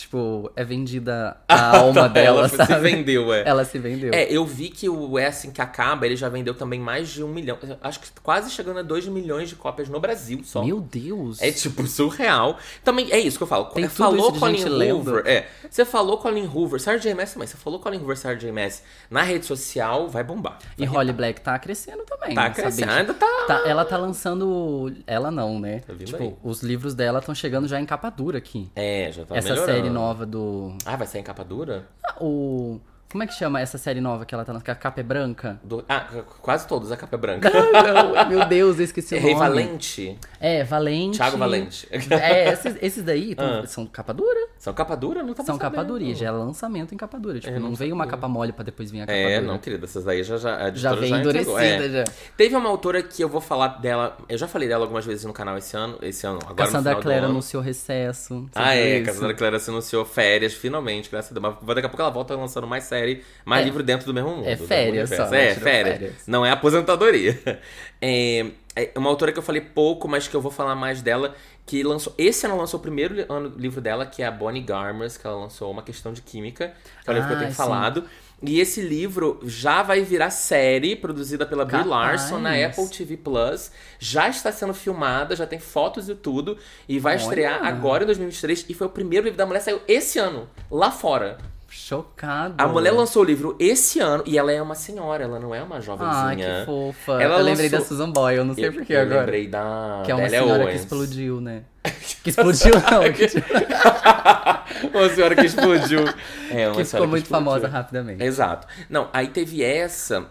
tipo, 0.00 0.50
é 0.56 0.64
vendida 0.64 1.36
a 1.48 1.78
alma 1.78 2.08
dela, 2.08 2.40
ela 2.40 2.48
sabe? 2.48 2.74
se 2.74 2.80
vendeu, 2.80 3.32
é. 3.32 3.42
Ela 3.46 3.64
se 3.64 3.78
vendeu. 3.78 4.12
É, 4.12 4.24
eu 4.30 4.44
vi 4.44 4.68
que 4.68 4.88
o 4.88 5.18
É 5.18 5.26
Assim 5.26 5.50
Que 5.50 5.60
Acaba, 5.60 6.06
ele 6.06 6.16
já 6.16 6.28
vendeu 6.28 6.54
também 6.54 6.80
mais 6.80 7.08
de 7.08 7.22
um 7.22 7.28
milhão. 7.28 7.58
Acho 7.82 8.00
que 8.00 8.08
quase 8.22 8.50
chegando 8.50 8.80
a 8.80 8.82
dois 8.82 9.06
milhões 9.06 9.48
de 9.48 9.56
cópias 9.56 9.88
no 9.88 10.00
Brasil 10.00 10.40
só. 10.44 10.64
Meu 10.64 10.80
Deus. 10.80 11.40
É 11.40 11.50
tipo 11.52 11.86
surreal. 11.86 12.58
Também 12.84 13.10
é 13.10 13.18
isso 13.18 13.36
que 13.38 13.42
eu 13.42 13.46
falo. 13.46 13.66
Tem 13.66 13.84
tudo 13.84 13.96
falou 13.96 14.32
Colin 14.32 14.58
gente 14.58 14.90
Hoover. 14.92 15.22
É. 15.26 15.46
Você 15.70 15.84
falou 15.84 16.18
Colin 16.18 16.46
Hoover, 16.46 16.80
Sarah 16.80 16.98
J. 16.98 17.14
Maas 17.14 17.32
também. 17.32 17.46
Você 17.46 17.56
falou 17.56 17.78
Colin 17.78 17.98
Hoover, 17.98 18.16
Sarah 18.16 18.34
J. 18.36 18.50
Maas 18.52 18.82
na 19.10 19.22
rede 19.22 19.46
social, 19.46 20.08
vai 20.08 20.24
bombar. 20.24 20.58
E 20.76 20.84
Holly 20.84 21.12
Black 21.12 21.40
tá 21.40 21.58
crescendo 21.58 22.02
também. 22.04 22.34
Tá 22.34 22.42
sabe? 22.42 22.54
crescendo, 22.54 22.90
ainda 22.90 23.14
tá. 23.14 23.44
Tá- 23.46 23.62
ela 23.66 23.84
tá 23.84 23.96
lançando. 23.96 24.92
Ela 25.06 25.30
não, 25.30 25.58
né? 25.60 25.80
Tá 25.86 25.94
tipo, 25.94 26.22
aí. 26.22 26.34
os 26.42 26.62
livros 26.62 26.94
dela 26.94 27.18
estão 27.18 27.34
chegando 27.34 27.68
já 27.68 27.80
em 27.80 27.86
capa 27.86 28.10
dura 28.10 28.38
aqui. 28.38 28.70
É, 28.74 29.10
já 29.12 29.24
tá 29.24 29.36
Essa 29.36 29.50
melhorando. 29.50 29.72
série 29.78 29.89
nova 29.90 30.24
do. 30.26 30.74
Ah, 30.84 30.96
vai 30.96 31.06
sair 31.06 31.20
em 31.20 31.24
capa 31.24 31.44
dura? 31.44 31.86
Ah, 32.04 32.14
O. 32.20 32.80
Como 33.10 33.24
é 33.24 33.26
que 33.26 33.34
chama 33.34 33.60
essa 33.60 33.76
série 33.76 34.00
nova 34.00 34.24
que 34.24 34.32
ela 34.32 34.44
tá 34.44 34.52
na 34.52 34.60
que 34.60 34.70
a 34.70 34.74
capa 34.76 35.00
é 35.00 35.02
branca? 35.02 35.58
Do- 35.64 35.84
Ah, 35.88 36.06
quase 36.40 36.64
todos, 36.68 36.92
a 36.92 36.96
capa 36.96 37.16
é 37.16 37.18
branca. 37.18 37.50
Não, 37.50 38.28
meu 38.28 38.46
Deus, 38.46 38.78
eu 38.78 38.84
esqueci 38.84 39.16
o 39.16 39.20
Rei 39.20 39.34
nome. 39.34 39.48
Valente. 39.48 40.16
É, 40.40 40.64
Valente. 40.64 41.18
Thiago 41.18 41.36
Valente. 41.36 41.86
É, 41.90 42.52
esses, 42.52 42.76
esses 42.80 43.02
daí 43.04 43.34
tão- 43.36 43.60
Ah. 43.60 43.66
são 43.66 43.84
capa 43.86 44.12
dura. 44.14 44.48
São 44.58 44.72
capa 44.72 44.96
dura? 44.96 45.22
Não 45.22 45.34
tá 45.34 45.44
São 45.44 45.58
capa 45.58 45.84
dura. 45.84 46.02
Já 46.14 46.26
é 46.28 46.30
lançamento 46.30 46.94
em 46.94 46.96
capa 46.96 47.18
dura. 47.18 47.38
Tipo, 47.38 47.54
É, 47.54 47.58
não 47.58 47.68
não 47.70 47.74
veio 47.76 47.94
uma 47.94 48.06
capa 48.06 48.26
mole 48.26 48.52
pra 48.52 48.64
depois 48.64 48.90
vir 48.90 49.02
a 49.02 49.06
capa 49.06 49.12
É, 49.18 49.38
dura. 49.40 49.52
não, 49.52 49.58
querida, 49.58 49.84
essas 49.84 50.02
daí 50.02 50.22
já, 50.24 50.36
já, 50.38 50.70
Já 50.72 50.94
vem 50.94 51.12
entregou, 51.14 51.58
endurecida 51.60 51.84
é. 51.84 51.88
já. 51.90 52.04
Teve 52.36 52.56
uma 52.56 52.68
autora 52.68 53.02
que 53.02 53.22
eu 53.22 53.28
vou 53.28 53.40
falar 53.40 53.68
dela, 53.80 54.16
eu 54.28 54.36
já 54.38 54.48
falei 54.48 54.66
dela 54.68 54.84
algumas 54.84 55.04
vezes 55.04 55.24
no 55.24 55.32
canal 55.32 55.56
esse 55.58 55.76
ano, 55.76 55.98
esse 56.02 56.26
ano, 56.26 56.38
agora 56.42 56.54
Cassandra 56.56 56.94
no 56.94 57.02
Clare 57.02 57.24
anunciou 57.26 57.62
recesso. 57.62 58.48
Ah, 58.54 58.74
é, 58.74 58.96
isso? 58.98 59.06
Cassandra 59.06 59.34
Clare 59.34 59.60
se 59.60 59.70
anunciou 59.70 60.04
férias, 60.04 60.52
finalmente, 60.54 61.10
graças 61.10 61.30
a 61.36 61.38
Deus. 61.40 61.54
Mas 61.62 61.74
daqui 61.74 61.86
a 61.86 61.88
pouco 61.90 62.02
ela 62.02 62.10
volta 62.10 62.34
lançando 62.34 62.66
mais 62.66 62.84
série, 62.84 63.22
mais 63.44 63.62
É. 63.62 63.64
livro 63.66 63.82
dentro 63.82 64.06
do 64.06 64.14
mesmo 64.14 64.30
mundo. 64.36 64.46
É 64.48 64.56
férias 64.56 65.10
só, 65.10 65.28
né? 65.28 65.48
É, 65.50 65.54
férias. 65.54 65.98
férias. 65.98 66.12
Não 66.26 66.44
é 66.46 66.50
aposentadoria. 66.50 67.38
É, 68.02 68.46
é 68.94 68.98
uma 68.98 69.08
autora 69.10 69.32
que 69.32 69.38
eu 69.38 69.42
falei 69.42 69.60
pouco, 69.60 70.06
mas 70.08 70.26
que 70.28 70.34
eu 70.34 70.40
vou 70.40 70.50
falar 70.50 70.74
mais 70.74 71.02
dela, 71.02 71.34
que 71.66 71.82
lançou. 71.82 72.14
Esse 72.18 72.46
ano 72.46 72.56
lançou 72.56 72.78
o 72.80 72.82
primeiro 72.82 73.24
ano- 73.32 73.52
livro 73.56 73.80
dela, 73.80 74.04
que 74.06 74.22
é 74.22 74.26
a 74.26 74.30
Bonnie 74.30 74.62
Garmers, 74.62 75.16
que 75.16 75.26
ela 75.26 75.36
lançou 75.36 75.70
Uma 75.70 75.82
Questão 75.82 76.12
de 76.12 76.22
Química, 76.22 76.72
que 77.04 77.10
é 77.10 77.12
o 77.12 77.14
livro 77.14 77.28
que 77.28 77.34
eu 77.34 77.36
Ah, 77.38 77.40
tenho 77.40 77.50
sim. 77.52 77.56
falado. 77.56 78.04
E 78.42 78.58
esse 78.58 78.80
livro 78.80 79.38
já 79.44 79.82
vai 79.82 80.00
virar 80.00 80.30
série 80.30 80.96
produzida 80.96 81.44
pela 81.44 81.62
Brie 81.64 81.84
Capaz. 81.84 81.90
Larson 82.22 82.38
na 82.38 82.54
Apple 82.54 82.88
TV 82.88 83.18
Plus. 83.18 83.70
Já 83.98 84.28
está 84.30 84.50
sendo 84.50 84.72
filmada, 84.72 85.36
já 85.36 85.46
tem 85.46 85.58
fotos 85.58 86.08
e 86.08 86.14
tudo. 86.14 86.56
E 86.88 86.98
vai 86.98 87.16
Olha. 87.16 87.20
estrear 87.22 87.62
agora 87.64 88.02
em 88.02 88.06
2023. 88.06 88.64
E 88.70 88.72
foi 88.74 88.86
o 88.86 88.90
primeiro 88.90 89.24
livro 89.24 89.36
da 89.36 89.44
mulher, 89.44 89.60
saiu 89.60 89.82
esse 89.86 90.18
ano, 90.18 90.48
lá 90.70 90.90
fora. 90.90 91.36
Chocado. 91.70 92.54
A 92.58 92.66
mulher 92.66 92.90
lançou 92.92 93.22
o 93.22 93.24
livro 93.24 93.56
esse 93.58 94.00
ano 94.00 94.22
e 94.26 94.36
ela 94.36 94.50
é 94.52 94.60
uma 94.60 94.74
senhora, 94.74 95.22
ela 95.24 95.38
não 95.38 95.54
é 95.54 95.62
uma 95.62 95.76
Ah, 95.76 95.80
jovenzinha. 95.80 96.60
que 96.60 96.66
fofa. 96.66 97.22
Ela 97.22 97.38
eu 97.38 97.44
lembrei 97.44 97.66
lançou- 97.68 97.78
da 97.78 97.84
Susan 97.84 98.10
Boyle, 98.10 98.38
eu 98.38 98.44
não 98.44 98.54
sei 98.54 98.66
Eu- 98.66 98.72
porquê 98.72 98.92
eu 98.94 99.00
agora. 99.02 99.20
lembrei 99.20 99.46
da 99.48 100.02
Que 100.04 100.10
é 100.10 100.14
uma 100.14 100.24
Delia 100.24 100.40
senhora 100.42 100.62
Owens. 100.64 100.70
que 100.74 100.80
explodiu, 100.80 101.40
né? 101.40 101.62
que 102.22 102.30
explodiu 102.30 102.74
não, 102.74 103.12
que, 103.12 104.88
uma 104.98 105.08
senhora 105.08 105.34
que 105.36 105.46
explodiu. 105.46 106.00
É, 106.50 106.66
uma 106.68 106.76
que 106.76 106.84
ficou 106.84 107.06
muito 107.06 107.22
explodiu. 107.24 107.46
famosa 107.46 107.68
rapidamente. 107.68 108.22
Exato. 108.24 108.66
Não, 108.88 109.08
aí 109.12 109.28
teve 109.28 109.62
essa, 109.62 110.26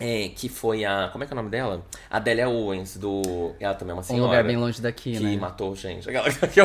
é, 0.00 0.28
que 0.34 0.48
foi 0.48 0.84
a. 0.84 1.08
Como 1.12 1.24
é 1.24 1.26
que 1.26 1.32
é 1.32 1.34
o 1.34 1.36
nome 1.36 1.50
dela? 1.50 1.84
A 2.10 2.18
Delia 2.18 2.48
Owens, 2.48 2.96
do. 2.96 3.52
Ela 3.58 3.74
também 3.74 3.92
é 3.92 3.94
uma 3.94 4.00
Um 4.00 4.04
senhora. 4.04 4.26
lugar 4.26 4.44
bem 4.44 4.56
longe 4.56 4.80
daqui, 4.80 5.12
que 5.12 5.20
né? 5.24 5.36
matou 5.36 5.74
gente. 5.74 6.06
Que 6.52 6.60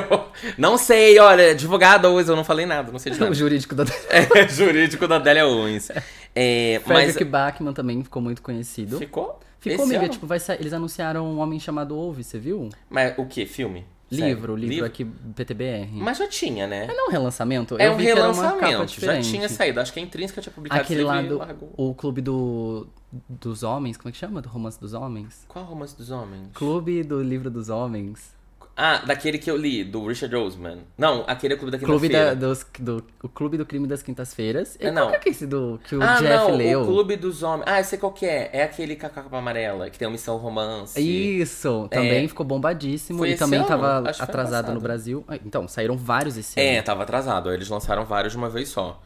Não 0.58 0.78
sei, 0.78 1.18
olha, 1.20 1.52
advogada 1.52 2.10
Owens, 2.10 2.28
eu 2.30 2.36
não 2.36 2.44
falei 2.44 2.66
nada, 2.66 2.92
não 2.92 3.00
sei 3.00 3.12
de 3.12 3.18
O 3.20 3.24
nada. 3.24 3.36
jurídico 3.36 3.76
da 3.76 3.84
É, 4.10 4.48
jurídico 4.48 5.08
da 5.08 5.20
Delia 5.20 5.48
Owens. 5.48 5.90
É, 6.36 6.80
mas. 6.86 6.98
Frederick 6.98 7.24
Bachman 7.26 7.74
também 7.74 8.04
ficou 8.04 8.22
muito 8.22 8.42
conhecido. 8.42 8.98
Ficou? 8.98 9.40
Ficou, 9.60 9.76
Esse 9.76 9.84
amiga, 9.96 10.02
ano? 10.06 10.10
tipo, 10.10 10.28
vai. 10.28 10.38
Eles 10.60 10.74
anunciaram 10.74 11.26
um 11.26 11.40
homem 11.40 11.60
chamado 11.60 11.96
Ouve, 11.98 12.24
você 12.24 12.38
viu? 12.38 12.68
Mas 12.90 13.14
o 13.18 13.26
que? 13.26 13.46
Filme? 13.46 13.86
Livro, 14.16 14.54
Sério? 14.54 14.56
livro, 14.56 14.86
aqui, 14.86 15.06
PTBR. 15.06 15.90
Mas 15.94 16.18
já 16.18 16.28
tinha, 16.28 16.68
né? 16.68 16.86
É 16.90 16.94
não 16.94 17.08
um 17.08 17.12
relançamento? 17.12 17.76
É 17.80 17.88
Eu 17.88 17.94
um 17.94 17.96
relançamento. 17.96 19.00
Já 19.02 19.22
tinha 19.22 19.50
saído. 19.50 19.80
Acho 19.80 19.92
que 19.92 20.00
a 20.00 20.04
Intrínseca 20.04 20.42
tinha 20.42 20.54
publicado 20.54 20.82
Aquele 20.82 21.02
esse 21.02 21.08
lá 21.08 21.22
livro 21.22 21.38
do. 21.38 21.40
largou. 21.40 21.74
O 21.76 21.94
clube 21.94 22.22
do. 22.22 22.88
Dos 23.30 23.62
homens, 23.62 23.96
como 23.96 24.10
é 24.10 24.12
que 24.12 24.18
chama? 24.18 24.42
Do 24.42 24.50
romance 24.50 24.80
dos 24.80 24.94
homens? 24.94 25.46
Qual 25.48 25.64
é 25.64 25.68
romance 25.68 25.96
dos 25.96 26.10
homens? 26.10 26.50
Clube 26.54 27.04
do 27.04 27.22
livro 27.22 27.50
dos 27.52 27.70
homens. 27.70 28.34
Ah, 28.76 29.04
daquele 29.06 29.38
que 29.38 29.50
eu 29.52 29.56
li, 29.56 29.84
do 29.84 30.08
Richard 30.08 30.36
Osman. 30.36 30.80
Não, 30.98 31.24
aquele 31.28 31.54
é 31.54 31.56
o 31.56 31.60
Clube 31.60 31.72
da 31.72 31.78
Quinta-feira. 31.78 32.36
do, 32.80 33.06
o 33.22 33.30
Clube 33.30 33.56
do 33.56 33.66
Crime 33.68 33.88
das 33.88 34.02
Quintas-Feiras. 34.02 34.76
É, 34.80 34.92
qual 34.92 34.94
não. 34.94 35.10
que 35.12 35.16
é 35.16 35.20
que 35.20 35.30
é 35.30 35.32
esse 35.32 35.46
do, 35.46 35.80
que 35.88 35.96
o 35.96 36.02
ah, 36.02 36.16
Jeff 36.16 36.52
não, 36.52 36.56
leu? 36.56 36.82
o 36.82 36.86
Clube 36.86 37.16
dos 37.16 37.44
Homens. 37.44 37.66
Ah, 37.68 37.80
eu 37.80 37.84
sei 37.84 38.00
qual 38.00 38.12
que 38.12 38.26
é. 38.26 38.50
É 38.52 38.64
aquele 38.64 38.96
com 38.96 39.06
a 39.06 39.10
capa 39.10 39.38
amarela, 39.38 39.90
que 39.92 40.00
tem 40.00 40.08
uma 40.08 40.14
missão 40.14 40.38
romance. 40.38 41.00
Isso, 41.00 41.88
também 41.92 42.28
ficou 42.28 42.46
bombadíssimo. 42.46 43.20
É. 43.20 43.28
Foi 43.28 43.30
e 43.32 43.38
também 43.38 43.60
ano? 43.60 43.68
tava 43.68 44.10
atrasado 44.10 44.74
no. 44.74 44.82
Brasil. 44.82 45.24
Ah, 45.28 45.38
Então, 45.46 45.68
saíram 45.68 45.96
vários 45.96 46.36
esse 46.36 46.60
É, 46.60 46.76
ano. 46.76 46.84
tava 46.84 47.04
atrasado. 47.04 47.54
Eles 47.54 47.70
lançaram 47.70 48.06
vários 48.06 48.34
de 48.34 48.38
uma 48.38 48.50
vez 48.50 48.70
só. 48.70 49.00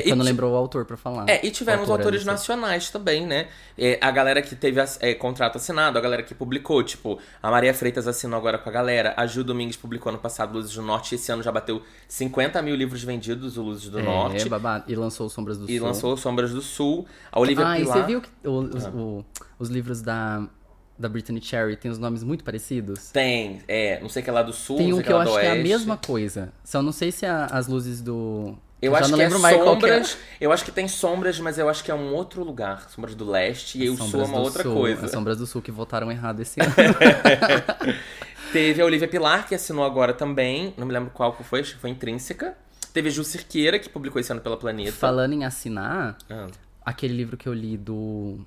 É, 0.00 0.08
não 0.14 0.18
ti- 0.24 0.30
lembrou 0.30 0.52
o 0.52 0.56
autor 0.56 0.84
pra 0.84 0.96
falar. 0.96 1.28
É, 1.28 1.44
e 1.46 1.50
tivemos 1.50 1.82
Autora, 1.82 2.02
autores 2.02 2.20
não 2.24 2.36
sei. 2.36 2.54
nacionais 2.56 2.90
também, 2.90 3.26
né? 3.26 3.48
É, 3.76 3.98
a 4.00 4.10
galera 4.10 4.40
que 4.40 4.56
teve 4.56 4.80
é, 5.00 5.14
contrato 5.14 5.56
assinado, 5.56 5.98
a 5.98 6.00
galera 6.00 6.22
que 6.22 6.34
publicou, 6.34 6.82
tipo, 6.82 7.18
a 7.42 7.50
Maria 7.50 7.74
Freitas 7.74 8.08
assinou 8.08 8.38
agora 8.38 8.56
com 8.58 8.68
a 8.68 8.72
galera, 8.72 9.12
a 9.16 9.26
Gil 9.26 9.44
Domingues 9.44 9.76
publicou 9.76 10.10
ano 10.10 10.18
passado 10.18 10.54
Luzes 10.54 10.74
do 10.74 10.82
Norte, 10.82 11.12
e 11.12 11.16
esse 11.16 11.30
ano 11.30 11.42
já 11.42 11.52
bateu 11.52 11.82
50 12.08 12.62
mil 12.62 12.74
livros 12.74 13.04
vendidos, 13.04 13.56
o 13.58 13.62
Luzes 13.62 13.88
do 13.90 13.98
É, 13.98 14.02
Norte, 14.02 14.48
babado. 14.48 14.84
E 14.88 14.94
lançou 14.94 15.28
Sombras 15.28 15.58
do 15.58 15.70
e 15.70 15.76
Sul. 15.78 15.86
lançou 15.86 16.16
Sombras 16.16 16.52
do 16.52 16.62
Sul. 16.62 17.06
A 17.30 17.38
Olivia 17.38 17.66
Ah, 17.66 17.78
e 17.78 17.82
Pilar... 17.82 17.98
você 17.98 18.06
viu 18.06 18.20
que 18.22 18.30
os, 18.48 18.84
o- 18.86 19.24
os 19.58 19.68
livros 19.68 20.00
da, 20.00 20.46
da 20.98 21.08
Brittany 21.08 21.40
Cherry 21.42 21.76
têm 21.76 21.90
os 21.90 21.98
nomes 21.98 22.22
muito 22.22 22.44
parecidos? 22.44 23.10
Tem, 23.10 23.60
é, 23.68 24.00
não 24.00 24.08
sei 24.08 24.22
que 24.22 24.30
é 24.30 24.32
lá 24.32 24.42
do 24.42 24.52
Sul, 24.52 24.76
Tem 24.78 24.92
um 24.92 25.02
que 25.02 25.12
eu 25.12 25.16
lá 25.18 25.24
do 25.24 25.30
acho 25.30 25.40
que 25.40 25.46
é 25.46 25.50
a 25.50 25.54
mesma 25.56 25.96
coisa. 25.96 26.52
Só 26.64 26.80
não 26.80 26.92
sei 26.92 27.12
se 27.12 27.26
é 27.26 27.30
as 27.30 27.66
luzes 27.66 28.00
do. 28.00 28.56
Eu 28.82 28.90
já 28.90 28.98
acho 28.98 29.14
que 29.14 29.22
é 29.22 29.24
é. 29.24 29.30
sombras. 29.30 30.18
Eu 30.40 30.52
acho 30.52 30.64
que 30.64 30.72
tem 30.72 30.88
sombras, 30.88 31.38
mas 31.38 31.56
eu 31.56 31.68
acho 31.68 31.84
que 31.84 31.90
é 31.90 31.94
um 31.94 32.12
outro 32.12 32.42
lugar. 32.42 32.90
Sombras 32.90 33.14
do 33.14 33.24
leste 33.30 33.80
e 33.80 33.88
o 33.88 33.96
sul 33.96 34.20
é 34.20 34.24
uma 34.24 34.40
outra 34.40 34.64
Sul, 34.64 34.74
coisa. 34.74 35.04
As 35.06 35.12
Sombras 35.12 35.38
do 35.38 35.46
Sul 35.46 35.62
que 35.62 35.70
votaram 35.70 36.10
errado 36.10 36.40
esse 36.40 36.58
ano. 36.60 36.72
Teve 38.52 38.82
a 38.82 38.84
Olivia 38.84 39.06
Pilar, 39.06 39.46
que 39.46 39.54
assinou 39.54 39.84
agora 39.84 40.12
também. 40.12 40.74
Não 40.76 40.84
me 40.84 40.92
lembro 40.92 41.10
qual 41.14 41.32
que 41.32 41.44
foi, 41.44 41.60
acho 41.60 41.74
que 41.74 41.80
foi 41.80 41.90
Intrínseca. 41.90 42.56
Teve 42.92 43.08
a 43.08 43.12
Ju 43.12 43.22
Cirqueira, 43.22 43.78
que 43.78 43.88
publicou 43.88 44.20
esse 44.20 44.32
ano 44.32 44.40
pela 44.40 44.56
Planeta. 44.56 44.92
Falando 44.92 45.32
em 45.32 45.44
assinar, 45.44 46.18
Ah, 46.28 46.48
aquele 46.84 47.14
livro 47.14 47.36
que 47.36 47.48
eu 47.48 47.54
li 47.54 47.76
do. 47.76 48.40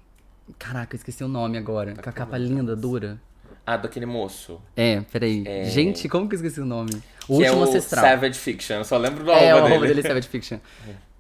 Caraca, 0.60 0.96
eu 0.96 0.98
esqueci 0.98 1.24
o 1.24 1.28
nome 1.30 1.58
agora. 1.58 1.96
Com 1.96 2.10
a 2.10 2.14
capa 2.14 2.38
linda, 2.38 2.76
dura. 2.76 3.20
Ah, 3.66 3.78
daquele 3.78 4.06
moço. 4.06 4.62
É, 4.76 5.02
peraí. 5.12 5.44
Gente, 5.72 6.08
como 6.08 6.30
que 6.30 6.36
eu 6.36 6.38
esqueci 6.38 6.62
o 6.62 6.66
nome? 6.66 7.02
O 7.28 7.38
que 7.38 7.44
Último 7.44 7.56
é 7.64 7.66
o 7.66 7.70
Ancestral. 7.70 8.04
Savage 8.06 8.40
Fiction. 8.40 8.76
Eu 8.78 8.84
só 8.86 8.98
lembro 8.98 9.24
do 9.24 9.32
É, 9.32 9.54
o 9.54 9.58
arroba 9.58 9.76
dele. 9.80 9.88
dele 9.88 10.00
é 10.02 10.04
Savage 10.08 10.28
Fiction. 10.28 10.58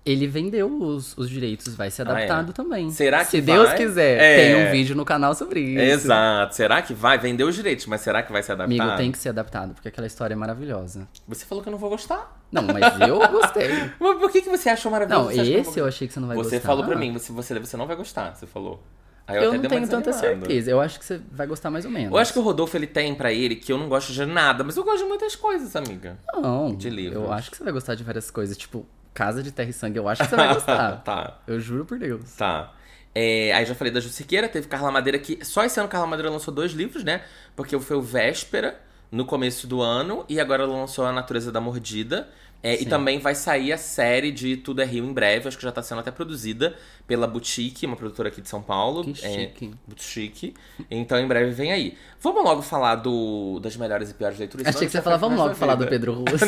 Ele 0.05 0.27
vendeu 0.27 0.67
os, 0.71 1.17
os 1.17 1.27
direitos, 1.27 1.73
vai 1.75 1.89
ser 1.89 2.03
Ah, 2.07 2.11
é? 2.11 2.13
adaptado 2.25 2.53
também. 2.53 2.91
Será 2.91 3.25
que 3.25 3.31
Se 3.31 3.41
Deus 3.41 3.69
vai? 3.69 3.75
quiser, 3.77 4.21
É. 4.21 4.35
tem 4.53 4.67
um 4.67 4.71
vídeo 4.71 4.95
no 4.95 5.03
canal 5.03 5.33
sobre 5.33 5.59
isso. 5.61 5.79
Exato. 5.81 6.53
Será 6.55 6.79
que 6.83 6.93
vai? 6.93 7.17
Vendeu 7.17 7.47
os 7.47 7.55
direitos, 7.55 7.87
mas 7.87 8.01
será 8.01 8.21
que 8.21 8.31
vai 8.31 8.43
ser 8.43 8.51
adaptado? 8.51 8.79
Amigo, 8.81 8.97
tem 8.97 9.11
que 9.11 9.17
ser 9.17 9.29
adaptado, 9.29 9.73
porque 9.73 9.87
aquela 9.87 10.05
história 10.05 10.35
é 10.35 10.37
maravilhosa. 10.37 11.07
Você 11.27 11.43
falou 11.43 11.63
que 11.63 11.69
eu 11.69 11.71
não 11.71 11.79
vou 11.79 11.89
gostar. 11.89 12.39
Não, 12.51 12.61
mas 12.61 12.99
eu 13.09 13.17
gostei. 13.29 13.67
Mas 13.99 14.17
por 14.19 14.31
que, 14.31 14.43
que 14.43 14.49
você 14.49 14.69
achou 14.69 14.91
maravilhoso? 14.91 15.25
Não, 15.25 15.33
Você 15.33 15.39
acha 15.41 15.49
que 15.51 15.57
eu 15.57 15.61
esse 15.61 15.79
eu 15.79 15.85
achei 15.87 16.07
que 16.07 16.13
você 16.13 16.19
não 16.19 16.27
vai 16.27 16.37
Você 16.37 16.57
gostar. 16.57 16.67
falou 16.67 16.85
pra 16.85 16.95
mim, 16.95 17.11
você, 17.11 17.31
você, 17.33 17.59
você 17.59 17.75
não 17.75 17.87
vai 17.87 17.95
gostar, 17.95 18.35
você 18.35 18.45
falou. 18.45 18.83
Aí 19.27 19.37
eu, 19.37 19.43
Eu 19.45 19.53
não 19.53 19.69
tenho 19.69 19.87
tanta 19.87 20.13
certeza. 20.13 20.69
Eu 20.69 20.79
acho 20.79 20.99
que 20.99 21.05
você 21.05 21.19
vai 21.31 21.47
gostar 21.47 21.71
mais 21.71 21.83
ou 21.85 21.91
menos. 21.91 22.11
Eu 22.11 22.17
acho 22.17 22.31
que 22.31 22.39
o 22.39 22.41
Rodolfo 22.41 22.77
ele 22.77 22.85
tem 22.87 23.15
pra 23.15 23.31
ele 23.33 23.55
que 23.55 23.71
eu 23.71 23.77
não 23.77 23.89
gosto 23.89 24.13
de 24.13 24.25
nada, 24.25 24.63
mas 24.63 24.77
eu 24.77 24.83
gosto 24.83 24.99
de 25.03 25.05
muitas 25.05 25.35
coisas, 25.35 25.75
amiga. 25.75 26.17
Não, 26.33 26.75
de 26.75 26.89
livros. 26.89 27.23
eu 27.23 27.31
acho 27.33 27.49
que 27.49 27.57
você 27.57 27.63
vai 27.63 27.73
gostar 27.73 27.95
de 27.95 28.03
várias 28.03 28.29
coisas. 28.29 28.55
Tipo, 28.55 28.85
Casa 29.13 29.41
de 29.41 29.51
Terra 29.51 29.69
e 29.69 29.73
Sangue, 29.73 29.97
eu 29.97 30.07
acho 30.07 30.23
que 30.23 30.29
você 30.29 30.35
vai 30.35 30.53
gostar. 30.53 31.01
tá, 31.03 31.39
Eu 31.47 31.59
juro 31.59 31.85
por 31.85 31.97
Deus. 31.97 32.35
tá. 32.35 32.71
É, 33.17 33.53
aí 33.53 33.65
já 33.65 33.73
falei 33.73 33.93
da 33.93 34.01
Jussiqueira, 34.01 34.49
teve 34.49 34.67
Carla 34.67 34.91
Madeira 34.91 35.17
que 35.17 35.39
só 35.45 35.63
esse 35.63 35.79
ano 35.79 35.87
Carla 35.87 36.05
Madeira 36.05 36.29
lançou 36.29 36.53
dois 36.53 36.73
livros, 36.73 37.01
né? 37.01 37.21
Porque 37.55 37.79
foi 37.79 37.95
o 37.95 38.01
Véspera 38.01 38.77
no 39.09 39.23
começo 39.25 39.65
do 39.67 39.81
ano 39.81 40.25
e 40.27 40.37
agora 40.37 40.63
ela 40.63 40.75
lançou 40.75 41.05
A 41.05 41.13
Natureza 41.13 41.49
da 41.49 41.61
Mordida. 41.61 42.27
É, 42.65 42.81
e 42.81 42.85
também 42.85 43.19
vai 43.19 43.35
sair 43.35 43.71
a 43.71 43.77
série 43.77 44.31
de 44.31 44.57
Tudo 44.57 44.81
é 44.81 44.85
Rio 44.85 45.05
em 45.05 45.13
breve, 45.13 45.47
acho 45.47 45.55
que 45.55 45.63
já 45.63 45.71
tá 45.71 45.83
sendo 45.83 45.99
até 45.99 46.09
produzida 46.09 46.73
pela 47.05 47.27
Boutique, 47.27 47.85
uma 47.85 47.95
produtora 47.95 48.29
aqui 48.29 48.41
de 48.41 48.49
São 48.49 48.59
Paulo. 48.59 49.03
Que 49.03 49.11
É, 49.23 49.31
chique. 49.39 49.71
muito 49.85 50.01
chique. 50.01 50.53
Então 50.89 51.19
em 51.19 51.27
breve 51.27 51.51
vem 51.51 51.71
aí. 51.71 51.95
Vamos 52.19 52.43
logo 52.43 52.63
falar 52.63 52.95
do, 52.95 53.59
das 53.59 53.77
melhores 53.77 54.09
e 54.09 54.15
piores 54.15 54.39
leituras. 54.39 54.65
Achei 54.65 54.87
que 54.87 54.91
você 54.91 54.97
ia 54.97 55.03
falar, 55.03 55.17
vamos 55.17 55.37
logo 55.37 55.53
falar 55.53 55.75
do. 55.75 55.85
Pedro 55.85 56.13
Russo. 56.13 56.45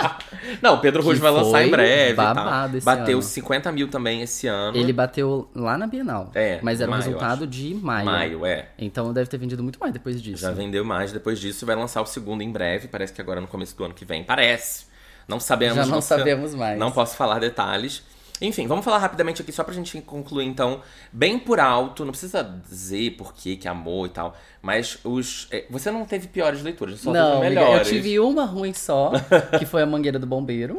Não, 0.62 0.76
o 0.76 0.80
Pedro 0.80 1.02
Russo 1.02 1.20
vai 1.20 1.30
lançar 1.30 1.62
em 1.62 1.70
breve. 1.70 2.12
e 2.12 2.14
babado 2.14 2.78
esse 2.78 2.86
Bateu 2.86 3.18
ano. 3.18 3.22
50 3.22 3.70
mil 3.72 3.88
também 3.88 4.22
esse 4.22 4.46
ano. 4.46 4.74
Ele 4.74 4.92
bateu 4.94 5.50
lá 5.54 5.76
na 5.76 5.86
Bienal. 5.86 6.30
É, 6.34 6.58
Mas 6.62 6.80
era 6.80 6.90
um 6.90 6.94
maio, 6.94 7.04
resultado 7.04 7.44
acho. 7.44 7.46
de 7.46 7.74
maio. 7.74 8.06
Maio, 8.06 8.46
é. 8.46 8.70
Então 8.78 9.12
deve 9.12 9.28
ter 9.28 9.36
vendido 9.36 9.62
muito 9.62 9.78
mais 9.78 9.92
depois 9.92 10.22
disso. 10.22 10.40
Já 10.40 10.50
vendeu 10.50 10.82
mais 10.82 11.12
depois 11.12 11.38
disso. 11.38 11.66
Vai 11.66 11.76
lançar 11.76 12.00
o 12.00 12.06
segundo 12.06 12.40
em 12.40 12.50
breve. 12.50 12.88
Parece 12.88 13.12
que 13.12 13.20
agora 13.20 13.38
no 13.42 13.46
começo 13.46 13.76
do 13.76 13.84
ano 13.84 13.92
que 13.92 14.06
vem. 14.06 14.24
Parece. 14.24 14.87
Não 15.28 15.38
sabemos. 15.38 15.76
Já 15.76 15.86
não 15.86 16.00
sabemos 16.00 16.54
mais. 16.54 16.78
Não 16.78 16.90
posso 16.90 17.14
falar 17.16 17.38
detalhes. 17.38 18.02
Enfim, 18.40 18.68
vamos 18.68 18.84
falar 18.84 18.98
rapidamente 18.98 19.42
aqui 19.42 19.50
só 19.50 19.64
pra 19.64 19.74
gente 19.74 20.00
concluir, 20.02 20.46
então, 20.46 20.80
bem 21.12 21.40
por 21.40 21.58
alto. 21.58 22.04
Não 22.04 22.12
precisa 22.12 22.40
dizer 22.68 23.16
por 23.16 23.34
que 23.34 23.56
que 23.56 23.66
amou 23.66 24.06
e 24.06 24.10
tal. 24.10 24.34
Mas 24.62 24.96
os. 25.02 25.48
é, 25.50 25.64
Você 25.70 25.90
não 25.90 26.04
teve 26.04 26.28
piores 26.28 26.62
leituras, 26.62 27.00
só 27.00 27.12
Não, 27.12 27.40
teve 27.40 27.48
melhores. 27.54 27.88
eu 27.88 27.94
tive 27.94 28.20
uma 28.20 28.44
ruim 28.44 28.72
só, 28.72 29.10
que 29.58 29.66
foi 29.66 29.82
a 29.82 29.86
Mangueira 29.86 30.20
do 30.20 30.26
Bombeiro. 30.26 30.78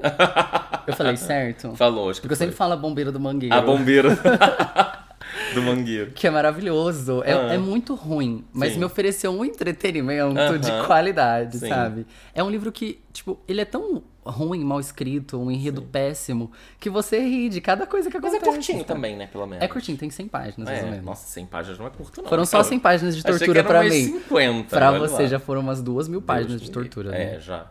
Eu 0.88 0.94
falei 0.96 1.16
certo? 1.18 1.76
Falou, 1.76 2.10
acho 2.10 2.22
que 2.22 2.28
Porque 2.28 2.34
eu 2.34 2.38
sempre 2.38 2.56
foi. 2.56 2.58
falo 2.60 2.74
a 2.74 2.78
Bombeiro 2.78 3.12
do 3.12 3.20
Mangueiro. 3.20 3.54
A 3.54 3.60
bombeira 3.62 4.18
do 5.54 5.62
mangueiro. 5.62 6.12
Que 6.12 6.28
é 6.28 6.30
maravilhoso. 6.30 7.22
É, 7.26 7.34
Ah. 7.34 7.54
é 7.54 7.58
muito 7.58 7.94
ruim, 7.94 8.46
mas 8.54 8.72
Sim. 8.74 8.80
me 8.80 8.86
ofereceu 8.86 9.32
um 9.32 9.44
entretenimento 9.44 10.58
de 10.60 10.72
qualidade, 10.86 11.60
Sim. 11.60 11.68
sabe? 11.70 12.08
É 12.34 12.42
um 12.44 12.50
livro 12.50 12.72
que, 12.72 13.02
tipo, 13.12 13.38
ele 13.48 13.60
é 13.62 13.66
tão 13.66 14.02
ruim, 14.30 14.64
mal 14.64 14.80
escrito, 14.80 15.40
um 15.40 15.52
enredo 15.52 15.82
péssimo, 15.82 16.52
que 16.80 16.90
você 16.90 17.20
ri 17.20 17.50
de 17.50 17.60
cada 17.62 17.86
coisa 17.86 18.10
que 18.10 18.18
Mas 18.20 18.34
é 18.34 18.38
acontece. 18.38 18.56
curtinho 18.58 18.78
sabe? 18.80 18.88
também, 18.88 19.16
né? 19.18 19.28
Pelo 19.28 19.46
menos. 19.46 19.64
É 19.64 19.68
curtinho, 19.68 19.98
tem 19.98 20.10
100 20.10 20.28
páginas, 20.28 20.68
mais 20.70 20.82
ou 20.82 20.88
É, 20.88 20.92
menos. 20.92 21.06
nossa, 21.06 21.28
100 21.28 21.46
páginas 21.48 21.80
não 21.80 21.88
é 21.88 21.90
curto, 21.90 22.22
não. 22.22 22.30
Foram 22.30 22.46
só 22.46 22.58
Cara, 22.58 22.64
100 22.70 22.80
páginas 22.80 23.16
de 23.18 23.24
tortura 23.24 23.64
umas 23.64 23.82
mim. 23.90 24.06
50, 24.06 24.70
Pra 24.70 24.92
você 24.98 25.24
lá. 25.24 25.28
já 25.30 25.40
foram 25.40 25.62
umas 25.62 25.82
duas 25.82 26.08
mil 26.08 26.22
páginas 26.22 26.52
Deus 26.60 26.62
de 26.64 26.72
tortura, 26.72 27.10
livre. 27.12 27.26
né? 27.26 27.36
É, 27.36 27.40
já. 27.40 27.68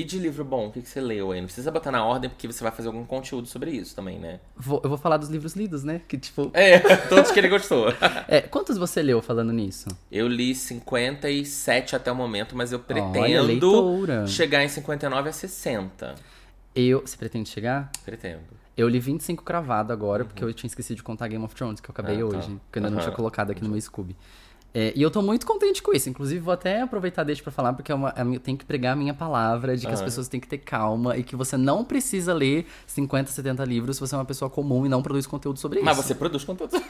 E 0.00 0.04
de 0.04 0.18
livro 0.18 0.44
bom, 0.44 0.68
o 0.68 0.72
que, 0.72 0.80
que 0.80 0.88
você 0.88 1.00
leu 1.00 1.30
aí? 1.32 1.40
Não 1.40 1.46
precisa 1.46 1.70
botar 1.70 1.90
na 1.90 2.02
ordem, 2.04 2.30
porque 2.30 2.46
você 2.46 2.62
vai 2.62 2.72
fazer 2.72 2.88
algum 2.88 3.04
conteúdo 3.04 3.46
sobre 3.46 3.70
isso 3.72 3.94
também, 3.94 4.18
né? 4.18 4.40
Vou- 4.56 4.80
eu 4.82 4.88
vou 4.88 4.96
falar 4.98 5.16
dos 5.18 5.28
livros 5.28 5.54
lidos, 5.54 5.84
né? 5.84 6.00
Que, 6.08 6.16
tipo... 6.16 6.50
É, 6.54 6.78
todos 7.08 7.30
que 7.30 7.38
ele 7.38 7.48
gostou. 7.48 7.88
É, 8.28 8.40
quantos 8.42 8.78
você 8.78 9.02
leu 9.02 9.20
falando 9.20 9.52
nisso? 9.52 9.88
Eu 10.10 10.26
li 10.28 10.54
57 10.54 11.96
até 11.96 12.10
o 12.10 12.14
momento, 12.14 12.56
mas 12.56 12.72
eu 12.72 12.78
Olha, 12.78 12.86
pretendo 12.86 13.42
leitora. 13.46 14.26
chegar 14.26 14.62
em 14.64 14.68
59 14.68 15.28
a 15.28 15.32
60. 15.32 16.14
Eu... 16.74 17.00
Você 17.00 17.16
pretende 17.16 17.48
chegar? 17.48 17.90
Pretendo. 18.04 18.40
Eu 18.76 18.88
li 18.88 18.98
25 19.00 19.42
cravado 19.44 19.92
agora, 19.92 20.24
porque 20.24 20.42
eu 20.42 20.52
tinha 20.54 20.68
esquecido 20.68 20.96
de 20.96 21.02
contar 21.02 21.28
Game 21.28 21.44
of 21.44 21.54
Thrones, 21.54 21.80
que 21.80 21.90
eu 21.90 21.92
acabei 21.92 22.16
Ah, 22.16 22.20
tá. 22.20 22.24
hoje. 22.24 22.60
Que 22.72 22.78
eu 22.78 22.82
ainda 22.82 22.90
não 22.90 22.98
Aham. 22.98 23.06
tinha 23.06 23.14
colocado 23.16 23.50
aqui 23.50 23.62
no 23.62 23.68
meu 23.68 23.80
Scooby. 23.80 24.16
É, 24.72 24.92
e 24.94 25.02
eu 25.02 25.10
tô 25.10 25.20
muito 25.20 25.46
contente 25.46 25.82
com 25.82 25.92
isso. 25.92 26.08
Inclusive, 26.08 26.40
vou 26.40 26.54
até 26.54 26.80
aproveitar 26.82 27.24
deixa 27.24 27.42
pra 27.42 27.50
falar, 27.50 27.72
porque 27.72 27.90
é 27.90 27.94
uma, 27.94 28.14
é 28.16 28.22
eu 28.22 28.38
tenho 28.40 28.56
que 28.56 28.64
pregar 28.64 28.92
a 28.92 28.96
minha 28.96 29.12
palavra 29.12 29.76
de 29.76 29.86
que 29.86 29.92
as 29.92 29.98
Aham. 29.98 30.04
pessoas 30.04 30.28
têm 30.28 30.38
que 30.38 30.46
ter 30.46 30.58
calma 30.58 31.16
e 31.16 31.22
que 31.24 31.34
você 31.34 31.56
não 31.56 31.84
precisa 31.84 32.32
ler 32.32 32.66
50, 32.86 33.30
70 33.30 33.64
livros 33.64 33.96
se 33.96 34.00
você 34.00 34.14
é 34.14 34.18
uma 34.18 34.24
pessoa 34.24 34.48
comum 34.50 34.86
e 34.86 34.88
não 34.88 35.02
produz 35.02 35.26
conteúdo 35.26 35.58
sobre 35.58 35.80
Mas 35.82 35.98
isso. 35.98 36.06
você 36.06 36.14
produz 36.14 36.44
conteúdo. 36.44 36.72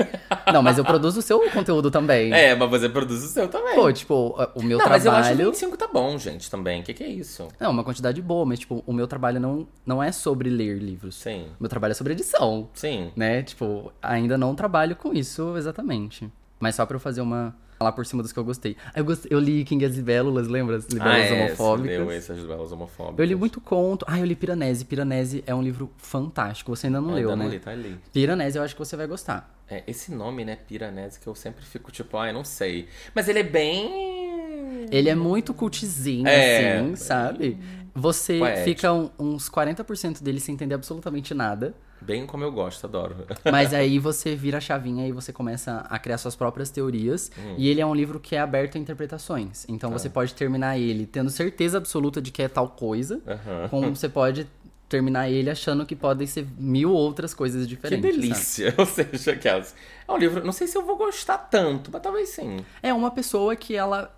Não, 0.53 0.63
mas 0.63 0.79
eu 0.79 0.85
produzo 0.85 1.21
o 1.21 1.23
seu 1.23 1.39
conteúdo 1.51 1.91
também. 1.93 2.33
é, 2.33 2.55
mas 2.57 2.69
você 2.71 2.89
produz 2.89 3.23
o 3.23 3.29
seu 3.29 3.47
também. 3.47 3.75
Pô, 3.75 3.93
tipo, 3.93 4.35
o 4.55 4.63
meu 4.63 4.79
não, 4.79 4.89
mas 4.89 5.05
eu 5.05 5.13
acho 5.13 5.31
que 5.31 5.37
trabalho. 5.37 5.51
25 5.53 5.77
tá 5.77 5.87
bom, 5.87 6.19
gente, 6.19 6.51
também. 6.51 6.81
O 6.81 6.85
que, 6.85 6.93
que 6.93 7.05
é 7.05 7.09
isso? 7.09 7.47
Não, 7.61 7.71
uma 7.71 7.85
quantidade 7.85 8.21
boa, 8.21 8.45
mas, 8.45 8.59
tipo, 8.59 8.83
o 8.85 8.93
meu 8.93 9.07
trabalho 9.07 9.39
não, 9.39 9.69
não 9.87 10.03
é 10.03 10.11
sobre 10.11 10.49
ler 10.51 10.79
livros. 10.79 11.15
Sim. 11.17 11.47
O 11.59 11.63
meu 11.63 11.69
trabalho 11.69 11.93
é 11.93 11.95
sobre 11.95 12.15
edição. 12.15 12.69
Sim. 12.75 13.13
né? 13.15 13.43
Tipo, 13.43 13.93
ainda 14.03 14.37
não 14.37 14.55
trabalho 14.57 14.97
com 14.97 15.13
isso 15.13 15.57
exatamente. 15.57 16.29
Mas 16.59 16.75
só 16.75 16.85
pra 16.85 16.97
eu 16.97 17.01
fazer 17.01 17.21
uma. 17.21 17.55
Falar 17.81 17.93
por 17.93 18.05
cima 18.05 18.23
dos 18.23 18.31
que 18.31 18.39
eu 18.39 18.45
gostei. 18.45 18.77
Ah, 18.89 18.93
Eu, 19.01 19.07
gostei, 19.07 19.33
eu 19.35 19.39
li 19.39 19.65
King 19.65 19.83
as 19.87 19.97
Libélulas, 19.97 20.49
lembra? 20.49 20.77
As 20.77 20.85
Ah, 20.85 20.93
Libélulas 20.93 21.31
é, 21.31 21.33
homofóbicas. 21.47 21.99
leu 21.99 22.11
essas 22.11 22.39
belas 22.45 22.73
homofóbicas. 22.73 23.19
Eu 23.21 23.25
li 23.25 23.35
muito 23.35 23.59
conto. 23.59 24.05
Ah, 24.07 24.19
eu 24.21 24.27
li 24.27 24.37
Piranesi. 24.37 24.85
Piranesi 24.85 25.43
é 25.47 25.55
um 25.55 25.63
livro 25.63 25.91
fantástico. 25.97 26.77
Você 26.77 26.89
ainda 26.89 27.01
não 27.01 27.09
Eu 27.13 27.15
leu, 27.17 27.31
ainda 27.31 27.37
né? 27.37 27.45
não 27.47 27.51
li, 27.51 27.59
tá 27.59 27.71
ali. 27.71 27.97
Piranesi 28.13 28.59
eu 28.59 28.63
acho 28.63 28.75
que 28.75 28.79
você 28.79 28.99
vai 28.99 29.07
gostar. 29.07 29.51
É, 29.67 29.83
esse 29.87 30.13
nome, 30.13 30.45
né, 30.45 30.57
Piranesi, 30.57 31.19
que 31.19 31.27
eu 31.27 31.35
sempre 31.35 31.65
fico 31.65 31.91
tipo, 31.91 32.19
ai, 32.19 32.35
não 32.35 32.45
sei. 32.45 32.87
Mas 33.15 33.29
ele 33.31 33.39
é 33.39 33.45
bem. 33.45 34.87
Ele 34.93 35.09
é 35.09 35.15
muito 35.15 35.55
cultizinho, 35.55 36.29
É, 36.29 36.81
assim, 36.81 36.97
sabe? 36.97 37.57
Você 37.95 38.39
poético. 38.41 38.65
fica 38.65 38.93
um- 38.93 39.09
uns 39.19 39.49
40% 39.49 40.23
dele 40.23 40.39
sem 40.39 40.55
entender 40.55 40.75
absolutamente 40.75 41.33
nada. 41.33 41.75
Bem 42.01 42.27
como 42.27 42.43
eu 42.45 42.51
gosto, 42.53 42.87
adoro. 42.87 43.17
Mas 43.51 43.75
aí 43.75 43.99
você 43.99 44.35
vira 44.35 44.59
a 44.59 44.61
chavinha 44.61 45.07
e 45.07 45.13
você 45.13 45.33
começa 45.33 45.85
a 45.89 45.99
criar 45.99 46.19
suas 46.19 46.35
próprias 46.35 46.71
teorias. 46.71 47.31
Hum. 47.39 47.55
E 47.59 47.69
ele 47.69 47.81
é 47.81 47.87
um 47.87 47.95
livro 47.95 48.19
que 48.19 48.35
é 48.35 48.41
aberto 48.41 48.77
a 48.77 48.79
interpretações. 48.79 49.65
Então 49.69 49.91
Tá. 49.91 49.99
você 49.99 50.09
pode 50.09 50.35
terminar 50.35 50.79
ele 50.79 51.07
tendo 51.07 51.31
certeza 51.31 51.79
absoluta 51.79 52.21
de 52.21 52.31
que 52.31 52.43
é 52.43 52.49
tal 52.49 52.69
coisa, 52.69 53.21
Aham. 53.27 53.69
como 53.69 53.95
você 53.95 54.09
pode 54.09 54.47
terminar 54.89 55.31
ele 55.31 55.49
achando 55.49 55.87
que 55.87 55.95
podem 55.95 56.27
ser 56.27 56.45
mil 56.59 56.91
outras 56.93 57.33
coisas 57.33 57.63
Que 57.63 57.69
diferentes. 57.69 58.11
sabe? 58.11 58.21
delícia. 58.21 58.75
Ou 58.79 58.85
seja, 58.87 59.33
aquelas. 59.33 59.75
É 60.09 60.11
um 60.13 60.17
livro, 60.17 60.45
não 60.45 60.53
sei 60.53 60.67
se 60.67 60.77
eu 60.77 60.85
vou 60.85 60.97
gostar 60.97 61.39
tanto, 61.39 61.91
mas 61.93 62.03
talvez 62.03 62.29
sim. 62.31 62.59
É 62.83 62.93
uma 62.93 63.11
pessoa 63.13 63.55
que 63.55 63.77
ela, 63.77 64.13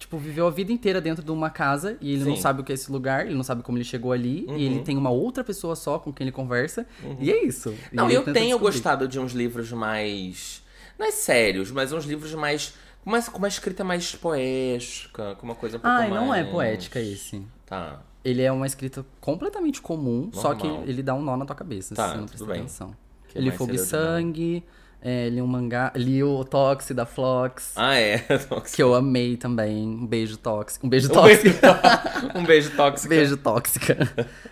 tipo, 0.00 0.16
viveu 0.18 0.46
a 0.48 0.50
vida 0.50 0.72
inteira 0.72 1.00
dentro 1.00 1.22
de 1.22 1.30
uma 1.30 1.50
casa 1.50 1.96
e 2.00 2.12
ele 2.14 2.24
não 2.24 2.34
Sim. 2.34 2.42
sabe 2.42 2.62
o 2.62 2.64
que 2.64 2.72
é 2.72 2.74
esse 2.74 2.90
lugar, 2.90 3.26
ele 3.26 3.34
não 3.36 3.44
sabe 3.44 3.62
como 3.62 3.78
ele 3.78 3.84
chegou 3.84 4.10
ali, 4.10 4.46
e 4.56 4.64
ele 4.64 4.80
tem 4.80 4.96
uma 4.96 5.10
outra 5.10 5.44
pessoa 5.44 5.76
só 5.76 5.98
com 6.00 6.12
quem 6.12 6.24
ele 6.24 6.32
conversa, 6.32 6.84
e 7.20 7.30
é 7.30 7.44
isso. 7.44 7.72
E 7.92 7.94
Não, 7.94 8.06
ele 8.06 8.16
eu 8.16 8.24
tenho 8.24 8.34
descobrir. 8.48 8.58
gostado 8.72 9.06
de 9.06 9.20
uns 9.20 9.32
livros 9.32 9.70
mais. 9.72 10.62
Não 10.98 11.06
é 11.06 11.10
sérios, 11.12 11.70
mas 11.70 11.92
uns 11.92 12.04
livros 12.06 12.34
mais. 12.34 12.74
Com 13.04 13.10
uma, 13.10 13.22
com 13.22 13.38
uma 13.38 13.48
escrita 13.48 13.82
mais 13.84 14.14
poética, 14.14 15.34
com 15.36 15.46
uma 15.46 15.54
coisa 15.54 15.76
um 15.76 15.80
pouco 15.80 15.94
Ah, 15.96 16.00
mais. 16.00 16.12
não 16.12 16.34
é 16.34 16.44
poética 16.44 17.00
esse. 17.00 17.42
Tá. 17.64 18.00
Ele 18.24 18.42
é 18.42 18.52
uma 18.52 18.66
escrita 18.66 19.04
completamente 19.20 19.80
comum, 19.80 20.30
só 20.32 20.54
que 20.54 20.66
Normal. 20.66 20.84
ele 20.86 21.02
dá 21.02 21.14
um 21.14 21.22
nó 21.22 21.36
na 21.36 21.46
tua 21.46 21.56
cabeça, 21.56 21.94
Tá, 21.94 22.08
se 22.08 22.12
você 22.14 22.18
não 22.20 22.26
prestar 22.26 22.46
bem. 22.46 22.60
atenção. 22.60 22.94
Que 23.28 23.40
mais 23.40 23.54
Fogo 23.54 23.72
e? 23.74 23.78
Sangue, 23.78 24.64
é, 25.02 25.28
li 25.28 25.40
um 25.40 25.46
mangá, 25.46 25.92
li 25.96 26.22
o 26.22 26.44
Tox 26.44 26.90
da 26.90 27.06
Flox, 27.06 27.72
Ah, 27.76 27.94
é. 27.96 28.18
que 28.74 28.82
eu 28.82 28.94
amei 28.94 29.36
também. 29.36 29.86
Um 29.88 30.06
beijo 30.06 30.36
tóxico. 30.36 30.86
Um 30.86 30.90
beijo 30.90 31.08
tóxico. 31.08 31.56
um 32.36 32.44
beijo 32.44 32.70
tóxico. 32.76 33.08
beijo 33.08 33.36
tóxica. 33.38 33.96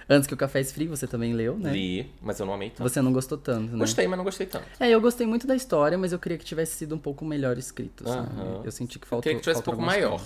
Antes 0.09 0.27
que 0.27 0.35
o 0.35 0.37
Café 0.37 0.61
Esfrie, 0.61 0.87
você 0.89 1.07
também 1.07 1.35
leu, 1.35 1.59
né? 1.59 1.71
Li, 1.73 2.11
mas 2.23 2.41
eu 2.41 2.47
não 2.47 2.55
amei 2.55 2.71
tanto. 2.71 2.83
Você 2.89 3.03
não 3.03 3.13
gostou 3.13 3.37
tanto, 3.37 3.73
né? 3.73 3.79
Gostei, 3.79 4.07
mas 4.09 4.17
não 4.17 4.25
gostei 4.25 4.47
tanto. 4.47 4.65
É, 4.81 4.89
eu 4.89 5.01
gostei 5.01 5.27
muito 5.27 5.47
da 5.47 5.55
história, 5.55 5.99
mas 5.99 6.13
eu 6.13 6.19
queria 6.19 6.39
que 6.39 6.45
tivesse 6.45 6.77
sido 6.77 6.95
um 6.95 6.99
pouco 6.99 7.25
melhor 7.25 7.59
escrito, 7.59 8.09
sabe? 8.09 8.29
Aham. 8.41 8.63
Eu 8.65 8.73
senti 8.73 8.99
que 8.99 9.05
Eu 9.05 9.09
faltou. 9.09 9.23
queria 9.23 9.37
que 9.39 9.43
tivesse 9.43 9.61
um 9.61 9.65
pouco 9.65 9.83
maior. 9.83 10.21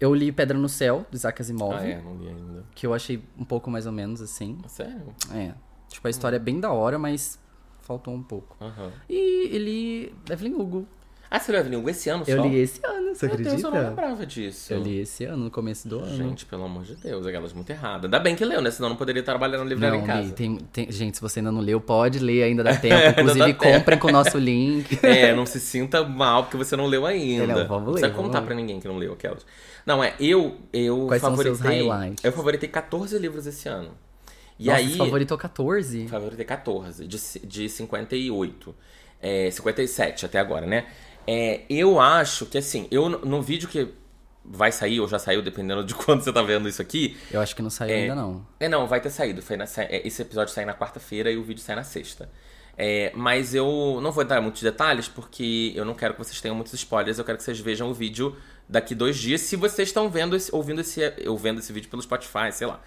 Eu 0.00 0.12
li 0.14 0.32
Pedra 0.32 0.58
no 0.58 0.68
Céu, 0.68 1.06
do 1.10 1.14
Isaac 1.14 1.40
Asimov, 1.40 1.74
Ah, 1.76 1.86
é, 1.86 2.00
não 2.02 2.16
li 2.16 2.26
ainda. 2.28 2.64
que 2.74 2.84
eu 2.86 2.92
achei 2.92 3.22
um 3.38 3.44
pouco 3.44 3.70
mais 3.70 3.86
ou 3.86 3.92
menos 3.92 4.20
assim. 4.20 4.58
Sério? 4.66 5.14
É. 5.32 5.52
Tipo, 5.88 6.08
a 6.08 6.10
história 6.10 6.36
é 6.36 6.40
bem 6.40 6.58
da 6.58 6.72
hora, 6.72 6.98
mas 6.98 7.38
faltou 7.82 8.14
um 8.14 8.22
pouco. 8.22 8.56
Aham. 8.60 8.90
E 9.08 9.48
ele. 9.54 10.14
Evelyn 10.30 10.54
Hugo. 10.54 10.86
Ah, 11.34 11.38
você 11.40 11.50
leu 11.50 11.62
Evelyn 11.62 11.78
Hugo 11.78 11.88
esse 11.88 12.10
ano 12.10 12.24
Eu 12.26 12.36
só? 12.36 12.46
li 12.46 12.58
esse 12.58 12.78
ano, 12.84 13.14
você 13.14 13.24
Meu 13.24 13.34
acredita? 13.34 13.56
Deus, 13.56 13.64
eu 13.64 13.70
não 13.80 13.88
lembrava 13.88 14.26
disso. 14.26 14.70
Eu 14.74 14.82
li 14.82 14.98
esse 15.00 15.24
ano, 15.24 15.44
no 15.44 15.50
começo 15.50 15.88
do 15.88 16.00
ano. 16.00 16.14
Gente, 16.14 16.44
pelo 16.44 16.62
amor 16.64 16.82
de 16.82 16.94
Deus, 16.94 17.26
aquelas 17.26 17.54
muito 17.54 17.70
erradas. 17.70 18.04
Ainda 18.04 18.18
bem 18.18 18.36
que 18.36 18.44
leu, 18.44 18.60
né? 18.60 18.70
Senão 18.70 18.90
não 18.90 18.96
poderia 18.96 19.22
trabalhar 19.22 19.64
livraria 19.64 19.96
Não, 19.96 20.04
em 20.04 20.06
casa. 20.06 20.26
li, 20.28 20.32
tem, 20.32 20.58
tem- 20.70 20.92
gente, 20.92 21.16
se 21.16 21.22
você 21.22 21.40
ainda 21.40 21.50
não 21.50 21.62
leu, 21.62 21.80
pode 21.80 22.18
ler, 22.18 22.42
ainda 22.42 22.62
dá 22.62 22.76
tempo. 22.76 23.18
Inclusive, 23.18 23.54
comprem 23.54 23.98
com 23.98 24.08
o 24.08 24.12
nosso 24.12 24.36
link. 24.38 24.98
É, 25.02 25.34
não 25.34 25.46
se 25.46 25.58
sinta 25.58 26.04
mal 26.04 26.42
porque 26.42 26.58
você 26.58 26.76
não 26.76 26.86
leu 26.86 27.06
ainda. 27.06 27.46
Não, 27.46 27.54
vamos 27.66 27.70
não 27.70 27.78
ler, 27.78 27.92
precisa 27.92 28.08
vamos 28.08 28.26
contar 28.26 28.40
ler. 28.40 28.46
pra 28.46 28.54
ninguém 28.54 28.78
que 28.78 28.86
não 28.86 28.98
leu 28.98 29.14
aquelas. 29.14 29.46
Não, 29.86 30.04
é, 30.04 30.14
eu, 30.20 30.58
eu 30.70 31.06
Quais 31.06 31.22
são 31.22 31.30
favoritei. 31.30 31.56
seus 31.56 31.66
highlights? 31.66 32.22
Eu 32.22 32.32
favoritei 32.32 32.68
14 32.68 33.18
livros 33.18 33.46
esse 33.46 33.66
ano. 33.70 33.92
E 34.62 34.66
Nossa, 34.66 34.78
aí. 34.78 34.88
você 34.90 34.98
favoritou 34.98 35.36
14? 35.38 36.08
Favoritei 36.08 36.44
14, 36.44 37.06
de, 37.06 37.18
de 37.44 37.68
58. 37.68 38.74
É, 39.20 39.50
57 39.50 40.26
até 40.26 40.38
agora, 40.38 40.66
né? 40.66 40.86
É, 41.26 41.62
eu 41.70 42.00
acho 42.00 42.46
que 42.46 42.58
assim, 42.58 42.86
eu 42.90 43.08
no- 43.08 43.40
vídeo 43.42 43.68
que 43.68 43.88
vai 44.44 44.72
sair, 44.72 44.98
ou 45.00 45.06
já 45.08 45.18
saiu, 45.18 45.40
dependendo 45.42 45.84
de 45.84 45.94
quando 45.96 46.22
você 46.22 46.32
tá 46.32 46.42
vendo 46.42 46.68
isso 46.68 46.82
aqui. 46.82 47.16
Eu 47.30 47.40
acho 47.40 47.54
que 47.54 47.62
não 47.62 47.70
saiu 47.70 47.94
ainda, 47.94 48.14
não. 48.14 48.46
É, 48.58 48.68
não, 48.68 48.86
vai 48.86 49.00
ter 49.00 49.10
saído. 49.10 49.40
Foi 49.42 49.56
na, 49.56 49.64
é, 49.78 50.06
esse 50.06 50.22
episódio 50.22 50.52
sai 50.52 50.64
na 50.64 50.74
quarta-feira 50.74 51.30
e 51.30 51.36
o 51.36 51.42
vídeo 51.42 51.60
sai 51.60 51.76
na 51.76 51.84
sexta. 51.84 52.28
É, 52.76 53.12
mas 53.14 53.54
eu 53.54 54.00
não 54.02 54.10
vou 54.10 54.24
dar 54.24 54.40
muitos 54.40 54.62
detalhes 54.62 55.06
porque 55.06 55.72
eu 55.76 55.84
não 55.84 55.94
quero 55.94 56.14
que 56.14 56.18
vocês 56.24 56.40
tenham 56.40 56.54
muitos 56.54 56.72
spoilers. 56.74 57.18
Eu 57.18 57.24
quero 57.24 57.38
que 57.38 57.44
vocês 57.44 57.60
vejam 57.60 57.90
o 57.90 57.94
vídeo 57.94 58.34
daqui 58.68 58.94
dois 58.94 59.16
dias, 59.18 59.42
se 59.42 59.54
vocês 59.56 59.88
estão 59.88 60.08
vendo 60.08 60.34
esse, 60.34 60.52
ouvindo 60.54 60.80
esse, 60.80 61.00
ouvindo 61.26 61.58
esse 61.60 61.72
vídeo 61.72 61.90
pelo 61.90 62.00
Spotify, 62.02 62.50
sei 62.52 62.66
lá. 62.66 62.80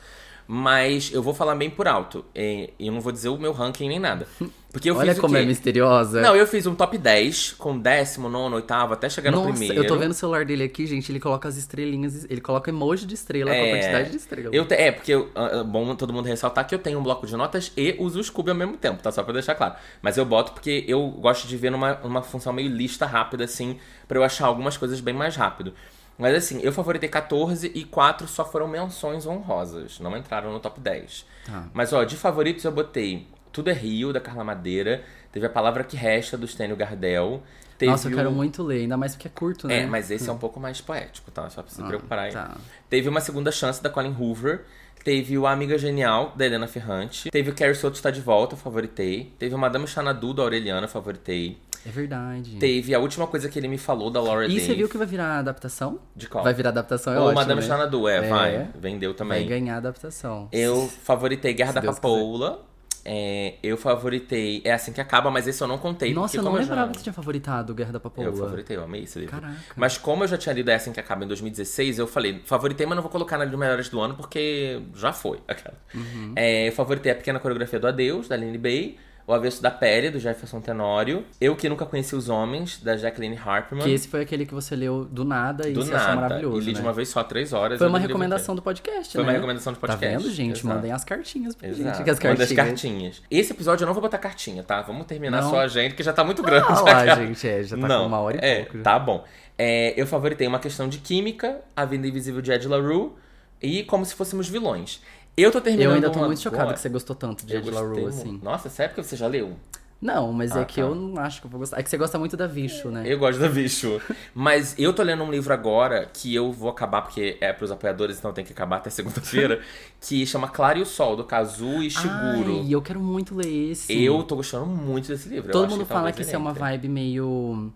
Mas 0.48 1.12
eu 1.12 1.24
vou 1.24 1.34
falar 1.34 1.56
bem 1.56 1.70
por 1.70 1.88
alto. 1.88 2.24
É, 2.36 2.70
E 2.78 2.88
eu 2.88 2.94
não 2.94 3.02
vou 3.02 3.12
dizer 3.12 3.30
o 3.30 3.38
meu 3.38 3.52
ranking 3.52 3.88
nem 3.88 4.00
nada. 4.00 4.28
Porque 4.72 4.90
eu 4.90 4.96
Olha 4.98 5.12
fiz 5.12 5.18
o 5.20 5.22
como 5.22 5.36
quê? 5.36 5.42
é 5.42 5.46
misteriosa. 5.46 6.22
Não, 6.22 6.36
eu 6.36 6.46
fiz 6.46 6.68
um 6.68 6.76
top 6.76 6.98
10 6.98 7.54
com 7.54 7.80
décimo, 7.80 8.28
nono, 8.28 8.58
oitavo, 8.58 8.94
até 8.94 9.10
chegar 9.10 9.32
no 9.32 9.38
Nossa, 9.38 9.52
primeiro. 9.52 9.76
eu 9.84 9.88
tô 9.88 9.98
vendo 9.98 10.12
o 10.12 10.14
celular 10.14 10.44
dele 10.46 10.66
aqui, 10.66 10.86
gente. 10.86 11.10
Ele 11.12 11.20
coloca 11.20 11.48
as 11.48 11.56
estrelinhas, 11.56 12.26
ele 12.30 12.42
coloca 12.42 12.70
emoji 12.70 13.06
de 13.06 13.14
estrela 13.16 13.56
com 13.56 13.64
a 13.64 13.70
quantidade 13.70 14.10
de 14.12 14.18
estrelas. 14.18 14.54
Eu 14.54 14.66
te- 14.68 14.76
é, 14.76 14.92
porque 14.92 15.14
eu- 15.14 15.30
é 15.34 15.64
bom 15.64 15.96
todo 15.96 16.12
mundo 16.12 16.26
ressaltar 16.26 16.68
que 16.68 16.76
eu 16.76 16.80
tenho 16.80 17.00
um 17.00 17.04
bloco 17.04 17.26
de 17.26 17.36
notas 17.38 17.72
e 17.78 17.96
uso 17.98 18.20
o 18.20 18.24
Scooby 18.24 18.50
ao 18.50 18.56
mesmo 18.56 18.76
tempo, 18.76 19.02
tá? 19.02 19.12
Só 19.14 19.24
pra 19.24 19.32
deixar 19.34 19.56
claro. 19.56 19.76
Mas 20.02 20.18
eu 20.18 20.26
boto 20.26 20.52
porque 20.52 20.84
eu 20.88 21.08
gosto 21.08 21.48
de 21.48 21.56
ver 21.56 21.70
numa, 21.72 21.94
numa 22.04 22.22
função 22.22 22.52
meio 22.52 22.70
lista 22.70 23.06
rápida, 23.06 23.46
assim, 23.46 23.80
pra 24.10 24.20
eu 24.20 24.24
achar 24.26 24.46
algumas 24.46 24.76
coisas 24.76 25.00
bem 25.00 25.14
mais 25.14 25.38
rápido. 25.38 25.74
Mas 26.18 26.34
assim, 26.36 26.60
eu 26.62 26.72
favoritei 26.72 27.10
14 27.10 27.72
e 27.76 27.84
4 27.84 28.28
só 28.28 28.46
foram 28.46 28.68
menções 28.68 29.26
honrosas, 29.28 30.00
não 30.00 30.16
entraram 30.16 30.52
no 30.54 30.60
top 30.60 30.80
10. 30.80 31.26
Tá. 31.46 31.68
Mas 31.74 31.92
ó, 31.94 32.04
de 32.04 32.16
favoritos 32.16 32.64
eu 32.64 32.72
botei 32.72 33.28
Tudo 33.52 33.70
é 33.70 33.74
Rio, 33.74 34.12
da 34.14 34.20
Carla 34.20 34.44
Madeira, 34.44 35.04
teve 35.32 35.46
A 35.46 35.50
Palavra 35.50 35.84
que 35.84 35.96
Resta, 35.98 36.38
do 36.38 36.48
Stênio 36.48 36.76
Gardel. 36.76 37.42
Teve 37.78 37.92
Nossa, 37.92 38.08
eu 38.10 38.16
quero 38.16 38.30
o- 38.30 38.34
muito 38.34 38.64
ler, 38.64 38.82
ainda 38.82 38.96
mais 38.96 39.14
porque 39.16 39.28
é 39.28 39.32
curto, 39.32 39.68
né? 39.68 39.82
É, 39.82 39.86
mas 39.86 40.10
esse 40.10 40.30
é 40.30 40.32
um 40.32 40.38
pouco 40.38 40.60
mais 40.60 40.80
poético, 40.80 41.30
tá? 41.32 41.50
Só 41.50 41.62
pra 41.62 41.72
se 41.72 41.82
Ah, 41.82 41.86
preocupar 41.86 42.20
aí. 42.20 42.32
tá. 42.32 42.56
Teve 42.90 43.10
uma 43.10 43.20
segunda 43.20 43.52
chance 43.52 43.84
da 43.84 43.90
Colin 43.90 44.16
Hoover. 44.18 44.64
Teve 45.04 45.38
o 45.38 45.46
Amiga 45.46 45.78
Genial, 45.78 46.34
da 46.36 46.46
Helena 46.46 46.68
Ferrante. 46.68 47.30
Teve 47.30 47.52
o 47.52 47.54
Carrie 47.56 47.76
Soto 47.76 47.96
Está 47.96 48.10
de 48.10 48.22
Volta, 48.22 48.56
favoritei. 48.56 49.32
Teve 49.38 49.54
o 49.54 49.58
Madame 49.58 49.86
Xanadu, 49.88 50.34
da 50.34 50.42
Aureliana, 50.44 50.88
favoritei. 50.88 51.58
É 51.86 51.90
verdade. 51.90 52.56
Teve 52.58 52.96
a 52.96 53.00
última 53.00 53.28
coisa 53.28 53.48
que 53.48 53.60
ele 53.60 53.68
me 53.68 53.78
falou, 53.78 54.10
da 54.10 54.20
Laura 54.22 54.46
E 54.46 54.48
Dave. 54.50 54.60
você 54.62 54.74
viu 54.74 54.90
que 54.90 54.98
vai 54.98 55.06
virar 55.06 55.38
adaptação? 55.40 56.00
De 56.16 56.28
qual? 56.28 56.44
Vai 56.44 56.54
virar 56.54 56.70
adaptação, 56.70 57.14
é 57.14 57.18
Ou 57.20 57.26
ótimo, 57.26 57.36
Madame 57.42 57.62
né? 57.62 57.68
Xanadu, 57.68 58.08
é, 58.08 58.18
É. 58.18 58.22
vai. 58.30 58.68
Vendeu 58.80 59.12
Vai 59.12 59.18
também. 59.18 59.48
ganhar 59.48 59.78
adaptação. 59.78 60.48
Eu 60.52 60.88
favoritei 61.04 61.54
Guerra 61.54 61.70
Se 61.70 61.76
da 61.76 61.82
Deus 61.82 61.96
Papoula. 61.96 62.66
É, 63.08 63.54
eu 63.62 63.78
favoritei 63.78 64.64
É 64.66 64.74
Assim 64.74 64.92
Que 64.92 65.00
Acaba, 65.00 65.30
mas 65.30 65.48
esse 65.48 65.62
eu 65.62 65.68
não 65.68 65.78
contei. 65.78 66.12
Nossa, 66.12 66.38
eu 66.38 66.42
não 66.42 66.54
lembrava 66.54 66.88
já... 66.88 66.92
que 66.92 66.98
você 66.98 67.04
tinha 67.04 67.14
favoritado 67.14 67.72
Guerra 67.76 67.92
da 67.92 68.00
Papoula. 68.00 68.32
Eu 68.32 68.36
favoritei, 68.36 68.78
eu 68.78 68.84
amei 68.84 69.04
esse 69.04 69.20
livro. 69.20 69.40
Caraca. 69.40 69.56
Mas 69.76 69.96
como 69.96 70.24
eu 70.24 70.28
já 70.28 70.38
tinha 70.40 70.54
lido 70.54 70.72
É 70.72 70.74
Assim 70.74 70.92
Que 70.92 71.00
Acaba 71.00 71.24
em 71.24 71.28
2016, 71.28 72.00
eu 72.00 72.08
falei, 72.08 72.42
favoritei, 72.46 72.88
mas 72.88 72.96
não 72.96 73.04
vou 73.04 73.12
colocar 73.12 73.38
na 73.38 73.44
lista 73.44 73.58
melhores 73.60 73.90
do 73.90 74.02
ano, 74.02 74.16
porque 74.16 74.82
já 74.96 75.14
foi. 75.14 75.40
Aquela. 75.48 75.76
Uhum. 75.94 76.34
É, 76.36 76.68
eu 76.68 76.72
favoritei 76.72 77.12
A 77.12 77.16
Pequena 77.16 77.40
Coreografia 77.40 77.80
do 77.80 77.86
Adeus, 77.86 78.28
da 78.28 78.34
Aline 78.34 78.58
Bay. 78.58 78.98
O 79.28 79.34
Avesso 79.34 79.60
da 79.60 79.72
Pele, 79.72 80.12
do 80.12 80.20
Jefferson 80.20 80.62
Tenório. 80.62 81.26
Eu 81.42 81.56
Que 81.56 81.68
Nunca 81.68 81.84
Conheci 81.86 82.16
os 82.16 82.30
Homens, 82.30 82.80
da 82.80 82.96
Jacqueline 82.96 83.36
Harperman. 83.44 83.84
Que 83.84 83.92
esse 83.92 84.08
foi 84.08 84.22
aquele 84.22 84.46
que 84.46 84.54
você 84.54 84.76
leu 84.76 85.04
do 85.04 85.26
nada 85.26 85.68
e 85.68 85.74
do 85.74 85.84
você 85.84 85.94
achou 85.96 86.10
nada. 86.10 86.22
maravilhoso, 86.22 86.58
e 86.62 86.66
li 86.66 86.74
de 86.74 86.80
né? 86.80 86.86
uma 86.88 86.94
vez 86.94 87.10
só, 87.10 87.24
três 87.24 87.52
horas. 87.52 87.80
Foi 87.80 87.88
uma 87.88 87.98
recomendação 87.98 88.56
do 88.56 88.62
podcast, 88.62 89.12
Foi 89.14 89.24
né? 89.24 89.30
uma 89.30 89.34
recomendação 89.34 89.74
do 89.74 89.80
podcast, 89.80 90.06
Tá 90.06 90.18
vendo, 90.24 90.32
gente? 90.32 90.60
exato. 90.60 90.68
Mandem 90.76 90.92
as 90.92 91.04
cartinhas 91.04 91.56
pra 91.56 91.68
Exato. 91.70 91.84
gente. 91.98 92.04
Que 92.04 92.10
as 92.12 92.20
cartinhas. 92.20 92.52
as 92.52 92.56
cartinhas. 92.56 93.22
Esse 93.32 93.52
episódio 93.54 93.84
eu 93.84 93.88
não 93.88 93.94
vou 93.96 94.02
botar 94.02 94.20
cartinha, 94.20 94.62
tá? 94.62 94.82
Vamos 94.84 95.08
terminar 95.08 95.42
Não? 95.42 95.50
só 95.50 95.60
a 95.62 95.68
gente, 95.68 95.96
que 95.96 96.04
já 96.04 96.14
tá 96.14 96.24
muito 96.24 96.44
grande. 96.44 96.68
Ah 96.70 96.82
lá, 96.86 97.16
gente, 97.16 97.48
é, 97.48 97.64
já 97.64 97.76
tá 97.78 97.88
não, 97.88 98.02
com 98.02 98.08
uma 98.08 98.20
hora 98.20 98.38
e 98.38 98.40
é, 98.48 98.56
pouco. 98.60 98.78
já. 98.78 98.84
Tá 98.84 99.00
bom. 99.00 99.24
É, 99.58 99.94
eu 100.00 100.06
favoritei 100.06 100.46
uma 100.48 100.60
questão 100.60 100.88
de 100.88 101.00
química, 101.00 101.62
A 101.76 101.84
Vida 101.84 102.06
Invisível 102.08 102.42
de 102.44 102.52
Ed 102.52 102.68
LaRue 102.68 103.14
e 103.62 103.84
Como 103.86 104.06
Se 104.06 104.14
Fôssemos 104.14 104.48
Vilões. 104.48 105.02
Eu 105.38 105.52
tô 105.52 105.60
terminando 105.62 105.90
Eu 105.90 105.96
ainda 105.96 106.10
tô 106.10 106.20
muito 106.20 106.40
chocado 106.42 106.62
agora. 106.64 106.76
que 106.76 106.82
você 106.82 106.90
gostou 106.90 107.16
tanto 107.16 107.46
de 107.46 107.56
Ed 107.56 107.70
LaRue, 107.70 108.06
assim. 108.06 108.40
Nossa, 108.42 108.70
sério 108.70 108.96
que 108.96 109.04
você 109.04 109.16
já 109.16 109.28
leu? 109.28 109.54
Não, 110.02 110.32
mas 110.32 110.52
Ah, 110.56 110.62
é 110.62 110.66
que 110.66 110.76
tá. 110.76 110.82
eu 110.82 110.94
não 110.94 111.18
acho 111.20 111.40
que 111.42 111.48
eu 111.48 111.50
vou 111.52 111.60
gostar. 111.60 111.80
É 111.80 111.84
que 111.84 111.90
você 111.90 111.98
gosta 111.98 112.20
muito 112.20 112.38
da 112.38 112.48
Bicho, 112.48 112.90
né? 112.90 113.04
Eu 113.06 113.18
gosto 113.18 113.40
da 113.40 113.48
bicho. 113.50 114.00
Mas 114.34 114.76
eu 114.78 114.94
tô 114.94 115.02
lendo 115.02 115.24
um 115.24 115.32
livro 115.32 115.54
agora 115.54 116.06
que 116.14 116.36
eu 116.36 116.52
vou 116.52 116.70
acabar, 116.70 117.02
porque 117.02 117.38
é 117.42 117.52
pros 117.54 117.72
apoiadores, 117.72 118.18
então 118.20 118.32
tem 118.34 118.46
que 118.46 118.52
acabar 118.54 118.78
até 118.78 118.90
segunda-feira, 118.90 119.62
que 120.02 120.26
chama 120.28 120.48
Claro 120.50 120.80
e 120.80 120.82
o 120.82 120.86
Sol, 120.86 121.16
do 121.16 121.24
Kazu 121.24 121.82
e 121.82 121.90
Shiguro. 121.90 122.62
Ai, 122.62 122.68
eu 122.74 122.82
quero 122.82 123.00
muito 123.00 123.34
ler 123.36 123.72
esse. 123.72 124.04
Eu 124.04 124.22
tô 124.24 124.36
gostando 124.36 124.66
muito 124.68 125.08
desse 125.08 125.28
livro. 125.30 125.52
Todo 125.52 125.70
mundo 125.70 125.86
que 125.86 125.92
fala 125.92 126.12
que 126.12 126.22
isso 126.22 126.36
é 126.36 126.38
uma 126.38 126.54
vibe 126.54 126.88
meio... 126.90 127.72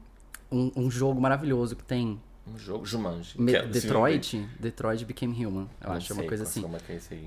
Um, 0.51 0.71
um 0.75 0.91
jogo 0.91 1.21
maravilhoso 1.21 1.75
que 1.75 1.83
tem. 1.83 2.19
Um 2.53 2.57
jogo, 2.57 2.85
Jumanji. 2.85 3.39
Me- 3.39 3.53
é 3.53 3.65
Detroit? 3.65 4.47
Detroit 4.59 5.05
Became 5.05 5.33
Human. 5.45 5.67
Eu 5.81 5.89
Não 5.89 5.95
acho, 5.95 6.11
é 6.11 6.15
uma 6.15 6.19
sei 6.21 6.27
coisa 6.29 6.43
qual- 6.43 6.49
assim. 6.49 6.61
É 6.65 6.65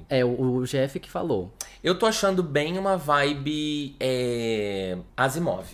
é? 0.08 0.20
É, 0.20 0.24
o, 0.24 0.40
o 0.56 0.66
Jeff 0.66 0.98
que 1.00 1.10
falou. 1.10 1.52
Eu 1.82 1.98
tô 1.98 2.06
achando 2.06 2.42
bem 2.42 2.78
uma 2.78 2.96
vibe 2.96 3.96
é, 4.00 4.98
Asimov. 5.16 5.66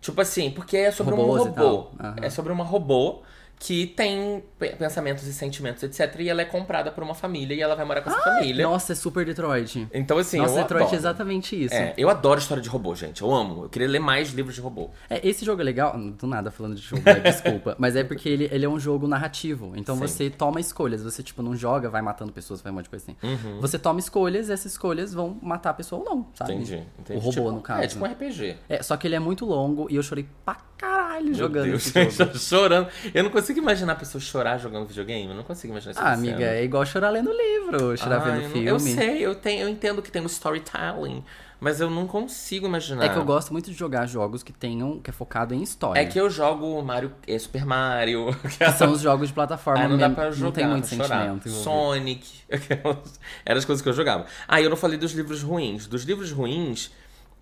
Tipo 0.00 0.20
assim, 0.20 0.50
porque 0.50 0.76
é 0.76 0.90
sobre 0.90 1.14
um 1.14 1.18
Robôs 1.18 1.44
e 1.44 1.48
robô. 1.48 1.88
Aham. 2.00 2.16
É 2.22 2.30
sobre 2.30 2.52
uma 2.52 2.64
robô 2.64 3.22
que 3.62 3.86
tem 3.88 4.42
pe- 4.58 4.70
pensamentos 4.70 5.26
e 5.26 5.34
sentimentos, 5.34 5.82
etc. 5.82 6.18
E 6.20 6.30
ela 6.30 6.40
é 6.40 6.46
comprada 6.46 6.90
por 6.90 7.04
uma 7.04 7.14
família 7.14 7.54
e 7.54 7.60
ela 7.60 7.76
vai 7.76 7.84
morar 7.84 8.00
com 8.00 8.08
essa 8.08 8.18
família. 8.18 8.64
Nossa, 8.66 8.92
é 8.92 8.96
super 8.96 9.22
Detroit. 9.26 9.86
Então, 9.92 10.16
assim, 10.16 10.38
Nossa, 10.38 10.54
eu 10.54 10.62
Detroit 10.62 10.80
adoro. 10.84 10.94
é 10.96 10.98
exatamente 10.98 11.64
isso. 11.64 11.74
É, 11.74 11.92
eu 11.94 12.08
adoro 12.08 12.40
história 12.40 12.62
de 12.62 12.70
robô, 12.70 12.94
gente. 12.94 13.20
Eu 13.20 13.30
amo. 13.30 13.64
Eu 13.64 13.68
queria 13.68 13.86
ler 13.86 13.98
mais 13.98 14.30
livros 14.30 14.54
de 14.54 14.62
robô. 14.62 14.88
É, 15.10 15.20
esse 15.28 15.44
jogo 15.44 15.60
é 15.60 15.64
legal, 15.64 15.94
do 15.98 16.26
nada 16.26 16.50
falando 16.50 16.74
de 16.74 16.80
jogo, 16.80 17.02
né? 17.04 17.20
desculpa, 17.20 17.76
mas 17.78 17.96
é 17.96 18.02
porque 18.02 18.30
ele, 18.30 18.48
ele 18.50 18.64
é 18.64 18.68
um 18.68 18.80
jogo 18.80 19.06
narrativo. 19.06 19.72
Então 19.76 19.94
Sim. 19.94 20.00
você 20.00 20.30
toma 20.30 20.58
escolhas, 20.58 21.02
você 21.02 21.22
tipo 21.22 21.42
não 21.42 21.54
joga, 21.54 21.90
vai 21.90 22.00
matando 22.00 22.32
pessoas, 22.32 22.62
vai 22.62 22.72
um 22.72 22.76
monte 22.76 22.84
de 22.84 22.90
coisa 22.90 23.04
assim. 23.04 23.16
Uhum. 23.22 23.60
Você 23.60 23.78
toma 23.78 24.00
escolhas 24.00 24.48
e 24.48 24.52
essas 24.52 24.72
escolhas 24.72 25.12
vão 25.12 25.36
matar 25.42 25.70
a 25.70 25.74
pessoa 25.74 26.00
ou 26.02 26.08
não, 26.16 26.26
sabe? 26.34 26.54
Entendi. 26.54 26.82
entendi. 26.98 27.18
O 27.18 27.20
robô, 27.20 27.30
Tipo, 27.40 27.52
no 27.52 27.60
caso. 27.60 27.82
É, 27.82 27.86
tipo 27.86 28.02
um 28.04 28.08
RPG. 28.10 28.56
É, 28.70 28.82
só 28.82 28.96
que 28.96 29.06
ele 29.06 29.16
é 29.16 29.20
muito 29.20 29.44
longo 29.44 29.86
e 29.90 29.96
eu 29.96 30.02
chorei 30.02 30.26
pra 30.46 30.56
caralho 30.78 31.34
jogando 31.34 31.66
Meu 31.66 31.76
esse 31.76 31.92
Deus, 31.92 32.14
jogo. 32.14 32.30
tô 32.32 32.38
chorando. 32.38 32.88
Eu 33.12 33.22
não 33.24 33.30
consigo 33.30 33.49
imaginar 33.58 33.94
a 33.94 33.96
pessoa 33.96 34.20
chorar 34.20 34.58
jogando 34.58 34.86
videogame. 34.86 35.28
Eu 35.28 35.34
não 35.34 35.42
consigo 35.42 35.72
imaginar 35.72 35.92
isso 35.92 36.00
Ah, 36.00 36.12
amiga, 36.12 36.44
é 36.44 36.62
igual 36.62 36.86
chorar 36.86 37.10
lendo 37.10 37.30
livro, 37.32 37.96
chorar 37.96 38.18
vendo 38.18 38.48
filme. 38.50 38.66
Eu 38.66 38.78
sei, 38.78 39.18
eu, 39.26 39.34
tenho, 39.34 39.62
eu 39.62 39.68
entendo 39.68 40.00
que 40.00 40.10
tem 40.10 40.22
um 40.22 40.26
storytelling, 40.26 41.24
mas 41.58 41.80
eu 41.80 41.90
não 41.90 42.06
consigo 42.06 42.66
imaginar. 42.66 43.04
É 43.04 43.08
que 43.08 43.18
eu 43.18 43.24
gosto 43.24 43.52
muito 43.52 43.70
de 43.70 43.76
jogar 43.76 44.06
jogos 44.06 44.42
que 44.42 44.52
tenham, 44.52 44.98
que 45.00 45.10
é 45.10 45.12
focado 45.12 45.52
em 45.54 45.62
história. 45.62 46.00
É 46.00 46.04
que 46.06 46.18
eu 46.18 46.30
jogo 46.30 46.80
Mario, 46.82 47.12
é, 47.26 47.38
Super 47.38 47.66
Mario. 47.66 48.34
Que 48.58 48.72
são 48.72 48.92
os 48.92 49.00
jogos 49.00 49.28
de 49.28 49.34
plataforma 49.34 49.84
Ah, 49.84 49.88
não 49.88 49.98
dá 49.98 50.08
pra 50.08 50.30
jogar, 50.30 50.44
não 50.44 50.52
tem 50.52 50.66
muito 50.66 50.86
sentimento. 50.86 51.48
envolvido. 51.48 51.50
Sonic. 51.50 52.28
aquelas- 52.50 53.20
Eram 53.44 53.58
as 53.58 53.64
coisas 53.64 53.82
que 53.82 53.88
eu 53.88 53.92
jogava. 53.92 54.26
Ah, 54.48 54.60
eu 54.60 54.70
não 54.70 54.76
falei 54.76 54.98
dos 54.98 55.12
livros 55.12 55.42
ruins. 55.42 55.86
Dos 55.86 56.04
livros 56.04 56.30
ruins, 56.32 56.90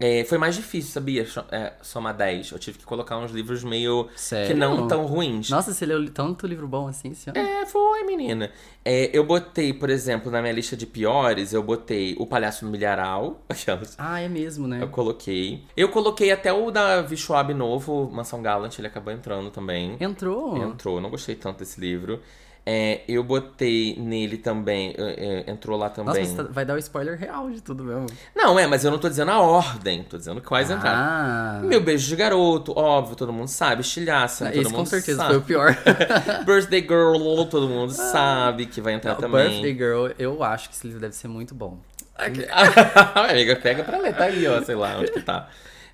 é, 0.00 0.24
foi 0.24 0.38
mais 0.38 0.54
difícil, 0.54 0.92
sabia? 0.92 1.26
É, 1.50 1.72
somar 1.82 2.16
10. 2.16 2.52
Eu 2.52 2.58
tive 2.58 2.78
que 2.78 2.84
colocar 2.84 3.18
uns 3.18 3.32
livros 3.32 3.64
meio. 3.64 4.08
Sério? 4.16 4.48
que 4.48 4.54
não 4.54 4.86
tão 4.86 5.06
ruins. 5.06 5.50
Nossa, 5.50 5.72
você 5.74 5.84
leu 5.84 6.08
tanto 6.10 6.46
livro 6.46 6.68
bom 6.68 6.86
assim 6.86 7.10
esse 7.10 7.30
ano? 7.30 7.38
É, 7.38 7.66
foi, 7.66 8.04
menina. 8.04 8.50
É, 8.84 9.10
eu 9.12 9.24
botei, 9.24 9.72
por 9.72 9.90
exemplo, 9.90 10.30
na 10.30 10.40
minha 10.40 10.52
lista 10.52 10.76
de 10.76 10.86
piores, 10.86 11.52
eu 11.52 11.62
botei 11.62 12.14
O 12.18 12.26
Palhaço 12.26 12.64
no 12.64 12.70
Milharal. 12.70 13.44
Ah, 13.98 14.20
é 14.20 14.28
mesmo, 14.28 14.66
né? 14.66 14.82
Eu 14.82 14.88
coloquei. 14.88 15.64
Eu 15.76 15.88
coloquei 15.88 16.30
até 16.30 16.52
o 16.52 16.70
da 16.70 17.06
Schwab 17.16 17.52
novo, 17.52 18.10
Mansão 18.10 18.40
Gallant, 18.40 18.78
ele 18.78 18.86
acabou 18.86 19.12
entrando 19.12 19.50
também. 19.50 19.96
Entrou. 20.00 20.56
Entrou, 20.56 21.00
não 21.00 21.10
gostei 21.10 21.34
tanto 21.34 21.58
desse 21.58 21.80
livro. 21.80 22.20
É, 22.70 23.00
eu 23.08 23.24
botei 23.24 23.96
nele 23.96 24.36
também, 24.36 24.94
é, 24.98 25.44
é, 25.46 25.50
entrou 25.50 25.78
lá 25.78 25.86
Nossa, 25.86 26.04
também. 26.04 26.22
mas 26.22 26.34
tá- 26.34 26.42
vai 26.42 26.66
dar 26.66 26.74
o 26.74 26.76
spoiler 26.76 27.18
real 27.18 27.48
de 27.50 27.62
tudo 27.62 27.82
mesmo. 27.82 28.06
Não, 28.36 28.58
é, 28.58 28.66
mas 28.66 28.84
eu 28.84 28.90
não 28.90 28.98
tô 28.98 29.08
dizendo 29.08 29.30
a 29.30 29.40
ordem, 29.40 30.02
tô 30.02 30.18
dizendo 30.18 30.42
quais 30.42 30.70
entraram. 30.70 30.98
Ah, 31.00 31.60
Meu 31.64 31.80
beijo 31.80 32.06
de 32.06 32.14
garoto, 32.14 32.78
óbvio, 32.78 33.16
todo 33.16 33.32
mundo 33.32 33.48
sabe. 33.48 33.80
Estilhaça, 33.80 34.44
todo 34.50 34.54
esse 34.60 34.64
mundo 34.70 34.76
com 34.80 34.84
certeza 34.84 35.16
sabe. 35.16 35.30
foi 35.30 35.38
o 35.38 35.42
pior. 35.42 35.74
Birthday 36.44 36.82
Girl, 36.82 37.44
todo 37.50 37.66
mundo 37.70 37.90
sabe 37.94 38.66
que 38.66 38.82
vai 38.82 38.92
entrar 38.92 39.14
Não, 39.14 39.20
também. 39.22 39.48
Birthday 39.48 39.74
Girl, 39.74 40.08
eu 40.18 40.42
acho 40.44 40.68
que 40.68 40.74
esse 40.74 40.86
livro 40.86 41.00
deve 41.00 41.14
ser 41.14 41.28
muito 41.28 41.54
bom. 41.54 41.78
Amiga, 42.18 43.56
pega 43.56 43.82
pra 43.82 43.96
ler, 43.96 44.14
tá 44.14 44.24
aí, 44.24 44.46
ó, 44.46 44.62
sei 44.62 44.74
lá 44.74 44.98
onde 44.98 45.10
que 45.10 45.22
tá. 45.22 45.48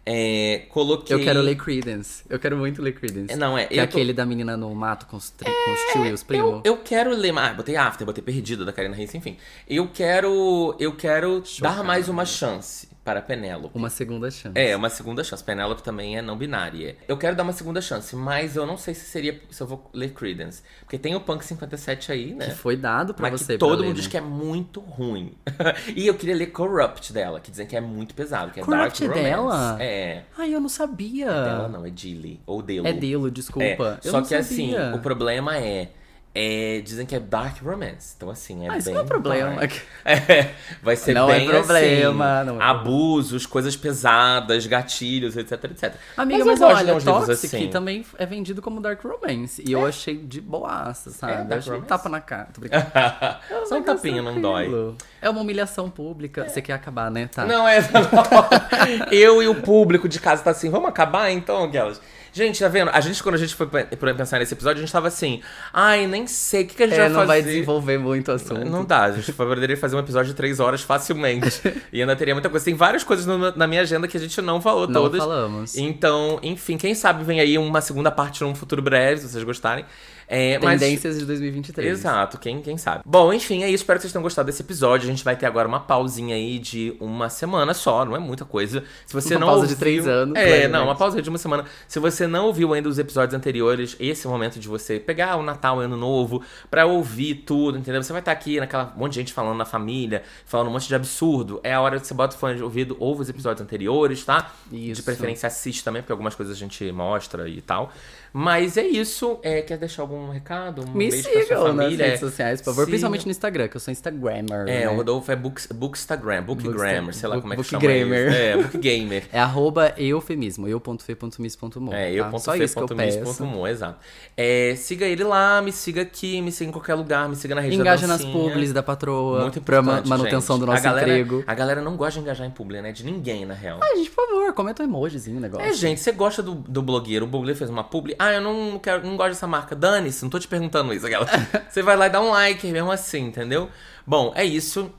É, 0.06 0.66
coloquei. 0.68 1.16
Eu 1.16 1.20
quero 1.20 1.40
ler 1.40 1.56
Credence. 1.56 2.22
Eu 2.28 2.38
quero 2.38 2.56
muito 2.56 2.82
ler 2.82 2.92
Credence. 2.92 3.32
É, 3.32 3.36
Não, 3.36 3.56
é. 3.56 3.66
Que 3.66 3.80
é 3.80 3.86
tô- 3.86 3.96
aquele 3.96 4.12
da 4.12 4.26
menina 4.26 4.56
no 4.56 4.74
mato 4.74 5.06
com 5.06 5.16
os, 5.16 5.30
tri... 5.30 5.50
com 5.50 5.72
os 5.72 5.92
tio 5.92 6.06
e 6.06 6.12
os 6.12 6.22
primos. 6.22 6.60
Eu, 6.64 6.72
eu 6.74 6.76
quero 6.78 7.10
ler. 7.10 7.36
Ah, 7.38 7.54
botei 7.54 7.76
After, 7.76 8.06
botei 8.06 8.22
Perdida 8.22 8.64
da 8.64 8.72
Karina 8.72 8.94
Reis, 8.94 9.14
enfim. 9.14 9.36
Eu 9.68 9.88
quero. 9.88 10.76
Eu 10.78 10.94
quero 10.94 11.42
dar 11.60 11.82
mais 11.82 12.08
uma 12.08 12.26
chance 12.26 12.88
para 13.04 13.20
Penélope. 13.20 13.76
Uma 13.76 13.90
segunda 13.90 14.30
chance. 14.30 14.58
É, 14.58 14.74
uma 14.74 14.88
segunda 14.88 15.22
chance. 15.22 15.44
Penélope 15.44 15.82
também 15.82 16.16
é 16.16 16.22
não 16.22 16.36
binária. 16.38 16.96
Eu 17.06 17.18
quero 17.18 17.36
dar 17.36 17.42
uma 17.42 17.52
segunda 17.52 17.80
chance, 17.82 18.16
mas 18.16 18.56
eu 18.56 18.64
não 18.66 18.78
sei 18.78 18.94
se 18.94 19.04
seria 19.04 19.40
se 19.50 19.62
eu 19.62 19.66
vou 19.66 19.90
ler 19.92 20.12
Credence. 20.12 20.62
Porque 20.80 20.98
tem 20.98 21.14
o 21.14 21.20
Punk 21.20 21.44
57 21.44 22.10
aí, 22.10 22.34
né? 22.34 22.46
Que 22.46 22.54
foi 22.54 22.76
dado 22.76 23.12
pra 23.12 23.30
Mas 23.30 23.42
você 23.42 23.52
que 23.54 23.58
todo 23.58 23.80
ler, 23.80 23.86
mundo 23.88 23.96
né? 23.96 24.00
diz 24.00 24.06
que 24.06 24.16
é 24.16 24.20
muito 24.22 24.80
ruim. 24.80 25.34
e 25.94 26.06
eu 26.06 26.14
queria 26.14 26.34
ler 26.34 26.46
Corrupt 26.46 27.12
dela, 27.12 27.40
que 27.40 27.50
dizem 27.50 27.66
que 27.66 27.76
é 27.76 27.80
muito 27.80 28.14
pesado, 28.14 28.50
que 28.50 28.60
é 28.60 28.62
Corrupt 28.64 29.06
Dark 29.06 29.16
é 29.16 29.22
dela? 29.22 29.76
É. 29.80 30.22
Ai, 30.38 30.54
eu 30.54 30.60
não 30.60 30.68
sabia. 30.68 31.26
Dela 31.26 31.68
não, 31.68 31.84
é 31.84 31.90
Dilly. 31.90 32.40
Ou 32.46 32.62
Delo. 32.62 32.86
É 32.86 32.92
Delo, 32.92 33.30
desculpa. 33.30 34.00
É, 34.02 34.06
Eu 34.06 34.10
só 34.10 34.22
que 34.22 34.28
sabia. 34.28 34.38
assim, 34.38 34.74
o 34.94 34.98
problema 35.00 35.58
é, 35.58 35.90
é. 36.34 36.80
Dizem 36.84 37.06
que 37.06 37.14
é 37.14 37.20
Dark 37.20 37.62
Romance. 37.62 38.14
Então, 38.16 38.28
assim, 38.28 38.66
é 38.66 38.70
Ah, 38.70 38.78
isso 38.78 38.86
bem. 38.86 38.94
não 38.94 39.02
é 39.02 39.04
problema. 39.04 39.56
dark. 39.56 39.72
É, 40.06 40.50
vai 40.82 40.96
ser 40.96 41.14
Não 41.14 41.30
é 41.30 41.38
bem 41.38 41.48
problema, 41.48 42.40
assim, 42.40 42.46
não 42.46 42.60
é 42.60 42.64
abusos, 42.64 43.46
coisas 43.46 43.74
pesadas, 43.74 44.66
gatilhos, 44.66 45.34
etc, 45.34 45.64
etc. 45.64 45.94
Amiga, 46.14 46.44
mas, 46.44 46.60
mas, 46.60 46.76
olha, 46.76 47.00
Toxic 47.00 47.56
assim. 47.56 47.68
também 47.68 48.04
é 48.18 48.26
vendido 48.26 48.60
como 48.60 48.82
Dark 48.82 49.02
Romance. 49.02 49.64
E 49.66 49.72
eu 49.72 49.86
achei 49.86 50.18
de 50.18 50.42
boaça, 50.42 51.10
sabe? 51.10 51.32
É, 51.32 51.54
eu 51.54 51.58
achei 51.58 51.72
um 51.72 51.76
Romance? 51.76 51.88
tapa 51.88 52.08
na 52.10 52.20
cara. 52.20 52.48
Tô 52.52 52.60
brincando. 52.60 52.86
Só 53.66 53.78
um 53.78 53.82
tapinha, 53.82 54.20
não 54.20 54.38
dói. 54.40 54.94
É 55.22 55.30
uma 55.30 55.40
humilhação 55.40 55.88
pública. 55.88 56.46
Você 56.46 56.60
quer 56.60 56.74
acabar, 56.74 57.10
né? 57.10 57.28
Tá. 57.32 57.46
Não, 57.46 57.66
é. 57.66 57.80
não. 57.90 59.08
Eu 59.10 59.42
e 59.42 59.48
o 59.48 59.54
público 59.54 60.06
de 60.06 60.20
casa 60.20 60.42
tá 60.42 60.50
assim, 60.50 60.68
vamos 60.68 60.88
acabar 60.88 61.30
então, 61.30 61.64
aquelas. 61.64 62.00
Gente, 62.34 62.58
tá 62.58 62.66
vendo? 62.68 62.90
A 62.92 63.00
gente, 63.00 63.22
quando 63.22 63.36
a 63.36 63.38
gente 63.38 63.54
foi 63.54 63.66
pensar 64.14 64.40
nesse 64.40 64.52
episódio, 64.54 64.78
a 64.78 64.80
gente 64.84 64.92
tava 64.92 65.06
assim, 65.06 65.40
ai, 65.72 66.04
nem 66.06 66.26
sei, 66.26 66.64
o 66.64 66.66
que, 66.66 66.74
que 66.74 66.82
a 66.82 66.86
gente 66.88 66.96
É, 66.96 67.00
vai 67.02 67.08
não 67.08 67.14
fazer? 67.20 67.26
vai 67.28 67.42
desenvolver 67.42 67.96
muito 67.98 68.32
o 68.32 68.34
assunto. 68.34 68.64
Não 68.64 68.84
dá, 68.84 69.04
a 69.04 69.12
gente 69.12 69.32
poderia 69.32 69.76
fazer 69.76 69.94
um 69.94 70.00
episódio 70.00 70.30
de 70.32 70.34
três 70.36 70.58
horas 70.58 70.82
facilmente. 70.82 71.62
e 71.92 72.00
ainda 72.00 72.16
teria 72.16 72.34
muita 72.34 72.50
coisa. 72.50 72.64
Tem 72.64 72.74
várias 72.74 73.04
coisas 73.04 73.24
no- 73.24 73.54
na 73.56 73.66
minha 73.68 73.82
agenda 73.82 74.08
que 74.08 74.16
a 74.16 74.20
gente 74.20 74.42
não 74.42 74.60
falou 74.60 74.88
Não 74.88 75.02
todas. 75.02 75.20
falamos. 75.20 75.76
Então, 75.76 76.40
enfim, 76.42 76.76
quem 76.76 76.92
sabe 76.94 77.22
vem 77.22 77.38
aí 77.40 77.56
uma 77.56 77.80
segunda 77.80 78.10
parte 78.10 78.42
num 78.42 78.54
futuro 78.54 78.82
breve, 78.82 79.20
se 79.20 79.28
vocês 79.28 79.44
gostarem. 79.44 79.84
É, 80.26 80.58
mas- 80.58 80.80
Tendências 80.80 81.18
de 81.18 81.26
2023. 81.26 81.88
Exato, 81.88 82.38
quem, 82.38 82.60
quem 82.62 82.76
sabe. 82.78 83.02
Bom, 83.06 83.32
enfim, 83.32 83.62
é 83.62 83.66
isso. 83.68 83.82
Espero 83.82 83.98
que 83.98 84.02
vocês 84.02 84.12
tenham 84.12 84.22
gostado 84.22 84.46
desse 84.46 84.62
episódio. 84.62 85.06
A 85.06 85.10
gente 85.10 85.22
vai 85.24 85.36
ter 85.36 85.46
agora 85.46 85.68
uma 85.68 85.80
pausinha 85.80 86.34
aí 86.34 86.58
de 86.58 86.96
uma 87.00 87.28
semana 87.28 87.74
só, 87.74 88.04
não 88.04 88.16
é 88.16 88.18
muita 88.18 88.44
coisa. 88.44 88.82
Se 89.06 89.12
você 89.12 89.34
Uma 89.34 89.40
não 89.40 89.46
pausa 89.48 89.66
de 89.66 89.72
ouviu- 89.74 89.78
três 89.78 90.06
anos, 90.08 90.36
É, 90.36 90.66
não, 90.68 90.84
uma 90.84 90.94
pausa 90.96 91.20
de 91.20 91.28
uma 91.28 91.38
semana. 91.38 91.64
Se 91.86 91.98
você 91.98 92.26
não 92.26 92.46
ouviu 92.46 92.72
ainda 92.72 92.88
os 92.88 92.98
episódios 92.98 93.34
anteriores, 93.34 93.96
esse 94.00 94.26
é 94.26 94.28
o 94.28 94.32
momento 94.32 94.58
de 94.58 94.66
você 94.68 94.98
pegar 94.98 95.36
o 95.36 95.42
Natal, 95.42 95.76
o 95.76 95.80
Ano 95.80 95.96
Novo, 95.96 96.42
pra 96.70 96.86
ouvir 96.86 97.34
tudo, 97.46 97.76
entendeu? 97.78 98.02
Você 98.02 98.12
vai 98.12 98.20
estar 98.22 98.32
aqui 98.32 98.58
naquela 98.58 98.92
um 98.96 99.00
monte 99.00 99.12
de 99.12 99.20
gente 99.20 99.32
falando 99.32 99.56
na 99.58 99.64
família, 99.64 100.22
falando 100.46 100.68
um 100.68 100.72
monte 100.72 100.88
de 100.88 100.94
absurdo. 100.94 101.60
É 101.62 101.74
a 101.74 101.80
hora 101.80 102.00
que 102.00 102.06
você 102.06 102.14
bota 102.14 102.34
o 102.34 102.38
fone 102.38 102.56
de 102.56 102.62
ouvido, 102.62 102.96
ouve 102.98 103.22
os 103.22 103.28
episódios 103.28 103.60
anteriores, 103.62 104.24
tá? 104.24 104.52
De 104.70 104.90
Isso. 104.92 105.02
preferência 105.04 105.46
assiste 105.46 105.84
também, 105.84 106.00
porque 106.02 106.12
algumas 106.12 106.34
coisas 106.34 106.56
a 106.56 106.58
gente 106.58 106.90
mostra 106.92 107.48
e 107.48 107.60
tal. 107.60 107.92
Mas 108.36 108.76
é 108.76 108.84
isso. 108.84 109.38
É, 109.44 109.62
quer 109.62 109.78
deixar 109.78 110.02
algum 110.02 110.28
recado? 110.28 110.82
Um 110.82 110.92
Me 110.92 111.08
beijo 111.08 111.22
pra 111.22 111.32
sua 111.32 111.42
sigam 111.44 111.64
nas 111.74 111.84
família. 111.84 112.04
redes 112.06 112.20
sociais, 112.20 112.60
por 112.60 112.64
favor. 112.66 112.80
Siga. 112.80 112.90
Principalmente 112.90 113.24
no 113.26 113.30
Instagram, 113.30 113.68
que 113.68 113.76
eu 113.76 113.80
sou 113.80 113.92
Instagrammer. 113.92 114.62
É, 114.66 114.80
né? 114.80 114.88
o 114.88 114.96
Rodolfo 114.96 115.30
é 115.30 115.36
book, 115.36 115.72
bookstagram, 115.72 116.42
bookgrammer, 116.42 117.14
sei 117.14 117.28
lá 117.28 117.36
book- 117.36 117.42
como 117.42 117.54
é 117.54 117.56
que 117.56 117.62
chama 117.62 117.84
isso. 117.86 118.34
É, 118.36 118.56
bookgamer. 118.56 119.24
É 119.32 119.38
arroba 119.38 119.94
eufemismo, 119.96 120.66
eu.fe.mis.mo. 120.66 121.92
É, 121.92 122.06
tá? 122.06 122.30
eu.fe.mis.mo, 122.32 123.66
exato. 123.68 123.98
É, 124.36 124.74
siga 124.76 125.06
ele 125.06 125.22
lá, 125.22 125.62
me 125.62 125.70
siga 125.70 126.02
aqui, 126.02 126.42
me 126.42 126.50
siga 126.50 126.70
em 126.70 126.72
qualquer 126.72 126.94
lugar, 126.94 127.28
me 127.28 127.36
siga 127.36 127.54
na 127.54 127.60
rede 127.60 127.76
Engaja 127.76 128.06
nas 128.08 128.24
publis 128.24 128.72
da 128.72 128.82
patroa, 128.82 129.42
Muito 129.42 129.60
pra 129.60 129.80
manutenção 129.80 130.56
gente. 130.56 130.60
do 130.60 130.66
nosso 130.66 130.78
a 130.80 130.82
galera, 130.90 131.08
emprego. 131.08 131.44
A 131.46 131.54
galera 131.54 131.80
não 131.80 131.96
gosta 131.96 132.14
de 132.14 132.20
engajar 132.20 132.46
em 132.46 132.50
publi, 132.50 132.80
né? 132.82 132.90
De 132.90 133.04
ninguém, 133.04 133.44
na 133.44 133.54
real. 133.54 133.78
Ai, 133.82 133.96
gente, 133.96 134.10
por 134.10 134.26
favor, 134.26 134.52
comenta 134.54 134.82
um 134.82 134.86
emojizinho 134.86 135.38
o 135.38 135.40
negócio. 135.40 135.66
É, 135.66 135.72
gente, 135.72 136.00
você 136.00 136.10
gosta 136.12 136.42
do, 136.42 136.54
do 136.54 136.82
blogueiro, 136.82 137.24
o 137.24 137.28
blogueiro 137.28 137.56
fez 137.56 137.70
uma 137.70 137.84
publi, 137.84 138.14
ah, 138.24 138.32
eu 138.32 138.40
não 138.40 138.78
quero, 138.78 139.06
não 139.06 139.16
gosto 139.16 139.30
dessa 139.30 139.46
marca, 139.46 139.76
dane-se, 139.76 140.22
não 140.22 140.30
tô 140.30 140.38
te 140.38 140.48
perguntando 140.48 140.92
isso, 140.92 141.06
aquela. 141.06 141.26
você 141.68 141.82
vai 141.82 141.96
lá 141.96 142.06
e 142.06 142.10
dá 142.10 142.20
um 142.20 142.30
like, 142.30 142.66
mesmo 142.70 142.90
assim, 142.90 143.26
entendeu? 143.26 143.70
Bom, 144.06 144.32
é 144.34 144.44
isso. 144.44 144.92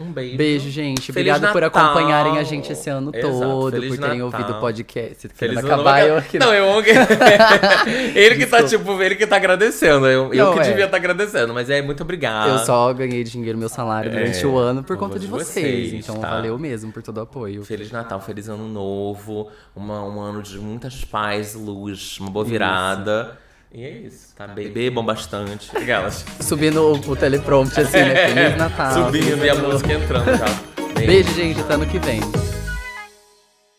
Um 0.00 0.12
beijo. 0.12 0.36
Beijo, 0.38 0.70
gente. 0.70 1.12
Feliz 1.12 1.34
Obrigado 1.36 1.52
por 1.52 1.60
Natal. 1.60 1.84
acompanharem 1.84 2.38
a 2.38 2.42
gente 2.42 2.72
esse 2.72 2.88
ano 2.88 3.10
Exato, 3.12 3.38
todo, 3.38 3.72
Feliz 3.72 3.90
por 3.90 3.98
terem 3.98 4.18
Natal. 4.20 4.40
ouvido 4.40 4.56
o 4.56 4.60
podcast. 4.60 5.28
Feliz 5.28 5.58
acabar, 5.58 6.00
novo. 6.00 6.12
eu 6.12 6.16
aqui. 6.16 6.38
Não, 6.38 6.54
eu 6.54 6.82
que... 6.82 6.90
ele 8.18 8.36
que 8.36 8.46
tá, 8.46 8.62
tipo, 8.62 9.02
ele 9.02 9.14
que 9.14 9.26
tá 9.26 9.36
agradecendo. 9.36 10.06
Eu, 10.06 10.32
eu 10.32 10.46
Não, 10.46 10.54
que 10.54 10.60
é. 10.60 10.62
devia 10.62 10.86
estar 10.86 10.96
agradecendo, 10.96 11.52
mas 11.52 11.68
é 11.68 11.82
muito 11.82 12.02
obrigado. 12.02 12.48
Eu 12.48 12.58
só 12.60 12.90
ganhei 12.94 13.22
dinheiro, 13.24 13.58
meu 13.58 13.68
salário 13.68 14.10
durante 14.10 14.42
É, 14.42 14.46
o 14.46 14.56
ano 14.56 14.82
por 14.82 14.96
por 14.96 14.96
conta 14.96 15.18
de 15.18 15.26
vocês, 15.26 15.90
vocês. 15.90 16.04
Então 16.04 16.18
tá? 16.18 16.30
valeu 16.30 16.58
mesmo 16.58 16.90
por 16.90 17.02
todo 17.02 17.18
o 17.18 17.20
apoio. 17.20 17.62
Feliz 17.62 17.90
Natal, 17.90 18.20
feliz 18.22 18.48
ano 18.48 18.66
novo, 18.66 19.50
uma, 19.76 20.02
um 20.02 20.18
ano 20.18 20.42
de 20.42 20.58
muitas 20.58 21.04
paz, 21.04 21.54
luz, 21.54 22.18
uma 22.18 22.30
boa 22.30 22.44
virada. 22.44 23.38
E 23.72 23.84
é 23.84 23.90
isso, 23.90 24.34
tá? 24.34 24.48
Be- 24.48 24.68
Bebam 24.68 25.04
bastante. 25.04 25.70
Aquelas. 25.76 26.24
Subindo 26.40 26.82
o, 26.82 27.10
o 27.10 27.16
teleprompter 27.16 27.86
assim, 27.86 27.98
né? 27.98 28.26
Feliz 28.34 28.56
Natal. 28.56 29.06
Subindo 29.06 29.44
e 29.44 29.50
a 29.50 29.54
música 29.54 29.92
entrando 29.92 30.36
já. 30.36 30.46
Beijo, 30.94 31.32
gente. 31.34 31.60
Até 31.60 31.74
ano 31.74 31.86
que 31.86 31.98
vem. 32.00 32.20